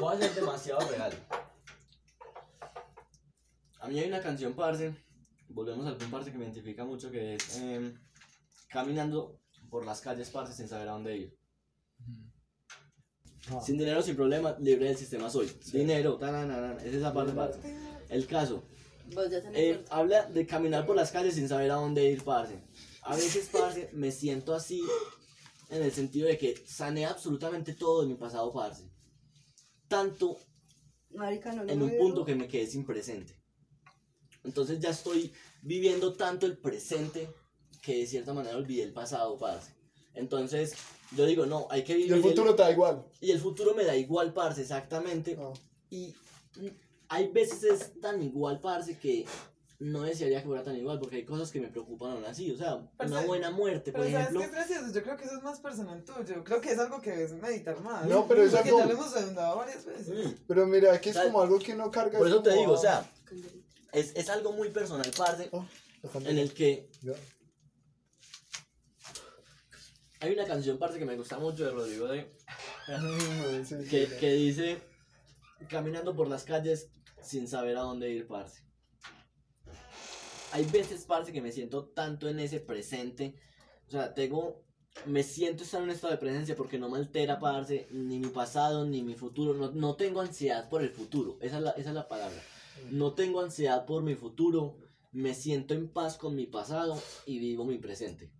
voy 0.00 0.14
a 0.14 0.18
ser 0.18 0.34
demasiado 0.34 0.88
real. 0.88 1.12
A 3.80 3.88
mí 3.88 3.98
hay 4.00 4.08
una 4.08 4.22
canción, 4.22 4.54
parce. 4.54 4.94
Volvemos 5.50 5.86
al 5.86 5.98
punto, 5.98 6.16
parce, 6.16 6.32
que 6.32 6.38
me 6.38 6.44
identifica 6.46 6.86
mucho, 6.86 7.10
que 7.10 7.34
es 7.34 7.58
eh, 7.58 7.92
caminando 8.70 9.38
por 9.68 9.84
las 9.84 10.00
calles, 10.00 10.30
parce, 10.30 10.54
sin 10.54 10.68
saber 10.68 10.88
a 10.88 10.92
dónde 10.92 11.18
ir. 11.18 11.41
Ah. 13.50 13.60
Sin 13.60 13.76
dinero, 13.76 14.02
sin 14.02 14.14
problema, 14.14 14.56
libre 14.60 14.86
del 14.86 14.96
sistema 14.96 15.28
soy. 15.28 15.50
Dinero, 15.72 16.16
tananana, 16.16 16.76
es 16.84 16.94
esa 16.94 17.12
parte, 17.12 17.32
parce. 17.32 17.58
El 18.08 18.26
caso, 18.26 18.62
eh, 19.54 19.84
habla 19.90 20.26
de 20.26 20.46
caminar 20.46 20.86
por 20.86 20.94
las 20.94 21.10
calles 21.10 21.34
sin 21.34 21.48
saber 21.48 21.70
a 21.70 21.74
dónde 21.74 22.08
ir, 22.10 22.22
parce. 22.22 22.54
A 23.02 23.16
veces, 23.16 23.48
parce, 23.50 23.90
me 23.92 24.12
siento 24.12 24.54
así 24.54 24.80
en 25.70 25.82
el 25.82 25.92
sentido 25.92 26.28
de 26.28 26.38
que 26.38 26.54
sané 26.66 27.04
absolutamente 27.06 27.74
todo 27.74 28.02
de 28.02 28.08
mi 28.08 28.14
pasado, 28.14 28.52
parce. 28.52 28.84
Tanto 29.88 30.38
Marica, 31.10 31.52
no, 31.52 31.64
en 31.64 31.82
un 31.82 31.90
veo. 31.90 31.98
punto 31.98 32.24
que 32.24 32.34
me 32.34 32.46
quedé 32.46 32.66
sin 32.66 32.84
presente. 32.84 33.34
Entonces 34.44 34.78
ya 34.80 34.90
estoy 34.90 35.32
viviendo 35.62 36.14
tanto 36.14 36.46
el 36.46 36.58
presente 36.58 37.28
que 37.82 37.98
de 37.98 38.06
cierta 38.06 38.32
manera 38.32 38.56
olvidé 38.56 38.84
el 38.84 38.92
pasado, 38.92 39.36
parce. 39.38 39.72
Entonces 40.14 40.74
yo 41.16 41.26
digo, 41.26 41.46
no, 41.46 41.66
hay 41.70 41.82
que 41.84 41.92
Y 41.92 41.96
vivir 41.96 42.12
el 42.14 42.22
futuro 42.22 42.54
te 42.54 42.62
da 42.62 42.70
igual. 42.70 43.04
y 43.20 43.30
el 43.30 43.40
futuro 43.40 43.74
me 43.74 43.84
da 43.84 43.96
igual, 43.96 44.32
parce, 44.32 44.62
exactamente. 44.62 45.36
Ah. 45.40 45.52
Y 45.90 46.14
hay 47.08 47.28
veces 47.28 47.62
es 47.64 48.00
tan 48.00 48.22
igual, 48.22 48.60
parce, 48.60 48.96
que 48.96 49.26
no 49.78 50.02
desearía 50.02 50.40
que 50.40 50.46
fuera 50.46 50.62
tan 50.62 50.76
igual, 50.76 50.98
porque 51.00 51.16
hay 51.16 51.24
cosas 51.24 51.50
que 51.50 51.60
me 51.60 51.66
preocupan 51.68 52.12
aún 52.12 52.24
así. 52.24 52.50
O 52.52 52.56
sea, 52.56 52.76
una 52.76 52.88
Parce, 52.96 53.26
buena 53.26 53.50
muerte, 53.50 53.90
por 53.90 54.02
Pero 54.02 54.12
¿sabes 54.12 54.28
ejemplo. 54.28 54.40
qué 54.40 54.56
gracioso? 54.56 54.92
Yo 54.94 55.02
creo 55.02 55.16
que 55.16 55.24
eso 55.24 55.36
es 55.36 55.42
más 55.42 55.58
personal 55.60 56.04
tuyo. 56.04 56.44
Creo 56.44 56.60
que 56.60 56.70
es 56.72 56.78
algo 56.78 57.00
que 57.00 57.10
debes 57.10 57.32
meditar 57.32 57.80
más. 57.80 58.06
No, 58.06 58.26
pero 58.28 58.44
es 58.44 58.52
Porque 58.52 58.68
algo- 58.68 58.78
ya 58.78 58.86
lo 58.86 58.92
hemos 58.92 59.12
redundado 59.12 59.56
varias 59.58 59.84
veces. 59.84 60.08
Mm, 60.08 60.34
Pero 60.46 60.66
mira, 60.66 61.00
que 61.00 61.10
es 61.10 61.16
sea, 61.16 61.24
como 61.24 61.42
algo 61.42 61.58
que 61.58 61.72
uno 61.74 61.90
carga. 61.90 62.16
Por 62.18 62.28
es 62.28 62.32
eso 62.32 62.42
te 62.42 62.50
como 62.50 62.60
digo, 62.60 62.74
a- 62.74 62.78
o 62.78 62.80
sea, 62.80 63.10
es, 63.92 64.12
es 64.14 64.28
algo 64.30 64.52
muy 64.52 64.70
personal, 64.70 65.10
parce, 65.16 65.48
Oh, 65.52 65.66
en 66.24 66.38
el 66.38 66.52
que. 66.54 66.88
Hay 70.22 70.32
una 70.32 70.44
canción, 70.44 70.78
parce, 70.78 70.98
que 70.98 71.04
me 71.04 71.16
gusta 71.16 71.38
mucho 71.38 71.64
de 71.64 71.70
Rodrigo 71.70 72.06
de 72.08 72.32
Mm, 72.88 73.88
que, 73.88 74.08
que 74.18 74.32
dice 74.32 74.78
caminando 75.68 76.14
por 76.14 76.28
las 76.28 76.44
calles 76.44 76.88
sin 77.22 77.46
saber 77.48 77.76
a 77.76 77.82
dónde 77.82 78.10
ir, 78.10 78.26
parce. 78.26 78.62
Hay 80.52 80.64
veces, 80.66 81.04
parce, 81.04 81.32
que 81.32 81.40
me 81.40 81.52
siento 81.52 81.86
tanto 81.86 82.28
en 82.28 82.38
ese 82.40 82.60
presente. 82.60 83.34
O 83.88 83.90
sea, 83.90 84.14
tengo. 84.14 84.64
Me 85.06 85.22
siento 85.22 85.64
estar 85.64 85.80
en 85.80 85.84
un 85.84 85.94
estado 85.94 86.12
de 86.12 86.18
presencia 86.18 86.54
porque 86.54 86.78
no 86.78 86.90
me 86.90 86.98
altera, 86.98 87.38
parce, 87.38 87.86
ni 87.90 88.18
mi 88.18 88.28
pasado 88.28 88.84
ni 88.84 89.02
mi 89.02 89.14
futuro. 89.14 89.54
No, 89.54 89.70
no 89.70 89.96
tengo 89.96 90.20
ansiedad 90.20 90.68
por 90.68 90.82
el 90.82 90.90
futuro. 90.90 91.38
Esa 91.40 91.56
es, 91.56 91.62
la, 91.62 91.70
esa 91.70 91.88
es 91.90 91.94
la 91.94 92.08
palabra. 92.08 92.42
No 92.90 93.14
tengo 93.14 93.40
ansiedad 93.40 93.86
por 93.86 94.02
mi 94.02 94.14
futuro. 94.14 94.76
Me 95.12 95.34
siento 95.34 95.74
en 95.74 95.88
paz 95.88 96.16
con 96.16 96.36
mi 96.36 96.46
pasado 96.46 97.00
y 97.26 97.38
vivo 97.38 97.64
mi 97.64 97.78
presente. 97.78 98.32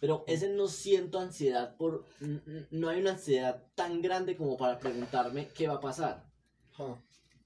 Pero 0.00 0.24
ese 0.26 0.48
no 0.50 0.68
siento 0.68 1.18
ansiedad 1.18 1.74
por... 1.76 2.04
No 2.70 2.88
hay 2.88 3.00
una 3.00 3.12
ansiedad 3.12 3.62
tan 3.74 4.02
grande 4.02 4.36
como 4.36 4.56
para 4.56 4.78
preguntarme 4.78 5.48
qué 5.48 5.68
va 5.68 5.74
a 5.74 5.80
pasar. 5.80 6.24
Ah. 6.78 6.94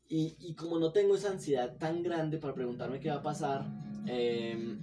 Y, 0.08 0.34
y 0.40 0.54
como 0.54 0.78
no 0.78 0.90
tengo 0.90 1.14
esa 1.14 1.30
ansiedad 1.30 1.76
tan 1.76 2.02
grande 2.02 2.38
para 2.38 2.52
preguntarme 2.54 2.98
qué 2.98 3.10
va 3.10 3.16
a 3.16 3.22
pasar, 3.22 3.64
eh, 4.08 4.76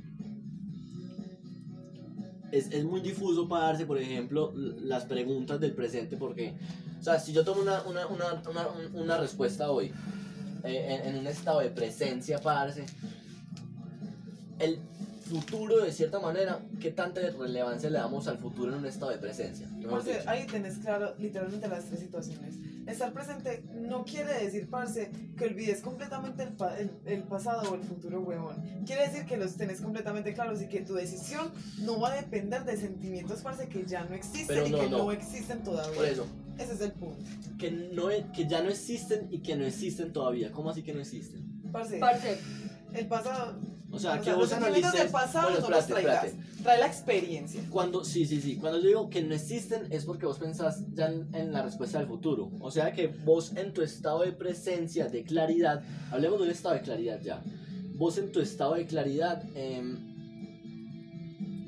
es, 2.51 2.71
es 2.71 2.83
muy 2.85 3.01
difuso 3.01 3.47
para 3.49 3.65
darse, 3.65 3.85
por 3.85 3.97
ejemplo, 3.97 4.53
las 4.55 5.03
preguntas 5.03 5.59
del 5.59 5.73
presente, 5.73 6.15
porque, 6.15 6.53
o 6.97 7.03
sea, 7.03 7.19
si 7.19 7.33
yo 7.33 7.43
tomo 7.43 7.61
una, 7.61 7.81
una, 7.83 8.07
una, 8.07 8.41
una, 8.49 8.67
un- 8.69 8.95
una 8.95 9.17
respuesta 9.17 9.69
hoy, 9.69 9.91
eh, 10.63 11.01
en, 11.03 11.13
en 11.15 11.19
un 11.19 11.27
estado 11.27 11.59
de 11.59 11.71
presencia, 11.71 12.39
parce, 12.39 12.85
el 14.59 14.79
futuro, 15.27 15.83
de 15.83 15.91
cierta 15.91 16.19
manera, 16.19 16.59
¿qué 16.79 16.91
tanta 16.91 17.21
relevancia 17.21 17.89
le 17.89 17.97
damos 17.99 18.27
al 18.27 18.37
futuro 18.37 18.71
en 18.73 18.79
un 18.79 18.85
estado 18.85 19.11
de 19.11 19.17
presencia? 19.17 19.67
Dicho. 19.67 19.89
ahí 20.25 20.45
tenés 20.47 20.77
claro 20.79 21.13
literalmente 21.19 21.67
las 21.67 21.85
tres 21.85 21.99
situaciones. 21.99 22.55
Estar 22.87 23.11
presente 23.11 23.63
no 23.75 24.05
quiere 24.05 24.33
decir, 24.45 24.69
parce, 24.69 25.11
que 25.37 25.43
olvides 25.45 25.81
completamente 25.81 26.43
el, 26.43 26.53
pa- 26.53 26.77
el, 26.79 26.89
el 27.05 27.23
pasado 27.23 27.69
o 27.71 27.75
el 27.75 27.81
futuro, 27.81 28.21
huevón. 28.21 28.55
Quiere 28.85 29.07
decir 29.09 29.25
que 29.25 29.35
los 29.35 29.55
tenés 29.57 29.81
completamente 29.81 30.33
claros 30.33 30.61
y 30.61 30.67
que 30.69 30.79
tu 30.81 30.93
decisión 30.93 31.51
no 31.79 31.99
va 31.99 32.13
a 32.13 32.15
depender 32.15 32.63
de 32.63 32.77
sentimientos, 32.77 33.41
parce, 33.41 33.67
que 33.67 33.85
ya 33.85 34.05
no 34.05 34.15
existen 34.15 34.47
Pero 34.47 34.67
y 34.67 34.71
no, 34.71 34.79
que 34.79 34.89
no, 34.89 34.97
no. 34.99 35.11
existen 35.11 35.63
todavía. 35.63 35.95
Por 35.97 36.05
eso, 36.05 36.25
Ese 36.57 36.73
es 36.75 36.81
el 36.81 36.93
punto. 36.93 37.17
que, 37.59 37.71
no, 37.71 38.09
e- 38.09 38.25
que 38.33 38.47
ya 38.47 38.63
no 38.63 38.69
existen 38.69 39.27
y 39.31 39.39
que 39.39 39.57
no 39.57 39.65
existen 39.65 40.13
todavía. 40.13 40.51
¿Cómo 40.53 40.69
así 40.69 40.81
que 40.81 40.93
no 40.93 41.01
existen? 41.01 41.45
Parce, 41.73 41.97
Parce, 41.99 42.37
el 42.93 43.07
pasado. 43.07 43.59
O 43.89 43.99
sea, 43.99 44.15
o 44.15 44.17
que 44.17 44.23
sea, 44.25 44.33
vos 44.35 44.41
los 44.41 44.49
sentimientos 44.49 44.83
analices... 44.93 45.03
del 45.03 45.11
pasado 45.11 45.49
Bueno, 45.49 45.61
no 45.61 45.69
los 45.69 45.79
espérate, 45.79 46.03
traigas. 46.05 46.25
espérate. 46.25 46.63
Trae 46.63 46.79
la 46.79 46.87
experiencia. 46.87 47.61
Cuando, 47.69 48.03
sí, 48.03 48.25
sí, 48.25 48.41
sí. 48.41 48.57
Cuando 48.57 48.79
yo 48.79 48.87
digo 48.87 49.09
que 49.09 49.21
no 49.23 49.33
existen 49.33 49.87
es 49.91 50.05
porque 50.05 50.25
vos 50.25 50.37
pensás 50.39 50.83
ya 50.93 51.07
en, 51.07 51.27
en 51.33 51.53
la 51.53 51.61
respuesta 51.61 51.99
del 51.99 52.07
futuro. 52.07 52.51
O 52.59 52.69
sea 52.71 52.91
que 52.91 53.07
vos 53.07 53.55
en 53.55 53.73
tu 53.73 53.81
estado 53.81 54.21
de 54.23 54.33
presencia, 54.33 55.07
de 55.07 55.23
claridad, 55.23 55.83
hablemos 56.11 56.39
de 56.39 56.45
un 56.45 56.51
estado 56.51 56.75
de 56.75 56.81
claridad 56.81 57.21
ya. 57.21 57.41
Vos 57.95 58.17
en 58.17 58.31
tu 58.31 58.41
estado 58.41 58.75
de 58.75 58.85
claridad 58.85 59.43
em, 59.55 60.06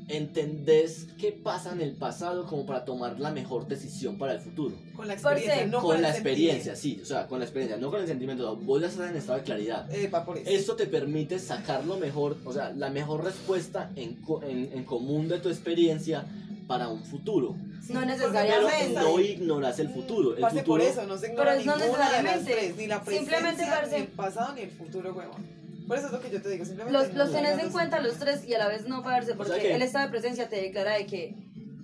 entendés 0.09 1.07
qué 1.19 1.31
pasa 1.31 1.71
en 1.71 1.81
el 1.81 1.93
pasado 1.93 2.45
como 2.45 2.65
para 2.65 2.83
tomar 2.85 3.19
la 3.19 3.31
mejor 3.31 3.67
decisión 3.67 4.17
para 4.17 4.33
el 4.33 4.39
futuro. 4.39 4.75
Con 4.95 5.07
la 5.07 5.13
experiencia, 5.13 5.65
no 5.67 5.81
con 5.81 5.95
el 5.97 6.01
la 6.01 6.09
experiencia, 6.11 6.75
sí, 6.75 6.99
o 7.01 7.05
sea, 7.05 7.27
con 7.27 7.39
la 7.39 7.45
experiencia, 7.45 7.77
no 7.77 7.89
con 7.91 8.01
el 8.01 8.07
sentimiento. 8.07 8.55
Vos 8.57 8.81
ya 8.81 8.87
estás 8.87 9.09
en 9.11 9.17
estado 9.17 9.37
de 9.39 9.43
claridad. 9.45 9.91
Epa, 9.93 10.25
por 10.25 10.37
eso. 10.37 10.49
Esto 10.49 10.75
te 10.75 10.85
permite 10.87 11.39
sacar 11.39 11.85
lo 11.85 11.97
mejor, 11.97 12.37
o 12.45 12.51
sea, 12.53 12.71
la 12.71 12.89
mejor 12.89 13.23
respuesta 13.23 13.91
en, 13.95 14.19
en, 14.47 14.69
en 14.73 14.83
común 14.83 15.27
de 15.27 15.39
tu 15.39 15.49
experiencia 15.49 16.25
para 16.67 16.87
un 16.89 17.03
futuro. 17.03 17.55
No 17.89 18.01
Pero 18.01 18.05
necesariamente. 18.05 18.93
no 18.99 19.19
ignoras 19.19 19.79
el 19.79 19.89
futuro. 19.89 20.35
El 20.37 20.43
futuro 20.45 20.63
por 20.65 20.81
eso, 20.81 21.07
no 21.07 21.17
se 21.17 21.27
ignora 21.29 21.49
Pero 21.51 21.59
es 21.61 21.65
no 21.65 21.77
necesariamente. 21.77 22.51
tres, 22.53 22.75
ni 22.77 22.85
la 22.87 23.01
presencia, 23.03 23.37
Simplemente, 23.37 23.71
parce- 23.71 23.95
ni 23.95 24.01
el 24.03 24.07
pasado, 24.09 24.53
ni 24.53 24.61
el 24.61 24.69
futuro, 24.71 25.13
huevón. 25.13 25.59
Por 25.89 25.97
eso 25.97 26.05
es 26.05 26.13
lo 26.13 26.21
que 26.21 26.29
yo 26.29 26.39
te 26.41 26.49
digo, 26.49 26.63
simplemente... 26.65 26.93
Los, 26.97 27.13
los 27.15 27.31
tenés 27.31 27.57
en 27.57 27.71
cuenta 27.71 27.99
los 27.99 28.13
tres 28.17 28.45
y 28.45 28.53
a 28.53 28.59
la 28.59 28.67
vez 28.67 28.87
no 28.87 29.01
parce, 29.01 29.33
porque 29.33 29.59
que- 29.59 29.73
el 29.75 29.81
estado 29.81 30.05
de 30.05 30.11
presencia 30.11 30.47
te 30.47 30.57
declara 30.61 30.93
de 30.93 31.07
que 31.07 31.35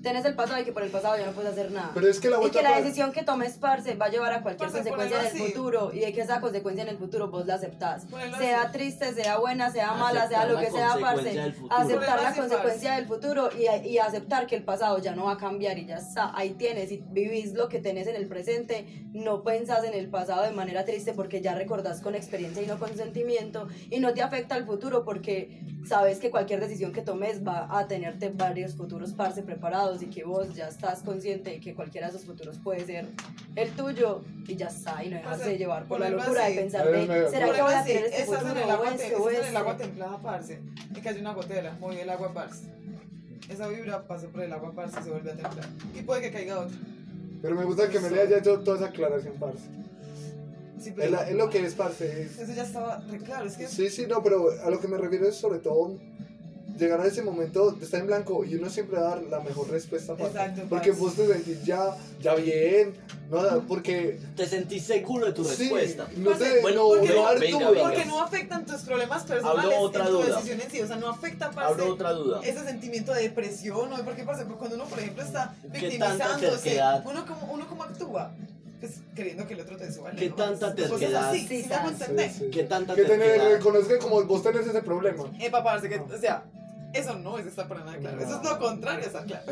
tenés 0.06 0.24
el 0.24 0.36
pasado 0.36 0.62
y 0.62 0.64
que 0.64 0.72
por 0.72 0.84
el 0.84 0.92
pasado 0.92 1.18
ya 1.18 1.26
no 1.26 1.32
puedes 1.32 1.52
hacer 1.52 1.72
nada. 1.72 1.90
Pero 1.96 2.08
es 2.08 2.20
que 2.20 2.30
la 2.30 2.38
y 2.46 2.52
que 2.52 2.62
la 2.62 2.80
decisión 2.80 3.12
que 3.12 3.24
tomes, 3.24 3.54
parce, 3.58 3.96
va 3.96 4.06
a 4.06 4.10
llevar 4.10 4.34
a 4.34 4.44
cualquier 4.44 4.70
Parce, 4.70 4.84
consecuencia 4.84 5.20
en 5.20 5.26
el 5.26 5.48
futuro 5.48 5.92
y 5.92 6.00
de 6.02 6.14
que 6.14 6.22
esa 6.22 6.40
consecuencia 6.40 6.84
en 6.84 6.90
el 6.90 6.98
futuro 6.98 7.30
vos 7.30 7.48
la 7.48 7.56
aceptás. 7.56 8.06
Ponelo 8.06 8.38
Sea 8.38 8.62
así. 8.62 8.72
triste, 8.72 9.14
sea 9.16 9.40
buena, 9.40 9.72
sea 9.72 9.94
mala, 9.94 10.28
sea 10.28 10.46
lo 10.46 10.60
que 10.60 10.70
sea, 10.70 10.90
parce. 11.02 11.02
consecuencia 11.16 11.44
del 11.44 11.54
futuro. 11.54 11.76
Aceptar 11.76 12.22
la 12.22 12.30
así, 12.30 12.40
consecuencia 12.40 12.90
parce. 12.90 13.02
del 13.02 13.08
futuro 13.08 13.50
y, 13.58 13.88
y 13.88 13.98
aceptar 13.98 14.46
que 14.46 14.56
el 14.56 14.64
pasado 14.64 15.00
ya 15.00 15.16
no 15.16 15.26
va 15.26 15.34
a 15.34 15.38
cambiar 15.38 15.80
y 15.80 15.88
ya 15.88 15.96
está. 15.98 16.32
Ahí 16.38 16.52
tienes 16.52 16.92
y 16.92 17.04
vivís 17.10 17.54
lo 17.54 17.68
que 17.68 17.80
tenés 17.80 18.06
en 18.06 18.16
el 18.16 18.28
presente. 18.28 18.86
No 19.12 19.42
pensás 19.44 19.84
en 19.86 19.96
el 19.96 20.08
pasado 20.10 20.44
de 20.44 20.52
manera 20.52 20.86
triste 20.86 21.14
porque 21.14 21.42
ya 21.42 21.56
recordás 21.56 22.02
con 22.02 22.14
experiencia 22.14 22.62
y 22.62 22.68
no 22.68 22.78
con 22.78 22.96
sentimiento 22.96 23.68
y 23.90 24.00
no 24.00 24.14
te 24.14 24.22
afecta 24.22 24.56
el 24.56 24.66
futuro 24.66 25.04
porque 25.04 25.64
sabes 25.88 26.20
que 26.20 26.30
cualquier 26.30 26.60
decisión 26.60 26.92
que 26.94 27.02
tomes 27.02 27.44
va 27.46 27.68
a 27.76 27.88
tenerte 27.88 28.30
varios 28.30 28.76
futuros 28.76 29.14
parce 29.14 29.42
preparados 29.42 29.95
y 30.02 30.08
que 30.08 30.24
vos 30.24 30.54
ya 30.56 30.68
estás 30.68 31.02
consciente 31.02 31.52
de 31.52 31.60
que 31.60 31.74
cualquiera 31.74 32.08
de 32.10 32.16
esos 32.16 32.26
futuros 32.28 32.58
puede 32.64 32.86
ser 32.86 33.06
el 33.56 33.70
tuyo 33.72 34.22
y 34.48 34.56
ya 34.56 34.68
está 34.68 35.04
y 35.04 35.10
no 35.10 35.18
dejas 35.18 35.38
Parce, 35.38 35.50
de 35.52 35.58
llevar 35.58 35.86
por 35.86 36.00
la 36.00 36.10
locura 36.10 36.42
de 36.42 36.48
así. 36.48 36.56
pensar 36.56 36.82
A 36.88 36.92
ver, 36.92 37.08
de 37.08 37.30
¿será 37.30 37.52
que 37.54 37.62
voy 37.62 37.74
a 37.74 37.84
tener 37.84 38.06
este 38.06 38.22
estás 38.24 38.40
futuro 38.40 38.58
en 38.60 38.64
el 38.64 38.70
o 38.70 38.74
agua, 38.74 38.90
este 38.94 39.10
te- 39.10 39.16
o 39.16 39.30
estás 39.30 39.44
en 39.46 39.50
el 39.52 39.58
agua 39.58 39.78
templada, 39.78 40.18
parce, 40.22 40.60
y 40.96 41.00
cayó 41.02 41.22
una 41.22 41.34
gotera, 41.34 41.78
movió 41.80 42.02
el 42.02 42.10
agua, 42.10 42.34
parce. 42.34 42.64
Esa 43.50 43.68
vibra 43.68 44.08
pasó 44.08 44.28
por 44.30 44.42
el 44.42 44.52
agua, 44.54 44.72
parce, 44.76 45.00
y 45.00 45.04
se 45.04 45.10
vuelve 45.12 45.32
a 45.32 45.36
templar. 45.36 45.66
Y 45.94 46.02
puede 46.02 46.22
que 46.22 46.32
caiga 46.32 46.60
otra. 46.62 46.78
Pero 47.42 47.56
me 47.56 47.64
gusta 47.66 47.90
que 47.90 48.00
me 48.00 48.10
le 48.10 48.22
haya 48.22 48.38
hecho 48.40 48.60
toda 48.62 48.78
esa 48.78 48.86
aclaración, 48.88 49.36
parce. 49.40 49.60
Sí, 50.80 50.94
Es, 50.98 51.12
la- 51.12 51.30
es 51.30 51.36
lo 51.36 51.50
que 51.50 51.66
es, 51.66 51.74
parce. 51.74 52.24
es- 52.24 52.40
eso 52.40 52.54
ya 52.54 52.64
estaba 52.64 52.98
re 53.10 53.18
claro, 53.20 53.46
es 53.48 53.56
que... 53.56 53.68
Sí, 53.68 53.90
sí, 53.90 54.06
no, 54.08 54.22
pero 54.24 54.50
a 54.64 54.70
lo 54.70 54.80
que 54.80 54.88
me 54.88 54.98
refiero 54.98 55.28
es 55.28 55.36
sobre 55.36 55.60
todo 55.60 55.98
llegar 56.78 57.00
a 57.02 57.06
ese 57.08 57.22
momento 57.22 57.72
de 57.72 57.86
estar 57.86 58.00
en 58.02 58.08
blanco 58.08 58.44
y 58.44 58.56
uno 58.56 58.70
siempre 58.70 59.00
dar 59.00 59.22
la 59.24 59.40
mejor 59.40 59.70
respuesta, 59.70 60.16
parce. 60.16 60.38
Exacto, 60.38 60.64
Porque 60.70 60.92
vos 60.92 61.16
te 61.16 61.26
sentís 61.28 61.64
ya, 61.64 61.96
ya 62.22 62.36
bien, 62.36 62.94
no, 63.30 63.40
porque... 63.68 64.20
Te 64.36 64.46
sentís 64.46 64.84
seguro 64.84 65.26
de 65.28 65.34
tu 65.34 65.44
sí, 65.46 65.64
respuesta. 65.70 66.08
no 66.18 66.32
te, 66.32 66.62
bueno, 66.62 66.82
no, 66.84 66.90
porque- 66.90 67.14
no 67.14 67.40
venga, 67.40 67.70
venga. 67.72 67.84
Porque 67.84 68.06
no 68.06 68.22
afectan 68.22 68.66
tus 68.66 68.82
problemas 68.82 69.24
personales 69.24 69.64
Hablo 69.66 69.80
otra 69.80 70.02
en 70.02 70.08
tu 70.08 70.14
duda. 70.18 70.26
decisión 70.36 70.62
en 70.62 70.72
sí, 70.72 70.82
o 70.82 70.88
sea, 70.88 70.96
no 70.98 71.10
afecta, 71.10 71.52
parce, 71.52 71.82
otra 71.82 72.12
duda. 72.12 72.42
ese 72.44 72.64
sentimiento 72.66 73.14
de 73.14 73.22
depresión, 73.24 73.90
¿no? 73.90 74.04
Porque, 74.04 74.24
parce, 74.24 74.44
cuando 74.46 74.76
uno, 74.76 74.86
por 74.86 75.00
ejemplo, 75.00 75.24
está 75.24 75.56
¿Qué 75.62 75.68
tanta 75.70 75.80
victimizándose, 76.28 76.82
uno 77.06 77.26
como, 77.26 77.54
uno 77.54 77.68
como 77.68 77.84
actúa, 77.84 78.32
pues 78.82 79.00
queriendo 79.16 79.48
que 79.48 79.54
el 79.54 79.62
otro 79.62 79.78
te 79.78 79.92
suba. 79.92 80.12
¿Qué 80.12 80.30
¿no? 80.30 80.36
tanta 80.36 80.76
terquedad? 80.76 81.30
así, 81.30 81.40
Sí, 81.48 81.64
¿sí 81.64 81.64
sí? 81.64 81.70
Sí, 82.06 82.30
sí. 82.38 82.50
¿Qué 82.52 82.64
tanta 82.64 82.94
Que 82.94 83.04
tener, 83.06 83.28
terquedad? 83.40 83.52
reconozca 83.58 83.98
como 84.00 84.22
vos 84.26 84.44
tenés 84.44 84.68
ese 84.68 84.82
problema. 84.82 85.24
Epa, 85.40 85.64
parce, 85.64 85.88
que, 85.88 85.98
o 85.98 86.20
sea, 86.20 86.44
eso 86.96 87.16
no 87.18 87.38
es 87.38 87.46
estar 87.46 87.68
para 87.68 87.84
nada 87.84 87.98
claro, 87.98 88.22
eso 88.22 88.42
es 88.42 88.50
lo 88.50 88.60
contrario, 88.60 89.06
está 89.06 89.24
claro. 89.24 89.46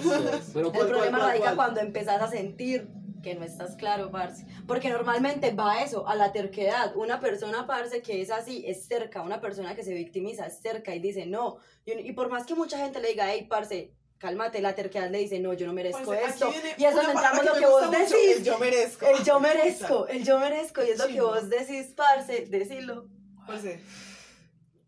Pero 0.53 0.67
El 0.67 0.73
¿cuál, 0.73 0.87
problema 0.87 1.17
cuál, 1.17 1.29
radica 1.29 1.45
cuál? 1.45 1.55
cuando 1.55 1.79
empezás 1.81 2.21
a 2.21 2.29
sentir 2.29 2.89
que 3.23 3.35
no 3.35 3.43
estás 3.43 3.75
claro, 3.75 4.11
parce. 4.11 4.45
Porque 4.67 4.89
normalmente 4.89 5.51
va 5.51 5.73
a 5.73 5.83
eso, 5.83 6.07
a 6.07 6.15
la 6.15 6.31
terquedad. 6.31 6.95
Una 6.95 7.19
persona, 7.19 7.65
parce, 7.65 8.01
que 8.01 8.21
es 8.21 8.29
así, 8.29 8.63
es 8.67 8.85
cerca. 8.85 9.21
Una 9.21 9.39
persona 9.39 9.75
que 9.75 9.83
se 9.83 9.93
victimiza 9.93 10.45
es 10.45 10.59
cerca 10.59 10.93
y 10.93 10.99
dice 10.99 11.25
no. 11.25 11.57
Y, 11.85 11.93
y 11.93 12.11
por 12.11 12.29
más 12.29 12.45
que 12.45 12.53
mucha 12.53 12.77
gente 12.77 12.99
le 12.99 13.07
diga, 13.09 13.31
hey, 13.31 13.47
parce, 13.49 13.93
cálmate, 14.17 14.61
la 14.61 14.75
terquedad 14.75 15.09
le 15.09 15.19
dice, 15.19 15.39
no, 15.39 15.53
yo 15.53 15.65
no 15.67 15.73
merezco 15.73 16.11
Parce, 16.11 16.27
esto. 16.27 16.53
Y 16.77 16.85
es 16.85 16.93
una 16.93 17.03
donde 17.03 17.13
palabra 17.13 17.39
entramos 17.39 17.45
lo 17.45 17.53
que 17.59 17.65
vos 17.65 17.85
mucho, 17.87 17.99
decís. 17.99 18.37
El 18.37 18.43
yo 18.43 18.59
merezco. 18.59 19.05
El 19.05 19.23
yo 19.23 19.39
merezco, 19.39 20.07
el 20.07 20.23
yo 20.23 20.39
merezco. 20.39 20.83
Y 20.83 20.89
es 20.89 20.99
lo 20.99 21.07
que 21.07 21.21
vos 21.21 21.49
decís, 21.49 21.93
parce, 21.95 22.45
decilo. 22.45 23.07
Parce, 23.47 23.81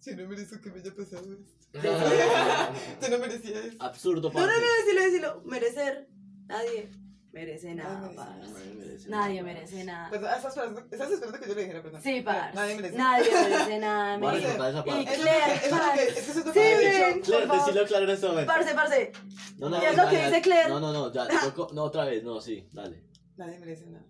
yo 0.05 0.15
no 0.15 0.27
merezco 0.27 0.61
que 0.61 0.69
me 0.71 0.79
haya 0.79 0.93
pasado 0.93 1.33
esto. 1.33 1.64
Yo 3.01 3.09
no 3.09 3.17
merecía 3.19 3.59
esto. 3.59 3.83
Absurdo, 3.83 4.31
No, 4.33 4.39
no, 4.39 4.47
no, 4.47 4.53
decilo, 4.85 5.01
decilo. 5.03 5.41
Merecer. 5.45 6.07
Nadie 6.47 6.89
merece 7.31 7.75
nada, 7.75 8.09
parce. 8.15 8.39
Nadie 8.49 8.73
merece 8.75 9.09
Nadie 9.09 9.41
nada. 9.41 9.53
merece 9.53 9.83
nada. 9.83 10.09
Perdón, 10.09 10.29
estás 10.35 10.45
esperando, 10.55 10.79
estás 10.89 11.11
esperando 11.11 11.39
que 11.39 11.47
yo 11.49 11.55
le 11.55 11.61
dijera, 11.63 11.81
perdón. 11.83 12.01
Sí, 12.01 12.21
parce. 12.21 12.53
Nadie 12.55 12.75
merece. 12.75 12.97
Nadie 12.97 13.31
merece 13.31 13.79
nada. 13.79 14.17
Merece- 14.19 14.41
recortar 14.47 14.69
esa 14.69 14.79
Y 14.79 14.83
parte. 14.83 15.01
Eso 15.01 15.11
es 15.11 15.17
lo 15.17 15.23
Claire, 15.23 15.45
que- 15.45 15.65
eso 15.65 15.65
es 15.65 15.71
lo 15.71 15.75
que- 15.75 15.81
parce. 15.81 16.03
es 16.07 16.13
que 16.13 16.19
eso 16.19 16.39
es 16.39 16.45
lo 16.45 16.53
Sí, 16.53 16.59
que. 16.59 17.21
Claire, 17.21 17.47
decilo 17.47 17.85
claro 17.85 18.03
en 18.05 18.09
este 18.11 18.27
momento. 18.27 18.53
Parce, 18.53 18.73
parce. 18.75 19.11
No, 19.57 19.69
no, 19.69 19.81
¿Y 19.81 19.85
es 19.85 19.97
no, 19.97 20.03
lo 20.03 20.09
que 20.09 20.15
ya, 20.15 20.25
dice 20.25 20.35
ya. 20.37 20.41
Claire? 20.41 20.69
No, 20.69 20.79
no, 20.79 20.93
no, 20.93 21.11
ya. 21.11 21.27
No, 21.73 21.83
otra 21.83 22.05
vez, 22.05 22.23
no, 22.23 22.39
sí, 22.39 22.67
dale. 22.71 23.03
Nadie 23.37 23.59
merece 23.59 23.85
nada. 23.87 24.05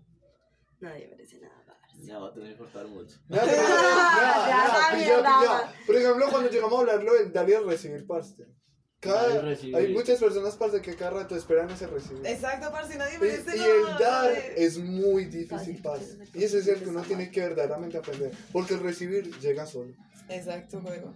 Nadie 0.82 1.08
merece 1.08 1.40
nada, 1.40 1.64
parce. 1.96 2.08
Ya 2.08 2.20
va 2.20 2.28
a 2.30 2.34
tener 2.34 2.52
que 2.54 2.58
cortar 2.58 2.88
mucho. 2.88 3.18
Mierda. 3.30 4.92
pilla. 4.94 5.74
Por 5.86 5.96
ejemplo, 5.96 6.26
cuando 6.30 6.50
llegamos 6.50 6.74
a 6.78 6.80
hablarlo 6.82 7.14
del 7.14 7.32
dar 7.32 7.50
y 7.50 7.54
recibir, 7.56 8.06
parce. 8.08 8.46
Cada, 9.00 9.54
y 9.54 9.76
hay 9.76 9.94
muchas 9.94 10.20
personas, 10.20 10.56
parce, 10.56 10.82
que 10.82 10.96
cada 10.96 11.12
rato 11.12 11.36
esperan 11.36 11.70
ese 11.70 11.86
recibir. 11.86 12.26
Exacto, 12.26 12.72
parce, 12.72 12.98
nadie 12.98 13.16
Y, 13.18 13.20
merece 13.20 13.56
y 13.56 13.60
nada. 13.60 13.76
el 13.76 13.98
dar 14.00 14.32
es 14.56 14.78
muy 14.80 15.26
difícil, 15.26 15.80
parce. 15.84 16.18
Y 16.34 16.44
ese 16.44 16.60
es 16.60 16.68
el 16.68 16.82
que 16.82 16.90
uno 16.90 17.02
tiene 17.04 17.30
que 17.30 17.42
verdaderamente 17.42 17.98
aprender. 17.98 18.32
Porque 18.52 18.74
el 18.74 18.80
recibir 18.80 19.30
llega 19.40 19.66
solo. 19.68 19.94
Exacto, 20.30 20.82
juego. 20.82 21.14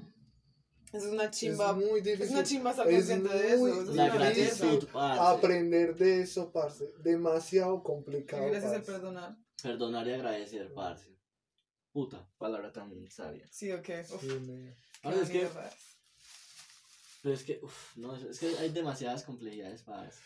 Eso 0.93 1.07
es 1.07 1.13
una 1.13 1.25
Es 1.25 1.31
chimba. 1.31 1.73
muy 1.73 1.99
Es 1.99 2.03
difícil. 2.03 2.35
una 2.35 2.43
chimba 2.43 2.69
estar 2.71 2.87
Es 2.89 2.95
consciente 2.95 3.29
de 3.37 3.57
muy 3.57 3.71
eso. 3.71 3.81
eso 3.81 3.83
es 3.83 3.89
una 3.89 4.09
gratitud, 4.09 4.87
parce. 4.91 5.21
Aprender 5.37 5.95
de 5.95 6.21
eso, 6.21 6.51
parce. 6.51 6.91
Demasiado 7.03 7.81
complicado. 7.81 8.45
Y 8.47 8.51
Gracias 8.51 8.73
al 8.73 8.83
perdonar. 8.83 9.35
Perdonar 9.61 10.07
y 10.07 10.13
agradecer, 10.13 10.73
parce. 10.73 11.09
Puta. 11.91 12.27
Palabra 12.37 12.71
tan 12.71 12.91
sabia. 13.09 13.45
Sí, 13.51 13.71
ok. 13.71 13.89
Uf, 14.13 14.21
Sí, 14.21 14.27
me- 14.47 14.75
Parce, 15.01 15.21
es 15.23 15.29
que, 15.29 15.47
pero 17.21 17.35
es 17.35 17.43
que, 17.43 17.59
uff, 17.63 17.97
no, 17.97 18.15
es 18.15 18.39
que 18.39 18.57
hay 18.57 18.69
demasiadas 18.69 19.23
complejidades, 19.23 19.81
parce. 19.83 20.19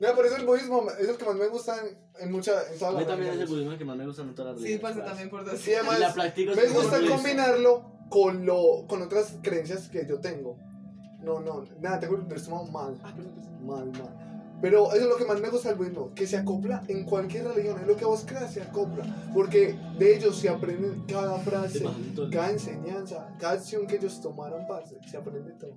Mira, 0.00 0.14
por 0.14 0.26
eso 0.26 0.36
el 0.36 0.46
budismo 0.46 0.88
es 0.98 1.08
el 1.08 1.16
que 1.16 1.24
más 1.24 1.36
me 1.36 1.46
gusta 1.48 1.76
en, 1.86 1.96
en 2.20 2.32
mucha, 2.32 2.52
en 2.68 2.74
A 2.74 2.78
todas 2.78 2.94
mí 2.94 2.98
las 3.00 3.08
también 3.08 3.34
es 3.34 3.40
el 3.40 3.46
budismo 3.46 3.78
que 3.78 3.84
más 3.84 3.96
me 3.96 4.06
gusta 4.06 4.22
en 4.22 4.34
todas 4.34 4.54
las 4.54 4.62
Sí, 4.62 4.68
religiones, 4.76 4.82
parce, 4.82 4.98
parce. 5.00 5.10
también 5.10 5.30
por 5.30 5.44
dos. 5.44 5.60
Sí, 5.60 5.74
además, 5.74 5.98
Y 5.98 6.00
la 6.00 6.14
practico 6.14 6.54
Me 6.56 6.66
gusta 6.68 7.00
combinarlo 7.08 7.92
con, 8.08 8.44
lo, 8.46 8.86
con 8.88 9.02
otras 9.02 9.34
creencias 9.42 9.88
que 9.88 10.06
yo 10.08 10.18
tengo. 10.20 10.56
No, 11.20 11.40
no, 11.40 11.64
nada, 11.80 12.00
tengo 12.00 12.16
el 12.16 12.32
estómago 12.32 12.66
mal. 12.66 12.98
Ah, 13.04 13.12
perdón, 13.14 13.34
perdón. 13.34 13.66
Mal, 13.66 13.92
mal. 13.92 14.31
Pero 14.62 14.92
eso 14.92 15.02
es 15.02 15.08
lo 15.08 15.16
que 15.16 15.24
más 15.24 15.40
me 15.40 15.50
gusta 15.50 15.68
del 15.70 15.76
budismo, 15.78 16.14
que 16.14 16.26
se 16.26 16.36
acopla 16.38 16.82
en 16.88 17.04
cualquier 17.04 17.44
religión, 17.48 17.80
es 17.80 17.86
lo 17.86 17.96
que 17.96 18.04
vos 18.04 18.24
creas, 18.24 18.54
se 18.54 18.62
acopla. 18.62 19.04
Porque 19.34 19.76
de 19.98 20.16
ellos 20.16 20.36
se 20.38 20.48
aprende 20.48 20.96
cada 21.08 21.36
frase, 21.40 21.84
cada 22.30 22.50
enseñanza, 22.52 23.34
cada 23.40 23.54
acción 23.54 23.86
que 23.88 23.96
ellos 23.96 24.20
tomaron, 24.22 24.64
parce, 24.68 24.96
se 25.10 25.16
aprende 25.16 25.52
todo. 25.54 25.76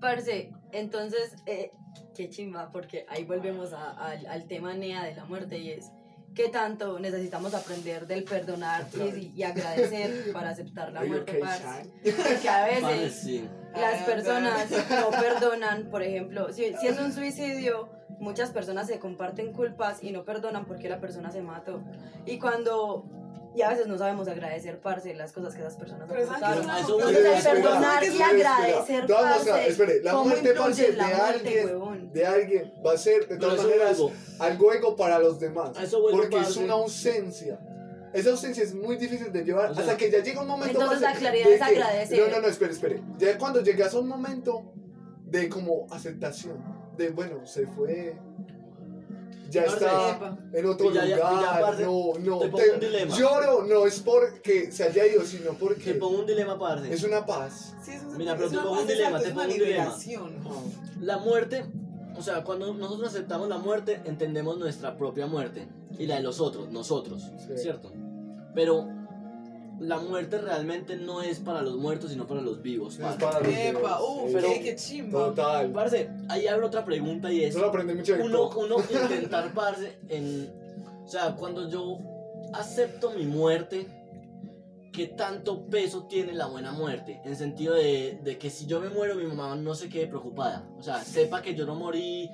Parce, 0.00 0.52
entonces, 0.72 1.34
eh, 1.46 1.70
qué 2.14 2.28
chimba, 2.28 2.70
porque 2.70 3.06
ahí 3.08 3.24
volvemos 3.24 3.72
a- 3.72 3.92
al 3.92 4.46
tema 4.46 4.74
NEA 4.74 5.02
de 5.04 5.14
la 5.14 5.24
muerte 5.24 5.58
y 5.58 5.70
es 5.70 5.90
qué 6.34 6.48
tanto 6.48 6.98
necesitamos 6.98 7.54
aprender 7.54 8.06
del 8.06 8.24
perdonar 8.24 8.86
y, 8.94 9.32
y 9.34 9.42
agradecer 9.42 10.32
para 10.32 10.50
aceptar 10.50 10.92
la 10.92 11.04
muerte? 11.04 11.40
Porque 12.02 12.48
a 12.48 12.64
veces 12.64 13.40
las 13.74 14.02
Ah, 14.02 14.06
personas 14.06 14.70
no 14.70 15.10
perdonan, 15.10 15.90
por 15.90 16.02
ejemplo, 16.02 16.52
si, 16.52 16.74
si 16.76 16.86
es 16.86 16.98
un 16.98 17.12
suicidio, 17.12 17.88
muchas 18.20 18.50
personas 18.50 18.86
se 18.86 18.98
comparten 18.98 19.52
culpas 19.52 20.02
y 20.02 20.12
no 20.12 20.24
perdonan 20.24 20.64
porque 20.64 20.88
la 20.88 21.00
persona 21.00 21.30
se 21.30 21.42
mató. 21.42 21.82
Y 22.26 22.38
cuando... 22.38 23.04
Y 23.54 23.62
a 23.62 23.68
veces 23.68 23.86
no 23.86 23.96
sabemos 23.96 24.26
agradecer, 24.26 24.80
parce, 24.80 25.14
las 25.14 25.32
cosas 25.32 25.54
que 25.54 25.60
esas 25.60 25.76
personas 25.76 26.10
el 26.10 26.18
Espera, 26.18 27.40
perdonar 27.42 28.04
y 28.04 28.20
agradecer, 28.22 29.06
parce, 29.06 29.68
espere, 29.68 30.02
la 30.02 30.10
¿cómo 30.12 30.24
muerte, 30.24 30.54
parce, 30.54 30.82
de 30.90 30.96
muerte, 30.96 31.14
alguien, 31.22 31.66
huevón? 31.66 32.12
de 32.12 32.26
alguien 32.26 32.74
va 32.84 32.92
a 32.94 32.98
ser, 32.98 33.28
de 33.28 33.36
todas 33.38 33.62
maneras, 33.62 33.98
algo 34.40 34.72
ego 34.72 34.96
para 34.96 35.20
los 35.20 35.38
demás. 35.38 35.70
Porque 36.10 36.38
es 36.40 36.56
una 36.56 36.72
ausencia. 36.74 37.60
Esa 38.12 38.30
ausencia 38.30 38.62
es 38.62 38.74
muy 38.74 38.96
difícil 38.96 39.32
de 39.32 39.42
llevar 39.44 39.70
O 39.72 39.74
sea, 39.74 39.82
hasta 39.84 39.96
que 39.96 40.08
ya 40.10 40.20
llega 40.20 40.40
un 40.40 40.46
momento. 40.46 40.78
entonces 40.80 41.00
la 41.00 41.14
claridad 41.14 41.46
de 41.46 41.54
es 41.54 41.58
que- 41.58 41.64
agradecer. 41.64 42.18
No, 42.20 42.28
no, 42.28 42.40
no, 42.42 42.48
espere, 42.48 42.72
espere. 42.72 43.02
Ya 43.18 43.36
cuando 43.38 43.60
llegas 43.60 43.92
a 43.94 43.98
un 43.98 44.06
momento 44.08 44.72
de 45.26 45.48
como 45.48 45.86
aceptación, 45.90 46.58
de 46.96 47.10
bueno, 47.10 47.44
se 47.46 47.66
fue. 47.66 48.16
Ya 49.54 49.64
está 49.64 50.36
en 50.52 50.66
otro 50.66 50.92
ya- 50.92 51.04
lugar. 51.04 51.80
no, 51.80 52.12
no. 52.18 52.38
te 52.40 52.48
pongo 52.48 52.64
un 52.74 52.80
dilema. 52.80 53.16
Lloro 53.16 53.64
no 53.64 53.86
es 53.86 54.00
porque 54.00 54.70
se 54.72 54.84
haya 54.84 55.06
ido, 55.06 55.22
sino 55.24 55.50
Te 55.50 55.56
porque 55.56 55.94
pongo 55.94 56.18
un 56.20 56.26
dilema, 56.26 56.58
parce. 56.58 56.92
es 56.92 57.02
una 57.04 57.24
paz. 57.24 57.74
Sí, 57.84 57.92
es 57.92 58.02
un 58.02 58.16
Mira, 58.16 58.34
pero 58.34 58.46
es 58.46 58.50
te 58.52 58.56
una 58.58 58.66
pongo 58.66 58.80
un 58.80 58.86
dilema, 58.86 59.18
te 59.20 59.24
una 59.26 59.34
pongo 59.34 59.46
un 59.52 59.58
dilema. 59.58 59.96
La 61.00 61.18
muerte, 61.18 61.64
o 62.16 62.22
sea, 62.22 62.42
cuando 62.44 62.72
nosotros 62.74 63.08
aceptamos 63.08 63.48
la 63.48 63.58
muerte, 63.58 64.00
entendemos 64.04 64.58
nuestra 64.58 64.96
propia 64.96 65.26
muerte 65.26 65.68
y 65.98 66.06
la 66.06 66.16
de 66.16 66.22
los 66.22 66.40
otros, 66.40 66.70
nosotros, 66.70 67.22
Sí. 67.46 67.56
¿cierto? 67.56 67.92
Pero 68.54 68.88
la 69.80 69.98
muerte 69.98 70.38
realmente 70.38 70.96
no 70.96 71.22
es 71.22 71.40
para 71.40 71.62
los 71.62 71.76
muertos, 71.76 72.10
sino 72.10 72.26
para 72.26 72.40
los 72.40 72.62
vivos. 72.62 72.98
Es 72.98 73.16
para 73.16 73.40
los 73.40 73.48
Epa, 73.48 73.78
demás. 73.78 74.00
uff, 74.00 74.32
Pero- 74.32 74.48
qué, 74.48 74.60
qué 74.62 74.76
chimba. 74.76 75.26
Total. 75.26 75.70
Parce, 75.72 76.10
ahí 76.28 76.46
abre 76.46 76.66
otra 76.66 76.84
pregunta 76.84 77.32
y 77.32 77.42
es, 77.44 77.50
Eso 77.50 77.60
lo 77.60 77.68
aprendí 77.68 77.94
mucho 77.94 78.14
en 78.14 78.22
uno, 78.22 78.48
TikTok. 78.48 78.64
uno 78.64 78.76
intentar, 79.02 79.52
parce, 79.52 79.98
en... 80.08 80.52
O 81.04 81.08
sea, 81.08 81.34
cuando 81.36 81.68
yo 81.68 81.98
acepto 82.54 83.10
mi 83.10 83.26
muerte, 83.26 83.86
¿qué 84.92 85.08
tanto 85.08 85.66
peso 85.66 86.04
tiene 86.04 86.32
la 86.32 86.46
buena 86.46 86.72
muerte? 86.72 87.20
En 87.24 87.36
sentido 87.36 87.74
de, 87.74 88.18
de 88.22 88.38
que 88.38 88.48
si 88.50 88.66
yo 88.66 88.80
me 88.80 88.88
muero, 88.88 89.14
mi 89.16 89.24
mamá 89.26 89.54
no 89.56 89.74
se 89.74 89.88
quede 89.88 90.06
preocupada. 90.06 90.66
O 90.78 90.82
sea, 90.82 91.02
sepa 91.04 91.42
que 91.42 91.54
yo 91.54 91.66
no 91.66 91.74
morí 91.74 92.30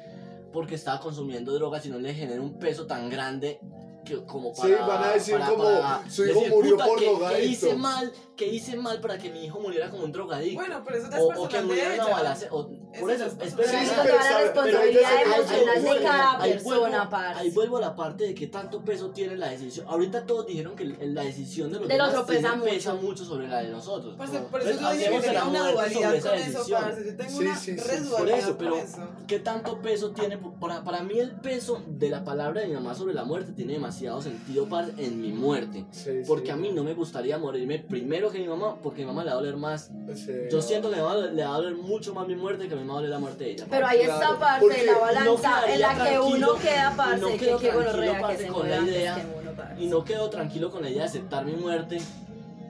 porque 0.52 0.74
estaba 0.74 1.00
consumiendo 1.00 1.52
drogas, 1.54 1.82
sino 1.82 1.98
le 1.98 2.12
genera 2.14 2.40
un 2.40 2.58
peso 2.58 2.86
tan 2.86 3.08
grande 3.08 3.60
que 4.04 4.24
como 4.24 4.52
para... 4.52 4.68
Sí, 4.68 4.74
van 4.86 5.04
a 5.04 5.12
decir 5.12 5.38
como, 5.48 5.64
su 6.10 6.24
hijo 6.26 6.34
decir, 6.40 6.52
murió 6.54 6.72
"Puta, 6.72 6.86
por 6.86 6.98
que- 6.98 7.04
que, 7.04 7.10
drogadicto". 7.10 7.50
hice 7.66 7.74
mal, 7.76 8.12
que 8.36 8.46
hice 8.46 8.76
mal 8.76 9.00
para 9.00 9.18
que 9.18 9.30
mi 9.30 9.44
hijo 9.44 9.60
muriera 9.60 9.90
como 9.90 10.04
un 10.04 10.12
drogadicto. 10.12 10.58
Bueno, 10.60 10.82
pero 10.84 10.98
eso 10.98 11.10
ya 11.10 11.16
es 11.18 11.22
o, 11.22 11.26
o 11.44 11.48
que 11.48 11.62
de 11.62 11.94
ella. 11.94 12.06
o- 12.50 12.70
Eso 12.70 12.70
Por 12.98 13.10
eso, 13.10 13.26
es 13.26 13.32
espera, 13.32 13.56
personal. 13.56 13.86
Sí, 13.86 13.90
Eso 13.92 14.00
pero 14.02 14.16
la 14.16 14.38
responsabilidad 14.40 15.22
emocional 15.22 15.68
ahí 15.70 15.80
de 15.82 15.88
vuelvo- 15.88 16.02
cada 16.02 16.38
persona. 16.38 17.36
Ahí 17.38 17.50
vuelvo 17.50 17.76
a 17.76 17.80
la 17.80 17.96
parte 17.96 18.24
de 18.24 18.34
que 18.34 18.46
tanto 18.48 18.80
peso 18.82 19.10
tiene 19.10 19.36
la 19.36 19.48
decisión. 19.50 19.86
Ahorita 19.88 20.26
todos 20.26 20.46
dijeron 20.46 20.74
que 20.74 20.84
la 20.86 21.22
decisión 21.22 21.68
de 21.70 21.78
los 21.78 21.88
Del 21.88 21.98
demás 21.98 22.10
otro 22.14 22.26
pesa 22.26 22.50
tiene- 22.52 22.64
pesa 22.64 22.94
mucho. 22.94 23.06
mucho 23.06 23.24
sobre 23.24 23.48
la 23.48 23.62
de 23.62 23.68
nosotros. 23.70 24.16
Por 24.16 24.26
Entonces, 24.26 24.70
eso 24.76 24.80
yo 24.80 24.92
dije 24.96 25.10
que 25.10 25.20
tenía 25.20 25.44
una 25.44 25.70
dualidad 25.72 26.00
sobre 26.02 26.18
esa 26.18 26.28
con 26.30 26.38
eso, 26.38 26.50
decisión. 26.58 26.82
parce. 26.82 27.04
Yo 27.06 27.16
tengo 27.16 27.30
Sí, 27.30 27.44
una 27.44 27.56
sí, 27.56 27.78
sí, 27.78 28.08
por 28.10 28.18
Por 28.20 28.28
eso, 28.30 28.56
pero 28.58 28.76
eso. 28.76 29.08
¿qué 29.26 29.38
tanto 29.38 29.78
peso 29.82 30.10
tiene? 30.10 30.38
Para, 30.60 30.82
para 30.84 31.02
mí 31.02 31.18
el 31.18 31.30
peso 31.32 31.82
de 31.86 32.08
la 32.10 32.24
palabra 32.24 32.60
de 32.62 32.68
mi 32.68 32.74
mamá 32.74 32.94
sobre 32.94 33.14
la 33.14 33.24
muerte 33.24 33.52
tiene 33.52 33.74
demasiado 33.74 34.20
sentido 34.22 34.68
parce, 34.68 34.92
en 34.98 35.20
mi 35.20 35.32
muerte. 35.32 35.84
Sí, 35.92 36.22
Porque 36.26 36.46
sí. 36.46 36.50
a 36.52 36.56
mí 36.56 36.70
no 36.72 36.82
me 36.84 36.94
gustaría 36.94 37.38
morirme 37.38 37.78
primero 37.78 38.30
que 38.30 38.38
mi 38.38 38.48
mamá, 38.48 38.76
porque 38.82 39.02
mi 39.02 39.06
mamá 39.08 39.22
le 39.24 39.30
va 39.30 39.36
a 39.36 39.40
doler 39.40 39.56
más. 39.56 39.90
Sí. 40.14 40.32
Yo 40.50 40.60
siento 40.60 40.90
que 40.90 40.96
le 40.96 41.02
va 41.02 41.12
a 41.12 41.56
doler 41.56 41.74
mucho 41.74 42.14
más 42.14 42.26
mi 42.26 42.34
muerte 42.36 42.68
que 42.68 42.74
doler 42.86 43.10
la 43.10 43.18
muerte 43.18 43.44
de 43.44 43.50
ella. 43.52 43.66
Pero 43.70 43.86
ahí 43.86 44.00
Claro, 44.04 44.22
está 44.22 44.38
parte 44.38 44.68
de 44.68 44.84
la 44.84 44.92
no 44.92 45.00
balanza 45.00 45.60
en 45.66 45.76
quedaría 45.78 45.92
la 45.96 46.10
que 46.10 46.18
uno 46.20 46.54
queda 46.56 46.94
parce, 46.96 47.20
no 47.20 47.28
que 47.28 47.38
quedo 47.38 47.58
gonorrea 47.58 47.92
tranquilo, 47.92 48.12
que 48.14 48.20
parce, 48.20 48.46
con 48.48 48.70
la 48.70 48.76
idea, 48.78 49.14
que 49.16 49.26
uno, 49.40 49.52
parce. 49.56 49.82
Y 49.82 49.86
no 49.86 50.04
quedo 50.04 50.30
tranquilo 50.30 50.70
con 50.70 50.82
la 50.82 50.88
idea 50.90 51.02
de 51.02 51.08
aceptar 51.08 51.44
mi 51.44 51.52
muerte 51.52 51.98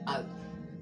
a- 0.05 0.23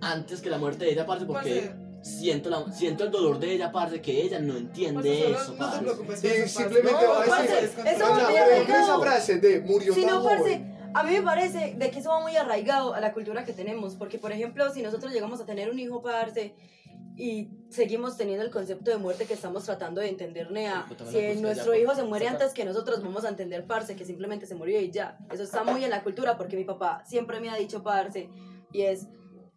antes 0.01 0.41
que 0.41 0.49
la 0.49 0.57
muerte 0.57 0.85
de 0.85 0.91
ella, 0.91 1.05
parce, 1.05 1.25
porque 1.25 1.71
siento, 2.01 2.49
la, 2.49 2.71
siento 2.71 3.03
el 3.03 3.11
dolor 3.11 3.39
de 3.39 3.53
ella, 3.53 3.71
parce, 3.71 4.01
que 4.01 4.21
ella 4.21 4.39
no 4.39 4.55
entiende 4.55 4.95
Parce, 4.95 5.31
eso, 5.31 5.47
no 5.47 5.53
te 5.53 5.57
parce. 5.59 5.79
preocupes 5.81 6.23
Y 6.23 6.49
simplemente 6.49 6.91
parce. 6.93 7.07
va 7.07 7.21
a 7.23 7.25
parce, 7.27 7.61
decir- 7.61 7.75
con- 7.75 7.87
eso 7.87 7.99
va 8.09 8.15
bien 8.29 8.43
ejemplo, 8.43 8.53
esa 8.53 8.63
arraigado. 8.83 9.01
frase 9.01 9.37
de 9.39 9.59
murió 9.61 9.93
tan 9.93 10.05
no, 10.05 10.23
parce, 10.23 10.61
a 10.93 11.03
mí 11.03 11.11
me 11.11 11.21
parece 11.21 11.75
de 11.77 11.91
que 11.91 11.99
eso 11.99 12.09
va 12.09 12.19
muy 12.21 12.35
arraigado 12.37 12.93
a 12.93 13.01
la 13.01 13.11
cultura 13.13 13.43
que 13.43 13.51
tenemos, 13.53 13.95
porque 13.95 14.17
por 14.17 14.31
ejemplo, 14.31 14.73
si 14.73 14.81
nosotros 14.81 15.11
llegamos 15.11 15.41
a 15.41 15.45
tener 15.45 15.69
un 15.69 15.77
hijo, 15.77 16.01
parce, 16.01 16.53
y 17.19 17.49
seguimos 17.67 18.15
teniendo 18.15 18.45
el 18.45 18.49
concepto 18.49 18.91
de 18.91 18.97
muerte 18.97 19.25
que 19.25 19.33
estamos 19.33 19.65
tratando 19.65 19.99
de 19.99 20.07
entender, 20.07 20.51
Nea, 20.51 20.87
si 21.11 21.41
nuestro 21.41 21.75
hijo 21.75 21.93
se 21.93 22.03
muere 22.03 22.29
antes 22.29 22.53
que 22.53 22.63
nosotros, 22.63 23.03
vamos 23.03 23.25
a 23.25 23.29
entender, 23.29 23.65
parce, 23.65 23.97
que 23.97 24.05
simplemente 24.05 24.45
se 24.45 24.55
murió 24.55 24.79
y 24.79 24.89
ya. 24.89 25.17
Eso 25.29 25.43
está 25.43 25.65
muy 25.65 25.83
en 25.83 25.89
la 25.89 26.01
cultura, 26.01 26.37
porque 26.37 26.55
mi 26.55 26.63
papá 26.63 27.03
siempre 27.05 27.41
me 27.41 27.49
ha 27.49 27.57
dicho, 27.57 27.83
parce, 27.83 28.29
y 28.71 28.83
es, 28.83 29.09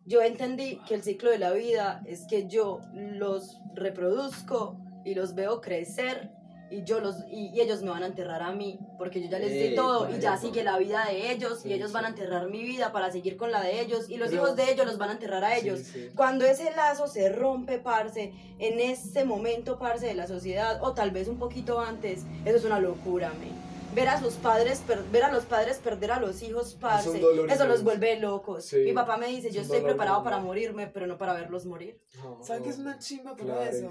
yo 0.05 0.23
entendí 0.23 0.81
que 0.89 0.95
el 0.95 1.05
ciclo 1.05 1.31
de 1.31 1.39
la 1.39 1.53
vida 1.53 2.03
es 2.05 2.27
que 2.29 2.49
yo 2.49 2.81
los 2.95 3.61
reproduzco 3.75 4.77
y 5.05 5.15
los 5.15 5.37
veo 5.37 5.61
crecer 5.61 6.33
y 6.73 6.85
yo 6.85 7.01
los 7.01 7.17
y, 7.29 7.49
y 7.55 7.61
ellos 7.61 7.83
me 7.83 7.91
van 7.91 8.03
a 8.03 8.07
enterrar 8.07 8.43
a 8.43 8.53
mí 8.53 8.79
porque 8.99 9.21
yo 9.23 9.29
ya 9.29 9.39
les 9.39 9.51
di 9.53 9.75
Epa, 9.75 9.83
todo 9.83 10.11
y 10.11 10.19
ya 10.21 10.37
sigue 10.37 10.63
la 10.65 10.79
vida 10.79 11.05
de 11.07 11.31
ellos 11.31 11.61
Sí, 11.61 11.69
y 11.69 11.73
ellos 11.75 11.89
sí. 11.91 11.95
van 11.95 12.05
a 12.07 12.09
enterrar 12.09 12.49
mi 12.49 12.63
vida 12.63 12.93
para 12.93 13.11
seguir 13.13 13.37
con 13.37 13.51
la 13.53 13.61
de 13.63 13.81
ellos 13.81 14.09
y 14.09 14.17
los 14.17 14.31
Pero- 14.31 14.43
hijos 14.43 14.57
de 14.57 14.73
ellos 14.73 14.87
los 14.87 14.99
van 14.99 15.11
a 15.11 15.13
enterrar 15.13 15.45
a 15.45 15.57
ellos. 15.57 15.81
Sí, 15.81 15.85
sí. 15.93 16.11
Cuando 16.17 16.45
ese 16.45 16.71
lazo 16.75 17.07
se 17.07 17.29
rompe, 17.29 17.79
parce, 17.79 18.33
en 18.59 18.81
ese 18.81 19.25
momento, 19.25 19.79
parce, 19.79 20.07
de 20.07 20.15
la 20.15 20.27
sociedad, 20.27 20.79
o 20.83 20.93
tal 20.95 21.11
vez 21.11 21.29
un 21.29 21.39
poquito 21.39 21.81
antes, 21.81 22.23
eso 22.45 22.57
es 22.57 22.65
una 22.65 22.81
locura, 22.81 23.33
me. 23.39 23.73
Ver 23.95 24.09
a 24.09 24.19
sus 24.19 24.35
padres, 24.35 24.79
per- 24.87 25.03
ver 25.13 25.23
a 25.25 25.31
los 25.31 25.45
padres 25.45 25.77
perder 25.77 26.13
a 26.13 26.19
los 26.21 26.41
hijos, 26.43 26.75
parce, 26.81 27.21
eso 27.51 27.67
los 27.67 27.83
vuelve 27.85 28.19
locos. 28.19 28.65
Sí. 28.65 28.79
Mi 28.79 28.95
papá 28.95 29.19
me 29.19 29.27
dice, 29.27 29.51
yo 29.51 29.61
estoy 29.61 29.83
preparado 29.83 30.25
para 30.25 30.39
morirme, 30.39 30.87
pero 30.87 31.07
no 31.07 31.19
para 31.19 31.35
verlos 31.35 31.67
morir. 31.67 32.01
No, 32.23 32.43
¿Saben 32.43 32.63
no. 32.63 32.65
qué 32.65 32.71
es 32.71 32.79
una 32.79 32.99
chimba 32.99 33.37
por 33.37 33.47
eso? 33.47 33.55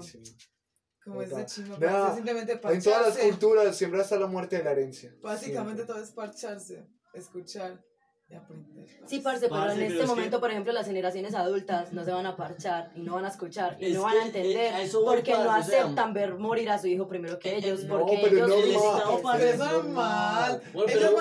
Como 1.04 1.20
es 1.22 1.30
de 1.30 1.34
parece 1.34 2.14
simplemente 2.14 2.52
En 2.52 2.60
todas 2.60 2.82
las 2.82 2.82
parcharse. 2.82 3.28
culturas 3.28 3.76
siempre 3.76 4.00
está 4.00 4.16
la 4.18 4.26
muerte 4.26 4.58
de 4.58 4.64
la 4.64 4.70
herencia. 4.72 5.14
Básicamente 5.20 5.82
Siempre. 5.82 5.94
todo 5.94 6.02
es 6.04 6.10
parcharse, 6.12 6.86
escuchar 7.12 7.80
y 8.28 8.34
aprender. 8.34 8.86
Sí, 9.06 9.18
parce, 9.18 9.40
pero 9.48 9.60
Parce, 9.60 9.72
en 9.72 9.78
pero 9.80 9.90
este 9.90 10.02
es 10.04 10.08
momento, 10.08 10.36
que- 10.36 10.40
por 10.40 10.50
ejemplo, 10.52 10.72
las 10.72 10.86
generaciones 10.86 11.34
adultas 11.34 11.92
no 11.92 12.04
se 12.04 12.12
van 12.12 12.24
a 12.26 12.36
parchar 12.36 12.92
y 12.94 13.00
no 13.02 13.16
van 13.16 13.24
a 13.24 13.28
escuchar 13.28 13.76
y 13.80 13.86
Es 13.86 13.94
no 13.94 14.02
van 14.04 14.16
a 14.16 14.26
entender 14.26 14.74
eh, 14.74 14.82
eso 14.84 15.02
voy, 15.02 15.16
porque 15.16 15.32
no 15.32 15.44
parce, 15.44 15.68
o 15.68 15.72
sea, 15.74 15.82
aceptan 15.84 16.14
ver 16.14 16.34
morir 16.38 16.70
a 16.70 16.78
su 16.78 16.86
hijo 16.86 17.06
primero 17.08 17.38
que 17.38 17.50
eh, 17.50 17.56
ellos, 17.58 17.80
eh, 17.82 17.86
no, 17.88 17.98
porque 17.98 18.20
pero 18.22 18.36
ellos 18.36 18.48
no, 18.48 18.54
es 18.54 18.64
ellos 18.64 18.82
van 18.84 18.98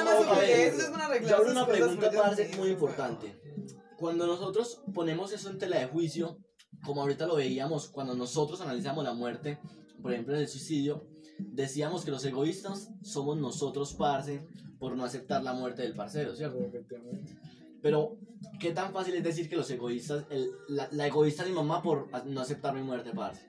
a 0.08 0.44
ellos 0.46 0.92
van 0.92 1.02
a 1.02 1.06
arreglar 1.06 1.30
Yo 1.32 1.38
abro 1.38 1.52
una 1.52 1.66
pregunta, 1.68 2.08
ellos 2.08 2.22
parce, 2.22 2.52
muy 2.58 2.70
importante. 2.70 3.42
Cuando 3.98 4.26
nosotros 4.26 4.82
ponemos 4.94 5.32
eso 5.34 5.50
en 5.50 5.58
tela 5.60 5.80
de 5.80 5.88
juicio, 5.88 6.38
como 6.86 7.02
ahorita 7.02 7.28
lo 7.28 7.36
veíamos, 7.36 7.88
cuando 7.90 8.14
nosotros 8.16 8.62
analizamos 8.62 9.04
la 9.04 9.14
muerte, 9.14 9.60
por 10.02 10.12
ejemplo 10.14 10.36
en 10.36 10.42
el 10.42 10.48
suicidio, 10.48 11.06
decíamos 11.40 12.04
que 12.06 12.12
los 12.12 12.24
egoístas 12.26 12.90
somos 13.04 13.38
nosotros, 13.38 13.94
parce, 13.94 14.46
por 14.80 14.96
no 14.96 15.04
aceptar 15.04 15.44
la 15.44 15.54
muerte 15.54 15.84
del 15.84 15.94
parcero, 15.96 16.36
¿cierto? 16.36 16.58
Pero, 17.82 18.18
¿qué 18.60 18.72
tan 18.72 18.94
fácil 18.94 19.16
es 19.16 19.24
decir 19.24 19.50
que 19.50 19.56
los 19.56 19.70
egoístas, 19.70 20.26
el- 20.30 20.52
la, 20.70 20.88
la 20.92 21.08
egoísta 21.08 21.44
de 21.44 21.50
mi 21.50 21.56
mamá 21.56 21.82
por 21.82 22.10
no 22.26 22.42
aceptar 22.42 22.74
mi 22.74 22.82
muerte, 22.82 23.12
parce? 23.16 23.42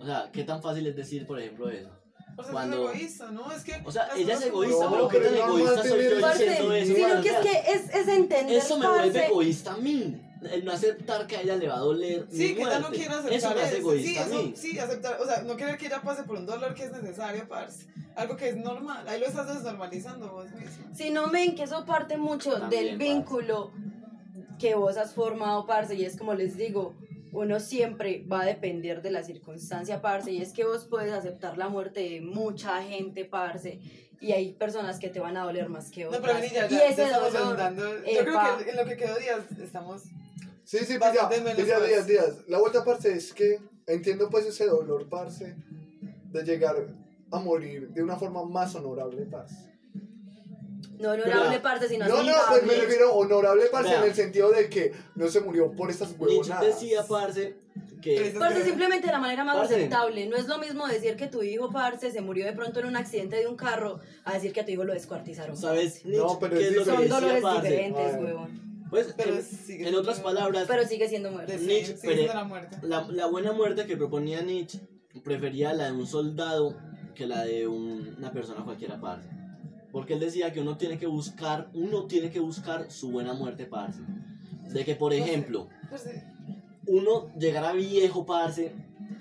O 0.00 0.04
sea, 0.04 0.30
¿qué 0.32 0.44
tan 0.44 0.62
fácil 0.62 0.86
es 0.86 0.96
decir, 0.96 1.26
por 1.26 1.38
ejemplo, 1.40 1.70
eso? 1.70 1.90
Porque 2.36 2.50
Cuando- 2.52 2.88
es 2.90 2.94
egoísta, 2.96 3.30
¿no? 3.30 3.52
Es 3.52 3.62
que. 3.62 3.82
O 3.84 3.92
sea, 3.92 4.08
ella 4.16 4.34
es 4.34 4.42
egoísta, 4.46 4.90
pero 4.90 5.08
¿qué 5.08 5.20
tan 5.20 5.34
egoísta 5.36 5.82
soy 5.82 6.04
yo 6.04 6.28
diciendo 6.28 6.72
eso? 6.72 6.94
sino 6.94 7.08
parce? 7.08 7.22
que 7.22 7.34
es 7.34 7.40
que 7.40 7.72
es, 7.72 7.94
es 7.94 8.08
entender, 8.08 8.56
Eso 8.56 8.78
me 8.78 8.86
vuelve 8.88 9.06
parce. 9.12 9.26
egoísta 9.26 9.74
a 9.74 9.76
mí. 9.76 10.20
El 10.50 10.64
no 10.64 10.72
aceptar 10.72 11.26
que 11.26 11.36
a 11.36 11.40
ella 11.42 11.56
le 11.56 11.68
va 11.68 11.76
a 11.76 11.80
doler. 11.80 12.26
Sí, 12.30 12.54
que 12.54 12.62
ella 12.62 12.78
no 12.80 12.88
quiere 12.90 13.14
aceptar 13.14 13.32
Eso 13.32 13.54
me 13.54 13.60
hace 13.62 13.74
Sí, 13.74 13.80
egoísta 13.80 14.22
a 14.22 14.26
eso- 14.26 14.42
mí. 14.42 14.52
sí, 14.56 14.78
aceptar, 14.78 15.20
o 15.20 15.24
sea, 15.26 15.42
no 15.42 15.56
querer 15.56 15.76
que 15.78 15.86
ella 15.86 16.02
pase 16.02 16.24
por 16.24 16.36
un 16.36 16.46
dolor 16.46 16.74
que 16.74 16.84
es 16.84 16.92
necesario, 16.92 17.46
parce. 17.48 17.86
Algo 18.16 18.36
que 18.36 18.48
es 18.50 18.56
normal, 18.56 19.06
ahí 19.08 19.20
lo 19.20 19.26
estás 19.26 19.46
desnormalizando 19.54 20.30
vos 20.32 20.50
mismo. 20.52 20.94
Si 20.94 21.10
no 21.10 21.30
ven 21.30 21.54
que 21.54 21.62
eso 21.62 21.84
parte 21.86 22.16
mucho 22.16 22.52
También, 22.58 22.86
del 22.86 22.96
vínculo 22.98 23.72
que 24.58 24.74
vos 24.74 24.96
has 24.96 25.14
formado, 25.14 25.66
parce, 25.66 25.94
y 25.94 26.04
es 26.04 26.16
como 26.16 26.34
les 26.34 26.56
digo, 26.56 26.94
uno 27.32 27.58
siempre 27.60 28.24
va 28.30 28.42
a 28.42 28.44
depender 28.44 29.00
de 29.00 29.10
la 29.10 29.22
circunstancia, 29.22 30.02
parce, 30.02 30.30
y 30.32 30.42
es 30.42 30.52
que 30.52 30.64
vos 30.64 30.84
puedes 30.84 31.12
aceptar 31.12 31.56
la 31.56 31.68
muerte 31.68 32.00
de 32.00 32.20
mucha 32.20 32.82
gente, 32.82 33.24
parce, 33.24 33.80
y 34.20 34.32
hay 34.32 34.52
personas 34.52 34.98
que 35.00 35.08
te 35.08 35.18
van 35.18 35.36
a 35.36 35.44
doler 35.44 35.68
más 35.68 35.90
que 35.90 36.02
No, 36.04 36.10
otras. 36.10 36.22
pero 36.22 36.34
vení, 36.34 36.54
ya, 36.54 36.66
y 36.66 36.70
ya, 36.70 36.84
ese 36.86 36.96
ya 36.98 37.06
estamos 37.06 37.32
dolor, 37.32 37.60
andando. 37.60 37.82
Yo 38.04 38.20
epa. 38.20 38.54
creo 38.54 38.58
que 38.64 38.70
en 38.70 38.76
lo 38.76 38.84
que 38.84 38.96
quedó 38.96 39.16
días 39.18 39.40
estamos. 39.60 40.02
Sí, 40.64 40.78
sí, 40.78 40.94
pilla, 40.94 41.28
menos 41.28 41.54
pilla, 41.54 41.78
más. 41.78 41.88
días, 41.88 42.06
días. 42.06 42.28
La 42.48 42.58
vuelta, 42.58 42.84
parce, 42.84 43.12
es 43.12 43.32
que 43.32 43.58
entiendo 43.86 44.28
pues 44.30 44.46
ese 44.46 44.66
dolor, 44.66 45.08
parce, 45.08 45.54
de 46.32 46.42
llegar 46.44 46.76
a 47.30 47.38
morir 47.40 47.88
de 47.90 48.02
una 48.02 48.16
forma 48.16 48.44
más 48.44 48.74
honorable, 48.74 49.26
parce. 49.30 49.54
no 50.98 51.10
honorable, 51.10 51.50
Vea. 51.50 51.62
parce, 51.62 51.88
sino 51.88 52.06
No, 52.06 52.22
no, 52.22 52.32
pues 52.48 52.64
me 52.64 52.74
refiero 52.74 53.12
honorable, 53.14 53.64
parce, 53.72 53.90
Vea. 53.90 53.98
en 54.02 54.04
el 54.10 54.14
sentido 54.14 54.50
de 54.50 54.68
que 54.68 54.92
no 55.16 55.28
se 55.28 55.40
murió 55.40 55.72
por 55.72 55.90
estas 55.90 56.10
Nietzsche 56.10 56.24
huevonadas. 56.24 56.64
decía, 56.66 57.02
parce, 57.08 57.56
que. 58.00 58.34
Parce, 58.38 58.62
simplemente 58.64 59.06
de 59.06 59.12
la 59.12 59.18
manera 59.18 59.42
más 59.44 59.56
Parce. 59.56 59.74
aceptable. 59.74 60.26
No 60.26 60.36
es 60.36 60.46
lo 60.46 60.58
mismo 60.58 60.86
decir 60.86 61.16
que 61.16 61.26
tu 61.26 61.42
hijo, 61.42 61.70
parce, 61.70 62.12
se 62.12 62.20
murió 62.20 62.46
de 62.46 62.52
pronto 62.52 62.78
en 62.80 62.86
un 62.86 62.96
accidente 62.96 63.36
de 63.36 63.46
un 63.48 63.56
carro 63.56 63.98
a 64.24 64.34
decir 64.34 64.52
que 64.52 64.60
a 64.60 64.64
tu 64.64 64.70
hijo 64.70 64.84
lo 64.84 64.92
descuartizaron. 64.92 65.56
¿Sabes? 65.56 66.04
No, 66.04 66.10
Nietzsche, 66.10 66.36
pero 66.40 66.56
¿qué 66.56 66.62
es 66.62 66.70
es 66.70 66.76
lo 66.76 66.84
que 66.84 66.90
Son 66.90 67.00
decía, 67.00 67.14
dolores 67.16 67.42
parce? 67.42 67.68
diferentes, 67.68 68.14
Ay. 68.14 68.22
huevón. 68.24 68.71
Pues, 68.92 69.14
Pero 69.16 69.36
en, 69.36 69.42
sigue 69.42 69.88
en 69.88 69.94
otras 69.94 70.16
siendo- 70.18 70.34
palabras, 70.34 70.64
Pero 70.68 70.86
sigue 70.86 71.08
siendo 71.08 71.30
muerte. 71.30 71.56
Nietzsche, 71.56 71.96
sigue 71.96 72.14
siendo 72.14 72.34
la 72.34 72.44
muerte. 72.44 72.76
la, 72.82 73.08
la 73.10 73.26
buena 73.26 73.52
muerte 73.52 73.86
que 73.86 73.96
proponía 73.96 74.42
Nietzsche 74.42 74.80
prefería 75.24 75.72
la 75.72 75.86
de 75.86 75.92
un 75.92 76.06
soldado 76.06 76.76
que 77.14 77.26
la 77.26 77.42
de 77.44 77.66
un- 77.66 78.14
una 78.18 78.30
persona 78.32 78.62
cualquiera, 78.64 79.00
parce. 79.00 79.28
Porque 79.92 80.12
él 80.12 80.20
decía 80.20 80.52
que 80.52 80.60
uno 80.60 80.76
tiene 80.76 80.98
que 80.98 81.06
buscar, 81.06 81.70
uno 81.72 82.04
tiene 82.04 82.30
que 82.30 82.38
buscar 82.40 82.90
su 82.90 83.10
buena 83.10 83.32
muerte, 83.32 83.64
parce. 83.64 84.00
De 84.72 84.84
que, 84.84 84.94
por 84.94 85.14
ejemplo, 85.14 85.68
Parce, 85.90 86.24
uno 86.86 87.30
llegará 87.38 87.72
viejo, 87.72 88.26
parce, 88.26 88.72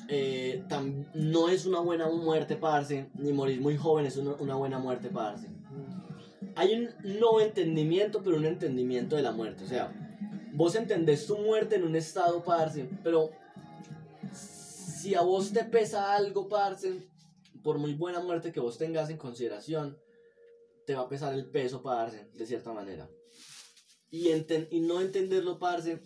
eh, 0.09 0.63
tam- 0.67 1.05
no 1.13 1.47
es 1.47 1.65
una 1.65 1.79
buena 1.79 2.09
muerte, 2.09 2.57
parce, 2.57 3.07
ni 3.15 3.31
morir 3.31 3.61
muy 3.61 3.77
joven 3.77 4.05
es 4.05 4.17
una, 4.17 4.31
una 4.33 4.55
buena 4.55 4.79
muerte, 4.79 5.07
parce. 5.09 5.47
Hay 6.55 6.73
un 6.75 6.89
no 7.19 7.39
entendimiento, 7.39 8.21
pero 8.23 8.37
un 8.37 8.45
entendimiento 8.45 9.15
de 9.15 9.21
la 9.21 9.31
muerte. 9.31 9.63
O 9.63 9.67
sea, 9.67 9.91
vos 10.53 10.75
entendés 10.75 11.25
tu 11.25 11.37
muerte 11.37 11.75
en 11.75 11.83
un 11.83 11.95
estado, 11.95 12.43
parce, 12.43 12.89
pero 13.03 13.29
si 14.33 15.15
a 15.15 15.21
vos 15.21 15.51
te 15.53 15.63
pesa 15.63 16.13
algo, 16.13 16.47
parce, 16.47 17.09
por 17.63 17.77
muy 17.77 17.93
buena 17.93 18.19
muerte 18.19 18.51
que 18.51 18.59
vos 18.59 18.77
tengas 18.77 19.09
en 19.09 19.17
consideración, 19.17 19.97
te 20.85 20.95
va 20.95 21.01
a 21.01 21.09
pesar 21.09 21.33
el 21.33 21.49
peso, 21.49 21.81
parce, 21.81 22.25
de 22.33 22.45
cierta 22.45 22.71
manera. 22.73 23.09
y, 24.13 24.27
enten- 24.27 24.67
y 24.71 24.81
no 24.81 24.99
entenderlo, 24.99 25.57
parce. 25.57 26.03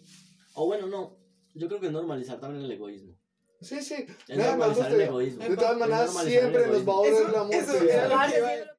O 0.54 0.68
bueno, 0.68 0.86
no. 0.88 1.18
Yo 1.56 1.68
creo 1.68 1.80
que 1.80 1.88
es 1.88 1.92
normalizar 1.92 2.40
también 2.40 2.64
el 2.66 2.72
egoísmo. 2.72 3.18
Sí, 3.62 3.82
sí. 3.82 4.06
Es 4.28 4.38
Nada 4.38 4.56
más 4.58 4.68
normalizar 4.78 4.94
el 4.94 5.02
egoísmo. 5.02 5.44
De 5.44 5.56
todas 5.56 5.78
maneras, 5.78 6.16
siempre 6.24 6.68
nos 6.68 6.88
va 6.88 6.94
a 7.04 7.08
Eso- 7.08 7.28
la 7.30 7.44
muerte. 7.46 7.58
eso 7.60 7.78
era 7.84 8.72